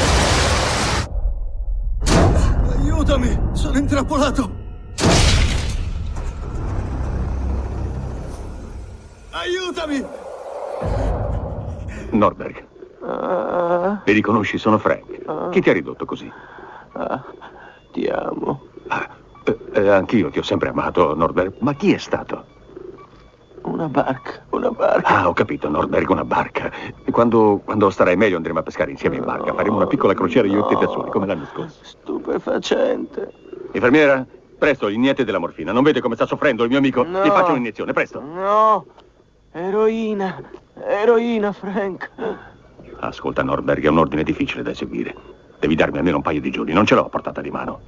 intrappolato. 3.86 4.50
Aiutami! 9.30 10.04
Norberg. 12.10 12.64
Mi 14.04 14.12
riconosci, 14.12 14.58
sono 14.58 14.78
Frank. 14.78 15.50
Chi 15.50 15.60
ti 15.60 15.70
ha 15.70 15.72
ridotto 15.72 16.04
così? 16.04 16.30
ti 17.92 18.06
amo. 18.06 18.66
anch'io 19.74 20.30
ti 20.30 20.40
ho 20.40 20.42
sempre 20.42 20.70
amato, 20.70 21.14
Norberg. 21.14 21.54
Ma 21.60 21.74
chi 21.74 21.92
è 21.92 21.98
stato? 21.98 22.54
Una 23.62 23.88
barca, 23.88 24.44
una 24.50 24.70
barca. 24.70 25.20
Ah, 25.20 25.28
ho 25.28 25.32
capito, 25.32 25.68
Norberg, 25.68 26.10
una 26.10 26.24
barca. 26.24 26.72
Quando, 27.10 27.60
quando 27.64 27.90
starai 27.90 28.16
meglio 28.16 28.36
andremo 28.36 28.58
a 28.58 28.62
pescare 28.62 28.90
insieme 28.90 29.16
in 29.16 29.24
barca. 29.24 29.54
Faremo 29.54 29.76
una 29.76 29.86
piccola 29.86 30.14
crociera 30.14 30.48
io 30.48 30.68
e 30.68 30.74
te 30.74 30.84
da 30.84 30.90
soli, 30.90 31.10
come 31.10 31.26
l'anno 31.26 31.46
scorso. 31.46 31.78
Stupefacente. 31.82 33.45
Infermiera, 33.76 34.26
presto, 34.58 34.90
gli 34.90 34.96
niente 34.96 35.22
della 35.22 35.38
morfina. 35.38 35.70
Non 35.70 35.82
vede 35.82 36.00
come 36.00 36.14
sta 36.14 36.24
soffrendo 36.24 36.62
il 36.62 36.70
mio 36.70 36.78
amico? 36.78 37.04
No. 37.04 37.20
Ti 37.20 37.28
faccio 37.28 37.50
un'iniezione, 37.50 37.92
presto. 37.92 38.20
No, 38.22 38.86
eroina, 39.52 40.42
eroina, 40.82 41.52
Frank. 41.52 42.10
Ascolta, 43.00 43.42
Norberg, 43.42 43.84
è 43.84 43.88
un 43.88 43.98
ordine 43.98 44.22
difficile 44.22 44.62
da 44.62 44.70
eseguire. 44.70 45.14
Devi 45.60 45.74
darmi 45.74 45.98
almeno 45.98 46.16
un 46.16 46.22
paio 46.22 46.40
di 46.40 46.50
giorni, 46.50 46.72
non 46.72 46.86
ce 46.86 46.94
l'ho 46.94 47.04
a 47.04 47.08
portata 47.10 47.42
di 47.42 47.50
mano. 47.50 47.80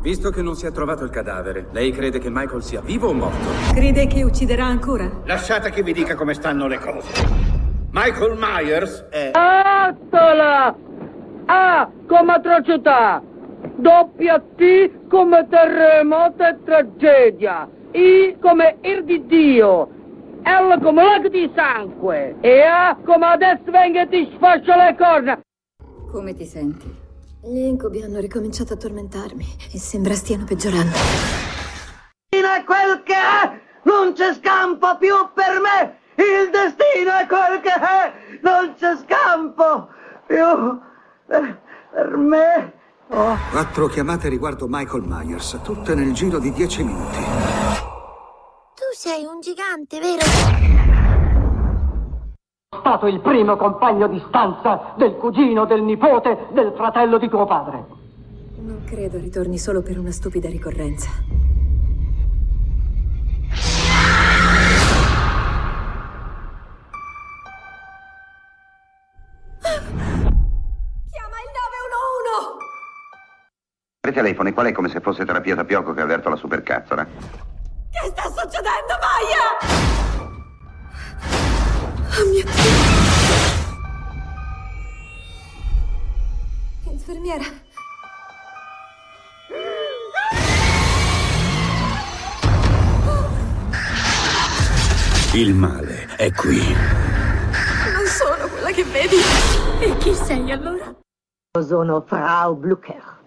Visto 0.00 0.30
che 0.30 0.42
non 0.42 0.56
si 0.56 0.66
è 0.66 0.72
trovato 0.72 1.04
il 1.04 1.10
cadavere, 1.10 1.68
lei 1.70 1.92
crede 1.92 2.18
che 2.18 2.30
Michael 2.30 2.62
sia 2.62 2.80
vivo 2.80 3.08
o 3.08 3.12
morto? 3.12 3.72
Crede 3.72 4.08
che 4.08 4.24
ucciderà 4.24 4.64
ancora? 4.64 5.08
Lasciate 5.24 5.70
che 5.70 5.84
vi 5.84 5.92
dica 5.92 6.16
come 6.16 6.34
stanno 6.34 6.66
le 6.66 6.78
cose. 6.78 7.47
Michael 7.90 8.36
Myers 8.38 9.06
è... 9.08 9.30
Attola! 9.32 10.76
A 11.46 11.90
come 12.06 12.32
atrocità! 12.34 13.22
Doppia 13.76 14.38
T 14.40 15.08
come 15.08 15.46
terremoto 15.48 16.44
e 16.44 16.58
tragedia! 16.64 17.66
I 17.92 18.36
come 18.40 18.76
ir 18.82 19.04
di 19.04 19.24
Dio! 19.24 19.88
L 20.42 20.78
come 20.82 21.02
lago 21.02 21.28
di 21.28 21.50
sangue! 21.54 22.36
E 22.40 22.60
A 22.60 22.94
come 23.02 23.24
adesso 23.24 23.70
venga 23.70 24.02
e 24.02 24.08
ti 24.08 24.32
sfascia 24.36 24.76
le 24.76 24.94
corna! 24.94 25.40
Come 26.12 26.34
ti 26.34 26.44
senti? 26.44 26.94
Gli 27.42 27.58
incubi 27.58 28.02
hanno 28.02 28.20
ricominciato 28.20 28.74
a 28.74 28.76
tormentarmi 28.76 29.46
e 29.72 29.78
sembra 29.78 30.12
stiano 30.12 30.44
peggiorando. 30.44 30.94
è 32.28 32.64
quel 32.64 33.02
che 33.02 33.14
è! 33.14 33.60
Non 33.84 34.12
c'è 34.12 34.34
scampo 34.34 34.98
più 34.98 35.14
per 35.32 35.60
me! 35.62 36.06
Il 36.18 36.50
destino 36.50 37.12
è 37.16 37.26
quel 37.26 37.60
che 37.60 37.72
è! 37.72 38.12
Non 38.42 38.74
c'è 38.76 38.96
scampo 38.96 39.88
più 40.26 40.80
per, 41.26 41.60
per 41.92 42.16
me! 42.16 42.72
Oh. 43.10 43.36
Quattro 43.50 43.86
chiamate 43.86 44.28
riguardo 44.28 44.66
Michael 44.68 45.04
Myers, 45.06 45.60
tutte 45.62 45.94
nel 45.94 46.12
giro 46.12 46.38
di 46.38 46.52
dieci 46.52 46.82
minuti. 46.82 47.18
Tu 48.74 48.84
sei 48.92 49.24
un 49.24 49.40
gigante, 49.40 49.98
vero? 50.00 50.76
stato 52.88 53.06
il 53.06 53.20
primo 53.20 53.56
compagno 53.56 54.08
di 54.08 54.22
stanza 54.28 54.94
del 54.96 55.14
cugino, 55.16 55.66
del 55.66 55.82
nipote, 55.82 56.48
del 56.52 56.72
fratello 56.74 57.18
di 57.18 57.28
tuo 57.28 57.46
padre. 57.46 57.84
Non 58.56 58.82
credo 58.84 59.18
ritorni 59.18 59.58
solo 59.58 59.82
per 59.82 59.98
una 59.98 60.10
stupida 60.10 60.48
ricorrenza. 60.48 61.10
Tre 74.08 74.22
telefoni, 74.22 74.54
qual 74.54 74.64
è 74.64 74.72
come 74.72 74.88
se 74.88 75.00
fosse 75.00 75.26
terapia 75.26 75.54
tapioco 75.54 75.92
che 75.92 76.00
avverto 76.00 76.30
la 76.30 76.36
supercazzola? 76.36 77.04
Che 77.04 78.06
sta 78.06 78.22
succedendo, 78.22 78.96
Maya? 79.04 79.58
Oh 82.16 82.24
mio 82.30 82.42
Dio! 82.42 82.86
Infermiera, 86.90 87.44
Il 95.34 95.52
male 95.52 96.06
è 96.16 96.32
qui. 96.32 96.62
Non 97.92 98.06
sono 98.06 98.48
quella 98.48 98.70
che 98.70 98.84
vedi. 98.84 99.16
E 99.80 99.94
chi 99.98 100.14
sei 100.14 100.50
allora? 100.50 100.96
Sono 101.60 102.02
Frau 102.06 102.56
Blucher. 102.56 103.17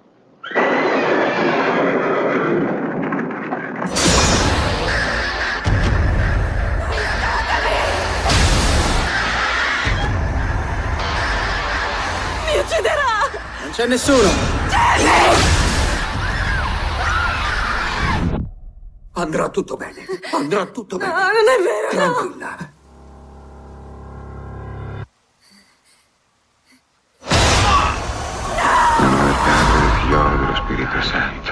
Mi 12.46 12.58
ucciderà! 12.60 13.30
Non 13.62 13.72
c'è 13.72 13.86
nessuno! 13.88 14.30
Andrà 19.14 19.50
tutto 19.50 19.76
bene. 19.78 20.06
Andrà 20.34 20.66
tutto 20.68 20.98
No, 20.98 21.06
bene. 21.06 21.16
non 21.18 21.48
è 21.48 21.62
vero, 21.62 22.36
no! 22.38 22.70
Tranquilla 29.00 30.36
dello 30.36 30.56
Spirito 30.56 31.02
Santo. 31.02 31.52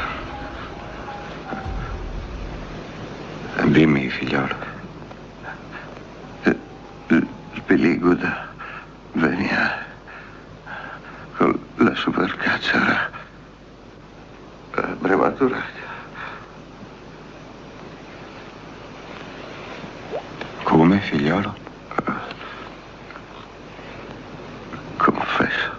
Dimmi, 3.67 4.09
figliolo. 4.09 4.55
Il 7.07 7.27
peliguda 7.65 8.47
veniva 9.13 9.77
con 11.37 11.59
la 11.75 11.95
supercazzola 11.95 13.09
prematurata. 14.99 15.87
Come, 20.63 20.99
figliolo? 20.99 21.55
Confesso, 24.97 25.71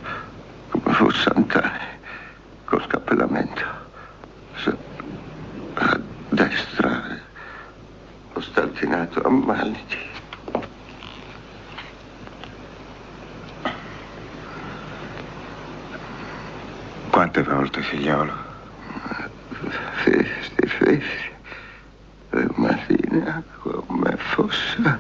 come 0.70 0.94
fu 0.94 1.10
Sant'Anni, 1.10 1.98
col 2.64 2.86
cappellamento. 2.86 3.64
Sa- 4.56 4.76
A 5.74 6.00
destra, 6.30 7.18
ho 8.32 8.40
stantinato 8.40 9.22
a 9.22 9.28
Maliti. 9.30 10.08
Quante 17.10 17.42
volte, 17.42 17.82
figliolo? 17.82 18.32
Festi, 20.04 20.66
festi. 20.66 21.28
Mattina 22.54 23.42
come 23.58 24.16
fosse 24.16 24.98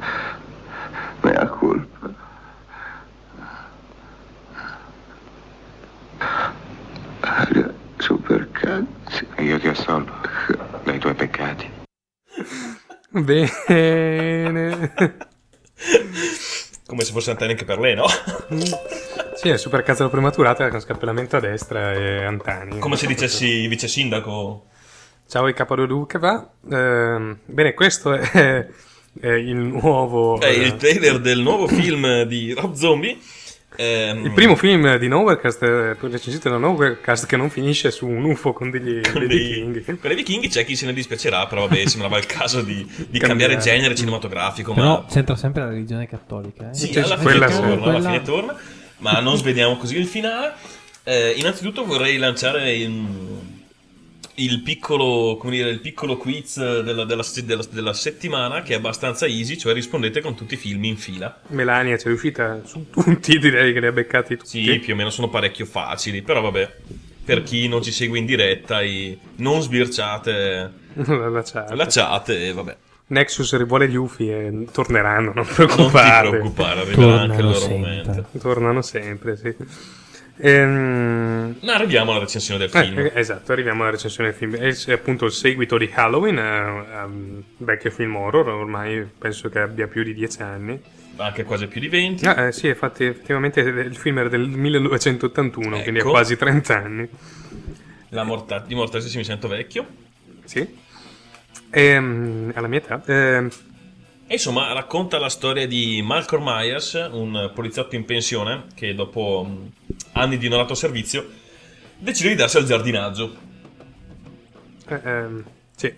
mea 1.20 1.46
colpa. 1.46 2.08
Aria 7.20 7.72
supercazzi. 7.98 9.26
E 9.36 9.44
io 9.44 9.58
ti 9.58 9.68
assolvo 9.68 10.12
dai 10.84 10.98
tuoi 10.98 11.14
peccati. 11.14 11.70
Bene. 13.22 14.92
Come 16.86 17.04
se 17.04 17.12
fosse 17.12 17.30
antenne 17.30 17.52
anche 17.52 17.64
per 17.64 17.78
lei, 17.78 17.94
no? 17.94 18.06
Sì, 19.34 19.48
è 19.48 19.56
super 19.56 19.82
cazzo 19.82 20.08
prematurata 20.08 20.68
con 20.68 20.80
scappellamento 20.80 21.36
a 21.36 21.40
destra 21.40 21.92
e 21.92 22.24
Antani. 22.24 22.78
Come 22.78 22.96
se 22.96 23.06
dicessi 23.06 23.66
vice 23.68 23.88
sindaco. 23.88 24.66
Ciao 25.26 25.46
il 25.48 25.54
Capododu 25.54 26.06
che 26.06 26.18
va. 26.18 26.46
Ehm, 26.70 27.38
bene, 27.44 27.72
questo 27.72 28.12
è, 28.12 28.66
è 29.20 29.28
il 29.28 29.56
nuovo... 29.56 30.40
È 30.40 30.48
il 30.48 30.72
eh, 30.72 30.76
trailer 30.76 31.20
del 31.20 31.40
nuovo 31.40 31.68
film 31.68 32.24
di 32.24 32.52
Rob 32.52 32.74
Zombie. 32.74 33.16
Ehm, 33.82 34.26
il 34.26 34.32
primo 34.32 34.56
film 34.56 34.96
di 34.98 35.08
Nowherecast, 35.08 35.62
eh, 35.62 35.96
recensito 35.98 36.50
da 36.50 36.58
Nowherecast, 36.58 37.24
che 37.26 37.36
non 37.38 37.48
finisce 37.48 37.90
su 37.90 38.06
un 38.06 38.24
UFO 38.24 38.52
con 38.52 38.70
degli, 38.70 39.00
con 39.10 39.20
dei 39.20 39.28
dei- 39.28 39.38
vichinghi. 39.48 39.84
con 39.84 39.98
dei 40.02 40.14
vichinghi 40.16 40.48
c'è 40.48 40.66
chi 40.66 40.76
se 40.76 40.84
ne 40.84 40.92
dispiacerà, 40.92 41.46
però 41.46 41.66
vabbè, 41.66 41.86
sembrava 41.86 42.18
il 42.18 42.26
caso 42.26 42.60
di, 42.60 42.74
di 42.84 43.18
Cambiare. 43.18 43.26
cambiare 43.26 43.56
genere 43.56 43.94
cinematografico. 43.94 44.74
Però 44.74 44.86
Ma 44.86 45.04
c'entra 45.10 45.34
sempre 45.36 45.62
la 45.62 45.68
religione 45.70 46.06
cattolica. 46.06 46.68
Eh? 46.70 46.74
sì, 46.74 46.92
Cioè, 46.92 47.04
alla 47.04 47.16
fine, 47.16 47.30
quella 47.30 47.46
torna, 47.48 47.60
sì. 47.68 47.72
alla 47.72 47.82
Quella- 47.82 48.10
fine 48.10 48.22
torna, 48.22 48.56
ma 48.98 49.20
non 49.20 49.36
svediamo 49.38 49.76
così 49.78 49.96
il 49.96 50.06
finale. 50.06 50.52
Eh, 51.02 51.32
innanzitutto 51.38 51.86
vorrei 51.86 52.18
lanciare 52.18 52.74
il, 52.74 52.90
il 54.44 54.60
piccolo, 54.62 55.36
come 55.38 55.52
dire, 55.56 55.70
il 55.70 55.80
piccolo 55.80 56.16
quiz 56.16 56.58
della, 56.58 57.04
della- 57.04 57.24
della- 57.44 57.64
della 57.70 57.92
settimana 57.92 58.62
che 58.62 58.74
è 58.74 58.76
abbastanza 58.76 59.26
easy, 59.26 59.56
cioè 59.56 59.72
rispondete 59.74 60.20
con 60.20 60.34
tutti 60.34 60.54
i 60.54 60.56
film 60.56 60.84
in 60.84 60.96
fila. 60.96 61.40
Melania 61.48 61.96
ci 61.96 62.04
è 62.04 62.08
riuscita 62.08 62.60
su 62.64 62.86
tutti, 62.90 63.38
direi 63.38 63.72
che 63.72 63.80
li 63.80 63.86
ha 63.86 63.92
beccati 63.92 64.36
tutti. 64.36 64.62
Sì, 64.64 64.78
più 64.78 64.94
o 64.94 64.96
meno 64.96 65.10
sono 65.10 65.28
parecchio 65.28 65.66
facili, 65.66 66.22
però 66.22 66.40
vabbè, 66.40 66.76
per 67.24 67.42
chi 67.42 67.68
non 67.68 67.82
ci 67.82 67.92
segue 67.92 68.18
in 68.18 68.26
diretta, 68.26 68.82
i- 68.82 69.18
non 69.36 69.60
sbirciate 69.60 70.72
La 71.06 71.42
chat. 71.42 71.70
la 71.72 71.86
chat 71.86 72.28
e 72.30 72.52
vabbè. 72.52 72.76
Nexus 73.08 73.56
rivuole 73.56 73.88
gli 73.88 73.96
UFI 73.96 74.30
e 74.30 74.66
torneranno, 74.72 75.32
non 75.34 75.44
Non 75.44 75.46
ti 75.46 75.52
preoccupare. 75.54 76.28
arriverà 76.28 77.20
anche 77.22 77.40
il 77.40 77.44
loro 77.44 77.68
momento. 77.68 78.26
Tornano 78.38 78.82
sempre, 78.82 79.36
sì. 79.36 79.54
Ehm, 80.36 81.56
Ma 81.62 81.74
arriviamo 81.74 82.10
alla 82.12 82.20
recensione 82.20 82.58
del 82.66 82.70
eh, 82.74 82.84
film. 82.84 82.98
eh, 82.98 83.12
esatto, 83.14 83.52
arriviamo 83.52 83.82
alla 83.82 83.90
recensione 83.92 84.30
del 84.30 84.38
film. 84.38 84.56
È, 84.56 84.92
appunto 84.92 85.26
il 85.26 85.32
seguito 85.32 85.76
di 85.78 85.90
Halloween, 85.92 86.38
eh, 86.38 87.02
um, 87.04 87.42
vecchio 87.58 87.90
film 87.90 88.16
horror, 88.16 88.48
ormai 88.48 89.06
penso 89.18 89.48
che 89.48 89.58
abbia 89.60 89.86
più 89.86 90.02
di 90.02 90.14
dieci 90.14 90.42
anni. 90.42 90.80
Anche 91.16 91.44
quasi 91.44 91.66
più 91.66 91.80
di 91.80 91.88
20. 91.88 92.24
Ah, 92.26 92.46
eh, 92.46 92.52
sì, 92.52 92.68
infatti, 92.68 93.04
effettivamente 93.04 93.60
il 93.60 93.96
film 93.96 94.18
era 94.18 94.28
del 94.30 94.48
1981, 94.48 95.80
quindi 95.82 95.98
ha 96.00 96.02
Ecco. 96.02 96.10
quasi 96.10 96.36
30 96.36 96.76
anni. 96.76 97.08
La 98.10 98.24
morta- 98.24 98.64
di 98.66 98.74
Mortasi 98.74 99.14
mi 99.18 99.24
sento 99.24 99.46
vecchio. 99.46 99.86
Sì. 100.44 100.66
Ehm, 101.70 102.52
alla 102.54 102.66
mia 102.68 102.78
età. 102.78 103.02
ehm, 103.06 103.48
E 104.30 104.34
insomma, 104.34 104.72
racconta 104.72 105.18
la 105.18 105.28
storia 105.28 105.66
di 105.66 106.02
Malcolm 106.04 106.44
Myers, 106.44 107.08
un 107.10 107.50
poliziotto 107.52 107.96
in 107.96 108.04
pensione 108.04 108.66
che 108.76 108.94
dopo 108.94 109.44
mh, 109.44 109.70
anni 110.12 110.38
di 110.38 110.46
onorato 110.46 110.76
servizio 110.76 111.28
decide 111.98 112.28
di 112.28 112.34
darsi 112.36 112.56
al 112.56 112.64
giardinaggio. 112.64 113.34
eh, 114.86 115.00
ehm, 115.02 115.44
sì. 115.74 115.92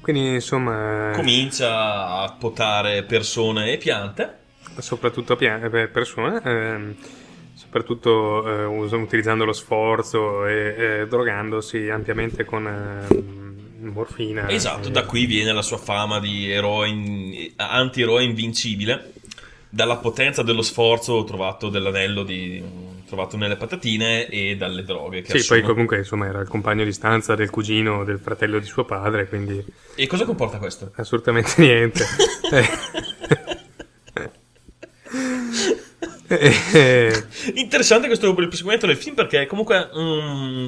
Quindi, 0.00 0.32
insomma... 0.32 1.10
Comincia 1.12 2.22
a 2.22 2.32
potare 2.32 3.02
persone 3.02 3.72
e 3.72 3.76
piante. 3.76 4.38
soprattutto 4.78 5.36
pia- 5.36 5.60
eh, 5.60 5.88
persone, 5.88 6.40
ehm, 6.42 6.94
soprattutto 7.52 8.48
eh, 8.48 8.94
utilizzando 8.96 9.44
lo 9.44 9.52
sforzo 9.52 10.46
e 10.46 10.74
eh, 10.78 11.06
drogandosi 11.06 11.90
ampiamente 11.90 12.46
con 12.46 12.66
ehm, 12.66 13.41
morfina. 13.90 14.48
Esatto, 14.48 14.88
E- 14.88 14.90
da 14.90 15.04
qui 15.04 15.26
viene 15.26 15.52
la 15.52 15.62
sua 15.62 15.78
fama 15.78 16.18
di 16.20 16.50
eroe 16.50 16.88
in- 16.88 17.52
anti-eroe 17.56 18.22
invincibile. 18.24 19.12
Dalla 19.68 19.96
potenza 19.96 20.42
dello 20.42 20.60
sforzo 20.60 21.24
trovato 21.24 21.70
dell'anello 21.70 22.24
di, 22.24 22.62
trovato 23.06 23.38
nelle 23.38 23.56
patatine 23.56 24.28
e 24.28 24.54
dalle 24.56 24.82
droghe. 24.84 25.22
Che 25.22 25.30
Sì, 25.30 25.36
assume. 25.38 25.60
poi 25.60 25.68
comunque 25.70 25.96
insomma 25.98 26.26
era 26.26 26.40
il 26.40 26.48
compagno 26.48 26.84
di 26.84 26.92
stanza 26.92 27.34
del 27.34 27.48
cugino, 27.48 28.04
del 28.04 28.18
fratello 28.18 28.58
di 28.58 28.66
suo 28.66 28.84
padre, 28.84 29.26
quindi 29.28 29.64
E 29.94 30.06
cosa 30.06 30.26
comporta 30.26 30.58
questo? 30.58 30.92
assolutamente 30.96 31.54
niente. 31.56 32.04
Eh, 36.28 36.50
eh, 36.72 37.24
Interessante 37.54 38.06
questo 38.06 38.28
il 38.28 38.34
proseguimento 38.34 38.86
del 38.86 38.96
film 38.96 39.14
perché 39.14 39.46
comunque, 39.46 39.88
mm, 39.94 40.66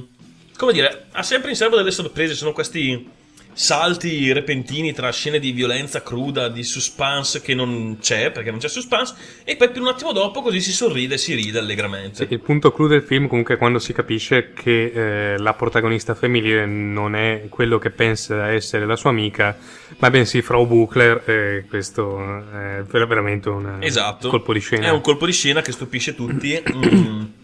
come 0.57 0.73
dire, 0.73 1.07
ha 1.13 1.23
sempre 1.23 1.51
in 1.51 1.57
serbo 1.57 1.77
delle 1.77 1.91
sorprese, 1.91 2.35
sono 2.35 2.53
questi 2.53 3.23
salti 3.57 4.33
repentini 4.33 4.93
tra 4.93 5.13
scene 5.13 5.39
di 5.39 5.53
violenza 5.53 6.03
cruda, 6.03 6.49
di 6.49 6.65
suspense 6.65 7.41
che 7.41 7.55
non 7.55 7.99
c'è, 8.01 8.33
perché 8.33 8.51
non 8.51 8.59
c'è 8.59 8.69
suspense, 8.69 9.15
e 9.45 9.55
poi 9.55 9.71
per 9.71 9.81
un 9.81 9.87
attimo 9.87 10.11
dopo 10.13 10.43
così 10.43 10.61
si 10.61 10.73
sorride 10.73 11.15
e 11.15 11.19
si 11.19 11.35
ride 11.35 11.61
allegramente. 11.61 12.27
Sì, 12.27 12.33
il 12.33 12.41
punto 12.41 12.73
clou 12.73 12.89
del 12.89 13.03
film 13.03 13.29
comunque 13.29 13.55
è 13.55 13.59
quando 13.59 13.79
si 13.79 13.93
capisce 13.93 14.53
che 14.53 15.35
eh, 15.35 15.39
la 15.39 15.55
protagonista 15.55 16.17
femminile 16.17 16.67
non 16.67 17.15
è 17.15 17.47
quello 17.49 17.79
che 17.79 17.91
pensa 17.91 18.49
essere 18.51 18.87
la 18.87 18.97
sua 18.97 19.11
amica, 19.11 19.57
ma 19.99 20.11
bensì 20.11 20.43
Frau 20.43 20.67
Buchler, 20.67 21.23
e 21.25 21.65
questo 21.69 22.19
è 22.51 22.83
ver- 22.83 23.07
veramente 23.07 23.49
un 23.51 23.77
Esatto. 23.81 24.29
colpo 24.31 24.53
di 24.53 24.59
scena. 24.59 24.87
È 24.87 24.91
un 24.91 25.01
colpo 25.01 25.27
di 25.27 25.33
scena 25.33 25.63
che 25.63 25.71
stupisce 25.71 26.17
tutti. 26.17 26.61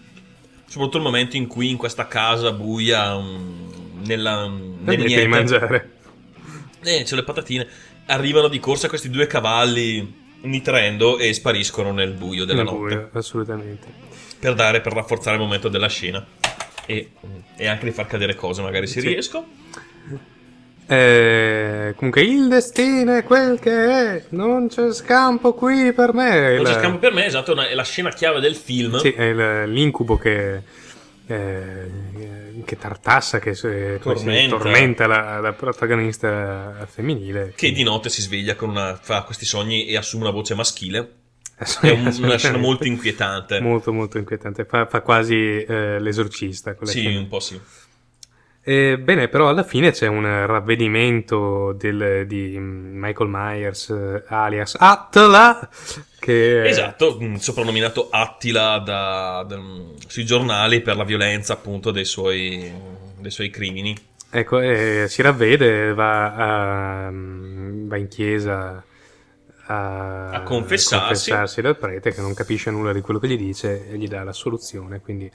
mm, 0.70 0.72
soprattutto 0.72 0.96
il 0.98 1.02
momento 1.02 1.36
in 1.36 1.46
cui 1.46 1.68
in 1.70 1.76
questa 1.76 2.06
casa 2.06 2.52
buia, 2.52 3.18
mm, 3.18 4.04
nella, 4.06 4.46
nel 4.48 4.68
Permette 4.84 4.96
di 5.02 5.14
niente, 5.14 5.28
mangiare. 5.28 5.90
eh, 6.84 7.02
c'è 7.04 7.14
le 7.16 7.24
patatine. 7.24 7.66
Arrivano 8.06 8.48
di 8.48 8.58
corsa 8.58 8.88
questi 8.88 9.10
due 9.10 9.26
cavalli 9.26 10.18
nitrendo 10.42 11.18
e 11.18 11.32
spariscono 11.34 11.92
nel 11.92 12.12
buio 12.12 12.44
della 12.44 12.62
Nel 12.62 12.72
notte. 12.72 12.94
buio, 12.94 13.10
assolutamente. 13.12 13.86
Per 14.38 14.54
dare, 14.54 14.80
per 14.80 14.92
rafforzare 14.94 15.36
il 15.36 15.42
momento 15.42 15.68
della 15.68 15.88
scena. 15.88 16.24
E, 16.86 17.10
e 17.56 17.66
anche 17.68 17.84
di 17.84 17.92
far 17.92 18.06
cadere 18.06 18.34
cose, 18.34 18.62
magari 18.62 18.86
se 18.86 19.00
Sì. 19.00 19.08
riesco. 19.08 19.44
Eh, 20.92 21.94
comunque 21.94 22.22
il 22.22 22.48
destino 22.48 23.14
è 23.14 23.22
quel 23.22 23.60
che 23.60 23.70
è, 23.70 24.24
non 24.30 24.66
c'è 24.66 24.92
scampo 24.92 25.54
qui 25.54 25.92
per 25.92 26.12
me. 26.12 26.56
Non 26.56 26.64
c'è 26.64 26.80
scampo 26.80 26.98
per 26.98 27.12
me, 27.12 27.26
esatto, 27.26 27.54
è 27.54 27.74
la 27.74 27.84
scena 27.84 28.10
chiave 28.10 28.40
del 28.40 28.56
film. 28.56 28.96
Sì, 28.98 29.12
è 29.12 29.66
l'incubo 29.66 30.16
che, 30.16 30.62
eh, 31.28 31.90
che 32.64 32.76
tartassa, 32.76 33.38
che 33.38 33.50
eh, 33.50 33.98
Tormenta. 34.00 34.56
tormenta 34.56 35.06
la, 35.06 35.38
la 35.38 35.52
protagonista 35.52 36.84
femminile. 36.90 37.52
Che 37.54 37.70
di 37.70 37.84
notte 37.84 38.08
si 38.08 38.20
sveglia 38.20 38.56
con 38.56 38.70
una, 38.70 38.98
fa 39.00 39.22
questi 39.22 39.44
sogni 39.44 39.86
e 39.86 39.96
assume 39.96 40.24
una 40.24 40.32
voce 40.32 40.56
maschile. 40.56 41.12
Ass- 41.58 41.80
È 41.82 41.90
un- 41.90 42.12
una 42.22 42.36
scena 42.36 42.56
molto 42.56 42.86
inquietante. 42.86 43.60
Molto, 43.60 43.92
molto 43.92 44.18
inquietante. 44.18 44.64
Fa, 44.64 44.86
fa 44.86 45.02
quasi 45.02 45.62
eh, 45.62 46.00
l'esorcista. 46.00 46.74
Sì, 46.82 47.00
scena. 47.00 47.18
un 47.18 47.28
po' 47.28 47.38
sì. 47.38 47.60
Eh, 48.62 48.98
bene, 48.98 49.28
però 49.28 49.48
alla 49.48 49.62
fine 49.64 49.90
c'è 49.90 50.06
un 50.06 50.24
ravvedimento 50.46 51.72
del- 51.72 52.26
di 52.26 52.58
Michael 52.58 53.30
Myers, 53.32 54.22
alias 54.28 54.76
Attila, 54.78 55.66
che 56.18 56.68
Esatto, 56.68 57.18
soprannominato 57.38 58.08
Attila 58.10 58.78
da- 58.78 59.44
da- 59.48 59.58
sui 60.06 60.24
giornali 60.26 60.82
per 60.82 60.96
la 60.96 61.04
violenza 61.04 61.54
appunto 61.54 61.90
dei 61.90 62.04
suoi, 62.04 62.70
dei 63.18 63.30
suoi 63.30 63.48
crimini. 63.48 63.96
Ecco, 64.32 64.60
eh, 64.60 65.06
si 65.08 65.22
ravvede, 65.22 65.92
va, 65.94 66.34
a- 67.06 67.10
va 67.12 67.96
in 67.96 68.08
chiesa 68.08 68.84
a, 69.66 70.30
A 70.30 70.42
confessarsi. 70.42 71.30
confessarsi 71.30 71.60
dal 71.62 71.78
prete 71.78 72.12
che 72.12 72.20
non 72.20 72.34
capisce 72.34 72.70
nulla 72.70 72.92
di 72.92 73.00
quello 73.00 73.18
che 73.18 73.26
gli 73.28 73.36
dice 73.38 73.88
e 73.88 73.96
gli 73.96 74.06
dà 74.06 74.22
l'assoluzione, 74.22 75.00
quindi 75.00 75.30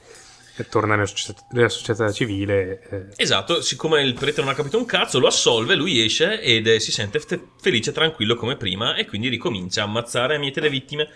torna 0.63 0.95
nella 0.95 1.05
società, 1.05 1.45
nella 1.51 1.69
società 1.69 2.11
civile. 2.11 2.81
eh, 2.89 3.05
Esatto, 3.17 3.61
siccome 3.61 4.01
il 4.01 4.13
prete 4.13 4.41
non 4.41 4.49
ha 4.49 4.53
capito 4.55 4.77
un 4.77 4.85
cazzo, 4.85 5.19
lo 5.19 5.27
assolve, 5.27 5.75
lui 5.75 6.01
esce 6.03 6.39
ed 6.41 6.65
eh, 6.67 6.79
si 6.79 6.91
sente 6.91 7.19
fe- 7.19 7.49
felice 7.61 7.89
e 7.89 7.93
tranquillo 7.93 8.35
come 8.35 8.55
prima 8.55 8.95
e 8.95 9.05
quindi 9.05 9.27
ricomincia 9.27 9.81
a 9.81 9.85
ammazzare 9.85 10.35
a 10.35 10.39
miete 10.39 10.61
le 10.61 10.69
vittime. 10.69 11.09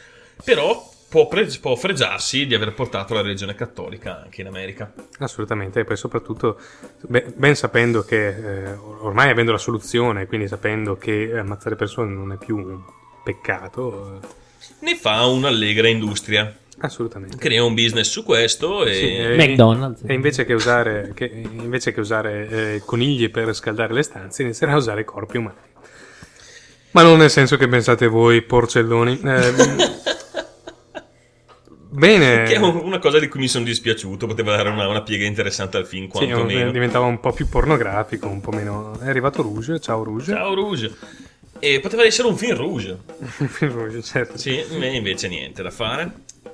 Però 0.44 0.90
può, 1.10 1.28
pre- 1.28 1.48
può 1.60 1.76
fregiarsi 1.76 2.46
di 2.46 2.54
aver 2.54 2.74
portato 2.74 3.14
la 3.14 3.22
religione 3.22 3.56
cattolica 3.56 4.22
anche 4.24 4.42
in 4.42 4.48
America. 4.48 4.94
Assolutamente, 5.20 5.80
e 5.80 5.84
poi 5.86 5.98
soprattutto 5.98 6.60
be- 7.02 7.34
ben 7.36 7.56
sapendo 7.56 8.04
che 8.04 8.28
eh, 8.28 8.74
ormai 8.74 9.30
avendo 9.30 9.52
la 9.52 9.58
soluzione, 9.58 10.28
quindi 10.28 10.48
sapendo 10.48 10.98
che 10.98 11.32
ammazzare 11.38 11.76
persone 11.76 12.14
non 12.14 12.32
è 12.32 12.38
più 12.38 12.58
un 12.58 12.82
peccato, 13.24 14.20
eh, 14.22 14.28
Ne 14.82 14.96
fa 14.96 15.26
un'allegra 15.26 15.88
industria. 15.88 16.54
Assolutamente. 16.80 17.38
Crea 17.38 17.64
un 17.64 17.74
business 17.74 18.10
su 18.10 18.24
questo 18.24 18.86
e... 18.86 18.94
Sì, 18.94 19.38
McDonald's. 19.44 20.02
E 20.06 20.14
invece 20.14 20.46
che 20.46 20.54
usare, 20.54 21.12
che- 21.14 21.32
invece 21.52 21.94
che 21.94 22.00
usare 22.00 22.50
eh, 22.50 22.82
conigli 22.86 23.30
per 23.30 23.54
scaldare 23.54 23.94
le 23.94 24.04
stanze, 24.04 24.42
inizierà 24.44 24.74
a 24.74 24.78
usare 24.78 25.04
corpi 25.04 25.38
umani. 25.38 25.58
Ma 26.92 27.04
non 27.04 27.20
nel 27.20 27.30
senso 27.30 27.56
che 27.58 27.68
pensate 27.68 28.08
voi, 28.08 28.42
porcelloni. 28.42 29.20
Eh, 29.24 29.54
bene. 31.90 32.44
Che 32.44 32.54
è 32.56 32.58
un- 32.58 32.82
una 32.84 33.00
cosa 33.00 33.20
di 33.20 33.28
cui 33.28 33.40
mi 33.40 33.48
sono 33.48 33.66
dispiaciuto, 33.66 34.28
poteva 34.28 34.56
dare 34.56 34.70
una, 34.70 34.88
una 34.88 35.04
piega 35.04 35.26
interessante 35.26 35.78
al 35.78 35.86
film, 35.86 36.10
Sì, 36.12 36.26
diventava 36.26 37.06
un 37.06 37.20
po' 37.20 37.32
più 37.32 37.48
pornografico, 37.48 38.28
un 38.28 38.42
po' 38.42 38.52
meno. 38.52 39.00
È 39.00 39.08
arrivato 39.08 39.42
Rouge, 39.42 39.80
ciao 39.80 40.04
Rouge. 40.04 40.32
Ciao 40.32 40.54
Rouge. 40.54 40.92
E 41.62 41.82
poteva 41.82 42.06
essere 42.06 42.28
un 42.30 42.38
film 42.38 42.56
rouge. 42.56 42.98
certo. 44.02 44.38
Sì, 44.38 44.64
invece 44.72 45.28
niente 45.28 45.62
da 45.62 45.72
fare. 45.72 46.10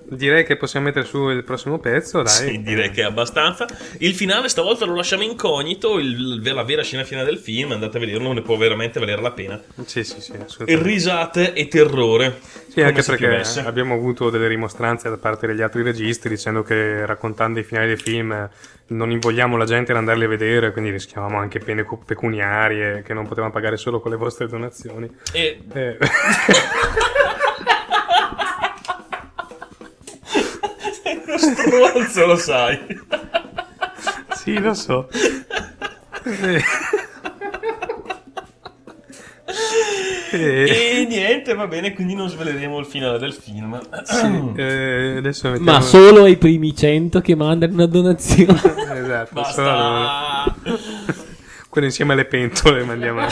Direi 0.08 0.46
che 0.46 0.56
possiamo 0.56 0.86
mettere 0.86 1.06
su 1.06 1.30
il 1.30 1.44
prossimo 1.44 1.80
pezzo, 1.80 2.22
dai. 2.22 2.32
Sì, 2.32 2.62
direi 2.62 2.92
che 2.92 3.02
è 3.02 3.06
abbastanza. 3.06 3.66
Il 4.00 4.14
finale 4.14 4.50
stavolta 4.50 4.86
lo 4.86 4.96
lasciamo 4.96 5.24
incognito. 5.24 5.98
il- 6.00 6.42
la 6.44 6.64
vera 6.64 6.84
scena 6.84 7.04
finale 7.04 7.26
del 7.26 7.38
film, 7.40 7.72
andate 7.72 7.98
a 7.98 8.00
vederlo, 8.00 8.32
ne 8.34 8.42
può 8.42 8.56
veramente 8.58 9.00
valere 9.00 9.22
la 9.22 9.32
pena. 9.32 9.62
Sì, 9.86 10.04
sì, 10.04 10.22
sì, 10.22 10.34
risate 10.68 11.54
e 11.54 11.68
terrore. 11.68 12.40
Sì, 12.68 12.82
anche 12.82 13.02
perché 13.04 13.42
abbiamo 13.62 13.94
avuto 13.96 14.30
delle 14.30 14.48
rimostranze 14.48 15.10
da 15.10 15.18
parte 15.18 15.48
degli 15.48 15.62
altri 15.62 15.82
registi 15.82 16.28
dicendo 16.30 16.62
che 16.62 17.06
raccontando 17.06 17.60
i 17.60 17.64
finali 17.64 17.88
dei 17.88 17.98
film 17.98 18.50
non 18.88 19.10
invogliamo 19.12 19.58
la 19.58 19.66
gente 19.66 19.92
ad 19.92 19.98
andarli 19.98 20.26
a 20.26 20.28
vedere, 20.28 20.72
quindi 20.72 20.92
rischiavamo 20.92 21.38
anche 21.38 21.60
pene 21.60 21.84
cu- 21.84 22.04
pecuniarie 22.06 23.02
che 23.02 23.14
non 23.14 23.28
potevamo 23.28 23.52
pagare 23.52 23.78
solo 23.78 24.00
con 24.00 24.12
le 24.12 24.18
vostre 24.18 24.48
donazioni. 24.48 25.10
E 25.34 25.60
Eh, 25.74 25.98
uno 31.36 31.54
stronzo, 31.54 32.26
lo 32.26 32.36
sai. 32.38 32.80
sì, 34.36 34.58
lo 34.60 34.74
so. 34.74 35.08
Eh. 36.24 36.64
Eh, 40.32 41.00
E 41.02 41.06
niente, 41.08 41.54
va 41.54 41.68
bene, 41.68 41.94
quindi 41.94 42.14
non 42.16 42.28
sveleremo 42.30 42.80
il 42.80 42.86
finale 42.86 43.20
del 43.20 43.34
film. 43.34 43.80
sì, 44.04 44.26
eh, 44.56 45.20
mettiamo... 45.22 45.58
Ma 45.60 45.82
solo 45.82 46.24
ai 46.24 46.36
primi 46.38 46.76
100 46.76 47.22
che 47.22 47.36
mandano 47.36 47.74
una 47.74 47.86
donazione. 47.86 48.60
Esatto, 48.96 49.30
Basta. 49.34 50.56
solo- 50.64 50.80
quello 51.70 51.88
insieme 51.88 52.14
alle 52.14 52.26
pentole 52.26 52.84
mandiamo. 52.84 53.26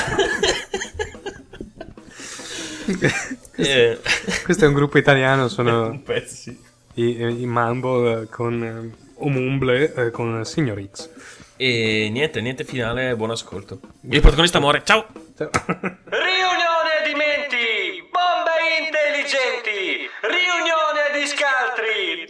Eh. 3.55 3.99
Questo 4.43 4.65
è 4.65 4.67
un 4.67 4.73
gruppo 4.73 4.97
italiano, 4.97 5.47
sono 5.47 5.87
Un 5.87 6.03
pezzo, 6.03 6.35
sì. 6.35 6.57
I, 6.95 7.41
i 7.41 7.45
Mambo 7.45 8.21
eh, 8.21 8.29
con 8.29 8.63
eh, 8.63 9.03
Omumble 9.15 9.93
eh, 9.93 10.11
con 10.11 10.43
Signor 10.45 10.81
X. 10.91 11.09
E 11.57 12.09
niente, 12.11 12.41
niente 12.41 12.63
finale, 12.63 13.15
buon 13.15 13.31
ascolto. 13.31 13.79
Il 14.09 14.21
protagonista 14.21 14.59
muore, 14.59 14.81
ciao! 14.83 15.05
Riunione 15.37 16.93
di 17.05 17.13
menti, 17.13 18.03
bombe 18.11 18.51
intelligenti, 18.83 20.09
riunione 20.21 21.13
di 21.13 21.25
scaltri, 21.27 22.22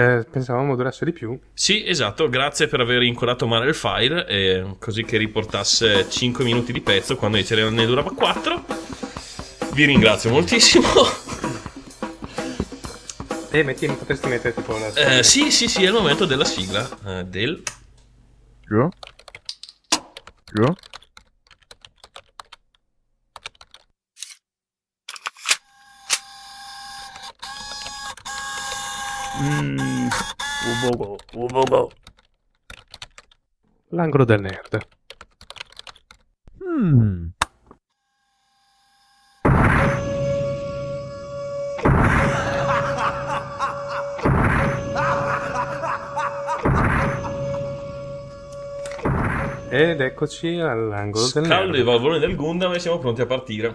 Eh, 0.00 0.24
pensavamo 0.24 0.76
durasse 0.76 1.04
di 1.04 1.12
più. 1.12 1.38
Sì, 1.52 1.86
esatto, 1.86 2.30
grazie 2.30 2.68
per 2.68 2.80
aver 2.80 3.02
incollato 3.02 3.46
male 3.46 3.68
il 3.68 3.74
file, 3.74 4.26
eh, 4.26 4.76
così 4.78 5.04
che 5.04 5.18
riportasse 5.18 6.08
5 6.08 6.42
minuti 6.42 6.72
di 6.72 6.80
pezzo 6.80 7.16
quando 7.16 7.36
invece 7.36 7.68
ne 7.68 7.84
durava 7.84 8.10
4. 8.10 8.64
Vi 9.74 9.84
ringrazio 9.84 10.30
moltissimo. 10.30 10.86
E 13.50 13.62
metti, 13.62 13.86
potresti 13.88 14.28
mettere 14.28 14.54
tipo 14.54 14.78
la... 14.78 14.92
Eh, 14.94 15.22
sì, 15.22 15.50
sì, 15.50 15.68
sì, 15.68 15.82
è 15.84 15.88
il 15.88 15.92
momento 15.92 16.24
della 16.24 16.44
sigla. 16.44 16.88
eh, 17.04 17.24
del... 17.24 17.62
Io? 18.70 18.88
Io? 20.60 20.76
Mm, 29.38 30.08
ubogo, 30.70 31.16
ubogo. 31.34 31.90
L'angolo 33.90 34.24
del 34.24 34.40
nerd. 34.40 34.78
Mm. 36.64 37.28
Ed 49.72 50.00
eccoci 50.00 50.58
all'angolo 50.58 51.28
del 51.32 51.44
Scaldo 51.44 51.74
i 51.76 51.78
nerd. 51.78 51.84
valvoli 51.84 52.18
del 52.18 52.34
Gundam 52.34 52.72
e 52.74 52.80
siamo 52.80 52.98
pronti 52.98 53.20
a 53.20 53.26
partire. 53.26 53.74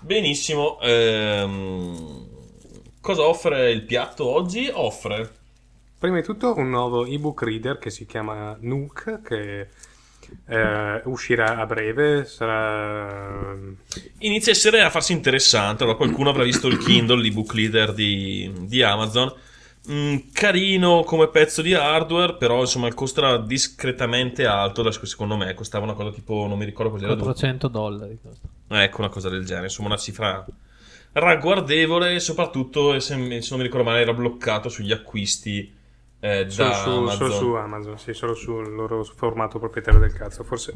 Benissimo. 0.00 0.78
ehm, 0.80 2.15
cosa 3.06 3.22
offre 3.22 3.70
il 3.70 3.82
piatto 3.84 4.26
oggi? 4.26 4.68
Offre 4.72 5.30
Prima 5.96 6.16
di 6.16 6.24
tutto 6.24 6.56
un 6.56 6.68
nuovo 6.68 7.06
ebook 7.06 7.40
reader 7.42 7.78
che 7.78 7.88
si 7.88 8.04
chiama 8.04 8.56
Nook, 8.60 9.22
che 9.22 9.68
eh, 10.44 11.00
uscirà 11.04 11.56
a 11.56 11.66
breve, 11.66 12.24
sarà... 12.24 13.54
inizia 14.18 14.50
a 14.50 14.54
essere 14.54 14.82
a 14.82 14.90
farsi 14.90 15.12
interessante. 15.12 15.84
Allora, 15.84 15.96
qualcuno 15.96 16.30
avrà 16.30 16.42
visto 16.42 16.66
il 16.66 16.78
Kindle, 16.78 17.22
l'ebook 17.22 17.54
leader 17.54 17.94
di, 17.94 18.52
di 18.66 18.82
Amazon. 18.82 19.32
Mm, 19.88 20.16
carino 20.32 21.02
come 21.04 21.28
pezzo 21.28 21.62
di 21.62 21.74
hardware, 21.74 22.34
però 22.34 22.60
insomma 22.60 22.92
costa 22.92 23.38
discretamente 23.38 24.44
alto. 24.44 24.90
Secondo 24.90 25.36
me 25.36 25.54
costava 25.54 25.84
una 25.84 25.94
cosa 25.94 26.10
tipo, 26.10 26.46
non 26.48 26.58
mi 26.58 26.64
ricordo 26.64 26.90
cos'era. 26.90 27.14
400 27.14 27.68
dollari. 27.68 28.18
costa. 28.20 28.48
Ecco, 28.82 29.00
una 29.00 29.10
cosa 29.10 29.28
del 29.28 29.46
genere, 29.46 29.66
insomma, 29.66 29.88
una 29.88 29.96
cifra 29.96 30.44
ragguardevole 31.18 32.14
e 32.14 32.20
soprattutto, 32.20 32.98
se, 33.00 33.14
se 33.40 33.48
non 33.50 33.58
mi 33.58 33.62
ricordo 33.64 33.84
male, 33.84 34.00
era 34.00 34.12
bloccato 34.12 34.68
sugli 34.68 34.92
acquisti 34.92 35.74
eh, 36.20 36.46
Solo 36.48 36.72
su, 36.72 36.88
Amazon. 36.90 37.16
solo 37.16 37.32
su 37.32 37.52
Amazon, 37.54 37.98
sì, 37.98 38.12
solo 38.12 38.34
sul 38.34 38.74
loro 38.74 39.02
formato 39.04 39.58
proprietario 39.58 40.00
del 40.00 40.12
cazzo. 40.12 40.44
Forse 40.44 40.74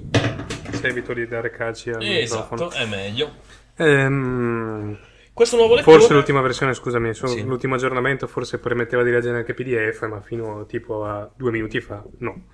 se 0.71 0.87
evito 0.87 1.13
di 1.13 1.27
dare 1.27 1.51
calci 1.51 1.91
al 1.91 2.03
Esatto, 2.03 2.55
microfono. 2.55 2.71
è 2.83 2.87
meglio. 2.87 3.31
Ehm, 3.77 4.99
Questo 5.33 5.57
nuovo 5.57 5.75
lettore... 5.75 5.97
Forse 5.99 6.13
l'ultima 6.15 6.41
versione, 6.41 6.75
scusami, 6.75 7.15
Sì. 7.15 7.43
l'ultimo 7.45 7.75
aggiornamento 7.75 8.27
forse 8.27 8.59
permetteva 8.59 9.03
di 9.03 9.11
leggere 9.11 9.39
anche 9.39 9.55
PDF, 9.55 10.07
ma 10.09 10.21
fino 10.21 10.67
tipo 10.67 11.05
a 11.05 11.29
due 11.35 11.51
minuti 11.51 11.81
fa, 11.81 12.03
no. 12.19 12.45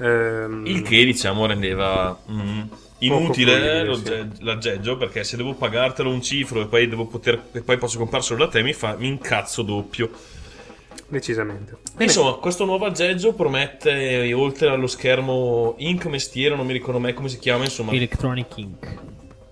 Ehm, 0.00 0.66
Il 0.66 0.82
che, 0.82 1.04
diciamo, 1.04 1.46
rendeva 1.46 2.18
mm, 2.30 2.60
inutile 2.98 3.84
lo 3.84 3.94
sì. 3.96 4.04
ge- 4.04 4.28
l'aggeggio 4.40 4.96
perché 4.96 5.24
se 5.24 5.36
devo 5.36 5.54
pagartelo 5.54 6.10
un 6.10 6.22
cifro 6.22 6.62
e 6.62 6.66
poi, 6.66 6.88
devo 6.88 7.06
poter, 7.06 7.40
e 7.52 7.60
poi 7.62 7.78
posso 7.78 7.98
comprarselo 7.98 8.38
da 8.44 8.48
te, 8.50 8.62
mi, 8.62 8.72
fa, 8.72 8.96
mi 8.96 9.08
incazzo 9.08 9.62
doppio. 9.62 10.10
Decisamente. 11.06 11.76
Insomma, 11.98 12.32
questo 12.34 12.64
nuovo 12.64 12.86
aggeggio 12.86 13.34
promette, 13.34 14.32
oltre 14.32 14.68
allo 14.68 14.86
schermo 14.86 15.74
Ink 15.78 16.06
Mestiere, 16.06 16.56
non 16.56 16.66
mi 16.66 16.72
ricordo 16.72 16.98
mai 16.98 17.14
come 17.14 17.28
si 17.28 17.38
chiama, 17.38 17.64
insomma. 17.64 17.92
Electronic 17.92 18.56
Ink. 18.56 18.98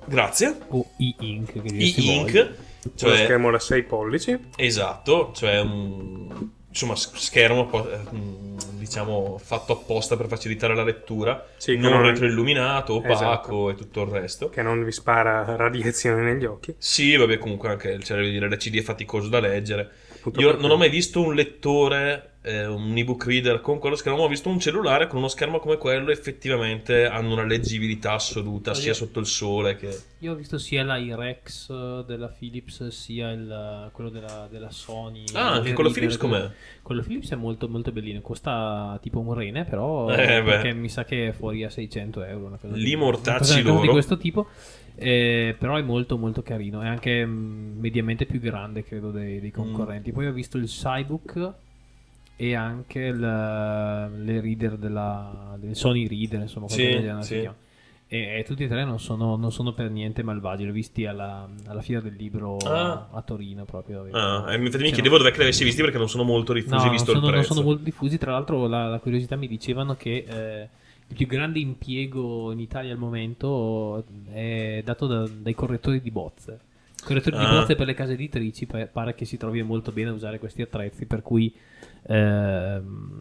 Grazie. 0.05 0.59
O 0.69 0.85
e-ink. 0.99 1.53
E-Ink, 1.63 2.55
cioè 2.97 3.17
schermo 3.25 3.51
da 3.51 3.59
6 3.59 3.83
pollici. 3.85 4.37
Esatto, 4.57 5.31
cioè 5.35 5.61
un 5.61 6.51
insomma, 6.73 6.97
schermo 6.97 7.71
eh, 7.91 7.99
mm, 8.15 8.57
diciamo 8.79 9.39
fatto 9.39 9.75
apposta 9.75 10.17
per 10.17 10.27
facilitare 10.27 10.75
la 10.75 10.83
lettura, 10.83 11.47
Sì, 11.59 11.77
non 11.77 11.93
non- 11.93 12.03
retroilluminato, 12.03 12.95
opaco 12.95 13.13
Esatto. 13.13 13.71
e 13.71 13.75
tutto 13.75 14.03
il 14.03 14.09
resto. 14.09 14.49
Che 14.49 14.63
non 14.63 14.83
vi 14.83 14.91
spara 14.91 15.57
radiazione 15.57 16.23
negli 16.23 16.45
occhi. 16.47 16.75
Sì, 16.79 17.15
vabbè, 17.15 17.39
comunque 17.39 17.69
anche 17.69 17.99
cioè, 18.01 18.17
voglio 18.17 18.31
dire, 18.31 18.49
l'LCD 18.49 18.79
è 18.79 18.83
faticoso 18.83 19.29
da 19.29 19.41
leggere. 19.41 19.91
Tutto 20.23 20.41
Io 20.41 20.57
non 20.57 20.71
ho 20.71 20.77
mai 20.77 20.89
visto 20.89 21.21
un 21.21 21.35
lettore, 21.35 22.32
eh, 22.43 22.67
un 22.67 22.97
ebook 22.97 23.25
reader 23.25 23.61
con 23.61 23.79
quello 23.79 23.95
schermo, 23.95 24.23
ho 24.23 24.29
visto 24.29 24.49
un 24.49 24.59
cellulare 24.59 25.07
con 25.07 25.19
uno 25.19 25.29
schermo 25.29 25.61
come 25.61 25.79
quello, 25.79 26.11
effettivamente 26.11 27.07
hanno 27.07 27.33
una 27.33 27.45
leggibilità 27.45 28.15
assoluta, 28.15 28.75
sia 28.75 28.95
sotto 28.95 29.21
il 29.21 29.27
sole 29.27 29.77
che... 29.77 29.97
Io 30.19 30.33
ho 30.33 30.35
visto 30.35 30.59
sia 30.59 30.83
la 30.85 30.97
Irex 30.97 31.71
eh, 31.71 32.05
della 32.07 32.29
Philips 32.29 32.89
sia 32.89 33.31
il, 33.31 33.91
quello 33.93 34.11
della, 34.11 34.49
della 34.51 34.71
Sony. 34.71 35.25
Ah, 35.33 35.53
anche 35.53 35.73
quello 35.73 35.91
Philips 35.91 36.17
com'è? 36.17 36.51
Quello 36.83 37.03
Philips 37.03 37.31
è 37.31 37.37
molto, 37.37 37.69
molto 37.69 37.91
bellino. 37.91 38.21
Costa 38.21 38.99
tipo 39.03 39.19
un 39.19 39.35
rene, 39.35 39.65
però. 39.65 40.11
Eh, 40.11 40.43
beh. 40.43 40.43
perché 40.43 40.73
mi 40.75 40.89
sa 40.89 41.05
che 41.05 41.29
è 41.29 41.33
fuori 41.33 41.65
a 41.65 41.71
600 41.71 42.23
euro. 42.23 42.47
Una 42.47 42.57
cosa 42.57 42.75
di- 42.75 42.83
Li 42.83 42.95
mortacci 42.95 43.39
cosa 43.39 43.57
di 43.57 43.63
loro. 43.63 43.91
questo 43.91 44.17
tipo. 44.17 44.47
Eh, 44.95 45.57
però 45.59 45.77
è 45.77 45.83
molto, 45.83 46.17
molto 46.17 46.43
carino. 46.43 46.81
È 46.83 46.87
anche 46.87 47.27
mm, 47.27 47.81
mediamente 47.81 48.25
più 48.25 48.39
grande, 48.39 48.85
credo, 48.85 49.11
dei, 49.11 49.41
dei 49.41 49.51
concorrenti. 49.51 50.11
Mm. 50.11 50.15
Poi 50.15 50.27
ho 50.27 50.33
visto 50.33 50.57
il 50.57 50.67
Cybook 50.67 51.55
e 52.45 52.55
anche 52.57 52.99
il- 53.01 53.19
le 53.21 54.41
reader 54.41 54.77
della, 54.77 55.57
del 55.61 55.77
Sony 55.77 56.09
Reader, 56.09 56.41
insomma, 56.41 56.69
Sì, 56.69 56.99
sì. 57.21 57.49
E, 58.09 58.39
e 58.41 58.45
tutti 58.45 58.65
e 58.65 58.69
tre 58.69 58.85
non 58.85 58.99
sono, 59.01 59.37
non 59.37 59.51
sono 59.53 59.73
per 59.73 59.89
niente 59.91 60.23
malvagi. 60.23 60.65
Li 60.65 60.69
ho 60.71 60.73
visti 60.73 61.07
alla, 61.07 61.49
alla 61.67 61.81
fiera 61.81 62.03
del 62.03 62.15
libro 62.15 62.57
Ah. 62.59 63.09
a 63.13 63.23
Torino 63.23 63.65
proprio. 63.65 64.07
Ah, 64.11 64.55
infatti 64.55 64.59
mi 64.59 64.69
C'era- 64.71 64.89
chiedevo 64.91 65.17
dove 65.19 65.31
che 65.31 65.37
li 65.39 65.43
avessi 65.45 65.65
visti 65.65 65.81
perché 65.83 65.97
non 65.99 66.09
sono 66.11 66.23
molto 66.25 66.53
diffusi 66.53 66.75
No, 66.75 66.83
non 66.83 66.91
visto 66.91 67.13
sono, 67.13 67.27
il 67.29 67.33
non 67.35 67.45
sono 67.45 67.63
molto 67.63 67.83
diffusi. 67.85 68.19
Tra 68.19 68.33
l'altro, 68.33 68.67
la, 68.67 68.89
la 68.89 68.99
curiosità 68.99 69.37
mi 69.37 69.47
dicevano 69.49 69.95
che 69.95 70.25
eh, 70.29 70.69
il 71.07 71.17
più 71.17 71.27
grande 71.27 71.59
impiego 71.61 72.53
in 72.53 72.59
Italia 72.61 72.93
al 72.93 72.99
momento 72.99 74.05
è 74.31 74.83
dato 74.85 75.07
da- 75.07 75.27
dai 75.29 75.55
correttori 75.55 76.03
di 76.03 76.11
bozze. 76.11 76.59
Correttori 77.03 77.39
di 77.39 77.45
Ah. 77.45 77.51
bozze 77.61 77.77
per 77.77 77.87
le 77.87 77.95
case 77.95 78.13
editrici 78.13 78.67
pa- 78.67 78.87
pare 78.89 79.15
che 79.15 79.25
si 79.25 79.39
trovi 79.39 79.63
molto 79.63 79.91
bene 79.91 80.11
a 80.11 80.13
usare 80.13 80.39
questi 80.39 80.61
attrezzi, 80.61 81.07
per 81.07 81.23
cui 81.23 81.51
ehm, 82.07 83.21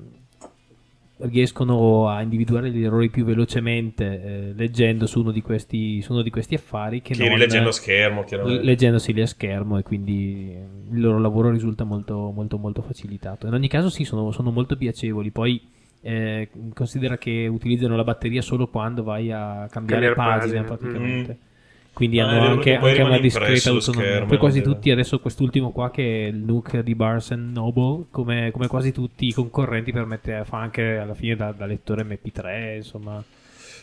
riescono 1.23 2.07
a 2.09 2.21
individuare 2.23 2.71
gli 2.71 2.83
errori 2.83 3.09
più 3.09 3.23
velocemente 3.23 4.23
eh, 4.23 4.53
leggendo 4.55 5.05
su 5.05 5.19
uno 5.19 5.31
di 5.31 5.41
questi, 5.41 6.01
su 6.01 6.13
uno 6.13 6.23
di 6.23 6.31
questi 6.31 6.55
affari 6.55 7.01
che, 7.03 7.13
Che 7.13 7.19
non 7.23 7.33
rileggendo 7.33 7.69
a 7.69 7.71
schermo, 7.73 8.23
chiaramente. 8.23 8.63
leggendoseli 8.63 9.21
a 9.21 9.27
schermo 9.27 9.77
e 9.77 9.83
quindi 9.83 10.55
il 10.91 10.99
loro 10.99 11.19
lavoro 11.19 11.51
risulta 11.51 11.83
molto, 11.83 12.31
molto, 12.33 12.57
molto 12.57 12.81
facilitato. 12.81 13.45
In 13.45 13.53
ogni 13.53 13.67
caso, 13.67 13.89
sì, 13.89 14.03
sono, 14.03 14.31
sono 14.31 14.49
molto 14.49 14.75
piacevoli. 14.75 15.29
Poi 15.29 15.61
eh, 16.01 16.49
considera 16.73 17.19
che 17.19 17.47
utilizzano 17.47 17.95
la 17.95 18.03
batteria 18.03 18.41
solo 18.41 18.67
quando 18.67 19.03
vai 19.03 19.31
a 19.31 19.67
cambiare 19.69 20.13
Cambiare 20.13 20.15
pagina, 20.15 20.63
pagina. 20.63 20.63
praticamente. 20.63 21.37
Mm. 21.39 21.49
Quindi 21.93 22.19
Ah, 22.19 22.27
hanno 22.29 22.51
anche, 22.51 22.75
anche 22.75 23.01
una 23.01 23.19
discreta 23.19 23.69
autonomia. 23.69 24.05
schermo, 24.09 24.27
Poi 24.27 24.37
quasi 24.37 24.61
tutti, 24.61 24.91
adesso 24.91 25.19
quest'ultimo 25.19 25.71
qua 25.71 25.91
che 25.91 26.25
è 26.25 26.27
il 26.29 26.37
Nook 26.37 26.79
di 26.79 26.95
Barnes 26.95 27.29
Noble, 27.31 28.05
come, 28.09 28.49
come 28.51 28.67
quasi 28.67 28.91
tutti 28.91 29.27
i 29.27 29.33
concorrenti, 29.33 29.91
permette, 29.91 30.43
fa 30.45 30.59
anche 30.59 30.97
alla 30.97 31.13
fine 31.13 31.35
da, 31.35 31.51
da 31.51 31.65
lettore 31.65 32.03
MP3, 32.03 32.75
insomma. 32.77 33.23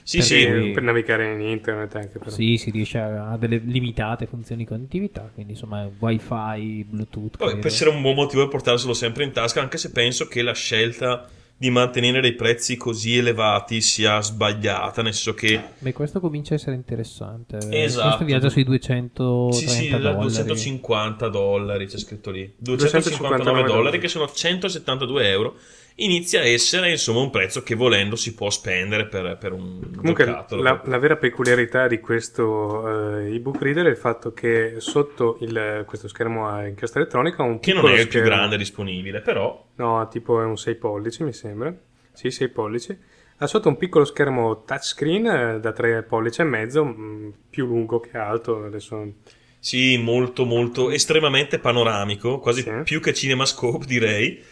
Sì, 0.02 0.18
Per 0.18 0.26
sì, 0.26 0.46
cui- 0.46 0.70
Per 0.72 0.82
navigare 0.82 1.32
in 1.34 1.40
internet 1.42 1.94
anche 1.96 2.18
però. 2.18 2.30
sì, 2.30 2.56
si 2.56 2.70
riesce 2.70 2.98
a, 2.98 3.30
a 3.32 3.36
delle 3.36 3.58
limitate 3.58 4.26
funzioni 4.26 4.62
di 4.62 4.68
connettività, 4.68 5.30
quindi 5.34 5.52
insomma 5.52 5.86
wifi, 5.98 6.84
bluetooth. 6.88 7.36
Vabbè, 7.36 7.44
credo. 7.44 7.58
può 7.58 7.68
essere 7.68 7.90
un 7.90 8.00
buon 8.00 8.14
motivo 8.14 8.42
per 8.42 8.50
portarselo 8.52 8.94
sempre 8.94 9.24
in 9.24 9.32
tasca, 9.32 9.60
anche 9.60 9.76
se 9.76 9.90
penso 9.92 10.26
che 10.26 10.40
la 10.40 10.54
scelta 10.54 11.28
di 11.60 11.70
mantenere 11.70 12.20
dei 12.20 12.34
prezzi 12.34 12.76
così 12.76 13.16
elevati 13.16 13.80
sia 13.80 14.20
sbagliata, 14.20 15.02
nel 15.02 15.12
senso 15.12 15.34
che 15.34 15.60
Beh, 15.80 15.92
questo 15.92 16.20
comincia 16.20 16.54
a 16.54 16.56
essere 16.56 16.76
interessante. 16.76 17.58
Esatto. 17.70 18.06
Questo 18.06 18.24
viaggia 18.24 18.48
sui 18.48 18.62
230 18.62 19.52
sì, 19.52 19.68
sì, 19.68 19.88
dollari. 19.90 20.20
250 20.20 21.28
dollari 21.28 21.86
c'è 21.86 21.98
scritto 21.98 22.30
lì. 22.30 22.54
259 22.58 22.58
259 22.58 23.42
dollari 23.42 23.72
dollari. 23.72 23.98
che 23.98 24.06
sono 24.08 24.30
172 24.30 25.28
euro. 25.28 25.56
Inizia 26.00 26.40
a 26.42 26.46
essere 26.46 26.90
insomma 26.92 27.20
un 27.20 27.30
prezzo 27.30 27.62
che 27.64 27.74
volendo 27.74 28.14
si 28.14 28.32
può 28.34 28.50
spendere 28.50 29.06
per, 29.06 29.36
per 29.36 29.52
un 29.52 29.80
Comunque 29.96 30.24
giocattolo. 30.26 30.62
la, 30.62 30.80
la 30.84 30.98
vera 30.98 31.16
peculiarità 31.16 31.88
di 31.88 31.98
questo 31.98 33.16
eh, 33.18 33.34
ebook 33.34 33.60
reader 33.60 33.86
è 33.86 33.90
il 33.90 33.96
fatto 33.96 34.32
che 34.32 34.74
sotto 34.78 35.38
il- 35.40 35.82
questo 35.86 36.06
schermo 36.06 36.46
a 36.48 36.66
inchiesta 36.68 37.00
elettronica 37.00 37.42
un 37.42 37.58
che 37.58 37.72
non 37.72 37.88
è 37.88 37.98
il 37.98 38.06
più 38.06 38.20
schermo- 38.20 38.28
grande 38.28 38.56
disponibile, 38.56 39.20
però 39.20 39.66
No, 39.76 40.06
tipo 40.08 40.40
è 40.40 40.44
un 40.44 40.56
6 40.56 40.74
pollici 40.76 41.22
mi 41.24 41.32
sembra. 41.32 41.74
Sì, 42.12 42.30
6 42.30 42.48
pollici. 42.48 42.96
Ha 43.38 43.46
sotto 43.46 43.68
un 43.68 43.76
piccolo 43.76 44.04
schermo 44.04 44.64
touchscreen 44.64 45.26
eh, 45.26 45.60
da 45.60 45.72
3 45.72 46.02
pollici 46.02 46.40
e 46.40 46.44
mezzo, 46.44 46.84
mh, 46.84 47.32
più 47.50 47.66
lungo 47.66 48.00
che 48.00 48.16
alto. 48.18 48.64
Adesso 48.64 49.12
Sì, 49.60 49.96
molto, 49.98 50.44
molto, 50.44 50.90
estremamente 50.90 51.58
panoramico, 51.58 52.38
quasi 52.38 52.64
più 52.84 53.00
che 53.00 53.12
CinemaScope 53.14 53.86
direi. 53.86 54.42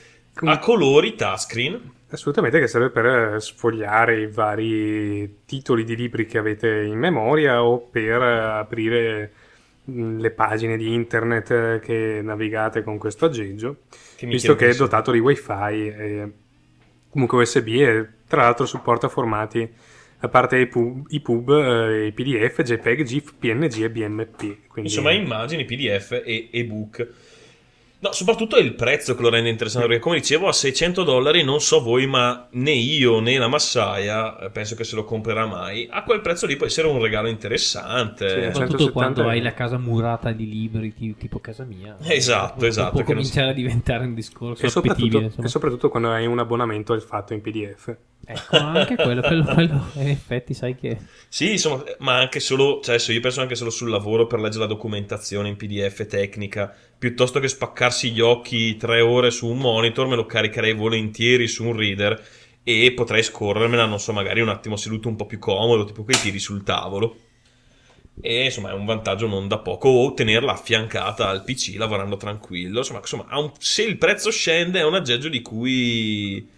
A 0.42 0.58
colori 0.58 1.14
touchscreen. 1.14 1.94
Assolutamente, 2.10 2.60
che 2.60 2.68
serve 2.68 2.90
per 2.90 3.06
eh, 3.06 3.40
sfogliare 3.40 4.20
i 4.20 4.26
vari 4.26 5.38
titoli 5.44 5.82
di 5.84 5.96
libri 5.96 6.26
che 6.26 6.38
avete 6.38 6.82
in 6.82 6.98
memoria 6.98 7.62
o 7.62 7.78
per 7.80 8.22
eh, 8.22 8.38
aprire 8.40 9.32
mh, 9.84 10.18
le 10.18 10.30
pagine 10.30 10.76
di 10.76 10.92
internet 10.92 11.50
eh, 11.50 11.80
che 11.82 12.20
navigate 12.22 12.82
con 12.82 12.98
questo 12.98 13.24
aggeggio, 13.24 13.78
Che 14.14 14.26
visto 14.26 14.54
che 14.54 14.68
è 14.68 14.74
dotato 14.74 15.10
di 15.10 15.18
wifi 15.18 15.52
e 15.52 16.32
comunque 17.08 17.38
USB 17.42 17.68
e 17.68 18.08
tra 18.28 18.42
l'altro 18.42 18.66
supporta 18.66 19.08
formati 19.08 19.68
a 20.18 20.28
parte 20.28 20.58
i 20.58 20.66
pub, 20.66 21.06
i 21.08 21.20
pub 21.20 21.50
eh, 21.50 22.06
i 22.06 22.12
PDF, 22.12 22.62
JPEG, 22.62 23.02
GIF, 23.02 23.34
PNG 23.38 23.82
e 23.82 23.90
BMP. 23.90 24.38
Quindi 24.68 24.90
Insomma, 24.90 25.12
immagini, 25.12 25.64
PDF 25.64 26.22
e 26.24 26.48
ebook. 26.52 27.08
No, 27.98 28.12
soprattutto 28.12 28.56
è 28.56 28.60
il 28.60 28.74
prezzo 28.74 29.14
che 29.14 29.22
lo 29.22 29.30
rende 29.30 29.48
interessante, 29.48 29.88
perché 29.88 30.02
come 30.02 30.16
dicevo, 30.16 30.48
a 30.48 30.52
600 30.52 31.02
dollari 31.02 31.42
non 31.42 31.60
so 31.60 31.80
voi, 31.80 32.06
ma 32.06 32.46
né 32.50 32.72
io 32.72 33.20
né 33.20 33.38
la 33.38 33.48
massaia 33.48 34.38
eh, 34.38 34.50
penso 34.50 34.74
che 34.74 34.84
se 34.84 34.96
lo 34.96 35.04
comprerà 35.04 35.46
mai. 35.46 35.88
A 35.90 36.02
quel 36.02 36.20
prezzo 36.20 36.46
lì 36.46 36.56
può 36.56 36.66
essere 36.66 36.88
un 36.88 37.00
regalo 37.00 37.28
interessante. 37.28 38.52
Soprattutto 38.52 38.92
quando 38.92 39.26
hai 39.26 39.40
la 39.40 39.54
casa 39.54 39.78
murata 39.78 40.32
di 40.32 40.46
libri, 40.46 40.92
ti- 40.92 41.16
tipo 41.16 41.38
casa 41.38 41.64
mia. 41.64 41.96
Esatto, 42.02 42.58
Può- 42.58 42.66
esatto, 42.66 42.90
Può 42.90 43.00
che 43.00 43.14
non 43.14 43.22
cominciare 43.22 43.50
a 43.50 43.54
diventare 43.54 44.04
un 44.04 44.14
discorso 44.14 44.66
e 44.66 44.68
soprattutto, 44.68 45.32
e 45.42 45.48
soprattutto 45.48 45.88
quando 45.88 46.10
hai 46.10 46.26
un 46.26 46.38
abbonamento 46.38 46.92
al 46.92 47.02
fatto 47.02 47.32
in 47.32 47.40
PDF. 47.40 47.96
Ecco, 48.28 48.56
anche 48.56 48.96
quello, 48.96 49.20
quello, 49.20 49.44
quello, 49.44 49.86
in 49.94 50.08
effetti, 50.08 50.52
sai 50.52 50.74
che... 50.74 50.98
Sì, 51.28 51.52
insomma, 51.52 51.84
ma 51.98 52.18
anche 52.18 52.40
solo, 52.40 52.80
cioè 52.82 52.96
adesso 52.96 53.12
io 53.12 53.20
penso 53.20 53.40
anche 53.40 53.54
solo 53.54 53.70
sul 53.70 53.88
lavoro 53.88 54.26
per 54.26 54.40
leggere 54.40 54.64
la 54.64 54.68
documentazione 54.68 55.48
in 55.48 55.54
PDF 55.54 56.04
tecnica, 56.08 56.74
piuttosto 56.98 57.40
che 57.40 57.48
spaccarsi 57.48 58.10
gli 58.10 58.20
occhi 58.20 58.76
tre 58.76 59.00
ore 59.00 59.30
su 59.30 59.46
un 59.48 59.58
monitor, 59.58 60.06
me 60.06 60.16
lo 60.16 60.26
caricherei 60.26 60.74
volentieri 60.74 61.46
su 61.46 61.64
un 61.64 61.76
reader 61.76 62.24
e 62.62 62.92
potrei 62.94 63.22
scorrermela, 63.22 63.86
non 63.86 64.00
so, 64.00 64.12
magari 64.12 64.40
un 64.40 64.48
attimo 64.48 64.76
seduto 64.76 65.08
un 65.08 65.16
po' 65.16 65.26
più 65.26 65.38
comodo, 65.38 65.84
tipo 65.84 66.02
quei 66.04 66.18
tiri 66.18 66.38
sul 66.38 66.62
tavolo. 66.64 67.16
E 68.20 68.44
insomma 68.44 68.70
è 68.70 68.72
un 68.72 68.86
vantaggio 68.86 69.26
non 69.26 69.46
da 69.46 69.58
poco, 69.58 69.88
o 69.88 70.14
tenerla 70.14 70.52
affiancata 70.52 71.28
al 71.28 71.44
PC 71.44 71.74
lavorando 71.76 72.16
tranquillo. 72.16 72.78
Insomma, 72.78 73.00
insomma 73.00 73.26
un- 73.38 73.52
se 73.58 73.82
il 73.82 73.98
prezzo 73.98 74.30
scende 74.30 74.80
è 74.80 74.84
un 74.84 74.94
aggeggio 74.94 75.28
di 75.28 75.42
cui 75.42 76.48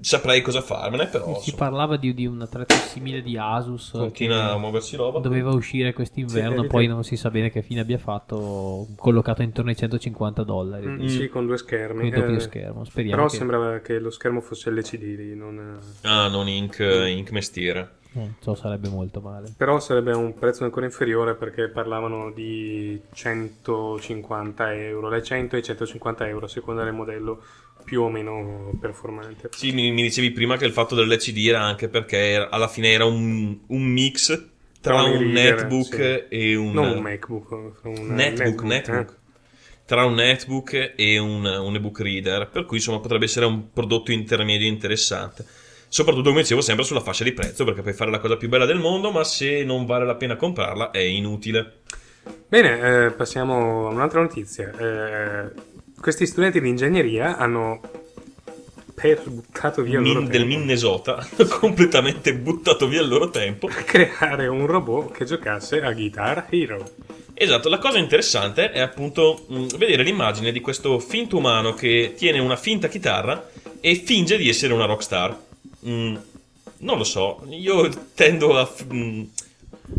saprei 0.00 0.40
cosa 0.42 0.60
farmene, 0.62 1.06
però 1.06 1.40
Si 1.40 1.54
parlava 1.54 1.96
di, 1.96 2.14
di 2.14 2.26
un 2.26 2.40
attrezzo 2.40 2.74
simile 2.76 3.22
di 3.22 3.36
Asus 3.36 3.90
Continua 3.90 4.52
a 4.52 4.58
muoversi 4.58 4.96
roba. 4.96 5.20
Doveva 5.20 5.50
uscire 5.50 5.92
quest'inverno, 5.92 6.62
Sì, 6.62 6.68
poi 6.68 6.86
non 6.86 7.04
si 7.04 7.16
sa 7.16 7.30
bene 7.30 7.50
che 7.50 7.62
fine 7.62 7.80
abbia 7.80 7.98
fatto, 7.98 8.86
collocato 8.96 9.42
intorno 9.42 9.70
ai 9.70 9.76
150 9.76 10.42
dollari. 10.42 10.86
Mm, 10.86 11.06
Sì, 11.06 11.28
con 11.28 11.46
due 11.46 11.58
schermi. 11.58 12.10
Con 12.10 12.34
Eh, 12.34 12.40
schermo. 12.40 12.84
Speriamo 12.84 13.16
Però 13.16 13.28
che... 13.28 13.36
sembrava 13.36 13.78
che 13.78 13.98
lo 13.98 14.10
schermo 14.10 14.40
fosse 14.40 14.70
LCD 14.70 15.02
lì, 15.18 15.34
non... 15.34 15.78
Ah, 16.02 16.28
non 16.28 16.48
ink, 16.48 16.78
ink 16.78 17.30
mestiere. 17.30 17.98
Non 18.12 18.34
so, 18.40 18.56
sarebbe 18.56 18.88
molto 18.88 19.20
male. 19.20 19.54
Però 19.56 19.78
sarebbe 19.78 20.12
un 20.12 20.34
prezzo 20.34 20.64
ancora 20.64 20.84
inferiore 20.84 21.34
perché 21.36 21.68
parlavano 21.68 22.32
di 22.32 23.00
150 23.12 24.74
euro, 24.74 25.08
dai 25.08 25.22
100 25.22 25.54
ai 25.54 25.62
150 25.62 26.26
euro 26.26 26.46
a 26.46 26.48
seconda 26.48 26.82
del 26.82 26.92
modello 26.92 27.40
più 27.84 28.02
o 28.02 28.08
meno 28.10 28.76
performante. 28.80 29.50
Sì, 29.52 29.72
mi, 29.72 29.90
mi 29.92 30.02
dicevi 30.02 30.30
prima 30.30 30.56
che 30.56 30.64
il 30.64 30.72
fatto 30.72 30.94
dell'LCD 30.94 31.46
era 31.48 31.60
anche 31.62 31.88
perché 31.88 32.16
era- 32.16 32.48
alla 32.50 32.68
fine 32.68 32.90
era 32.92 33.04
un, 33.04 33.58
un 33.66 33.82
mix 33.82 34.48
tra 34.80 34.94
Tra 34.94 35.02
un 35.02 35.16
un 35.16 35.18
reader, 35.18 35.32
netbook 35.32 35.94
sì. 35.94 36.26
e 36.28 36.54
un... 36.56 36.72
Non 36.74 36.88
un 36.88 37.00
MacBook, 37.00 37.50
un 37.84 38.14
netbook, 38.14 38.62
netbook, 38.62 38.62
netbook. 38.62 38.88
eh. 38.88 39.18
Tra 39.84 40.04
un 40.04 40.14
netbook 40.14 40.94
e 40.96 41.18
un, 41.18 41.44
un 41.44 41.74
ebook 41.74 42.00
reader, 42.00 42.48
per 42.48 42.64
cui 42.64 42.76
insomma 42.78 43.00
potrebbe 43.00 43.24
essere 43.24 43.46
un 43.46 43.72
prodotto 43.72 44.12
intermedio 44.12 44.66
interessante. 44.68 45.44
Soprattutto, 45.88 46.28
come 46.30 46.42
dicevo, 46.42 46.60
sempre 46.60 46.84
sulla 46.84 47.00
fascia 47.00 47.24
di 47.24 47.32
prezzo, 47.32 47.64
perché 47.64 47.82
puoi 47.82 47.94
fare 47.94 48.10
la 48.12 48.20
cosa 48.20 48.36
più 48.36 48.48
bella 48.48 48.66
del 48.66 48.78
mondo, 48.78 49.10
ma 49.10 49.24
se 49.24 49.64
non 49.64 49.86
vale 49.86 50.04
la 50.06 50.14
pena 50.16 50.36
comprarla 50.36 50.92
è 50.92 51.00
inutile. 51.00 51.80
Bene, 52.48 53.06
eh, 53.06 53.10
passiamo 53.12 53.86
a 53.88 53.90
un'altra 53.90 54.20
notizia. 54.20 54.74
Eh, 54.76 55.52
questi 56.00 56.26
studenti 56.26 56.60
di 56.60 56.68
ingegneria 56.68 57.36
hanno 57.36 57.80
per 58.94 59.22
buttato 59.28 59.82
via 59.82 59.96
il 59.96 60.02
Min- 60.02 60.12
loro 60.14 60.26
del 60.26 60.40
tempo 60.40 60.56
Minnesota 60.58 61.16
hanno 61.16 61.48
completamente 61.48 62.34
buttato 62.34 62.86
via 62.86 63.00
il 63.00 63.08
loro 63.08 63.30
tempo. 63.30 63.66
creare 63.66 64.46
un 64.46 64.66
robot 64.66 65.12
che 65.12 65.24
giocasse 65.24 65.80
a 65.82 65.92
Guitar 65.92 66.46
Hero. 66.50 66.84
Esatto, 67.32 67.70
la 67.70 67.78
cosa 67.78 67.96
interessante 67.96 68.70
è 68.70 68.80
appunto 68.80 69.46
mh, 69.48 69.76
vedere 69.78 70.02
l'immagine 70.02 70.52
di 70.52 70.60
questo 70.60 70.98
finto 70.98 71.38
umano 71.38 71.72
che 71.72 72.12
tiene 72.16 72.38
una 72.38 72.56
finta 72.56 72.88
chitarra 72.88 73.48
e 73.80 73.94
finge 73.94 74.36
di 74.36 74.48
essere 74.48 74.74
una 74.74 74.84
rockstar. 74.84 75.38
Mm, 75.86 76.16
non 76.78 76.98
lo 76.98 77.04
so, 77.04 77.42
io 77.48 77.88
tendo 78.14 78.58
a, 78.58 78.70
mh, 78.88 79.22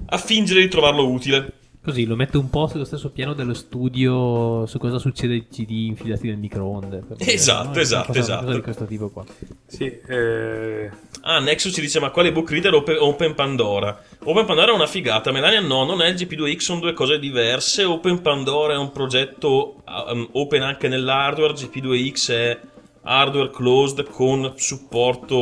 a 0.07 0.17
fingere 0.19 0.61
di 0.61 0.67
trovarlo 0.67 1.07
utile. 1.09 1.53
Così 1.83 2.05
lo 2.05 2.15
mette 2.15 2.37
un 2.37 2.49
po' 2.49 2.67
sullo 2.67 2.83
stesso 2.85 3.09
piano 3.09 3.33
dello 3.33 3.55
studio 3.55 4.67
su 4.67 4.77
cosa 4.77 4.99
succede 4.99 5.33
ai 5.33 5.47
CD 5.47 5.71
infilati 5.71 6.27
nel 6.27 6.37
microonde. 6.37 7.03
Esatto, 7.17 7.69
no? 7.73 7.79
Esatto, 7.79 8.07
cosa- 8.13 8.19
una 8.19 8.19
esatto. 8.19 8.45
cosa 8.45 8.55
di 8.55 8.61
questo 8.61 8.85
tipo 8.85 9.09
qua. 9.09 9.25
Sì, 9.65 9.85
eh, 10.07 10.91
Ah, 11.23 11.39
Nexus 11.39 11.73
ci 11.73 11.81
dice: 11.81 11.99
Ma 11.99 12.09
quale 12.09 12.31
book 12.31 12.49
reader 12.49 12.73
open, 12.73 12.97
Open 12.99 13.33
Pandora? 13.35 13.99
Open 14.23 14.45
Pandora 14.45 14.71
è 14.71 14.75
una 14.75 14.87
figata. 14.87 15.31
Melania, 15.31 15.59
no, 15.59 15.83
non 15.83 16.01
è 16.01 16.07
il 16.07 16.15
GP2X, 16.15 16.57
sono 16.57 16.79
due 16.79 16.93
cose 16.93 17.19
diverse. 17.19 17.83
Open 17.83 18.21
Pandora 18.21 18.73
è 18.73 18.77
un 18.77 18.91
progetto 18.91 19.81
um, 19.87 20.27
open 20.33 20.61
anche 20.63 20.87
nell'hardware. 20.87 21.53
GP2X 21.53 22.31
è 22.31 22.59
hardware 23.03 23.49
closed 23.51 24.03
con 24.09 24.53
supporto 24.55 25.35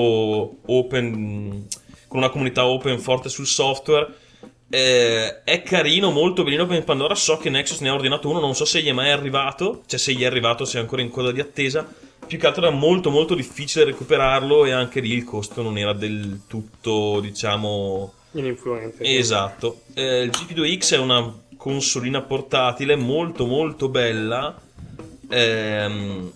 open, 0.65 1.67
con 2.07 2.17
una 2.19 2.29
comunità 2.29 2.65
open 2.65 2.99
forte 2.99 3.29
sul 3.29 3.45
software. 3.47 4.07
Eh, 4.71 5.43
è 5.43 5.63
carino, 5.63 6.11
molto 6.11 6.43
benino 6.43 6.63
Open 6.63 6.83
Pandora. 6.83 7.15
So 7.15 7.37
che 7.37 7.49
Nexus 7.49 7.79
ne 7.79 7.89
ha 7.89 7.93
ordinato 7.93 8.29
uno, 8.29 8.39
non 8.39 8.55
so 8.55 8.65
se 8.65 8.81
gli 8.81 8.87
è 8.87 8.93
mai 8.93 9.09
arrivato. 9.09 9.81
Cioè, 9.85 9.99
se 9.99 10.13
gli 10.13 10.21
è 10.21 10.25
arrivato, 10.25 10.65
se 10.65 10.77
è 10.77 10.81
ancora 10.81 11.01
in 11.01 11.09
coda 11.09 11.31
di 11.31 11.39
attesa. 11.39 11.87
Più 12.25 12.37
che 12.37 12.45
altro 12.45 12.67
era 12.67 12.75
molto 12.75 13.09
molto 13.09 13.33
difficile 13.33 13.85
recuperarlo 13.85 14.65
e 14.65 14.71
anche 14.71 14.99
lì 14.99 15.13
il 15.13 15.23
costo 15.23 15.63
non 15.63 15.77
era 15.77 15.93
del 15.93 16.41
tutto, 16.47 17.19
diciamo... 17.19 18.13
ininfluente. 18.33 19.03
Esatto. 19.03 19.81
Eh, 19.95 20.23
il 20.23 20.29
GP2X 20.29 20.93
è 20.93 20.97
una 20.99 21.33
consolina 21.57 22.21
portatile 22.21 22.95
molto 22.95 23.47
molto 23.47 23.89
bella. 23.89 24.55
Ehm, 25.29 26.31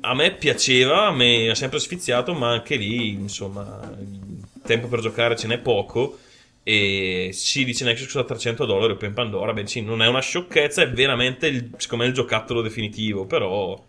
a 0.00 0.14
me 0.14 0.32
piaceva, 0.32 1.06
a 1.06 1.12
me 1.12 1.48
ha 1.48 1.54
sempre 1.54 1.78
sfiziato, 1.78 2.34
ma 2.34 2.50
anche 2.50 2.76
lì, 2.76 3.08
insomma, 3.08 3.90
il 3.98 4.42
tempo 4.62 4.88
per 4.88 5.00
giocare 5.00 5.36
ce 5.36 5.46
n'è 5.46 5.58
poco. 5.58 6.18
E 6.62 7.30
si 7.32 7.64
dice 7.64 7.84
Nexus 7.84 8.14
a 8.16 8.24
300 8.24 8.64
dollari 8.66 8.92
Open 8.92 9.14
Pandora. 9.14 9.52
Beh, 9.52 9.66
sì, 9.66 9.82
non 9.82 10.02
è 10.02 10.06
una 10.06 10.20
sciocchezza, 10.20 10.82
è 10.82 10.90
veramente 10.90 11.46
il, 11.46 11.70
secondo 11.76 12.04
me 12.04 12.10
il 12.10 12.14
giocattolo 12.14 12.60
definitivo. 12.60 13.24
Però, 13.24 13.82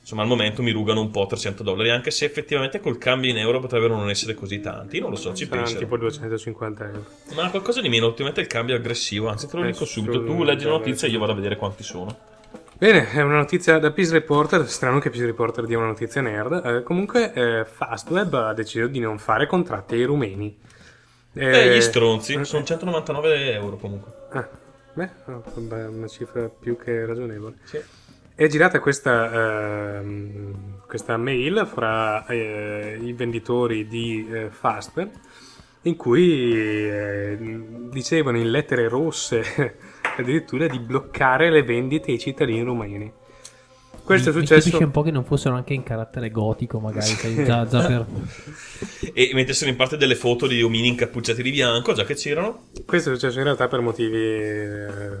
insomma, 0.00 0.22
al 0.22 0.28
momento 0.28 0.62
mi 0.62 0.72
rugano 0.72 1.00
un 1.00 1.10
po' 1.10 1.26
300 1.26 1.62
dollari. 1.62 1.90
Anche 1.90 2.10
se 2.10 2.24
effettivamente 2.24 2.80
col 2.80 2.98
cambio 2.98 3.30
in 3.30 3.38
euro 3.38 3.60
potrebbero 3.60 3.96
non 3.96 4.10
essere 4.10 4.34
così 4.34 4.60
tanti. 4.60 4.98
Non 4.98 5.10
lo 5.10 5.16
so, 5.16 5.32
ci 5.32 5.46
penso. 5.46 5.78
tipo 5.78 5.96
250 5.96 6.84
euro. 6.86 7.06
Ma 7.34 7.48
qualcosa 7.50 7.80
di 7.80 7.88
meno, 7.88 8.06
ultimamente 8.06 8.40
il 8.40 8.48
cambio 8.48 8.74
è 8.74 8.78
aggressivo, 8.78 9.28
anzi 9.28 9.46
te 9.46 9.56
lo 9.56 9.64
dico 9.64 9.84
subito, 9.84 10.24
tu 10.24 10.42
leggi 10.42 10.64
la 10.64 10.70
notizia 10.70 11.06
e 11.06 11.10
io 11.10 11.18
vado 11.18 11.32
a 11.32 11.36
vedere 11.36 11.56
quanti 11.56 11.82
sono. 11.82 12.30
Bene, 12.82 13.12
è 13.12 13.22
una 13.22 13.36
notizia 13.36 13.78
da 13.78 13.92
Peace 13.92 14.10
Reporter, 14.10 14.68
strano 14.68 14.98
che 14.98 15.08
Peace 15.08 15.24
Reporter 15.24 15.66
dia 15.66 15.78
una 15.78 15.86
notizia 15.86 16.20
nerd. 16.20 16.62
Eh, 16.64 16.82
comunque, 16.82 17.32
eh, 17.32 17.64
Fastweb 17.64 18.34
ha 18.34 18.52
deciso 18.54 18.88
di 18.88 18.98
non 18.98 19.18
fare 19.18 19.46
contratti 19.46 19.94
ai 19.94 20.02
rumeni. 20.02 20.58
Eh, 21.34 21.76
gli 21.76 21.80
stronzi, 21.80 22.44
sono 22.44 22.64
199 22.64 23.52
euro 23.52 23.76
comunque. 23.76 24.12
Ah, 24.30 24.48
beh, 24.92 25.10
oh, 25.26 25.42
una 25.88 26.08
cifra 26.08 26.48
più 26.48 26.76
che 26.76 27.06
ragionevole. 27.06 27.56
È 28.34 28.46
girata 28.48 28.80
questa, 28.80 29.98
ehm, 30.00 30.82
questa 30.86 31.16
mail 31.16 31.66
fra 31.66 32.26
eh, 32.26 32.98
i 33.00 33.12
venditori 33.12 33.86
di 33.86 34.28
eh, 34.30 34.50
Fastweb 34.50 35.10
in 35.82 35.96
cui 35.96 36.42
eh, 36.42 37.36
dicevano 37.90 38.38
in 38.38 38.50
lettere 38.50 38.88
rosse 38.88 39.76
addirittura 40.16 40.66
di 40.66 40.78
bloccare 40.78 41.50
le 41.50 41.62
vendite 41.62 42.10
ai 42.10 42.18
cittadini 42.18 42.62
rumeni. 42.62 43.12
Questo 44.04 44.30
è 44.30 44.32
Mi- 44.32 44.40
Mi 44.40 44.46
successo. 44.46 44.64
capisce 44.64 44.84
un 44.84 44.90
po' 44.90 45.02
che 45.02 45.10
non 45.10 45.24
fossero 45.24 45.54
anche 45.54 45.74
in 45.74 45.82
carattere 45.82 46.30
gotico, 46.30 46.80
magari. 46.80 47.06
sai, 47.06 47.44
già, 47.44 47.66
già 47.66 47.86
per... 47.86 48.06
E 49.14 49.30
mettessero 49.34 49.70
in 49.70 49.76
parte 49.76 49.96
delle 49.96 50.14
foto 50.14 50.46
di 50.46 50.62
omini 50.62 50.88
incappucciati 50.88 51.42
di 51.42 51.50
bianco, 51.50 51.92
già 51.92 52.04
che 52.04 52.14
c'erano. 52.14 52.68
Questo 52.86 53.10
è 53.10 53.14
successo 53.14 53.38
in 53.38 53.44
realtà 53.44 53.68
per 53.68 53.80
motivi 53.80 54.16
eh, 54.16 55.18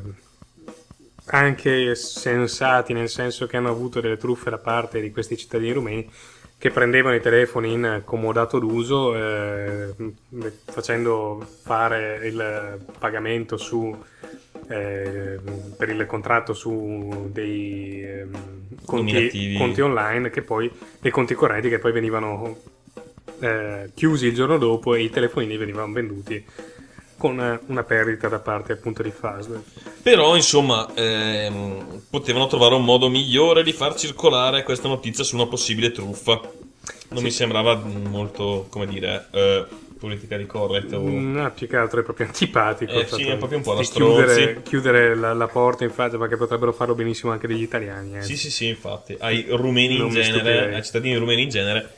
anche 1.26 1.94
sensati, 1.94 2.92
nel 2.92 3.08
senso 3.08 3.46
che 3.46 3.56
hanno 3.56 3.70
avuto 3.70 4.00
delle 4.00 4.16
truffe 4.16 4.50
da 4.50 4.58
parte 4.58 5.00
di 5.00 5.10
questi 5.10 5.36
cittadini 5.36 5.72
rumeni 5.72 6.10
che 6.58 6.70
prendevano 6.70 7.16
i 7.16 7.20
telefoni 7.20 7.72
in 7.72 8.02
comodato 8.04 8.60
d'uso 8.60 9.16
eh, 9.16 9.94
facendo 10.64 11.44
fare 11.62 12.20
il 12.26 12.78
pagamento 13.00 13.56
su 13.56 13.96
eh, 14.68 15.40
per 15.76 15.88
il 15.88 16.06
contratto 16.06 16.54
su 16.54 17.28
dei 17.32 18.04
ehm, 18.04 18.51
conti, 18.84 19.54
conti 19.56 19.80
online 19.80 20.30
che 20.30 20.42
poi, 20.42 20.70
e 21.00 21.10
conti 21.10 21.34
correnti 21.34 21.68
che 21.68 21.78
poi 21.78 21.92
venivano 21.92 22.56
eh, 23.40 23.90
chiusi 23.94 24.26
il 24.26 24.34
giorno 24.34 24.58
dopo 24.58 24.94
e 24.94 25.02
i 25.02 25.10
telefonini 25.10 25.56
venivano 25.56 25.92
venduti 25.92 26.44
con 27.16 27.40
eh, 27.40 27.60
una 27.66 27.84
perdita 27.84 28.28
da 28.28 28.40
parte 28.40 28.72
appunto 28.72 29.02
di 29.02 29.10
Fastweb. 29.10 29.62
Però, 30.02 30.34
insomma, 30.34 30.92
ehm, 30.94 32.02
potevano 32.10 32.48
trovare 32.48 32.74
un 32.74 32.84
modo 32.84 33.08
migliore 33.08 33.62
di 33.62 33.72
far 33.72 33.94
circolare 33.94 34.64
questa 34.64 34.88
notizia 34.88 35.22
su 35.22 35.36
una 35.36 35.46
possibile 35.46 35.92
truffa. 35.92 36.40
Non 37.10 37.18
Sì. 37.18 37.22
mi 37.24 37.30
sembrava 37.30 37.74
molto, 37.76 38.66
come 38.70 38.86
dire, 38.86 39.28
eh, 39.30 39.66
politica 40.02 40.36
di 40.36 40.46
correct. 40.46 40.92
O... 40.94 41.08
No, 41.08 41.52
più 41.52 41.68
che 41.68 41.76
altro 41.76 42.00
è 42.00 42.02
proprio 42.02 42.26
antipatico. 42.26 42.92
Eh, 42.92 43.06
sì, 43.06 43.28
è 43.28 43.36
proprio 43.36 43.58
un 43.58 43.64
po' 43.64 43.80
strozzi. 43.82 44.24
chiudere, 44.24 44.62
chiudere 44.62 45.14
la, 45.14 45.32
la 45.32 45.46
porta 45.46 45.84
in 45.84 45.90
faccia 45.90 46.18
perché 46.18 46.36
potrebbero 46.36 46.72
farlo 46.72 46.96
benissimo 46.96 47.30
anche 47.30 47.46
degli 47.46 47.62
italiani. 47.62 48.16
eh. 48.16 48.22
Sì, 48.22 48.36
sì, 48.36 48.50
sì, 48.50 48.66
infatti. 48.66 49.16
Ai 49.20 49.46
rumeni 49.48 49.98
Non 49.98 50.08
in 50.08 50.22
genere, 50.22 50.74
ai 50.74 50.82
cittadini 50.82 51.16
rumeni 51.16 51.42
in 51.42 51.48
genere, 51.50 51.88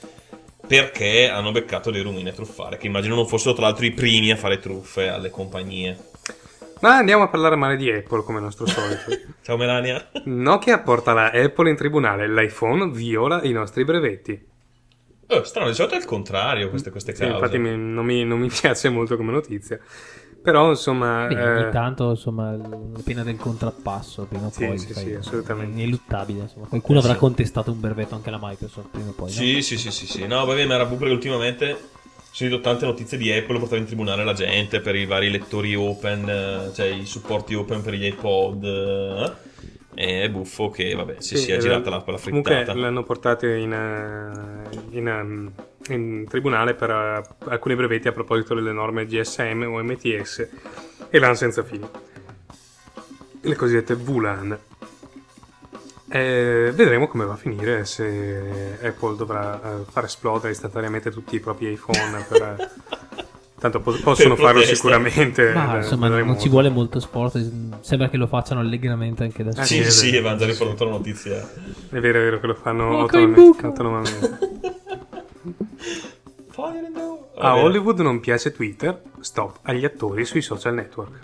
perché 0.66 1.30
hanno 1.30 1.50
beccato 1.50 1.90
dei 1.90 2.02
rumeni 2.02 2.28
a 2.28 2.32
truffare, 2.32 2.76
che 2.76 2.86
immagino 2.86 3.14
non 3.14 3.26
fossero 3.26 3.54
tra 3.54 3.64
l'altro 3.64 3.86
i 3.86 3.92
primi 3.92 4.30
a 4.30 4.36
fare 4.36 4.58
truffe 4.58 5.08
alle 5.08 5.30
compagnie. 5.30 6.12
Ma 6.80 6.96
andiamo 6.96 7.22
a 7.22 7.28
parlare 7.28 7.56
male 7.56 7.76
di 7.76 7.90
Apple 7.90 8.22
come 8.22 8.40
nostro 8.40 8.66
solito. 8.66 9.10
Ciao 9.40 9.56
Melania. 9.56 10.10
Nokia 10.24 10.80
porta 10.80 11.14
la 11.14 11.30
Apple 11.30 11.70
in 11.70 11.76
tribunale, 11.76 12.28
l'iPhone 12.28 12.90
viola 12.90 13.42
i 13.42 13.52
nostri 13.52 13.84
brevetti. 13.84 14.52
Oh, 15.28 15.42
strano, 15.44 15.68
di 15.68 15.74
solito 15.74 15.94
è 15.94 15.98
il 15.98 16.04
contrario 16.04 16.68
queste, 16.70 16.90
queste 16.90 17.12
Sì, 17.12 17.26
cause. 17.26 17.28
infatti 17.28 17.58
mi- 17.58 17.76
non, 17.76 18.04
mi, 18.04 18.24
non 18.24 18.38
mi 18.40 18.48
piace 18.50 18.88
molto 18.88 19.16
come 19.16 19.32
notizia. 19.32 19.78
Però 20.42 20.68
insomma... 20.70 21.26
Beh, 21.26 21.34
eh, 21.34 21.42
ogni 21.42 21.68
tanto, 21.70 22.10
insomma, 22.10 22.54
la 22.56 23.02
pena 23.02 23.22
del 23.22 23.38
contrappasso, 23.38 24.26
prima 24.26 24.46
o 24.48 24.50
Sì, 24.50 24.52
poi. 24.52 24.78
sì, 24.78 24.94
sì, 24.94 25.14
assolutamente. 25.14 25.72
È 25.74 25.80
ineluttabile, 25.80 26.42
insomma. 26.42 26.66
Qualcuno 26.66 26.98
Eh, 26.98 27.00
avrà 27.00 27.16
sì. 27.16 27.16
contestato 27.16 27.72
un 27.72 27.80
brevetto 27.80 28.14
anche 28.14 28.28
alla 28.28 28.38
Microsoft, 28.40 28.90
prima 28.90 29.10
o 29.10 29.12
poi. 29.14 29.32
no? 29.32 29.40
Sì, 29.42 29.62
sì, 29.62 29.78
sì, 29.78 29.90
sì, 29.90 30.06
sì. 30.06 30.26
No, 30.26 30.44
vabbè, 30.44 30.64
ma 30.66 30.74
era 30.74 30.86
perché 30.86 31.12
ultimamente 31.12 31.66
sono 32.30 32.50
sentito 32.50 32.60
tante 32.60 32.84
notizie 32.86 33.18
di 33.18 33.32
Apple 33.32 33.58
portare 33.58 33.80
in 33.80 33.86
tribunale 33.86 34.24
la 34.24 34.32
gente 34.32 34.80
per 34.80 34.94
i 34.96 35.06
vari 35.06 35.30
lettori 35.30 35.74
open, 35.74 36.28
eh, 36.28 36.72
cioè 36.74 36.86
i 36.86 37.04
supporti 37.06 37.54
open 37.54 37.82
per 37.82 37.94
gli 37.94 38.04
iPod. 38.06 38.64
eh. 38.64 39.52
E 39.94 40.22
è 40.22 40.30
buffo 40.30 40.70
che, 40.70 40.94
vabbè, 40.94 41.16
si 41.20 41.36
Sì, 41.36 41.44
sia 41.44 41.56
eh, 41.56 41.58
girata 41.58 41.88
la, 41.90 42.02
Comunque 42.02 42.18
frittata. 42.54 42.74
l'hanno 42.74 43.02
portato 43.04 43.46
in, 43.46 43.72
eh, 43.72 44.96
in, 44.96 45.08
ehm, 45.08 45.52
in 45.88 46.26
tribunale 46.28 46.74
per 46.74 46.90
eh, 46.90 47.22
alcuni 47.50 47.76
brevetti 47.76 48.08
a 48.08 48.12
proposito 48.12 48.54
delle 48.54 48.72
norme 48.72 49.06
GSM 49.06 49.64
o 49.68 49.82
MTS 49.82 50.48
e 51.10 51.18
l'hanno 51.18 51.34
senza 51.34 51.62
fine. 51.62 51.88
Le 53.40 53.54
cosiddette 53.56 53.94
VLAN. 53.94 54.58
Eh, 56.08 56.70
vedremo 56.74 57.08
come 57.08 57.24
va 57.24 57.32
a 57.32 57.36
finire 57.36 57.84
se 57.84 58.78
Apple 58.82 59.16
dovrà 59.16 59.82
far 59.90 60.04
esplodere 60.04 60.52
istantaneamente 60.52 61.10
tutti 61.10 61.34
i 61.36 61.40
propri 61.40 61.72
iPhone 61.72 62.24
per, 62.28 62.70
tanto 63.64 63.80
po- 63.80 63.96
possono 64.02 64.36
farlo 64.36 64.60
sicuramente 64.62 65.52
Ma 65.54 65.76
eh, 65.76 65.76
insomma, 65.78 66.08
non 66.08 66.18
remoto. 66.18 66.40
ci 66.40 66.48
vuole 66.50 66.68
molto 66.68 67.00
sport. 67.00 67.50
Sembra 67.80 68.10
che 68.10 68.18
lo 68.18 68.26
facciano 68.26 68.60
allegramente 68.60 69.22
anche 69.22 69.42
da 69.42 69.52
Ah, 69.62 69.64
Sì, 69.64 69.82
sì, 69.84 69.90
sì, 69.90 70.16
e 70.16 70.20
vanno 70.20 70.36
già 70.36 70.44
riportato 70.46 70.84
la 70.84 70.90
notizia. 70.90 71.36
È 71.90 71.98
vero, 71.98 72.18
è 72.18 72.22
vero 72.22 72.40
che 72.40 72.46
lo 72.46 72.54
fanno 72.54 72.98
autonom- 73.00 73.58
autonomamente. 73.62 74.38
A. 77.36 77.56
Hollywood 77.56 78.00
non 78.00 78.20
piace 78.20 78.52
Twitter, 78.52 79.00
stop 79.20 79.58
agli 79.62 79.84
attori 79.84 80.24
sui 80.24 80.40
social 80.42 80.74
network. 80.74 81.18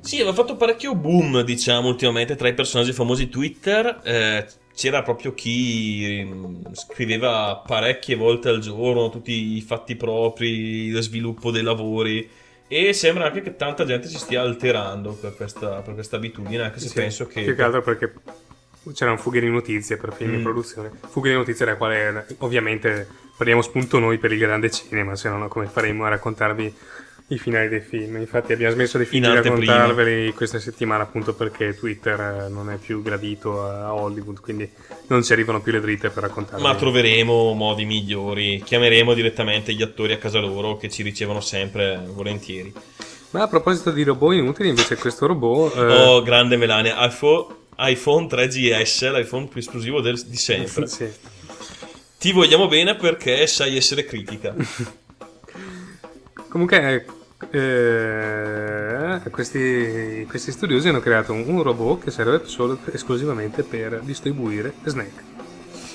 Sì, 0.00 0.16
aveva 0.16 0.32
fatto 0.34 0.56
parecchio 0.56 0.94
boom, 0.94 1.40
diciamo, 1.42 1.88
ultimamente 1.88 2.36
tra 2.36 2.48
i 2.48 2.54
personaggi 2.54 2.92
famosi 2.92 3.28
Twitter. 3.28 4.00
Eh, 4.04 4.46
c'era 4.78 5.02
proprio 5.02 5.34
chi 5.34 6.22
mm, 6.24 6.72
scriveva 6.72 7.60
parecchie 7.66 8.14
volte 8.14 8.48
al 8.48 8.60
giorno 8.60 9.10
tutti 9.10 9.56
i 9.56 9.60
fatti 9.60 9.96
propri, 9.96 10.90
lo 10.90 11.00
sviluppo 11.00 11.50
dei 11.50 11.64
lavori. 11.64 12.30
E 12.68 12.92
sembra 12.92 13.24
anche 13.26 13.40
che 13.40 13.56
tanta 13.56 13.84
gente 13.84 14.06
si 14.06 14.18
stia 14.18 14.40
alterando 14.40 15.14
per 15.14 15.34
questa, 15.34 15.80
per 15.80 15.94
questa 15.94 16.14
abitudine, 16.14 16.62
anche 16.62 16.78
se 16.78 16.88
Sì, 16.88 16.94
penso 16.94 17.26
che... 17.26 17.42
Più 17.42 17.56
che 17.56 17.62
altro 17.62 17.82
perché 17.82 18.12
c'era 18.94 19.10
un 19.10 19.18
fughe 19.18 19.40
di 19.40 19.48
notizie 19.48 19.96
per 19.96 20.12
film 20.12 20.30
di 20.30 20.36
Mm. 20.36 20.42
produzione. 20.44 20.90
Fughe 21.08 21.30
di 21.30 21.34
notizie 21.34 21.66
da 21.66 21.74
quale 21.74 22.26
ovviamente 22.38 23.08
prendiamo 23.36 23.62
spunto 23.62 23.98
noi 23.98 24.18
per 24.18 24.30
il 24.30 24.38
grande 24.38 24.70
cinema, 24.70 25.16
se 25.16 25.28
no 25.28 25.48
come 25.48 25.66
faremo 25.66 26.04
a 26.04 26.10
raccontarvi 26.10 26.72
i 27.30 27.38
finali 27.38 27.68
dei 27.68 27.80
film. 27.80 28.16
Infatti 28.16 28.52
abbiamo 28.52 28.72
smesso 28.72 28.96
di 28.96 29.06
di 29.08 29.20
raccontarveli 29.20 30.32
questa 30.32 30.58
settimana 30.58 31.02
appunto 31.02 31.34
perché 31.34 31.74
Twitter 31.76 32.18
eh, 32.46 32.48
non 32.48 32.70
è 32.70 32.76
più 32.76 33.02
gradito 33.02 33.62
a 33.64 33.92
Hollywood, 33.92 34.40
quindi 34.40 34.68
non 35.08 35.22
ci 35.22 35.32
arrivano 35.32 35.60
più 35.60 35.72
le 35.72 35.80
dritte 35.80 36.08
per 36.10 36.22
raccontarvi. 36.22 36.62
Ma 36.62 36.74
troveremo 36.74 37.52
modi 37.52 37.84
migliori. 37.84 38.62
Chiameremo 38.64 39.12
direttamente 39.14 39.74
gli 39.74 39.82
attori 39.82 40.12
a 40.14 40.18
casa 40.18 40.38
loro 40.40 40.76
che 40.78 40.88
ci 40.88 41.02
ricevono 41.02 41.40
sempre 41.40 42.00
volentieri. 42.06 42.72
Ma 43.30 43.42
a 43.42 43.48
proposito 43.48 43.90
di 43.90 44.04
robot 44.04 44.32
inutili, 44.32 44.70
invece 44.70 44.96
questo 44.96 45.26
robot... 45.26 45.76
eh, 45.76 45.80
Oh, 46.06 46.22
grande 46.22 46.56
Melania. 46.56 46.96
iPhone, 47.06 47.54
iPhone 47.76 48.26
3GS, 48.26 49.12
l'iPhone 49.12 49.48
più 49.48 49.60
esclusivo 49.60 50.00
del- 50.00 50.22
di 50.24 50.36
sempre. 50.36 50.86
sì. 50.86 51.06
Ti 52.18 52.32
vogliamo 52.32 52.68
bene 52.68 52.96
perché 52.96 53.46
sai 53.46 53.76
essere 53.76 54.04
critica. 54.06 54.54
Comunque, 56.48 57.04
eh, 57.50 59.20
questi, 59.30 60.26
questi 60.28 60.50
studiosi 60.50 60.88
hanno 60.88 61.00
creato 61.00 61.32
un, 61.32 61.44
un 61.46 61.62
robot 61.62 62.04
che 62.04 62.10
serve 62.10 62.42
solo 62.46 62.78
esclusivamente 62.92 63.62
per 63.62 64.00
distribuire 64.00 64.74
snack. 64.84 65.22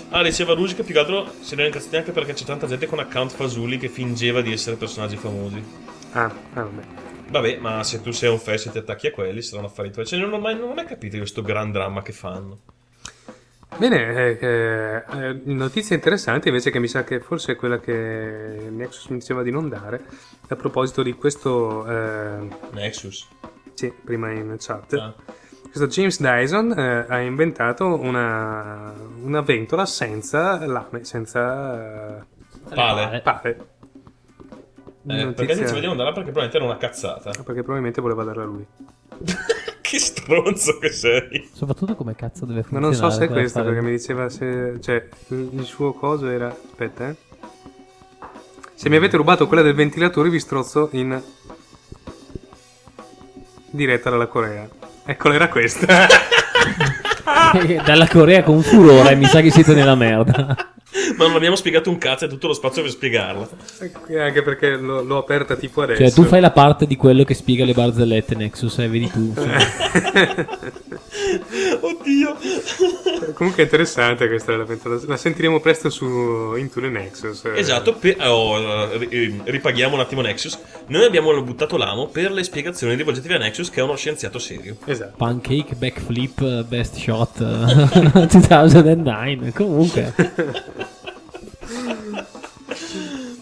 Ah, 0.09 0.21
diceva 0.21 0.53
Rugi 0.53 0.75
che 0.75 0.83
più 0.83 0.93
che 0.93 0.99
altro 0.99 1.31
se 1.41 1.55
ne 1.55 1.63
era 1.63 1.71
incazzati 1.71 1.95
anche 1.97 2.11
perché 2.11 2.33
c'è 2.33 2.45
tanta 2.45 2.67
gente 2.67 2.85
con 2.85 2.99
account 2.99 3.31
fasulli 3.31 3.77
che 3.77 3.89
fingeva 3.89 4.41
di 4.41 4.51
essere 4.51 4.75
personaggi 4.75 5.17
famosi. 5.17 5.63
Ah, 6.11 6.25
ah, 6.25 6.63
vabbè. 6.63 6.83
Vabbè, 7.29 7.57
ma 7.57 7.83
se 7.83 7.99
tu 8.01 8.11
sei 8.11 8.29
un 8.29 8.37
fest 8.37 8.67
e 8.67 8.71
ti 8.71 8.77
attacchi 8.77 9.07
a 9.07 9.11
quelli, 9.11 9.41
saranno 9.41 9.67
affari 9.67 9.91
tuoi. 9.91 10.05
Cioè, 10.05 10.19
non 10.19 10.31
ho 10.33 10.39
mai, 10.39 10.55
non 10.55 10.69
ho 10.69 10.73
mai 10.75 10.85
capito 10.85 11.17
questo 11.17 11.41
gran 11.41 11.71
dramma 11.71 12.03
che 12.03 12.11
fanno. 12.11 12.59
Bene, 13.77 14.37
eh, 14.39 15.03
eh, 15.09 15.41
notizia 15.45 15.95
interessante 15.95 16.47
invece 16.49 16.69
che 16.71 16.79
mi 16.79 16.87
sa 16.87 17.03
che 17.03 17.19
forse 17.19 17.53
è 17.53 17.55
quella 17.55 17.79
che 17.79 18.67
Nexus 18.69 19.07
mi 19.07 19.17
diceva 19.17 19.41
di 19.43 19.51
non 19.51 19.67
dare, 19.67 20.01
a 20.47 20.55
proposito 20.55 21.01
di 21.03 21.13
questo... 21.13 21.85
eh, 21.87 22.47
Nexus. 22.71 23.27
Sì, 23.73 23.91
prima 24.03 24.31
in 24.31 24.55
chat. 24.59 24.93
Ah. 24.93 25.13
Questo 25.63 25.87
James 25.87 26.21
Dyson 26.21 26.71
eh, 26.77 27.05
ha 27.07 27.19
inventato 27.19 27.99
una, 27.99 28.93
una 29.23 29.41
ventola 29.41 29.85
senza 29.87 30.63
lame, 30.67 31.03
senza 31.03 32.19
eh, 32.19 32.23
Pale. 32.73 33.21
pale. 33.21 33.49
Eh, 35.07 35.23
Notizia- 35.23 35.33
perché 35.33 35.67
ci 35.67 35.73
vediamo 35.73 35.95
da 35.95 36.03
là 36.03 36.11
perché 36.13 36.31
probabilmente 36.31 36.57
era 36.57 36.65
una 36.65 36.77
cazzata. 36.77 37.31
Perché 37.31 37.63
probabilmente 37.63 38.01
voleva 38.01 38.23
darla 38.23 38.43
a 38.43 38.45
lui. 38.45 38.65
che 39.93 39.99
stronzo 39.99 40.79
che 40.79 40.89
sei. 40.91 41.49
Soprattutto 41.53 41.95
come 41.95 42.15
cazzo 42.15 42.45
deve 42.45 42.61
Ma 42.61 42.65
funzionare. 42.79 42.97
non 42.99 43.11
so 43.11 43.15
se 43.15 43.25
è 43.25 43.27
questo, 43.27 43.59
fare- 43.59 43.71
perché 43.71 43.85
mi 43.85 43.91
diceva 43.95 44.27
se. 44.27 44.77
Cioè, 44.81 45.07
il 45.27 45.49
il 45.53 45.63
suo 45.65 45.93
coso 45.93 46.27
era. 46.27 46.47
Aspetta, 46.47 47.09
eh. 47.09 47.15
Se 48.73 48.89
mi 48.89 48.95
avete 48.95 49.17
rubato 49.17 49.45
quella 49.47 49.61
del 49.61 49.75
ventilatore, 49.75 50.29
vi 50.29 50.39
strozzo 50.39 50.89
in. 50.93 51.21
diretta 53.69 54.09
dalla 54.09 54.25
Corea. 54.27 54.67
Eccola, 55.05 55.35
era 55.35 55.49
questa. 55.49 56.07
Dalla 57.85 58.07
Corea 58.07 58.41
con 58.43 58.61
furore, 58.63 59.15
mi 59.15 59.25
sa 59.25 59.41
che 59.41 59.51
siete 59.51 59.73
nella 59.75 59.95
merda. 59.95 60.73
Ma 61.17 61.25
non 61.25 61.35
abbiamo 61.35 61.55
spiegato 61.55 61.89
un 61.89 61.97
cazzo, 61.97 62.25
è 62.25 62.27
tutto 62.27 62.47
lo 62.47 62.53
spazio 62.53 62.81
per 62.81 62.91
spiegarla. 62.91 63.49
Anche 64.19 64.41
perché 64.41 64.75
l'ho, 64.75 65.01
l'ho 65.01 65.17
aperta 65.17 65.55
tipo 65.55 65.81
adesso. 65.81 66.01
Cioè, 66.01 66.11
tu 66.11 66.23
fai 66.23 66.39
la 66.39 66.51
parte 66.51 66.85
di 66.85 66.95
quello 66.95 67.23
che 67.23 67.33
spiega 67.33 67.65
le 67.65 67.73
barzellette 67.73 68.35
Nexus, 68.35 68.77
eh, 68.79 68.87
vedi 68.87 69.09
tu. 69.09 69.33
Oddio. 71.79 72.37
Comunque 73.33 73.61
è 73.63 73.65
interessante 73.65 74.27
questa 74.27 74.55
la. 74.55 74.65
La 75.07 75.17
sentiremo 75.17 75.59
presto 75.59 75.89
su 75.89 76.55
Into 76.57 76.79
the 76.81 76.89
Nexus. 76.89 77.45
eh. 77.45 77.57
Esatto, 77.59 77.93
per- 77.93 78.17
oh, 78.21 78.57
eh, 78.59 78.97
ri- 78.97 79.41
ripaghiamo 79.43 79.95
un 79.95 80.01
attimo 80.01 80.21
Nexus. 80.21 80.57
Noi 80.87 81.05
abbiamo 81.05 81.41
buttato 81.41 81.77
l'amo 81.77 82.07
per 82.07 82.31
le 82.31 82.43
spiegazioni 82.43 82.95
rivolgetevi 82.95 83.33
a 83.33 83.37
Nexus, 83.37 83.69
che 83.69 83.79
è 83.79 83.83
uno 83.83 83.95
scienziato 83.95 84.39
serio. 84.39 84.77
Esatto. 84.85 85.13
Pancake, 85.17 85.75
backflip, 85.75 86.41
eh, 86.41 86.63
best 86.67 86.97
shot 86.97 87.39
eh, 87.41 88.27
2009. 88.27 89.51
Comunque, 89.53 90.13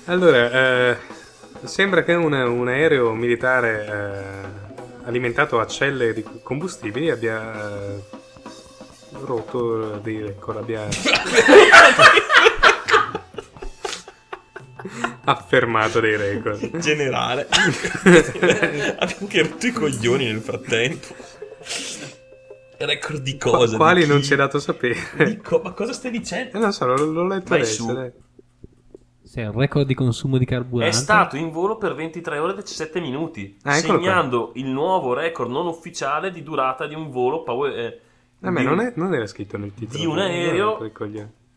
Allora, 0.05 0.51
eh, 0.51 0.97
sembra 1.63 2.03
che 2.03 2.13
un, 2.13 2.33
un 2.33 2.67
aereo 2.67 3.13
militare 3.13 3.85
eh, 3.85 5.05
alimentato 5.07 5.59
a 5.59 5.67
celle 5.67 6.13
di 6.13 6.23
combustibili 6.43 7.09
abbia 7.09 7.69
eh, 7.69 8.01
rotto 9.23 9.99
dei 10.01 10.21
record, 10.21 10.57
abbia 10.59 10.87
affermato 15.25 15.99
dei 15.99 16.15
record. 16.17 16.77
Generale. 16.79 17.47
Abbiamo 17.51 19.21
anche 19.21 19.41
rotto 19.41 19.67
i 19.67 19.71
coglioni 19.71 20.25
nel 20.25 20.41
frattempo. 20.41 21.07
Record 22.77 23.21
di 23.21 23.37
Qua- 23.37 23.51
cosa? 23.51 23.75
quali 23.77 24.01
Di 24.03 24.07
non 24.09 24.23
ci 24.23 24.33
è 24.33 24.35
dato 24.35 24.59
sapere. 24.59 25.39
Co- 25.43 25.61
ma 25.63 25.71
cosa 25.71 25.93
stai 25.93 26.09
dicendo? 26.09 26.57
Eh, 26.57 26.59
non 26.59 26.73
so, 26.73 26.85
l'ho, 26.87 26.95
l'ho 26.95 27.27
letto 27.27 27.49
Vai 27.49 27.59
adesso. 27.59 27.83
su. 27.83 28.11
Sì, 29.31 29.39
il 29.39 29.51
record 29.53 29.85
di 29.85 29.93
consumo 29.93 30.37
di 30.37 30.43
carburante. 30.43 30.93
È 30.93 30.99
stato 30.99 31.37
in 31.37 31.51
volo 31.51 31.77
per 31.77 31.95
23 31.95 32.37
ore 32.37 32.51
e 32.51 32.55
17 32.57 32.99
minuti, 32.99 33.55
Ah, 33.63 33.77
eccolo 33.77 33.99
qua. 33.99 34.07
segnando 34.07 34.51
il 34.55 34.65
nuovo 34.65 35.13
record 35.13 35.49
non 35.49 35.67
ufficiale 35.67 36.31
di 36.31 36.43
durata 36.43 36.85
di 36.85 36.95
un 36.95 37.09
volo 37.11 37.41
power- 37.41 37.73
eh, 37.77 37.99
A 38.41 38.51
me 38.51 38.59
di, 38.59 38.65
non, 38.65 38.81
è- 38.81 38.91
non 38.97 39.13
era 39.13 39.25
scritto 39.27 39.57
nel 39.57 39.73
titolo. 39.73 39.97
di 39.97 40.05
un 40.05 40.19
aereo 40.19 40.91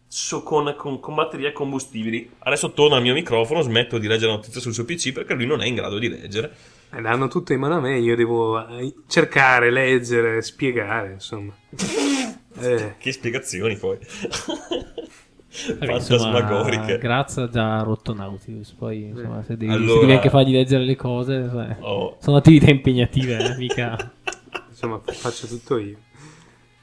so- 0.06 0.44
con, 0.44 0.72
con- 0.78 1.00
con 1.00 1.16
batterie 1.16 1.48
e 1.48 1.52
combustibili. 1.52 2.30
Adesso 2.38 2.70
torno 2.74 2.94
al 2.94 3.02
mio 3.02 3.12
microfono, 3.12 3.60
smetto 3.60 3.98
di 3.98 4.06
leggere 4.06 4.30
la 4.30 4.36
notizia 4.36 4.60
sul 4.60 4.72
suo 4.72 4.84
PC 4.84 5.10
perché 5.10 5.34
lui 5.34 5.46
non 5.46 5.60
è 5.60 5.66
in 5.66 5.74
grado 5.74 5.98
di 5.98 6.08
leggere. 6.08 6.54
Eh, 6.92 7.00
danno 7.00 7.26
tutto 7.26 7.52
in 7.54 7.58
mano 7.58 7.74
a 7.74 7.80
me, 7.80 7.98
io 7.98 8.14
devo 8.14 8.68
eh, 8.68 8.94
cercare, 9.08 9.72
leggere, 9.72 10.42
spiegare, 10.42 11.10
insomma. 11.14 11.52
Eh, 12.56 12.94
Che 12.98 13.10
spiegazioni 13.10 13.76
poi. 13.76 13.98
Fantasmagoriche. 15.54 16.98
Grazia 16.98 17.42
ha 17.44 17.48
già 17.48 17.80
rotto 17.82 18.12
Nautilus. 18.12 18.72
Poi, 18.72 19.04
insomma, 19.04 19.42
se 19.42 19.56
devi, 19.56 19.70
se 19.70 19.76
Allora- 19.78 20.00
devi 20.00 20.12
anche 20.12 20.30
fargli 20.30 20.52
leggere 20.52 20.84
le 20.84 20.96
cose, 20.96 21.48
sai, 21.50 21.76
Oh. 21.80 22.16
sono 22.20 22.36
attività 22.36 22.70
impegnative, 22.70 23.52
eh, 23.52 23.56
mica. 23.56 24.12
insomma, 24.68 25.00
faccio 25.04 25.46
tutto 25.46 25.78
io. 25.78 25.96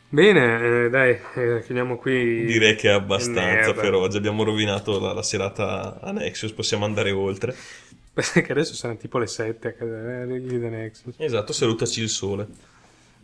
Bene, 0.10 0.86
eh, 0.86 0.90
dai, 0.90 1.18
eh, 1.36 1.62
chiudiamo 1.64 1.98
qui. 1.98 2.46
Direi 2.46 2.76
che 2.76 2.90
è 2.90 2.94
abbastanza 2.94 3.74
per 3.74 3.94
oggi. 3.94 4.18
Abbiamo 4.18 4.44
rovinato 4.44 5.00
la, 5.00 5.14
la 5.14 5.24
serata 5.24 6.00
a 6.02 6.12
Nexus, 6.12 6.52
possiamo 6.52 6.84
andare 6.86 7.12
oltre. 7.12 7.56
Perché 8.14 8.52
adesso 8.52 8.74
sono 8.74 8.98
tipo 8.98 9.18
le 9.20 9.28
7 9.28 9.68
a 9.70 9.74
casa 9.74 10.24
eh, 10.24 10.28
di 10.42 10.60
The 10.60 10.70
Nexus. 10.70 11.14
Esatto, 11.18 11.54
salutaci 11.54 12.02
il 12.02 12.10
sole. 12.10 12.46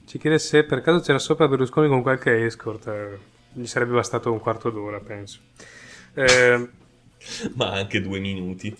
Ci 0.05 0.17
chiede 0.17 0.39
se 0.39 0.63
per 0.63 0.81
caso 0.81 1.01
c'era 1.01 1.19
sopra 1.19 1.47
Berlusconi 1.49 1.89
con 1.89 2.01
qualche 2.01 2.45
escort. 2.45 2.89
Gli 3.57 3.65
sarebbe 3.67 3.93
bastato 3.93 4.31
un 4.31 4.39
quarto 4.39 4.69
d'ora, 4.69 4.99
penso. 4.99 5.39
Eh, 6.13 6.69
Ma 7.55 7.71
anche 7.73 8.01
due 8.01 8.19
minuti. 8.19 8.75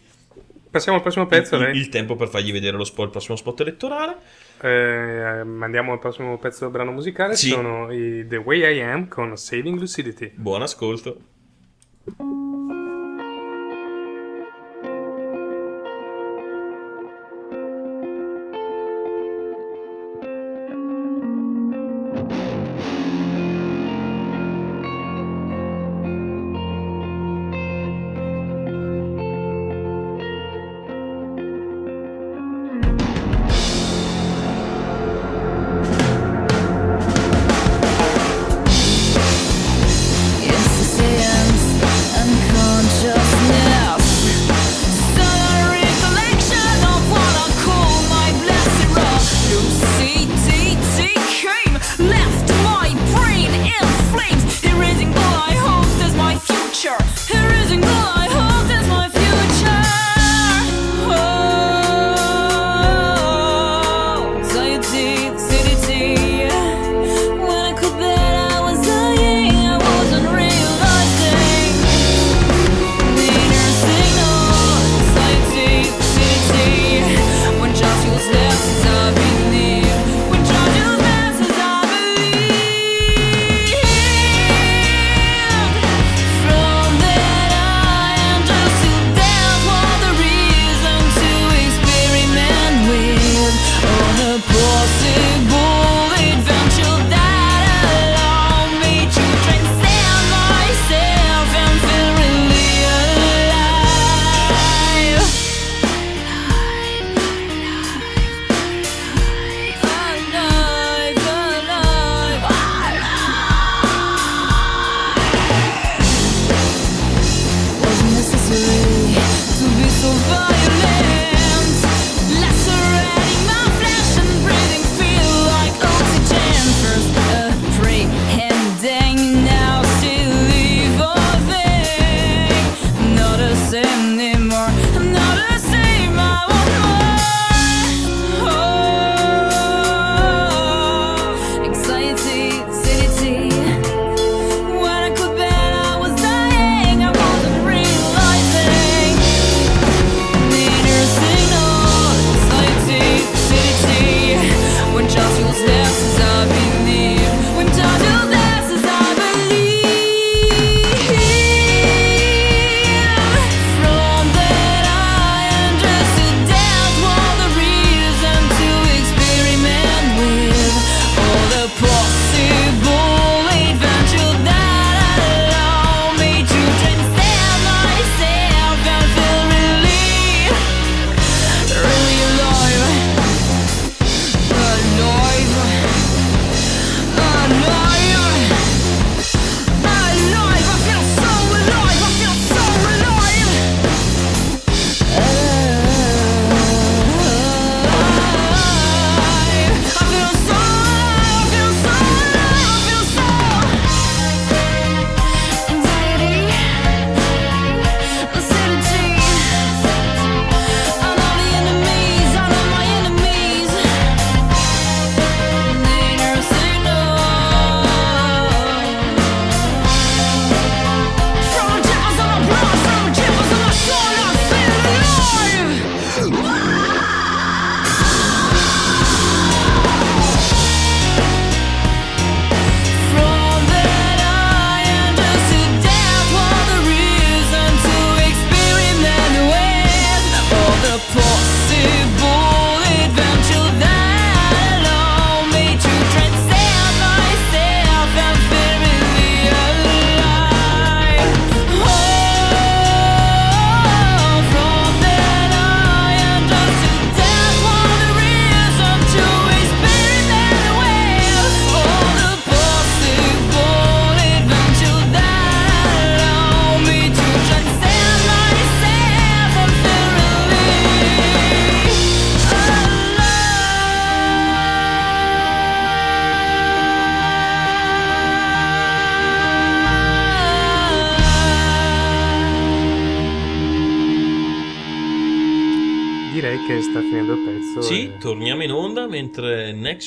passiamo 0.69 0.97
al 0.97 1.03
prossimo 1.03 1.25
pezzo, 1.25 1.55
il, 1.57 1.75
il 1.75 1.89
tempo 1.89 2.15
per 2.15 2.27
fargli 2.29 2.51
vedere 2.51 2.77
lo 2.77 2.83
spot, 2.83 3.05
il 3.05 3.11
prossimo 3.11 3.35
spot 3.35 3.61
elettorale. 3.61 4.17
Eh, 4.61 5.43
mandiamo 5.43 5.91
al 5.93 5.99
prossimo 5.99 6.37
pezzo 6.37 6.69
brano 6.69 6.91
musicale. 6.91 7.35
Sì. 7.35 7.49
Sono 7.49 7.91
i 7.91 8.25
The 8.27 8.37
Way 8.37 8.75
I 8.77 8.81
Am 8.81 9.07
con 9.07 9.35
Saving 9.35 9.79
Lucidity. 9.79 10.31
Buon 10.35 10.61
ascolto. 10.61 11.17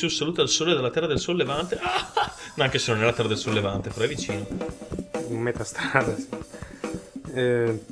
Nexus 0.00 0.16
saluta 0.16 0.40
il 0.40 0.48
sole 0.48 0.72
dalla 0.72 0.88
terra 0.88 1.06
del 1.06 1.18
sollevante. 1.18 1.78
Ah, 1.82 2.32
no, 2.54 2.62
anche 2.64 2.78
se 2.78 2.90
non 2.92 3.02
è 3.02 3.04
la 3.04 3.12
terra 3.12 3.28
del 3.28 3.36
sollevante, 3.36 3.90
però 3.90 4.06
è 4.06 4.08
vicino. 4.08 4.46
in 5.28 5.40
metà 5.40 5.62
strada. 5.62 6.16
Sì. 6.16 6.26
Eh, 7.34 7.84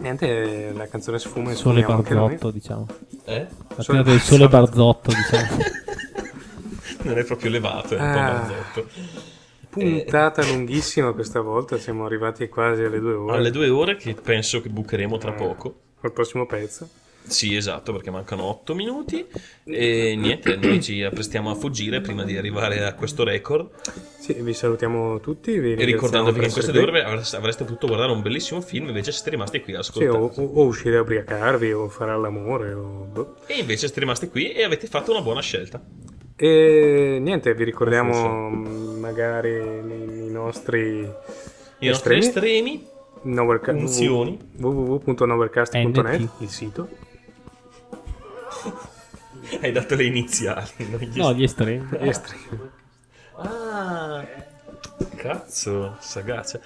niente, 0.00 0.72
la 0.74 0.88
canzone 0.88 1.20
sfuma 1.20 1.52
e 1.52 1.54
Sole. 1.54 1.82
Barzotto, 1.82 2.50
diciamo. 2.50 2.86
Eh? 3.26 3.46
La 3.76 3.82
Sole 3.84 3.98
terra 3.98 4.10
del 4.10 4.20
sole 4.20 4.48
Barzotto. 4.48 5.10
Barzotto, 5.12 5.36
diciamo. 5.36 5.62
Non 7.04 7.18
è 7.18 7.24
proprio 7.24 7.50
levato, 7.50 7.94
è 7.96 8.00
un 8.00 8.12
po' 8.12 8.18
Ah. 8.18 8.32
barzotto. 8.32 8.88
Puntata 9.68 10.42
lunghissima 10.46 11.12
questa 11.12 11.40
volta, 11.40 11.78
siamo 11.78 12.06
arrivati 12.06 12.48
quasi 12.48 12.82
alle 12.82 12.98
due 12.98 13.12
ore. 13.12 13.36
Alle 13.36 13.50
due 13.50 13.68
ore 13.68 13.96
che 13.96 14.14
penso 14.14 14.60
che 14.62 14.68
bucheremo 14.70 15.16
tra 15.18 15.32
poco. 15.32 15.80
Col 16.00 16.12
prossimo 16.12 16.46
pezzo. 16.46 16.88
Sì, 17.26 17.56
esatto, 17.56 17.92
perché 17.92 18.10
mancano 18.10 18.44
8 18.44 18.74
minuti 18.74 19.26
e 19.64 20.14
niente, 20.16 20.56
noi 20.56 20.82
ci 20.82 21.02
apprestiamo 21.02 21.50
a 21.50 21.54
fuggire 21.54 22.00
prima 22.02 22.22
di 22.22 22.36
arrivare 22.36 22.84
a 22.84 22.92
questo 22.94 23.24
record. 23.24 23.70
Sì, 24.18 24.34
vi 24.34 24.52
salutiamo 24.52 25.20
tutti. 25.20 25.58
Vi 25.58 25.72
E 25.72 25.84
ricordando 25.84 26.32
che 26.32 26.44
in 26.44 26.52
queste 26.52 26.70
due 26.70 26.82
ore 26.82 27.02
avreste, 27.02 27.64
potuto 27.64 27.86
guardare 27.86 28.12
un 28.12 28.20
bellissimo 28.20 28.60
film, 28.60 28.88
invece 28.88 29.10
siete 29.10 29.30
rimasti 29.30 29.60
qui 29.62 29.74
a 29.74 29.82
Sì, 29.82 29.90
ascoltare. 29.90 30.18
o, 30.18 30.32
o- 30.34 30.50
o 30.62 30.64
uscire 30.66 30.96
a 30.98 31.00
ubriacarvi 31.00 31.72
o 31.72 31.88
fare 31.88 32.10
all'amore. 32.10 32.72
O... 32.74 33.08
boh. 33.10 33.34
E 33.46 33.54
invece 33.58 33.86
siete 33.86 34.00
rimasti 34.00 34.28
qui 34.28 34.52
e 34.52 34.62
avete 34.62 34.86
fatto 34.86 35.10
una 35.10 35.22
buona 35.22 35.40
scelta. 35.40 35.82
E 36.36 37.18
niente, 37.20 37.54
vi 37.54 37.64
ricordiamo 37.64 38.48
magari 38.50 39.50
i, 39.50 40.26
i 40.26 40.30
nostri 40.30 41.08
I 41.78 41.88
nostri 41.88 42.18
estremi, 42.18 42.86
unzioni. 43.22 44.38
www.novercast.net 44.56 46.28
il 46.40 46.48
sito 46.48 46.88
Hai 49.60 49.72
dato 49.72 49.94
le 49.94 50.04
iniziali. 50.04 50.68
non 50.90 51.00
gli 51.00 51.18
No, 51.18 51.32
gli 51.32 51.42
estremi. 51.42 51.86
Gli 52.00 52.08
estremi. 52.08 52.42
Ah, 53.36 54.24
cazzo, 55.16 55.96
sagace. 56.00 56.60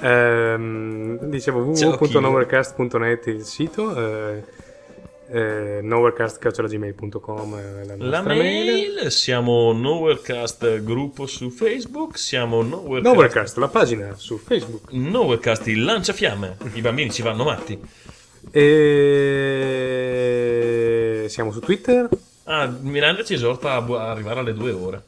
Ehm, 0.00 1.18
dicevo 1.26 1.74
Ciao, 1.74 1.96
www.novercast.net 1.96 3.26
il 3.26 3.44
sito 3.44 3.96
eh, 3.96 4.44
eh, 5.28 5.78
nowherecast.gmail.com 5.82 7.56
è 7.56 7.84
la 7.84 7.94
La 7.96 8.22
mail, 8.22 9.10
siamo 9.10 9.72
Nowherecast 9.72 10.82
gruppo 10.82 11.26
su 11.26 11.50
Facebook, 11.50 12.18
siamo 12.18 12.62
Nowherecast, 12.62 13.04
Nowherecast, 13.04 13.56
la 13.58 13.68
pagina 13.68 14.14
su 14.16 14.36
Facebook 14.38 14.90
Nowherecast 14.90 15.68
il 15.68 15.84
lanciafiamme, 15.84 16.56
i 16.74 16.80
bambini 16.80 17.10
ci 17.10 17.22
vanno 17.22 17.44
matti. 17.44 17.80
E 20.04 21.26
siamo 21.28 21.50
su 21.52 21.60
Twitter 21.60 22.08
Ah, 22.46 22.66
Miranda 22.80 23.24
ci 23.24 23.34
esorta 23.34 23.72
a, 23.74 23.80
bu- 23.80 23.94
a 23.94 24.10
arrivare 24.10 24.40
alle 24.40 24.52
due 24.52 24.70
ore. 24.72 25.02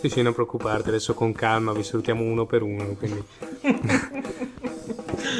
sì 0.00 0.08
sì 0.08 0.22
non 0.22 0.32
preoccuparti 0.32 0.88
adesso 0.88 1.14
con 1.14 1.32
calma 1.32 1.72
vi 1.72 1.82
salutiamo 1.82 2.22
uno 2.22 2.46
per 2.46 2.62
uno 2.62 2.94
quindi 2.98 3.22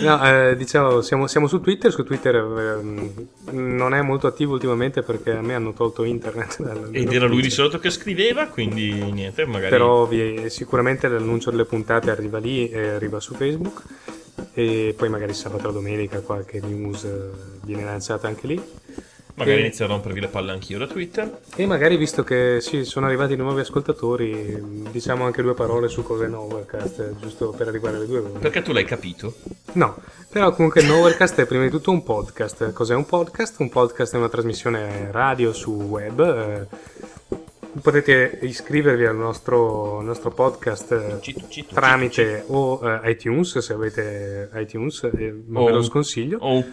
No, 0.02 0.22
eh, 0.26 0.56
diciamo, 0.56 1.00
siamo, 1.02 1.26
siamo 1.26 1.46
su 1.46 1.60
Twitter. 1.60 1.90
Su 1.90 2.04
Twitter 2.04 2.34
ehm, 2.36 3.26
non 3.52 3.92
è 3.94 4.00
molto 4.02 4.26
attivo 4.26 4.54
ultimamente 4.54 5.02
perché 5.02 5.32
a 5.32 5.40
me 5.42 5.54
hanno 5.54 5.72
tolto 5.72 6.04
internet. 6.04 6.62
dal- 6.62 6.88
Ed 6.92 7.12
era 7.12 7.26
lui 7.26 7.42
di 7.42 7.50
solito 7.50 7.78
che 7.78 7.90
scriveva, 7.90 8.46
quindi 8.46 8.92
niente, 9.10 9.44
magari... 9.46 9.70
Però 9.70 10.06
vi- 10.06 10.48
sicuramente 10.48 11.08
l'annuncio 11.08 11.50
delle 11.50 11.64
puntate 11.64 12.10
arriva 12.10 12.38
lì 12.38 12.68
e 12.70 12.88
arriva 12.88 13.20
su 13.20 13.34
Facebook. 13.34 13.82
E 14.52 14.94
poi 14.96 15.08
magari 15.08 15.32
sabato 15.34 15.68
o 15.68 15.72
domenica 15.72 16.20
qualche 16.20 16.60
news 16.60 17.04
eh, 17.04 17.30
viene 17.64 17.84
lanciata 17.84 18.26
anche 18.26 18.46
lì. 18.46 18.62
Magari 19.34 19.58
e, 19.58 19.60
inizio 19.60 19.84
a 19.86 19.88
rompervi 19.88 20.20
le 20.20 20.28
palle 20.28 20.50
anch'io 20.52 20.76
da 20.76 20.86
Twitter. 20.86 21.40
e 21.56 21.64
magari 21.64 21.96
visto 21.96 22.24
che 22.24 22.58
sì, 22.60 22.84
sono 22.84 23.06
arrivati 23.06 23.36
nuovi 23.36 23.60
ascoltatori, 23.60 24.88
diciamo 24.90 25.24
anche 25.24 25.40
due 25.40 25.54
parole 25.54 25.88
su 25.88 26.02
cos'è 26.02 26.26
Novercast, 26.26 27.14
giusto 27.20 27.50
per 27.50 27.68
arrivare 27.68 27.96
alle 27.96 28.06
due. 28.06 28.20
Perché 28.20 28.60
tu 28.60 28.72
l'hai 28.72 28.84
capito? 28.84 29.34
No, 29.74 29.96
però 30.28 30.52
comunque 30.52 30.82
Novercast 30.82 31.40
è 31.40 31.46
prima 31.46 31.62
di 31.64 31.70
tutto 31.70 31.90
un 31.90 32.02
podcast. 32.02 32.72
Cos'è 32.72 32.94
un 32.94 33.06
podcast? 33.06 33.60
Un 33.60 33.70
podcast 33.70 34.14
è 34.14 34.18
una 34.18 34.28
trasmissione 34.28 35.10
radio 35.10 35.52
su 35.54 35.70
web. 35.70 36.20
eh, 36.20 37.08
Potete 37.82 38.38
iscrivervi 38.42 39.06
al 39.06 39.14
nostro, 39.16 40.00
nostro 40.02 40.30
podcast 40.32 40.90
eh, 40.92 41.64
tramite 41.72 42.42
o 42.48 42.80
eh, 42.82 43.10
iTunes, 43.12 43.58
se 43.58 43.72
avete 43.72 44.50
iTunes, 44.56 45.04
eh, 45.04 45.42
non 45.46 45.64
ve 45.66 45.70
lo 45.70 45.82
sconsiglio. 45.82 46.38
o- 46.40 46.64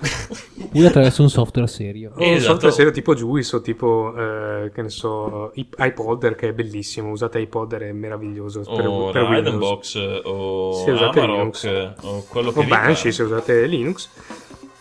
Uno 0.73 0.87
attraverso 0.87 1.21
un 1.21 1.29
software 1.29 1.67
serio. 1.67 2.13
O 2.15 2.27
un 2.27 2.39
software 2.39 2.73
serio 2.73 2.91
tipo 2.91 3.13
Juice 3.13 3.55
o 3.57 3.61
tipo, 3.61 4.11
eh, 4.17 4.71
che 4.73 4.81
ne 4.81 4.89
so, 4.89 5.51
iPodder 5.53 6.33
che 6.33 6.49
è 6.49 6.53
bellissimo. 6.53 7.11
Usate 7.11 7.39
iPodder, 7.41 7.81
è 7.83 7.91
meraviglioso. 7.91 8.61
per, 8.61 8.87
O 8.87 9.11
per 9.11 9.21
Windows. 9.21 9.43
Ravenbox, 9.45 9.95
o 10.23 10.73
Se 10.83 10.91
usate 10.91 11.19
Amarok, 11.19 11.37
Linux. 11.63 11.93
o 12.01 12.25
quello 12.27 12.51
che 12.51 12.59
o 12.59 12.63
Banshee 12.63 13.11
se 13.11 13.21
usate 13.23 13.65
Linux. 13.67 14.09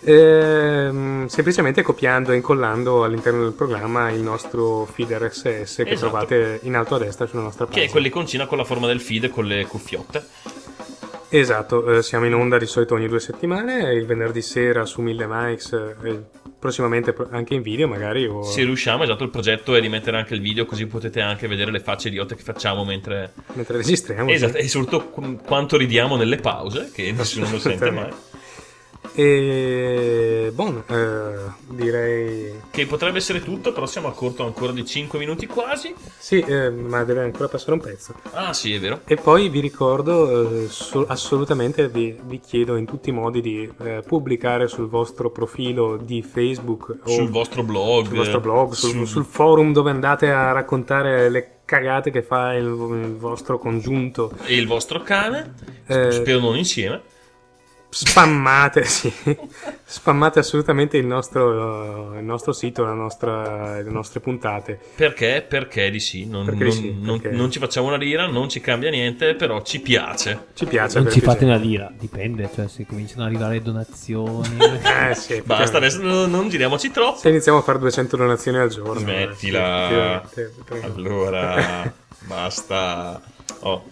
Ehm, 0.08 1.26
semplicemente 1.26 1.82
copiando 1.82 2.30
e 2.30 2.36
incollando 2.36 3.02
all'interno 3.02 3.42
del 3.42 3.52
programma 3.54 4.08
il 4.12 4.20
nostro 4.20 4.84
feed 4.86 5.10
RSS 5.10 5.76
che 5.78 5.90
Esatto. 5.90 5.96
trovate 6.10 6.60
in 6.62 6.76
alto 6.76 6.94
a 6.94 6.98
destra 6.98 7.26
sulla 7.26 7.42
nostra 7.42 7.64
Che 7.64 7.70
pagina. 7.70 7.86
è 7.88 7.90
quell'iconcina 7.90 8.46
con 8.46 8.56
la 8.56 8.62
forma 8.64 8.86
del 8.86 9.00
feed 9.00 9.28
con 9.30 9.46
le 9.46 9.66
cuffiotte. 9.66 10.24
Esatto, 11.28 11.96
eh, 11.96 12.02
siamo 12.04 12.24
in 12.26 12.34
onda 12.34 12.56
di 12.56 12.66
solito 12.66 12.94
ogni 12.94 13.08
due 13.08 13.18
settimane, 13.18 13.92
il 13.94 14.06
venerdì 14.06 14.40
sera 14.42 14.84
su 14.84 15.00
1000 15.00 15.26
mics, 15.28 15.72
eh, 16.04 16.22
prossimamente 16.56 17.12
pro- 17.12 17.26
anche 17.32 17.54
in 17.54 17.62
video 17.62 17.88
magari. 17.88 18.26
O... 18.26 18.44
Se 18.44 18.62
riusciamo, 18.62 19.02
esatto, 19.02 19.24
il 19.24 19.30
progetto 19.30 19.74
è 19.74 19.80
di 19.80 19.88
mettere 19.88 20.18
anche 20.18 20.34
il 20.34 20.40
video 20.40 20.66
così 20.66 20.86
potete 20.86 21.20
anche 21.20 21.48
vedere 21.48 21.72
le 21.72 21.80
facce 21.80 22.08
idiote 22.08 22.36
che 22.36 22.42
facciamo 22.44 22.84
mentre... 22.84 23.32
Mentre 23.54 23.78
registriamo. 23.78 24.30
Esatto, 24.30 24.52
sì. 24.52 24.58
e 24.58 24.68
soprattutto 24.68 25.08
qu- 25.10 25.42
quanto 25.44 25.76
ridiamo 25.76 26.14
nelle 26.14 26.36
pause, 26.36 26.90
che 26.94 27.10
nessuno 27.10 27.50
lo 27.50 27.58
sente 27.58 27.90
mai. 27.90 28.10
E 29.18 30.50
bon, 30.52 30.82
eh, 30.88 31.50
direi 31.74 32.52
Che 32.70 32.84
potrebbe 32.86 33.16
essere 33.16 33.42
tutto, 33.42 33.72
però 33.72 33.86
siamo 33.86 34.08
a 34.08 34.12
corto 34.12 34.44
ancora 34.44 34.72
di 34.72 34.84
5 34.84 35.18
minuti 35.18 35.46
quasi. 35.46 35.94
sì, 36.18 36.38
eh, 36.40 36.68
ma 36.70 37.02
deve 37.02 37.22
ancora 37.22 37.48
passare 37.48 37.72
un 37.72 37.80
pezzo. 37.80 38.14
Ah 38.32 38.52
sì, 38.52 38.74
è 38.74 38.78
vero. 38.78 39.00
E 39.06 39.16
poi 39.16 39.48
vi 39.48 39.60
ricordo, 39.60 40.64
eh, 40.64 40.68
so- 40.68 41.06
assolutamente 41.06 41.88
vi, 41.88 42.14
vi 42.24 42.40
chiedo 42.40 42.76
in 42.76 42.84
tutti 42.84 43.08
i 43.08 43.12
modi 43.12 43.40
di 43.40 43.70
eh, 43.82 44.02
pubblicare 44.06 44.68
sul 44.68 44.86
vostro 44.88 45.30
profilo 45.30 45.96
di 45.96 46.22
Facebook 46.22 46.98
o 47.04 47.10
Sul 47.10 47.30
vostro 47.30 47.62
blog. 47.62 48.06
sul 48.08 48.16
vostro 48.16 48.40
blog, 48.40 48.72
sul, 48.72 48.90
sul- 48.90 49.06
sul 49.06 49.24
forum 49.24 49.72
dove 49.72 49.88
andate 49.90 50.30
a 50.30 50.52
raccontare 50.52 51.30
le 51.30 51.50
cagate 51.64 52.10
che 52.10 52.22
fa 52.22 52.52
il, 52.54 52.64
il 52.66 53.16
vostro 53.16 53.58
congiunto. 53.58 54.30
E 54.44 54.54
il 54.56 54.66
vostro 54.66 55.00
cane. 55.00 55.54
Eh, 55.86 56.12
Spero 56.12 56.38
non 56.40 56.56
insieme. 56.56 57.00
Spammate, 58.04 58.84
sì. 58.84 59.10
Spammate 59.84 60.40
assolutamente 60.40 60.98
il 60.98 61.06
nostro, 61.06 62.14
il 62.18 62.24
nostro 62.24 62.52
sito, 62.52 62.84
la 62.84 62.92
nostra- 62.92 63.80
le 63.80 63.90
nostre 63.90 64.20
puntate. 64.20 64.78
Perché? 64.94 65.44
Perché 65.48 65.90
di 65.90 65.98
sì. 66.00 66.26
Non, 66.26 66.44
non- 66.44 66.70
sì, 66.70 66.94
non- 67.00 67.18
perché- 67.20 67.34
non 67.36 67.50
ci 67.50 67.58
facciamo 67.58 67.86
una 67.86 67.96
lira, 67.96 68.26
non 68.26 68.50
ci 68.50 68.60
cambia 68.60 68.90
niente, 68.90 69.34
però 69.34 69.62
ci 69.62 69.80
piace. 69.80 70.48
Ci 70.54 70.66
piace. 70.66 71.00
Non 71.00 71.10
ci 71.10 71.20
fate 71.20 71.44
una 71.46 71.56
lira, 71.56 71.90
dipende, 71.98 72.50
cioè 72.54 72.68
se 72.68 72.84
cominciano 72.84 73.22
ad 73.22 73.28
arrivare 73.28 73.62
donazioni. 73.62 74.56
Eh 75.08 75.14
sì, 75.14 75.40
Basta, 75.44 75.76
adesso 75.78 76.02
non, 76.02 76.30
non 76.30 76.48
giriamoci 76.48 76.90
troppo. 76.90 77.18
Se 77.18 77.28
iniziamo 77.28 77.58
a 77.58 77.62
fare 77.62 77.78
200 77.78 78.16
donazioni 78.16 78.58
al 78.58 78.68
giorno. 78.68 78.98
Smettila. 79.00 80.22
eh, 80.22 80.28
sì. 80.32 80.42
Allora, 80.82 81.90
basta. 82.26 83.20
Oh. 83.60 83.84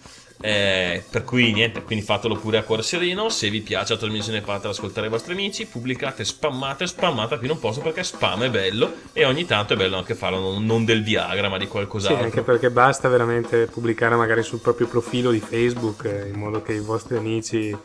Eh, 0.45 1.03
per 1.09 1.23
cui 1.23 1.51
niente, 1.53 1.81
quindi 1.81 2.05
fatelo 2.05 2.35
pure 2.35 2.59
a 2.59 2.63
cuore 2.63 2.83
sereno. 2.83 3.29
Se 3.29 3.49
vi 3.49 3.61
piace 3.61 3.93
la 3.93 3.99
trasmissione, 3.99 4.41
fatela 4.41 4.73
ascoltare 4.73 5.07
ai 5.07 5.11
vostri 5.11 5.33
amici. 5.33 5.65
Pubblicate, 5.65 6.23
spammate, 6.23 6.85
spammate 6.85 7.39
qui 7.39 7.47
non 7.47 7.57
posso 7.57 7.81
perché 7.81 8.03
spam 8.03 8.43
è 8.43 8.49
bello. 8.51 8.93
E 9.11 9.25
ogni 9.25 9.45
tanto 9.45 9.73
è 9.73 9.75
bello 9.75 9.97
anche 9.97 10.13
farlo, 10.13 10.59
non, 10.59 10.85
del 10.85 11.01
Viagra, 11.03 11.49
ma 11.49 11.57
di 11.57 11.65
Sì, 11.65 11.71
qualcos'altro. 11.71 12.23
anche 12.23 12.41
perché 12.43 12.69
basta 12.69 13.09
veramente 13.09 13.65
pubblicare 13.65 14.15
magari 14.15 14.43
sul 14.43 14.59
proprio 14.59 14.85
profilo 14.85 15.31
di 15.31 15.39
Facebook 15.39 16.05
eh, 16.05 16.27
in 16.27 16.35
modo 16.37 16.61
che 16.61 16.73
i 16.73 16.79
vostri 16.79 17.17
amici 17.17 17.75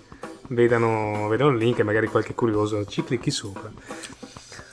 vedano, 0.48 1.28
vedano 1.28 1.50
il 1.50 1.56
link 1.56 1.78
e 1.78 1.82
magari 1.82 2.08
qualche 2.08 2.34
curioso 2.34 2.84
ci 2.84 3.02
clicchi 3.02 3.30
sopra. 3.30 3.70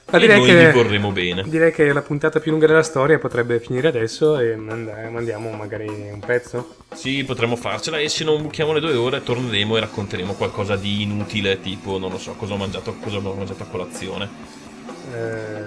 Ma 0.10 0.20
E 0.20 0.28
noi 0.28 0.56
vi 0.56 0.72
vorremo 0.72 1.12
bene. 1.12 1.44
Direi 1.46 1.74
che 1.74 1.92
la 1.92 2.02
puntata 2.02 2.40
più 2.40 2.52
lunga 2.52 2.66
della 2.66 2.82
storia 2.84 3.20
potrebbe 3.20 3.60
finire 3.60 3.90
adesso 3.90 4.40
e 4.40 4.56
manda- 4.56 5.10
mandiamo 5.10 5.52
magari 5.52 5.88
un 5.88 6.20
pezzo. 6.26 6.76
Sì, 6.94 7.26
potremmo 7.26 7.58
farcela 7.58 7.98
e 8.00 8.08
se 8.08 8.24
non 8.24 8.42
buchiamo 8.42 8.72
le 8.72 8.80
due 8.80 8.96
ore 8.96 9.22
torneremo 9.22 9.76
e 9.76 9.80
racconteremo 9.82 10.34
qualcosa 10.34 10.78
di 10.78 11.02
inutile, 11.02 11.60
tipo, 11.60 11.98
non 11.98 12.12
lo 12.12 12.18
so, 12.18 12.36
cosa 12.36 12.54
ho 12.54 12.58
mangiato, 12.58 12.96
cosa 13.02 13.18
abbiamo 13.18 13.36
mangiato 13.36 13.64
a 13.64 13.66
colazione. 13.66 14.30
Eh, 15.14 15.64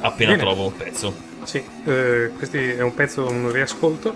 Appena 0.00 0.32
bene. 0.32 0.42
trovo 0.42 0.66
un 0.66 0.76
pezzo. 0.76 1.14
Sì, 1.44 1.62
eh, 1.84 2.30
questo 2.36 2.56
è 2.56 2.80
un 2.82 2.92
pezzo, 2.94 3.28
un 3.28 3.52
riascolto. 3.52 4.14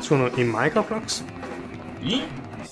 Sono 0.00 0.30
i 0.34 0.44
Microclocks. 0.44 1.24
I? 2.00 2.22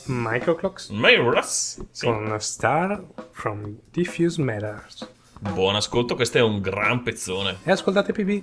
Microclocks. 0.05 0.91
Microclocks, 0.91 1.81
sì. 1.91 2.05
Con 2.05 2.37
Star 2.41 3.03
from 3.33 3.79
Diffuse 3.91 4.41
Matters. 4.43 5.09
Buon 5.39 5.77
ascolto, 5.77 6.15
questo 6.15 6.39
è 6.39 6.43
un 6.43 6.61
gran 6.61 7.03
pezzone. 7.03 7.59
E 7.63 7.71
ascoltate 7.71 8.13
PB. 8.13 8.43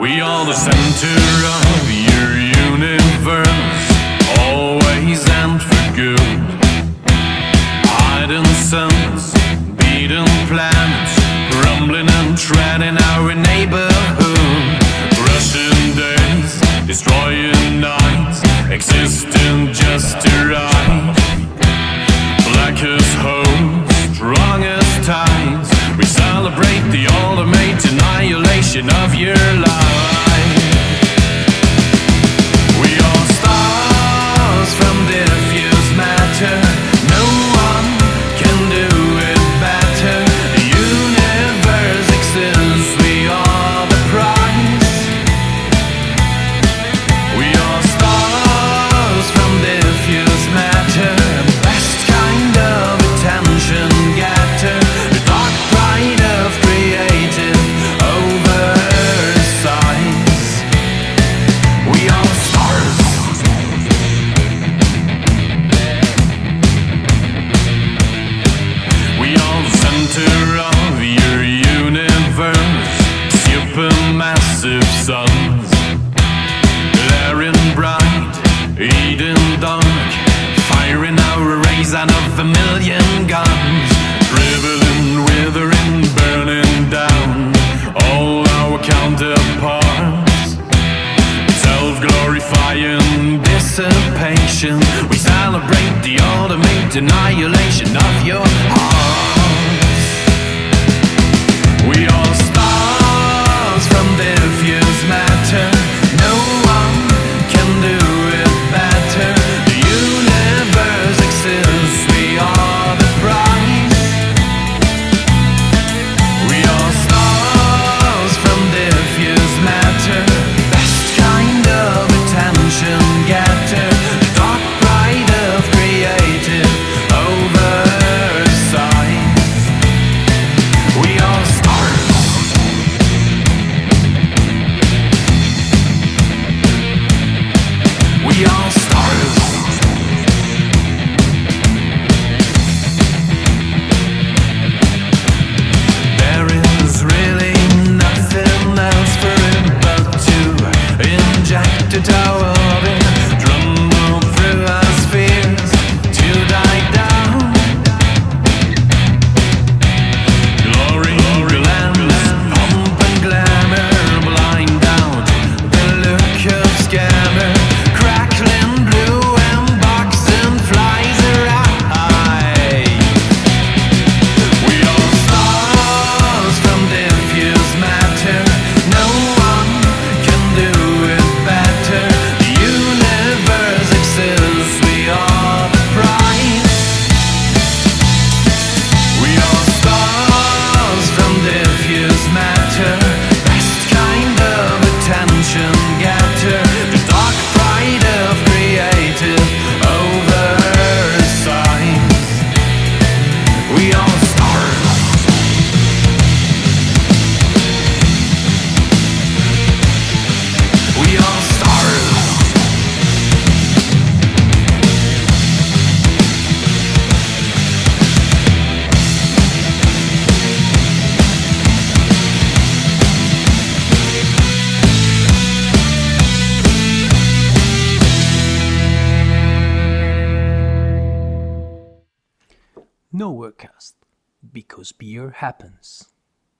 We 0.00 0.20
are 0.20 0.44
the 0.44 0.52
center 0.52 1.16
of 1.46 1.90
your 1.90 2.30
universe, 2.70 3.48
always 4.38 5.26
and 5.30 5.60
for 5.60 5.94
good. 5.96 6.20
Hidden 7.86 8.44
suns, 8.44 9.32
beaten 9.76 10.26
planets. 10.46 11.13
stumbling 11.84 12.08
and 12.08 12.38
treading 12.38 12.96
our 13.12 13.34
neighborhood. 13.34 13.88
Russian 15.28 15.96
days, 15.96 16.86
destroying 16.86 17.80
nights, 17.80 18.42
existing 18.70 19.72
just 19.72 20.20
to 20.20 20.30
right. 20.48 21.14
Black 22.52 22.82
as 22.82 23.14
hope, 23.20 24.14
strong 24.14 24.62
as 24.62 25.06
ties. 25.06 25.98
We 25.98 26.04
celebrate 26.04 26.84
the 26.90 27.06
ultimate 27.24 27.84
annihilation 27.84 28.88
of 28.90 29.14
your 29.14 29.36
life. 29.36 29.93